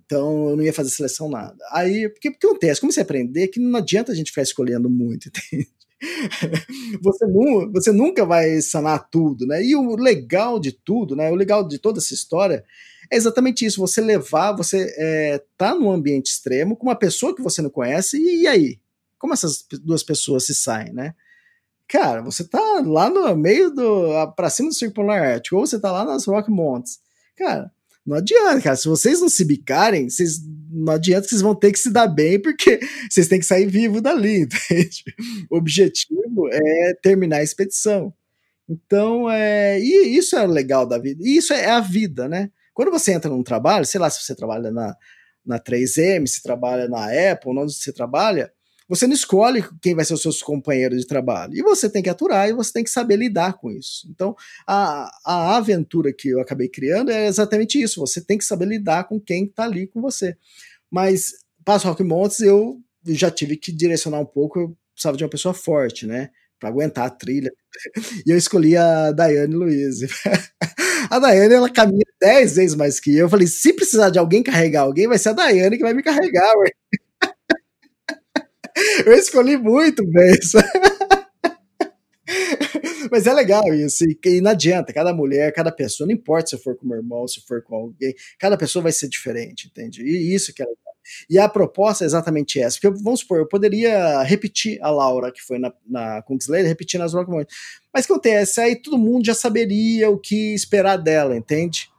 Então 0.04 0.50
eu 0.50 0.56
não 0.56 0.64
ia 0.64 0.72
fazer 0.72 0.90
seleção 0.90 1.28
nada. 1.28 1.56
Aí, 1.70 2.08
porque, 2.08 2.30
porque 2.30 2.46
acontece? 2.46 2.80
Comecei 2.80 3.02
a 3.02 3.04
aprender 3.04 3.48
que 3.48 3.60
não 3.60 3.78
adianta 3.78 4.12
a 4.12 4.14
gente 4.14 4.30
ficar 4.30 4.42
escolhendo 4.42 4.90
muito, 4.90 5.28
entende? 5.50 5.68
você, 7.02 7.26
nu, 7.26 7.70
você 7.72 7.92
nunca 7.92 8.24
vai 8.24 8.60
sanar 8.60 9.08
tudo, 9.10 9.46
né? 9.46 9.64
E 9.64 9.74
o 9.74 9.96
legal 9.96 10.58
de 10.58 10.72
tudo, 10.72 11.14
né? 11.16 11.30
O 11.30 11.34
legal 11.34 11.66
de 11.66 11.78
toda 11.78 11.98
essa 11.98 12.14
história 12.14 12.64
é 13.10 13.16
exatamente 13.16 13.64
isso. 13.64 13.80
Você 13.80 14.00
levar, 14.00 14.52
você 14.52 14.94
é, 14.98 15.42
tá 15.56 15.74
num 15.74 15.90
ambiente 15.90 16.26
extremo 16.26 16.76
com 16.76 16.86
uma 16.86 16.96
pessoa 16.96 17.34
que 17.34 17.42
você 17.42 17.62
não 17.62 17.70
conhece, 17.70 18.16
e, 18.16 18.42
e 18.42 18.46
aí? 18.46 18.80
Como 19.18 19.32
essas 19.32 19.64
duas 19.82 20.02
pessoas 20.02 20.46
se 20.46 20.54
saem, 20.54 20.92
né? 20.92 21.14
Cara, 21.88 22.22
você 22.22 22.44
tá 22.44 22.82
lá 22.84 23.10
no 23.10 23.34
meio 23.36 23.70
do. 23.70 24.32
pra 24.34 24.50
cima 24.50 24.68
do 24.68 24.74
Circo 24.74 24.94
Polar 24.94 25.22
Ártico, 25.22 25.56
ou 25.56 25.66
você 25.66 25.78
tá 25.78 25.92
lá 25.92 26.04
nas 26.04 26.26
Rock 26.26 26.50
Mountains. 26.50 26.98
Cara, 27.36 27.70
não 28.06 28.18
adianta, 28.18 28.60
cara. 28.60 28.76
Se 28.76 28.86
vocês 28.86 29.20
não 29.20 29.28
se 29.28 29.44
bicarem, 29.44 30.10
vocês, 30.10 30.40
não 30.70 30.92
adianta 30.92 31.22
que 31.22 31.28
vocês 31.30 31.40
vão 31.40 31.54
ter 31.54 31.72
que 31.72 31.78
se 31.78 31.90
dar 31.90 32.06
bem, 32.06 32.40
porque 32.40 32.78
vocês 33.10 33.28
têm 33.28 33.38
que 33.38 33.46
sair 33.46 33.66
vivo 33.66 34.00
dali, 34.00 34.42
entende? 34.68 35.02
O 35.50 35.56
objetivo 35.56 36.48
é 36.52 36.94
terminar 37.02 37.38
a 37.38 37.42
expedição. 37.42 38.12
Então, 38.68 39.30
é, 39.30 39.78
e 39.80 40.16
isso 40.16 40.36
é 40.36 40.44
o 40.44 40.50
legal 40.50 40.86
da 40.86 40.98
vida. 40.98 41.22
E 41.24 41.36
isso 41.36 41.52
é 41.52 41.70
a 41.70 41.80
vida, 41.80 42.28
né? 42.28 42.50
Quando 42.72 42.90
você 42.90 43.12
entra 43.12 43.30
num 43.30 43.42
trabalho, 43.42 43.86
sei 43.86 44.00
lá 44.00 44.10
se 44.10 44.22
você 44.22 44.34
trabalha 44.34 44.70
na, 44.70 44.96
na 45.44 45.58
3M, 45.58 46.26
se 46.26 46.42
trabalha 46.42 46.88
na 46.88 47.06
Apple, 47.32 47.56
onde 47.58 47.72
você 47.72 47.92
trabalha, 47.92 48.52
você 48.88 49.06
não 49.06 49.14
escolhe 49.14 49.64
quem 49.80 49.94
vai 49.94 50.04
ser 50.04 50.14
os 50.14 50.22
seus 50.22 50.42
companheiros 50.42 51.00
de 51.00 51.06
trabalho. 51.06 51.54
E 51.54 51.62
você 51.62 51.88
tem 51.88 52.02
que 52.02 52.10
aturar 52.10 52.48
e 52.48 52.52
você 52.52 52.72
tem 52.72 52.84
que 52.84 52.90
saber 52.90 53.16
lidar 53.16 53.54
com 53.54 53.70
isso. 53.70 54.06
Então, 54.10 54.36
a, 54.66 55.10
a 55.24 55.56
aventura 55.56 56.12
que 56.12 56.28
eu 56.28 56.40
acabei 56.40 56.68
criando 56.68 57.10
é 57.10 57.26
exatamente 57.26 57.80
isso. 57.80 58.00
Você 58.00 58.20
tem 58.20 58.36
que 58.36 58.44
saber 58.44 58.66
lidar 58.66 59.04
com 59.04 59.18
quem 59.18 59.44
está 59.44 59.64
ali 59.64 59.86
com 59.86 60.00
você. 60.00 60.36
Mas, 60.90 61.32
Passo 61.64 61.88
Rock 61.88 62.02
Montes, 62.04 62.40
eu 62.40 62.80
já 63.06 63.30
tive 63.30 63.56
que 63.56 63.72
direcionar 63.72 64.20
um 64.20 64.26
pouco. 64.26 64.60
Eu 64.60 64.76
precisava 64.92 65.16
de 65.16 65.24
uma 65.24 65.30
pessoa 65.30 65.54
forte, 65.54 66.06
né? 66.06 66.30
Para 66.60 66.68
aguentar 66.68 67.06
a 67.06 67.10
trilha. 67.10 67.52
E 68.26 68.30
eu 68.30 68.36
escolhi 68.38 68.76
a 68.76 69.12
Daiane 69.12 69.54
Luiz. 69.54 70.00
A 71.10 71.18
Daiane, 71.18 71.52
ela 71.54 71.68
caminha 71.68 72.04
10 72.20 72.56
vezes 72.56 72.74
mais 72.74 72.98
que 72.98 73.10
eu. 73.14 73.26
Eu 73.26 73.28
falei, 73.28 73.46
se 73.46 73.72
precisar 73.74 74.08
de 74.10 74.18
alguém 74.18 74.42
carregar 74.42 74.82
alguém, 74.82 75.06
vai 75.06 75.18
ser 75.18 75.30
a 75.30 75.32
Daiane 75.32 75.76
que 75.76 75.82
vai 75.82 75.92
me 75.92 76.02
carregar, 76.02 76.50
ué. 76.56 76.70
Eu 79.06 79.12
escolhi 79.12 79.56
muito 79.56 80.04
bem 80.06 80.32
isso. 80.32 80.58
Mas 83.10 83.26
é 83.26 83.32
legal 83.32 83.62
isso, 83.72 84.04
e 84.24 84.40
não 84.40 84.50
adianta, 84.50 84.92
cada 84.92 85.12
mulher, 85.12 85.52
cada 85.52 85.70
pessoa, 85.70 86.06
não 86.06 86.14
importa 86.14 86.50
se 86.50 86.58
for 86.58 86.76
com 86.76 86.86
meu 86.86 86.96
irmão, 86.96 87.28
se 87.28 87.40
for 87.46 87.62
com 87.62 87.76
alguém, 87.76 88.14
cada 88.38 88.56
pessoa 88.56 88.82
vai 88.82 88.92
ser 88.92 89.08
diferente, 89.08 89.68
entende? 89.68 90.02
E 90.02 90.34
isso 90.34 90.52
que 90.52 90.62
é 90.62 90.64
legal. 90.64 90.78
E 91.28 91.38
a 91.38 91.48
proposta 91.48 92.02
é 92.02 92.06
exatamente 92.06 92.58
essa, 92.58 92.78
porque 92.80 93.02
vamos 93.02 93.20
supor, 93.20 93.38
eu 93.38 93.46
poderia 93.46 94.22
repetir 94.22 94.78
a 94.82 94.90
Laura, 94.90 95.30
que 95.30 95.42
foi 95.42 95.58
na, 95.58 95.72
na 95.86 96.22
Kingslayer, 96.22 96.66
repetir 96.66 96.98
nas 96.98 97.12
Rock 97.12 97.30
Mas 97.92 98.04
o 98.04 98.06
que 98.06 98.12
acontece? 98.12 98.60
Aí 98.60 98.74
todo 98.74 98.98
mundo 98.98 99.26
já 99.26 99.34
saberia 99.34 100.08
o 100.08 100.18
que 100.18 100.54
esperar 100.54 100.96
dela, 100.96 101.36
entende? 101.36 101.90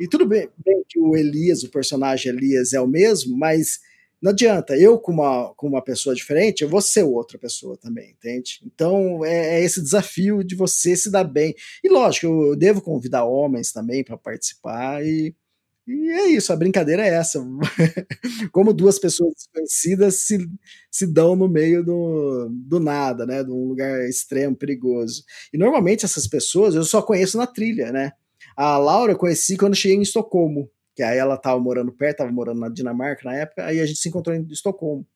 E 0.00 0.08
tudo 0.08 0.26
bem, 0.26 0.48
bem 0.64 0.82
que 0.88 0.98
o 0.98 1.14
Elias, 1.14 1.62
o 1.62 1.70
personagem 1.70 2.32
Elias 2.32 2.72
é 2.72 2.80
o 2.80 2.86
mesmo, 2.86 3.36
mas 3.36 3.80
não 4.24 4.30
adianta, 4.30 4.74
eu 4.74 4.98
com 4.98 5.12
uma, 5.12 5.52
com 5.54 5.68
uma 5.68 5.84
pessoa 5.84 6.14
diferente, 6.14 6.62
eu 6.62 6.68
vou 6.68 6.80
ser 6.80 7.02
outra 7.02 7.38
pessoa 7.38 7.76
também, 7.76 8.12
entende? 8.12 8.58
Então 8.64 9.22
é, 9.22 9.60
é 9.60 9.62
esse 9.62 9.82
desafio 9.82 10.42
de 10.42 10.54
você 10.54 10.96
se 10.96 11.10
dar 11.10 11.24
bem. 11.24 11.54
E 11.84 11.90
lógico, 11.90 12.26
eu 12.26 12.56
devo 12.56 12.80
convidar 12.80 13.24
homens 13.26 13.70
também 13.70 14.02
para 14.02 14.16
participar 14.16 15.04
e, 15.04 15.36
e 15.86 16.08
é 16.10 16.28
isso, 16.28 16.54
a 16.54 16.56
brincadeira 16.56 17.06
é 17.06 17.10
essa. 17.10 17.38
Como 18.50 18.72
duas 18.72 18.98
pessoas 18.98 19.34
desconhecidas 19.34 20.20
se, 20.20 20.38
se 20.90 21.06
dão 21.06 21.36
no 21.36 21.46
meio 21.46 21.84
do, 21.84 22.48
do 22.50 22.80
nada, 22.80 23.26
né? 23.26 23.44
De 23.44 23.50
um 23.50 23.68
lugar 23.68 24.08
extremo, 24.08 24.56
perigoso. 24.56 25.22
E 25.52 25.58
normalmente 25.58 26.06
essas 26.06 26.26
pessoas 26.26 26.74
eu 26.74 26.84
só 26.84 27.02
conheço 27.02 27.36
na 27.36 27.46
trilha, 27.46 27.92
né? 27.92 28.12
A 28.56 28.78
Laura 28.78 29.12
eu 29.12 29.18
conheci 29.18 29.58
quando 29.58 29.76
cheguei 29.76 29.98
em 29.98 30.02
Estocolmo 30.02 30.70
que 30.94 31.02
aí 31.02 31.18
ela 31.18 31.34
estava 31.34 31.58
morando 31.58 31.92
perto, 31.92 32.12
estava 32.12 32.30
morando 32.30 32.60
na 32.60 32.68
Dinamarca 32.68 33.22
na 33.24 33.34
época, 33.36 33.64
aí 33.64 33.80
a 33.80 33.86
gente 33.86 33.98
se 33.98 34.08
encontrou 34.08 34.36
em 34.36 34.46
Estocolmo. 34.50 35.06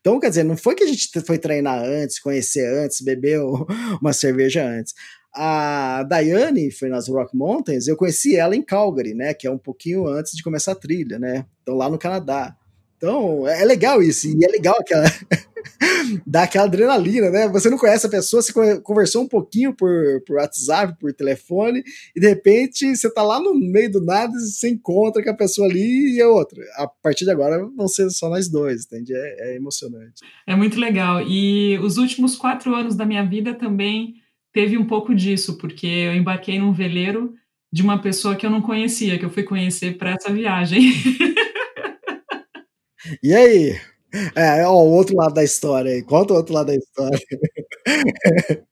Então, 0.00 0.18
quer 0.18 0.30
dizer, 0.30 0.44
não 0.44 0.56
foi 0.56 0.74
que 0.74 0.82
a 0.82 0.86
gente 0.86 1.08
foi 1.20 1.38
treinar 1.38 1.82
antes, 1.82 2.18
conhecer 2.18 2.66
antes, 2.66 3.00
beber 3.00 3.40
uma 4.00 4.12
cerveja 4.12 4.64
antes. 4.64 4.94
A 5.34 6.02
Daiane 6.04 6.70
foi 6.72 6.88
nas 6.88 7.08
Rock 7.08 7.36
Mountains, 7.36 7.86
eu 7.86 7.96
conheci 7.96 8.34
ela 8.34 8.56
em 8.56 8.62
Calgary, 8.62 9.14
né, 9.14 9.34
que 9.34 9.46
é 9.46 9.50
um 9.50 9.58
pouquinho 9.58 10.08
antes 10.08 10.32
de 10.32 10.42
começar 10.42 10.72
a 10.72 10.76
trilha, 10.76 11.18
né, 11.18 11.46
então 11.62 11.74
lá 11.74 11.88
no 11.88 11.98
Canadá. 11.98 12.56
Então, 12.98 13.46
é 13.46 13.64
legal 13.64 14.02
isso, 14.02 14.26
e 14.26 14.44
é 14.44 14.48
legal 14.48 14.76
aquela. 14.78 15.04
dá 16.26 16.42
aquela 16.42 16.66
adrenalina, 16.66 17.30
né? 17.30 17.48
Você 17.48 17.70
não 17.70 17.78
conhece 17.78 18.06
a 18.06 18.10
pessoa, 18.10 18.42
você 18.42 18.52
conversou 18.80 19.22
um 19.22 19.28
pouquinho 19.28 19.72
por, 19.72 20.20
por 20.26 20.36
WhatsApp, 20.36 20.98
por 20.98 21.12
telefone, 21.12 21.82
e 22.14 22.20
de 22.20 22.28
repente 22.28 22.96
você 22.96 23.08
tá 23.12 23.22
lá 23.22 23.40
no 23.40 23.54
meio 23.54 23.90
do 23.90 24.04
nada 24.04 24.32
e 24.36 24.40
você 24.40 24.68
encontra 24.68 25.22
com 25.22 25.30
a 25.30 25.36
pessoa 25.36 25.68
ali 25.68 26.16
e 26.16 26.20
é 26.20 26.26
outra. 26.26 26.60
A 26.76 26.88
partir 26.88 27.24
de 27.24 27.30
agora 27.30 27.64
vão 27.76 27.86
ser 27.86 28.10
só 28.10 28.28
nós 28.28 28.48
dois, 28.48 28.84
entende? 28.84 29.14
É, 29.14 29.52
é 29.52 29.56
emocionante. 29.56 30.22
É 30.46 30.56
muito 30.56 30.78
legal. 30.78 31.22
E 31.22 31.78
os 31.78 31.98
últimos 31.98 32.34
quatro 32.34 32.74
anos 32.74 32.96
da 32.96 33.06
minha 33.06 33.24
vida 33.24 33.54
também 33.54 34.14
teve 34.52 34.76
um 34.76 34.86
pouco 34.86 35.14
disso, 35.14 35.56
porque 35.56 35.86
eu 35.86 36.14
embarquei 36.14 36.58
num 36.58 36.72
veleiro 36.72 37.32
de 37.72 37.82
uma 37.82 38.00
pessoa 38.00 38.34
que 38.34 38.46
eu 38.46 38.50
não 38.50 38.62
conhecia, 38.62 39.18
que 39.18 39.24
eu 39.24 39.30
fui 39.30 39.42
conhecer 39.42 39.98
para 39.98 40.12
essa 40.12 40.32
viagem. 40.32 40.80
E 43.22 43.34
aí? 43.34 43.80
É, 44.34 44.66
ó, 44.66 44.72
o 44.72 44.90
outro 44.92 45.16
lado 45.16 45.34
da 45.34 45.44
história 45.44 45.92
aí. 45.92 46.02
Conta 46.02 46.32
o 46.32 46.36
outro 46.36 46.54
lado 46.54 46.68
da 46.68 46.74
história. 46.76 47.18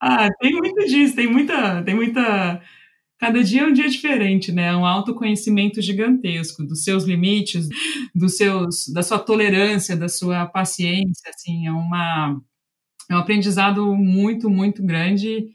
ah, 0.00 0.28
tem 0.40 0.52
muito 0.52 0.86
disso, 0.86 1.14
tem 1.16 1.26
muita, 1.26 1.82
tem 1.82 1.94
muita. 1.94 2.60
Cada 3.18 3.42
dia 3.44 3.62
é 3.62 3.66
um 3.66 3.72
dia 3.72 3.88
diferente, 3.88 4.50
né? 4.52 4.68
É 4.68 4.76
um 4.76 4.86
autoconhecimento 4.86 5.80
gigantesco 5.82 6.64
dos 6.64 6.84
seus 6.84 7.04
limites, 7.04 7.68
dos 8.14 8.36
seus, 8.36 8.88
da 8.88 9.02
sua 9.02 9.18
tolerância, 9.18 9.96
da 9.96 10.08
sua 10.08 10.46
paciência, 10.46 11.30
assim, 11.30 11.66
é 11.66 11.72
uma 11.72 12.40
é 13.10 13.14
um 13.16 13.18
aprendizado 13.18 13.94
muito, 13.96 14.48
muito 14.50 14.82
grande 14.84 15.48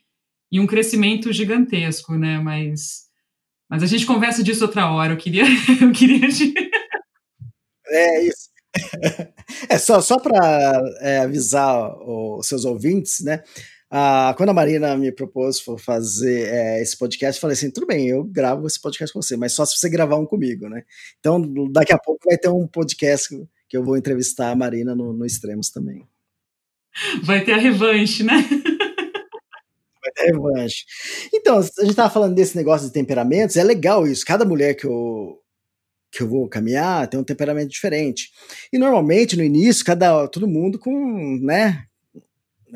e 0.51 0.59
um 0.59 0.67
crescimento 0.67 1.31
gigantesco, 1.33 2.15
né? 2.17 2.39
Mas 2.39 3.05
mas 3.69 3.83
a 3.83 3.87
gente 3.87 4.05
conversa 4.05 4.43
disso 4.43 4.63
outra 4.65 4.89
hora. 4.91 5.13
Eu 5.13 5.17
queria, 5.17 5.43
eu 5.81 5.91
queria. 5.91 6.27
É 7.95 8.23
isso. 8.23 8.49
É 9.69 9.77
só, 9.77 10.01
só 10.01 10.19
para 10.19 10.81
é, 10.99 11.19
avisar 11.19 11.97
os 11.97 12.45
seus 12.45 12.65
ouvintes, 12.65 13.21
né? 13.23 13.41
Ah, 13.89 14.33
quando 14.35 14.49
a 14.49 14.53
Marina 14.53 14.97
me 14.97 15.11
propôs 15.11 15.63
fazer 15.79 16.47
é, 16.47 16.81
esse 16.81 16.97
podcast, 16.97 17.37
eu 17.37 17.41
falei 17.41 17.53
assim: 17.53 17.71
tudo 17.71 17.87
bem, 17.87 18.09
eu 18.09 18.23
gravo 18.23 18.67
esse 18.67 18.81
podcast 18.81 19.13
com 19.13 19.21
você, 19.21 19.37
mas 19.37 19.53
só 19.53 19.65
se 19.65 19.77
você 19.77 19.87
gravar 19.87 20.17
um 20.17 20.25
comigo, 20.25 20.67
né? 20.67 20.83
Então, 21.19 21.41
daqui 21.71 21.93
a 21.93 21.97
pouco 21.97 22.27
vai 22.27 22.37
ter 22.37 22.49
um 22.49 22.67
podcast 22.67 23.29
que 23.69 23.77
eu 23.77 23.83
vou 23.83 23.95
entrevistar 23.95 24.51
a 24.51 24.55
Marina 24.55 24.93
no, 24.95 25.13
no 25.13 25.25
Extremos 25.25 25.69
também. 25.69 26.05
Vai 27.23 27.43
ter 27.43 27.53
a 27.53 27.57
revanche, 27.57 28.23
né? 28.23 28.33
revanche. 30.17 30.85
Então, 31.33 31.57
a 31.57 31.61
gente 31.61 31.89
estava 31.89 32.09
falando 32.09 32.35
desse 32.35 32.55
negócio 32.55 32.87
de 32.87 32.93
temperamentos, 32.93 33.55
é 33.55 33.63
legal 33.63 34.07
isso. 34.07 34.25
Cada 34.25 34.45
mulher 34.45 34.75
que 34.75 34.85
eu, 34.85 35.39
que 36.15 36.23
eu 36.23 36.29
vou 36.29 36.47
caminhar 36.47 37.07
tem 37.07 37.19
um 37.19 37.23
temperamento 37.23 37.69
diferente. 37.69 38.31
E 38.71 38.77
normalmente, 38.77 39.35
no 39.35 39.43
início, 39.43 39.85
cada 39.85 40.27
todo 40.29 40.47
mundo 40.47 40.79
com, 40.79 41.37
né, 41.41 41.83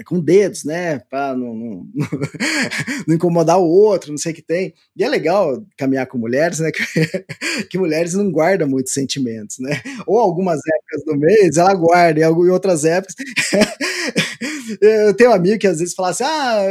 com 0.05 0.19
dedos, 0.19 0.65
né, 0.65 0.99
para 0.99 1.35
não, 1.35 1.53
não, 1.53 1.87
não, 3.07 3.15
incomodar 3.15 3.57
o 3.57 3.67
outro, 3.67 4.11
não 4.11 4.17
sei 4.17 4.33
o 4.33 4.35
que 4.35 4.41
tem. 4.41 4.73
E 4.95 5.03
é 5.03 5.09
legal 5.09 5.65
caminhar 5.77 6.05
com 6.07 6.17
mulheres, 6.17 6.59
né, 6.59 6.69
que, 6.71 7.65
que, 7.69 7.77
mulheres 7.77 8.13
não 8.13 8.29
guardam 8.29 8.67
muitos 8.67 8.93
sentimentos, 8.93 9.57
né, 9.59 9.81
ou 10.05 10.17
algumas 10.19 10.59
épocas 10.59 11.05
do 11.05 11.17
mês 11.17 11.57
ela 11.57 11.73
guarda, 11.73 12.19
e 12.19 12.23
em 12.23 12.49
outras 12.49 12.83
épocas 12.83 13.15
eu 14.81 15.13
tenho 15.13 15.31
um 15.31 15.33
amigo 15.33 15.59
que 15.59 15.67
às 15.67 15.79
vezes 15.79 15.93
fala 15.93 16.09
assim: 16.09 16.23
ah, 16.23 16.63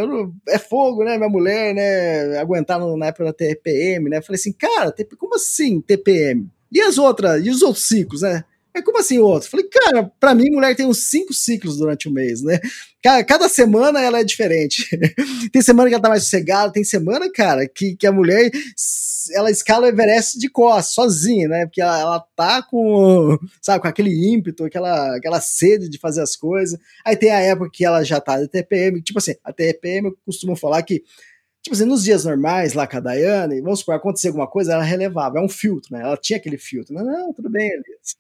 é 0.49 0.59
fogo, 0.59 1.05
né? 1.05 1.17
Minha 1.17 1.29
mulher, 1.29 1.75
né? 1.75 2.39
Aguentar 2.39 2.79
na 2.79 3.07
época 3.07 3.25
da 3.25 3.33
TPM, 3.33 4.09
né? 4.09 4.19
Eu 4.19 4.23
falei 4.23 4.39
assim, 4.39 4.53
cara, 4.53 4.95
como 5.19 5.35
assim 5.35 5.81
TPM? 5.81 6.49
E 6.71 6.81
as 6.81 6.99
outras, 6.99 7.45
e 7.45 7.51
os 7.51 7.63
outros 7.63 7.87
ciclos, 7.87 8.23
né? 8.23 8.45
É 8.75 8.83
como 8.83 8.99
assim 8.99 9.19
outros? 9.19 9.51
Falei, 9.51 9.67
cara, 9.69 10.11
pra 10.21 10.35
mim, 10.35 10.51
mulher 10.51 10.77
tem 10.77 10.87
uns 10.87 11.09
cinco 11.09 11.33
ciclos 11.33 11.79
durante 11.79 12.09
o 12.09 12.13
mês, 12.13 12.43
né? 12.43 12.61
Cada 13.27 13.49
semana 13.49 14.01
ela 14.01 14.21
é 14.21 14.25
diferente. 14.25 14.89
tem 15.53 15.63
semana 15.63 15.89
que 15.89 15.95
ela 15.95 16.03
tá 16.03 16.09
mais 16.09 16.25
sossegada, 16.25 16.73
tem 16.73 16.85
semana, 16.85 17.31
cara, 17.33 17.67
que, 17.67 17.97
que 17.97 18.07
a 18.07 18.13
mulher 18.13 18.51
ela 19.35 19.51
escala 19.51 19.87
o 19.87 19.89
Everest 19.89 20.39
de 20.39 20.49
costas, 20.49 20.95
sozinha, 20.95 21.49
né? 21.49 21.67
Porque 21.67 21.81
ela, 21.81 21.99
ela 21.99 22.21
tá 22.37 22.63
com, 22.63 23.39
sabe, 23.61 23.83
com 23.83 23.89
aquele 23.89 24.33
ímpeto, 24.33 24.65
aquela, 24.65 25.17
aquela 25.17 25.41
sede 25.41 25.89
de 25.89 25.99
fazer 25.99 26.23
as 26.23 26.37
coisas. 26.37 26.79
Aí 27.05 27.17
tem 27.17 27.31
a 27.31 27.41
época 27.41 27.71
que 27.73 27.85
ela 27.85 28.05
já 28.05 28.21
tá 28.21 28.41
de 28.41 28.49
TPM, 28.49 29.03
tipo 29.03 29.19
assim, 29.19 29.35
a 29.45 29.53
TPM 29.53 30.09
eu 30.09 30.19
costumo 30.25 30.57
falar 30.57 30.83
que 30.83 31.03
Tipo 31.69 31.77
assim, 31.77 31.85
nos 31.85 32.03
dias 32.03 32.25
normais, 32.25 32.73
lá 32.73 32.87
com 32.87 32.97
a 32.97 33.01
Daiane, 33.01 33.61
vamos 33.61 33.81
supor, 33.81 33.95
acontecer 33.95 34.29
alguma 34.29 34.47
coisa, 34.47 34.73
ela 34.73 34.83
relevava, 34.83 35.39
é 35.39 35.43
um 35.43 35.51
filtro, 35.51 35.95
né? 35.95 36.01
Ela 36.03 36.17
tinha 36.17 36.39
aquele 36.39 36.57
filtro. 36.57 36.95
Não, 36.95 37.05
não, 37.05 37.31
tudo 37.31 37.51
bem, 37.51 37.69
Elias. 37.69 38.17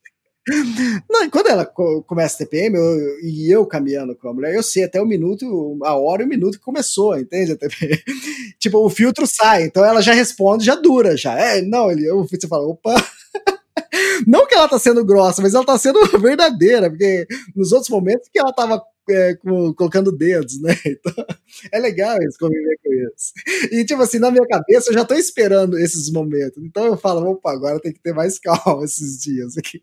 Não, 1.10 1.28
quando 1.30 1.48
ela 1.48 1.64
começa 1.66 2.36
a 2.36 2.38
TPM, 2.38 2.76
eu, 2.76 3.20
e 3.22 3.50
eu 3.50 3.66
caminhando 3.66 4.14
com 4.16 4.28
a 4.28 4.34
mulher, 4.34 4.54
eu 4.54 4.62
sei 4.62 4.84
até 4.84 5.00
o 5.00 5.06
minuto, 5.06 5.78
a 5.82 5.94
hora 5.94 6.22
e 6.22 6.24
o 6.26 6.28
minuto 6.28 6.58
que 6.58 6.64
começou, 6.64 7.18
entende? 7.18 7.52
A 7.52 7.56
TPM. 7.56 8.02
tipo, 8.58 8.78
o 8.78 8.88
filtro 8.90 9.26
sai, 9.26 9.64
então 9.64 9.84
ela 9.84 10.02
já 10.02 10.12
responde, 10.12 10.64
já 10.64 10.74
dura, 10.74 11.16
já. 11.16 11.38
É, 11.38 11.62
não, 11.62 11.90
ele, 11.90 12.06
você 12.10 12.46
fala, 12.46 12.66
opa. 12.66 12.94
Não 14.26 14.46
que 14.46 14.54
ela 14.54 14.68
tá 14.68 14.78
sendo 14.78 15.04
grossa, 15.04 15.40
mas 15.40 15.54
ela 15.54 15.64
tá 15.64 15.78
sendo 15.78 16.04
verdadeira, 16.18 16.90
porque 16.90 17.26
nos 17.56 17.72
outros 17.72 17.88
momentos 17.88 18.28
que 18.30 18.38
ela 18.38 18.52
tava 18.52 18.82
é, 19.10 19.34
com, 19.36 19.72
colocando 19.74 20.16
dedos, 20.16 20.60
né? 20.60 20.74
Então, 20.86 21.26
é 21.72 21.78
legal 21.78 22.16
isso, 22.22 22.38
conviver 22.38 22.76
com 22.82 22.92
isso. 22.92 23.32
E, 23.72 23.84
tipo 23.84 24.02
assim, 24.02 24.18
na 24.18 24.30
minha 24.30 24.46
cabeça, 24.46 24.90
eu 24.90 24.94
já 24.94 25.04
tô 25.04 25.14
esperando 25.14 25.78
esses 25.78 26.10
momentos. 26.10 26.62
Então 26.62 26.84
eu 26.86 26.96
falo, 26.96 27.30
opa, 27.30 27.52
agora 27.52 27.80
tem 27.80 27.92
que 27.92 28.00
ter 28.00 28.12
mais 28.12 28.38
calma 28.40 28.84
esses 28.84 29.20
dias 29.20 29.56
aqui. 29.56 29.80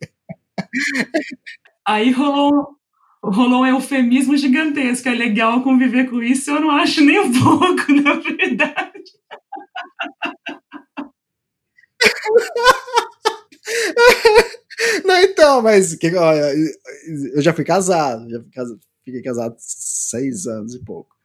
Aí 1.86 2.12
rolou, 2.12 2.70
rolou 3.24 3.62
um 3.62 3.66
eufemismo 3.66 4.38
gigantesco. 4.38 5.10
É 5.10 5.14
legal 5.14 5.64
conviver 5.64 6.10
com 6.10 6.22
isso, 6.22 6.52
eu 6.52 6.62
não 6.62 6.72
acho 6.72 7.04
nem 7.04 7.20
um 7.20 7.32
pouco, 7.40 7.92
na 7.92 8.14
verdade. 8.16 9.04
Não, 15.06 15.18
então, 15.22 15.62
mas 15.62 15.98
olha, 16.18 16.54
eu 17.34 17.42
já 17.42 17.54
fui 17.54 17.64
casado, 17.64 18.30
já 18.30 18.42
fui 18.42 18.52
casado, 18.52 18.80
fiquei 19.06 19.22
casado 19.22 19.56
seis 19.60 20.48
anos 20.48 20.74
e 20.74 20.80
pouco. 20.80 21.16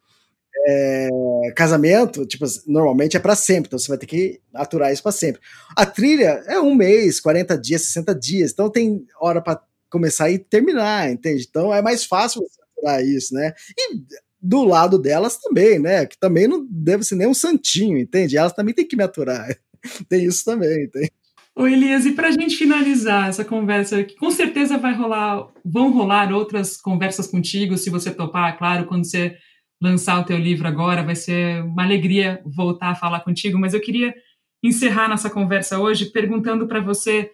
É, 0.67 1.09
casamento, 1.57 2.27
tipo, 2.27 2.45
normalmente 2.67 3.17
é 3.17 3.21
para 3.21 3.35
sempre, 3.35 3.69
então 3.69 3.79
você 3.79 3.89
vai 3.89 3.99
ter 3.99 4.07
que 4.07 4.41
aturar 4.53 4.93
isso 4.93 5.03
para 5.03 5.13
sempre. 5.13 5.41
A 5.75 5.87
trilha 5.87 6.43
é 6.47 6.61
um 6.61 6.75
mês, 6.75 7.19
40 7.21 7.57
dias, 7.57 7.83
60 7.83 8.15
dias, 8.15 8.53
então 8.53 8.69
tem 8.69 9.07
hora 9.19 9.41
para 9.41 9.63
começar 9.89 10.31
e 10.31 10.39
terminar, 10.39 11.11
entende? 11.11 11.47
Então 11.49 11.73
é 11.73 11.81
mais 11.81 12.05
fácil 12.05 12.43
você 12.43 12.61
aturar 12.63 13.05
isso, 13.05 13.35
né? 13.35 13.55
E 13.77 14.03
do 14.41 14.65
lado 14.65 14.99
delas 14.99 15.39
também, 15.39 15.79
né? 15.79 16.07
Que 16.07 16.19
também 16.19 16.47
não 16.47 16.67
deve 16.71 17.05
ser 17.05 17.17
nem 17.17 17.27
um 17.27 17.35
santinho, 17.35 17.99
entende? 17.99 18.37
Elas 18.37 18.53
também 18.53 18.75
têm 18.75 18.87
que 18.87 18.97
me 18.97 19.03
aturar. 19.05 19.57
tem 20.09 20.25
isso 20.25 20.45
também, 20.45 20.85
entende? 20.85 21.13
Ô 21.57 21.67
Elias, 21.67 22.07
e 22.07 22.13
para 22.13 22.29
a 22.29 22.31
gente 22.31 22.57
finalizar 22.57 23.29
essa 23.29 23.45
conversa, 23.45 24.03
que 24.05 24.17
com 24.17 24.31
certeza 24.31 24.79
vai 24.79 24.95
rolar, 24.95 25.49
vão 25.65 25.93
rolar 25.93 26.33
outras 26.33 26.77
conversas 26.81 27.27
contigo, 27.27 27.77
se 27.77 27.91
você 27.91 28.15
topar, 28.15 28.57
claro, 28.57 28.87
quando 28.87 29.05
você 29.05 29.37
lançar 29.83 30.21
o 30.21 30.25
teu 30.25 30.39
livro 30.39 30.69
agora, 30.69 31.03
vai 31.03 31.17
ser 31.17 31.63
uma 31.65 31.83
alegria 31.83 32.41
voltar 32.45 32.91
a 32.91 32.95
falar 32.95 33.21
contigo, 33.21 33.59
mas 33.59 33.75
eu 33.75 33.81
queria 33.81 34.15
encerrar 34.63 35.09
nossa 35.09 35.29
conversa 35.29 35.79
hoje 35.79 36.07
perguntando 36.07 36.67
para 36.69 36.81
você 36.81 37.31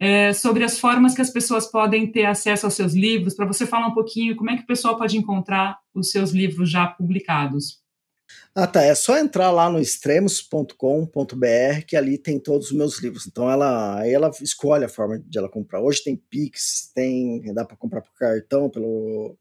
é, 0.00 0.32
sobre 0.32 0.62
as 0.62 0.78
formas 0.78 1.14
que 1.14 1.22
as 1.22 1.30
pessoas 1.30 1.70
podem 1.70 2.10
ter 2.10 2.26
acesso 2.26 2.66
aos 2.66 2.74
seus 2.74 2.94
livros, 2.94 3.34
para 3.34 3.46
você 3.46 3.66
falar 3.66 3.88
um 3.88 3.94
pouquinho 3.94 4.36
como 4.36 4.50
é 4.50 4.56
que 4.56 4.62
o 4.62 4.66
pessoal 4.66 4.96
pode 4.96 5.16
encontrar 5.16 5.78
os 5.94 6.10
seus 6.10 6.30
livros 6.30 6.70
já 6.70 6.86
publicados. 6.86 7.82
Ah, 8.60 8.66
tá. 8.66 8.82
É 8.82 8.92
só 8.92 9.16
entrar 9.16 9.52
lá 9.52 9.70
no 9.70 9.78
extremos.com.br 9.78 10.74
que 11.86 11.94
ali 11.96 12.18
tem 12.18 12.40
todos 12.40 12.72
os 12.72 12.76
meus 12.76 12.98
livros. 12.98 13.24
Então 13.24 13.48
ela, 13.48 14.00
aí 14.00 14.12
ela 14.12 14.32
escolhe 14.42 14.84
a 14.84 14.88
forma 14.88 15.20
de 15.20 15.38
ela 15.38 15.48
comprar. 15.48 15.80
Hoje 15.80 16.02
tem 16.02 16.16
Pix, 16.16 16.90
tem 16.92 17.40
dá 17.54 17.64
para 17.64 17.76
comprar 17.76 18.00
por 18.02 18.12
cartão, 18.14 18.68
pelo 18.68 19.38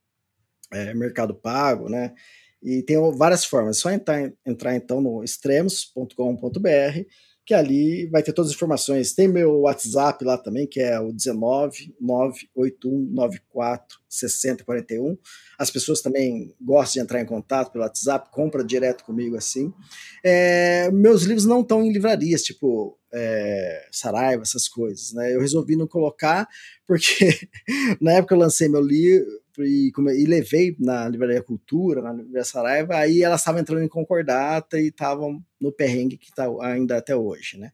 é, 0.72 0.94
Mercado 0.94 1.34
Pago, 1.34 1.90
né? 1.90 2.14
E 2.62 2.84
tem 2.84 2.98
várias 3.18 3.44
formas. 3.44 3.78
É 3.78 3.82
só 3.82 3.90
entrar, 3.90 4.32
entrar 4.46 4.76
então 4.76 5.02
no 5.02 5.24
extremos.com.br 5.24 7.08
que 7.48 7.54
ali 7.54 8.06
vai 8.08 8.22
ter 8.22 8.34
todas 8.34 8.52
as 8.52 8.58
informações. 8.58 9.14
Tem 9.14 9.26
meu 9.26 9.62
WhatsApp 9.62 10.22
lá 10.26 10.38
também, 10.38 10.68
que 10.68 10.82
é 10.82 11.00
o 11.00 11.14
19 11.14 11.96
98194 11.98 14.00
6041. 14.10 15.18
As 15.58 15.72
pessoas 15.72 16.02
também 16.02 16.54
gostam 16.60 16.96
de 16.96 17.00
entrar 17.06 17.22
em 17.22 17.26
contato 17.26 17.72
pelo 17.72 17.86
WhatsApp, 17.86 18.30
compra 18.32 18.66
direto 18.66 19.06
comigo 19.06 19.38
assim. 19.38 19.74
É, 20.22 20.92
meus 20.92 21.24
livros 21.24 21.46
não 21.46 21.62
estão 21.62 21.82
em 21.82 21.94
livrarias, 21.94 22.44
tipo 22.44 22.97
é, 23.14 23.88
Saraiva, 23.92 24.44
essas 24.44 24.68
coisas, 24.68 25.14
né? 25.14 25.34
Eu 25.34 25.40
resolvi 25.40 25.76
não 25.76 25.88
colocar, 25.88 26.48
porque 26.86 27.30
na 28.02 28.14
época 28.14 28.36
eu 28.36 28.40
lancei 28.40 28.68
meu 28.68 28.82
livro 28.82 29.26
e, 29.60 29.92
e, 29.92 30.26
levei 30.26 30.76
na 30.80 31.08
Livraria 31.08 31.42
Cultura, 31.42 32.02
na 32.02 32.14
Livraria 32.14 32.44
Saraiva, 32.44 32.96
aí 32.96 33.24
elas 33.24 33.42
estavam 33.42 33.62
entrando 33.62 33.84
em 33.84 33.88
concordata 33.88 34.80
e 34.80 34.88
estavam 34.88 35.44
no 35.60 35.72
perrengue 35.72 36.18
que 36.18 36.30
está 36.30 36.48
ainda 36.62 36.98
até 36.98 37.16
hoje, 37.16 37.58
né? 37.58 37.72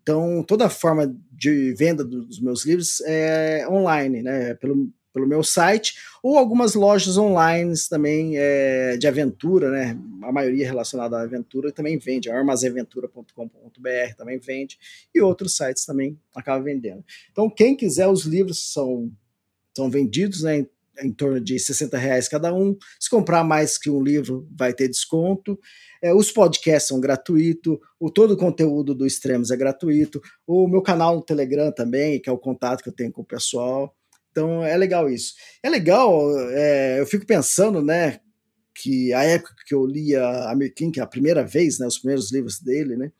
Então, 0.00 0.42
toda 0.42 0.70
forma 0.70 1.14
de 1.30 1.74
venda 1.74 2.02
dos 2.02 2.40
meus 2.40 2.64
livros 2.64 3.02
é 3.02 3.66
online, 3.68 4.22
né? 4.22 4.54
Pelo, 4.54 4.90
pelo 5.18 5.26
meu 5.26 5.42
site, 5.42 5.94
ou 6.22 6.38
algumas 6.38 6.74
lojas 6.74 7.18
online 7.18 7.74
também 7.90 8.36
é, 8.36 8.96
de 8.96 9.08
aventura, 9.08 9.68
né? 9.68 9.98
A 10.22 10.30
maioria 10.30 10.64
relacionada 10.64 11.18
à 11.18 11.22
aventura 11.22 11.72
também 11.72 11.98
vende, 11.98 12.30
armazenaventura.com.br 12.30 14.14
também 14.16 14.38
vende, 14.38 14.78
e 15.12 15.20
outros 15.20 15.56
sites 15.56 15.84
também 15.84 16.16
acabam 16.34 16.62
vendendo. 16.62 17.04
Então, 17.32 17.50
quem 17.50 17.76
quiser, 17.76 18.06
os 18.06 18.24
livros 18.24 18.72
são, 18.72 19.10
são 19.76 19.90
vendidos, 19.90 20.42
né? 20.42 20.66
em 21.00 21.12
torno 21.12 21.40
de 21.40 21.56
60 21.58 21.96
reais 21.96 22.28
cada 22.28 22.52
um. 22.52 22.76
Se 22.98 23.08
comprar 23.08 23.44
mais 23.44 23.78
que 23.78 23.88
um 23.88 24.02
livro, 24.02 24.48
vai 24.56 24.72
ter 24.72 24.88
desconto. 24.88 25.56
É, 26.02 26.12
os 26.12 26.32
podcasts 26.32 26.88
são 26.88 27.00
gratuitos, 27.00 27.78
o 28.00 28.10
todo 28.10 28.32
o 28.32 28.36
conteúdo 28.36 28.96
do 28.96 29.06
Extremos 29.06 29.52
é 29.52 29.56
gratuito, 29.56 30.20
o 30.44 30.66
meu 30.66 30.82
canal 30.82 31.14
no 31.14 31.22
Telegram 31.22 31.72
também, 31.72 32.20
que 32.20 32.28
é 32.28 32.32
o 32.32 32.38
contato 32.38 32.82
que 32.82 32.88
eu 32.88 32.92
tenho 32.92 33.12
com 33.12 33.22
o 33.22 33.24
pessoal. 33.24 33.94
Então 34.30 34.64
é 34.64 34.76
legal 34.76 35.08
isso. 35.08 35.34
É 35.62 35.68
legal, 35.68 36.30
é, 36.50 37.00
eu 37.00 37.06
fico 37.06 37.26
pensando, 37.26 37.82
né, 37.82 38.20
que 38.74 39.12
a 39.12 39.24
época 39.24 39.54
que 39.66 39.74
eu 39.74 39.84
lia 39.84 40.24
a 40.24 40.54
que 40.92 41.00
é 41.00 41.02
a 41.02 41.06
primeira 41.06 41.44
vez, 41.44 41.78
né, 41.78 41.86
os 41.86 41.98
primeiros 41.98 42.32
livros 42.32 42.60
dele, 42.60 42.96
né, 42.96 43.10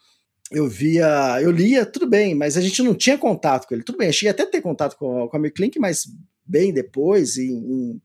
eu 0.51 0.67
via, 0.67 1.39
eu 1.43 1.51
lia, 1.51 1.85
tudo 1.85 2.09
bem, 2.09 2.35
mas 2.35 2.57
a 2.57 2.61
gente 2.61 2.83
não 2.83 2.95
tinha 2.95 3.19
contato 3.19 3.67
com 3.67 3.75
ele. 3.75 3.85
Tudo 3.85 3.99
bem, 3.99 4.09
eu 4.09 4.13
cheguei 4.13 4.31
até 4.31 4.45
a 4.45 4.47
ter 4.47 4.63
contato 4.63 4.97
com, 4.97 5.29
com 5.29 5.37
a 5.37 5.41
Mirklink, 5.41 5.79
mas 5.79 6.07
bem 6.47 6.73
depois, 6.73 7.37
em, 7.37 8.01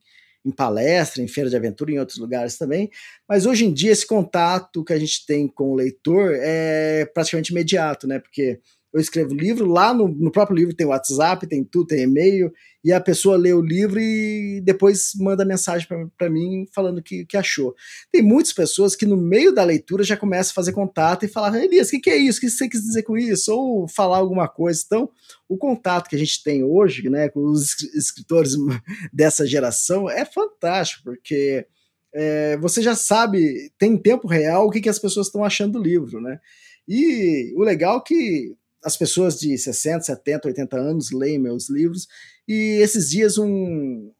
em 0.45 0.51
palestra, 0.51 1.21
em 1.21 1.27
feira 1.27 1.49
de 1.49 1.55
aventura, 1.55 1.91
em 1.91 1.99
outros 1.99 2.17
lugares 2.17 2.57
também. 2.57 2.91
Mas 3.27 3.45
hoje 3.45 3.65
em 3.65 3.73
dia, 3.73 3.91
esse 3.91 4.05
contato 4.05 4.83
que 4.83 4.91
a 4.91 4.99
gente 4.99 5.25
tem 5.25 5.47
com 5.47 5.71
o 5.71 5.75
leitor 5.75 6.33
é 6.35 7.05
praticamente 7.05 7.51
imediato, 7.51 8.07
né? 8.07 8.19
Porque 8.19 8.59
eu 8.93 9.01
escrevo 9.01 9.33
livro, 9.33 9.65
lá 9.65 9.91
no, 9.91 10.07
no 10.07 10.31
próprio 10.31 10.55
livro 10.55 10.75
tem 10.75 10.85
WhatsApp, 10.85 11.47
tem 11.47 11.63
tudo, 11.63 11.87
tem 11.87 12.03
e-mail, 12.03 12.53
e 12.83 12.93
a 12.93 13.01
pessoa 13.01 13.35
lê 13.35 13.51
o 13.51 13.61
livro 13.61 13.99
e 13.99 14.61
depois 14.63 15.13
manda 15.15 15.43
mensagem 15.43 15.87
para 16.15 16.29
mim 16.29 16.67
falando 16.71 16.99
o 16.99 17.03
que, 17.03 17.25
que 17.25 17.35
achou. 17.35 17.73
Tem 18.11 18.21
muitas 18.21 18.53
pessoas 18.53 18.95
que 18.95 19.05
no 19.05 19.17
meio 19.17 19.51
da 19.51 19.63
leitura 19.63 20.03
já 20.03 20.15
começam 20.15 20.51
a 20.51 20.53
fazer 20.55 20.73
contato 20.73 21.25
e 21.25 21.27
falar, 21.27 21.57
Elias, 21.63 21.87
o 21.87 21.91
que, 21.91 22.01
que 22.01 22.09
é 22.11 22.17
isso? 22.17 22.37
O 22.37 22.41
que 22.41 22.49
você 22.51 22.69
quis 22.69 22.81
dizer 22.81 23.01
com 23.01 23.17
isso? 23.17 23.51
Ou 23.51 23.87
falar 23.87 24.17
alguma 24.17 24.47
coisa. 24.47 24.83
Então, 24.85 25.09
o 25.49 25.57
contato 25.57 26.07
que 26.07 26.15
a 26.15 26.19
gente 26.19 26.43
tem 26.43 26.63
hoje 26.63 27.09
né, 27.09 27.29
com 27.29 27.39
os 27.39 27.81
escritores 27.95 28.53
dessa 29.11 29.47
geração 29.47 30.07
é 30.07 30.23
fantástico, 30.23 31.03
porque 31.05 31.65
é, 32.13 32.57
você 32.57 32.79
já 32.81 32.93
sabe, 32.93 33.71
tem 33.79 33.93
em 33.93 33.97
tempo 33.97 34.27
real, 34.27 34.67
o 34.67 34.69
que, 34.69 34.81
que 34.81 34.89
as 34.89 34.99
pessoas 34.99 35.27
estão 35.27 35.43
achando 35.43 35.79
do 35.79 35.83
livro, 35.83 36.21
né? 36.21 36.39
E 36.87 37.53
o 37.55 37.63
legal 37.63 37.99
é 37.99 38.03
que 38.05 38.55
as 38.83 38.97
pessoas 38.97 39.39
de 39.39 39.57
60, 39.57 40.03
70, 40.03 40.47
80 40.47 40.77
anos 40.77 41.11
leem 41.11 41.39
meus 41.39 41.69
livros, 41.69 42.07
e 42.47 42.79
esses 42.81 43.09
dias 43.09 43.37
um, 43.37 44.11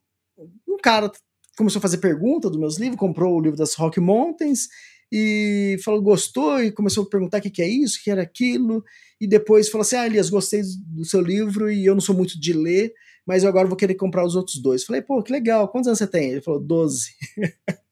um 0.68 0.78
cara 0.82 1.11
começou 1.57 1.80
a 1.80 1.82
fazer 1.82 1.97
pergunta 1.97 2.49
dos 2.49 2.59
meus 2.59 2.78
livros, 2.78 2.99
comprou 2.99 3.36
o 3.36 3.41
livro 3.41 3.57
das 3.57 3.74
Rock 3.76 3.99
Mountains, 3.99 4.68
e 5.11 5.77
falou, 5.84 6.02
gostou, 6.02 6.60
e 6.60 6.72
começou 6.72 7.03
a 7.03 7.10
perguntar 7.10 7.38
o 7.38 7.41
que, 7.41 7.52
que 7.52 7.61
é 7.61 7.68
isso, 7.68 7.99
o 7.99 8.03
que 8.03 8.10
era 8.10 8.23
aquilo, 8.23 8.84
e 9.22 9.27
depois 9.27 9.69
falou 9.69 9.84
assim, 9.84 9.95
ah, 9.95 10.07
Elias, 10.07 10.30
gostei 10.30 10.61
do 10.88 11.06
seu 11.06 11.22
livro, 11.22 11.72
e 11.72 11.85
eu 11.85 11.94
não 11.94 12.02
sou 12.02 12.15
muito 12.15 12.40
de 12.40 12.52
ler, 12.52 12.91
mas 13.26 13.44
eu 13.44 13.49
agora 13.49 13.68
vou 13.68 13.77
querer 13.77 13.94
comprar 13.95 14.26
os 14.26 14.35
outros 14.35 14.61
dois. 14.61 14.84
Falei, 14.84 15.02
pô, 15.02 15.22
que 15.22 15.31
legal, 15.31 15.68
quantos 15.69 15.88
anos 15.88 15.99
você 15.99 16.07
tem? 16.07 16.31
Ele 16.31 16.41
falou, 16.41 16.60
12. 16.60 17.11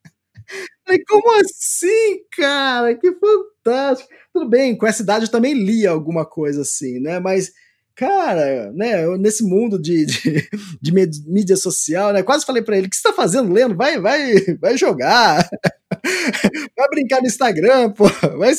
Falei, 0.92 1.04
como 1.08 1.40
assim, 1.40 2.20
cara? 2.36 2.96
Que 2.96 3.14
fantástico. 3.14 4.10
Tudo 4.34 4.50
bem, 4.50 4.78
com 4.78 4.86
essa 4.86 5.02
idade 5.02 5.26
eu 5.26 5.32
também 5.32 5.54
lia 5.54 5.90
alguma 5.90 6.26
coisa 6.26 6.62
assim, 6.62 7.00
né? 7.00 7.20
Mas, 7.20 7.52
cara, 7.96 8.72
né, 8.74 9.06
eu, 9.06 9.18
nesse 9.18 9.44
mundo 9.44 9.82
de, 9.82 10.06
de, 10.06 10.50
de, 10.82 10.92
mídia 11.28 11.56
social, 11.56 12.12
né? 12.12 12.24
Quase 12.24 12.46
falei 12.46 12.62
para 12.62 12.78
ele: 12.78 12.88
o 12.88 12.90
que 12.90 12.96
você 12.96 13.04
tá 13.04 13.14
fazendo 13.14 13.54
lendo? 13.54 13.76
Vai, 13.76 14.00
vai, 14.00 14.34
vai 14.60 14.78
jogar. 14.78 15.48
vai 16.78 16.90
brincar 16.90 17.22
no 17.22 17.28
Instagram, 17.28 17.92
pô. 17.92 18.06
Vai, 18.38 18.54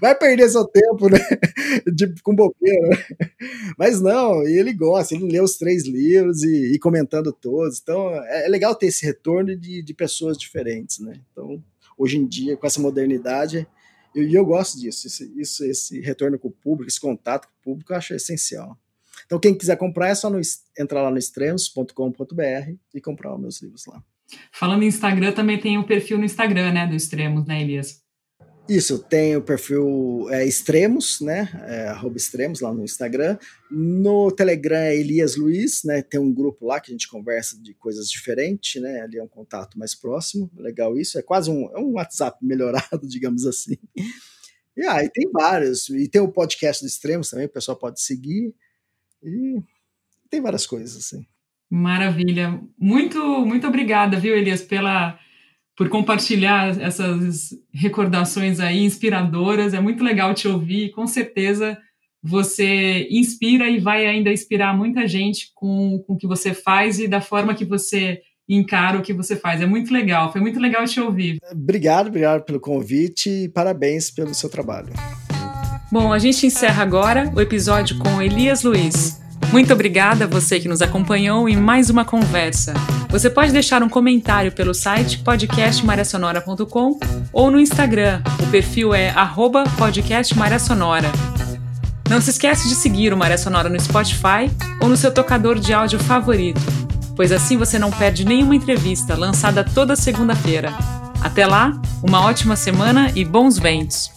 vai 0.00 0.14
perder 0.16 0.48
seu 0.48 0.64
tempo, 0.64 1.08
né? 1.08 1.18
De, 1.94 2.12
com 2.22 2.34
bobeira. 2.34 3.06
Mas 3.78 4.00
não, 4.00 4.42
e 4.42 4.58
ele 4.58 4.72
gosta, 4.72 5.14
ele 5.14 5.30
lê 5.30 5.40
os 5.40 5.56
três 5.56 5.86
livros 5.86 6.42
e, 6.42 6.74
e 6.74 6.78
comentando 6.78 7.32
todos. 7.32 7.80
Então 7.80 8.10
é, 8.24 8.46
é, 8.46 8.48
legal 8.48 8.74
ter 8.74 8.86
esse 8.86 9.04
retorno 9.04 9.56
de, 9.56 9.82
de 9.82 9.94
pessoas 9.94 10.36
diferentes, 10.36 10.98
né? 10.98 11.20
Então, 11.32 11.62
hoje 11.96 12.18
em 12.18 12.26
dia, 12.26 12.56
com 12.56 12.66
essa 12.66 12.80
modernidade, 12.80 13.66
e 14.14 14.20
eu, 14.20 14.30
eu, 14.30 14.46
gosto 14.46 14.78
disso, 14.80 15.06
esse, 15.06 15.32
isso, 15.36 15.64
esse 15.64 16.00
retorno 16.00 16.38
com 16.38 16.48
o 16.48 16.52
público, 16.52 16.88
esse 16.88 17.00
contato 17.00 17.46
com 17.46 17.54
o 17.54 17.62
público, 17.62 17.92
eu 17.92 17.96
acho 17.96 18.14
essencial. 18.14 18.76
Então, 19.26 19.38
quem 19.38 19.56
quiser 19.56 19.76
comprar 19.76 20.08
é 20.08 20.14
só 20.14 20.30
no, 20.30 20.40
entrar 20.78 21.02
lá 21.02 21.10
no 21.10 21.18
extremos.com.br 21.18 22.72
e 22.94 23.00
comprar 23.00 23.34
os 23.34 23.40
meus 23.40 23.62
livros 23.62 23.84
lá. 23.86 24.02
Falando 24.52 24.82
em 24.82 24.86
Instagram, 24.86 25.32
também 25.32 25.58
tem 25.58 25.78
um 25.78 25.82
perfil 25.82 26.18
no 26.18 26.24
Instagram, 26.24 26.72
né, 26.72 26.86
do 26.86 26.94
Extremos, 26.94 27.46
né, 27.46 27.62
Elias? 27.62 28.02
Isso, 28.68 28.98
tem 28.98 29.34
o 29.34 29.40
perfil 29.40 30.26
é, 30.30 30.46
Extremos, 30.46 31.22
né? 31.22 31.48
É, 31.66 31.94
Extremos 32.14 32.60
lá 32.60 32.70
no 32.72 32.84
Instagram. 32.84 33.38
No 33.70 34.30
Telegram 34.30 34.76
é 34.76 34.94
Elias 34.94 35.36
Luiz, 35.36 35.82
né? 35.84 36.02
Tem 36.02 36.20
um 36.20 36.32
grupo 36.32 36.66
lá 36.66 36.78
que 36.78 36.90
a 36.90 36.92
gente 36.92 37.08
conversa 37.08 37.58
de 37.62 37.72
coisas 37.72 38.10
diferentes, 38.10 38.80
né? 38.82 39.00
Ali 39.00 39.16
é 39.16 39.22
um 39.22 39.28
contato 39.28 39.78
mais 39.78 39.94
próximo. 39.94 40.50
Legal 40.54 40.98
isso. 40.98 41.18
É 41.18 41.22
quase 41.22 41.50
um, 41.50 41.70
é 41.74 41.78
um 41.78 41.92
WhatsApp 41.92 42.36
melhorado, 42.44 43.00
digamos 43.08 43.46
assim. 43.46 43.78
E 44.76 44.82
aí 44.82 45.06
ah, 45.06 45.10
tem 45.12 45.30
vários. 45.32 45.88
E 45.88 46.06
tem 46.06 46.20
o 46.20 46.30
podcast 46.30 46.84
do 46.84 46.88
Extremos 46.88 47.30
também, 47.30 47.46
o 47.46 47.50
pessoal 47.50 47.76
pode 47.76 48.02
seguir. 48.02 48.54
E 49.22 49.62
tem 50.28 50.42
várias 50.42 50.66
coisas, 50.66 50.94
assim. 50.94 51.26
Maravilha. 51.70 52.60
Muito, 52.78 53.18
muito 53.46 53.66
obrigada, 53.66 54.20
viu, 54.20 54.36
Elias, 54.36 54.60
pela 54.60 55.18
por 55.78 55.88
compartilhar 55.88 56.76
essas 56.80 57.50
recordações 57.72 58.58
aí 58.58 58.84
inspiradoras. 58.84 59.72
É 59.72 59.80
muito 59.80 60.02
legal 60.02 60.34
te 60.34 60.48
ouvir. 60.48 60.90
Com 60.90 61.06
certeza 61.06 61.78
você 62.20 63.06
inspira 63.08 63.70
e 63.70 63.78
vai 63.78 64.04
ainda 64.04 64.32
inspirar 64.32 64.76
muita 64.76 65.06
gente 65.06 65.52
com, 65.54 66.02
com 66.04 66.14
o 66.14 66.18
que 66.18 66.26
você 66.26 66.52
faz 66.52 66.98
e 66.98 67.06
da 67.06 67.20
forma 67.20 67.54
que 67.54 67.64
você 67.64 68.20
encara 68.48 68.98
o 68.98 69.02
que 69.02 69.12
você 69.12 69.36
faz. 69.36 69.60
É 69.60 69.66
muito 69.66 69.92
legal. 69.92 70.32
Foi 70.32 70.40
muito 70.40 70.58
legal 70.58 70.84
te 70.84 71.00
ouvir. 71.00 71.38
Obrigado, 71.52 72.08
obrigado 72.08 72.44
pelo 72.44 72.58
convite 72.58 73.30
e 73.30 73.48
parabéns 73.48 74.10
pelo 74.10 74.34
seu 74.34 74.50
trabalho. 74.50 74.92
Bom, 75.92 76.12
a 76.12 76.18
gente 76.18 76.44
encerra 76.44 76.82
agora 76.82 77.32
o 77.36 77.40
episódio 77.40 77.98
com 77.98 78.20
Elias 78.20 78.64
Luiz. 78.64 79.17
Muito 79.50 79.72
obrigada 79.72 80.24
a 80.24 80.28
você 80.28 80.60
que 80.60 80.68
nos 80.68 80.82
acompanhou 80.82 81.48
em 81.48 81.56
mais 81.56 81.88
uma 81.88 82.04
conversa. 82.04 82.74
Você 83.08 83.30
pode 83.30 83.50
deixar 83.50 83.82
um 83.82 83.88
comentário 83.88 84.52
pelo 84.52 84.74
site 84.74 85.18
podcastmariasonora.com 85.18 86.98
ou 87.32 87.50
no 87.50 87.58
Instagram. 87.58 88.22
O 88.42 88.46
perfil 88.48 88.94
é 88.94 89.14
podcastmariasonora. 89.78 91.10
Não 92.08 92.20
se 92.20 92.30
esquece 92.30 92.68
de 92.68 92.74
seguir 92.74 93.12
o 93.12 93.16
Maré 93.16 93.36
Sonora 93.36 93.68
no 93.68 93.80
Spotify 93.80 94.50
ou 94.80 94.88
no 94.88 94.96
seu 94.96 95.12
tocador 95.12 95.58
de 95.58 95.72
áudio 95.72 95.98
favorito, 95.98 96.60
pois 97.16 97.32
assim 97.32 97.56
você 97.56 97.78
não 97.78 97.90
perde 97.90 98.24
nenhuma 98.24 98.54
entrevista 98.54 99.14
lançada 99.14 99.64
toda 99.64 99.96
segunda-feira. 99.96 100.72
Até 101.22 101.46
lá, 101.46 101.72
uma 102.02 102.22
ótima 102.22 102.54
semana 102.54 103.10
e 103.14 103.24
bons 103.24 103.58
ventos! 103.58 104.10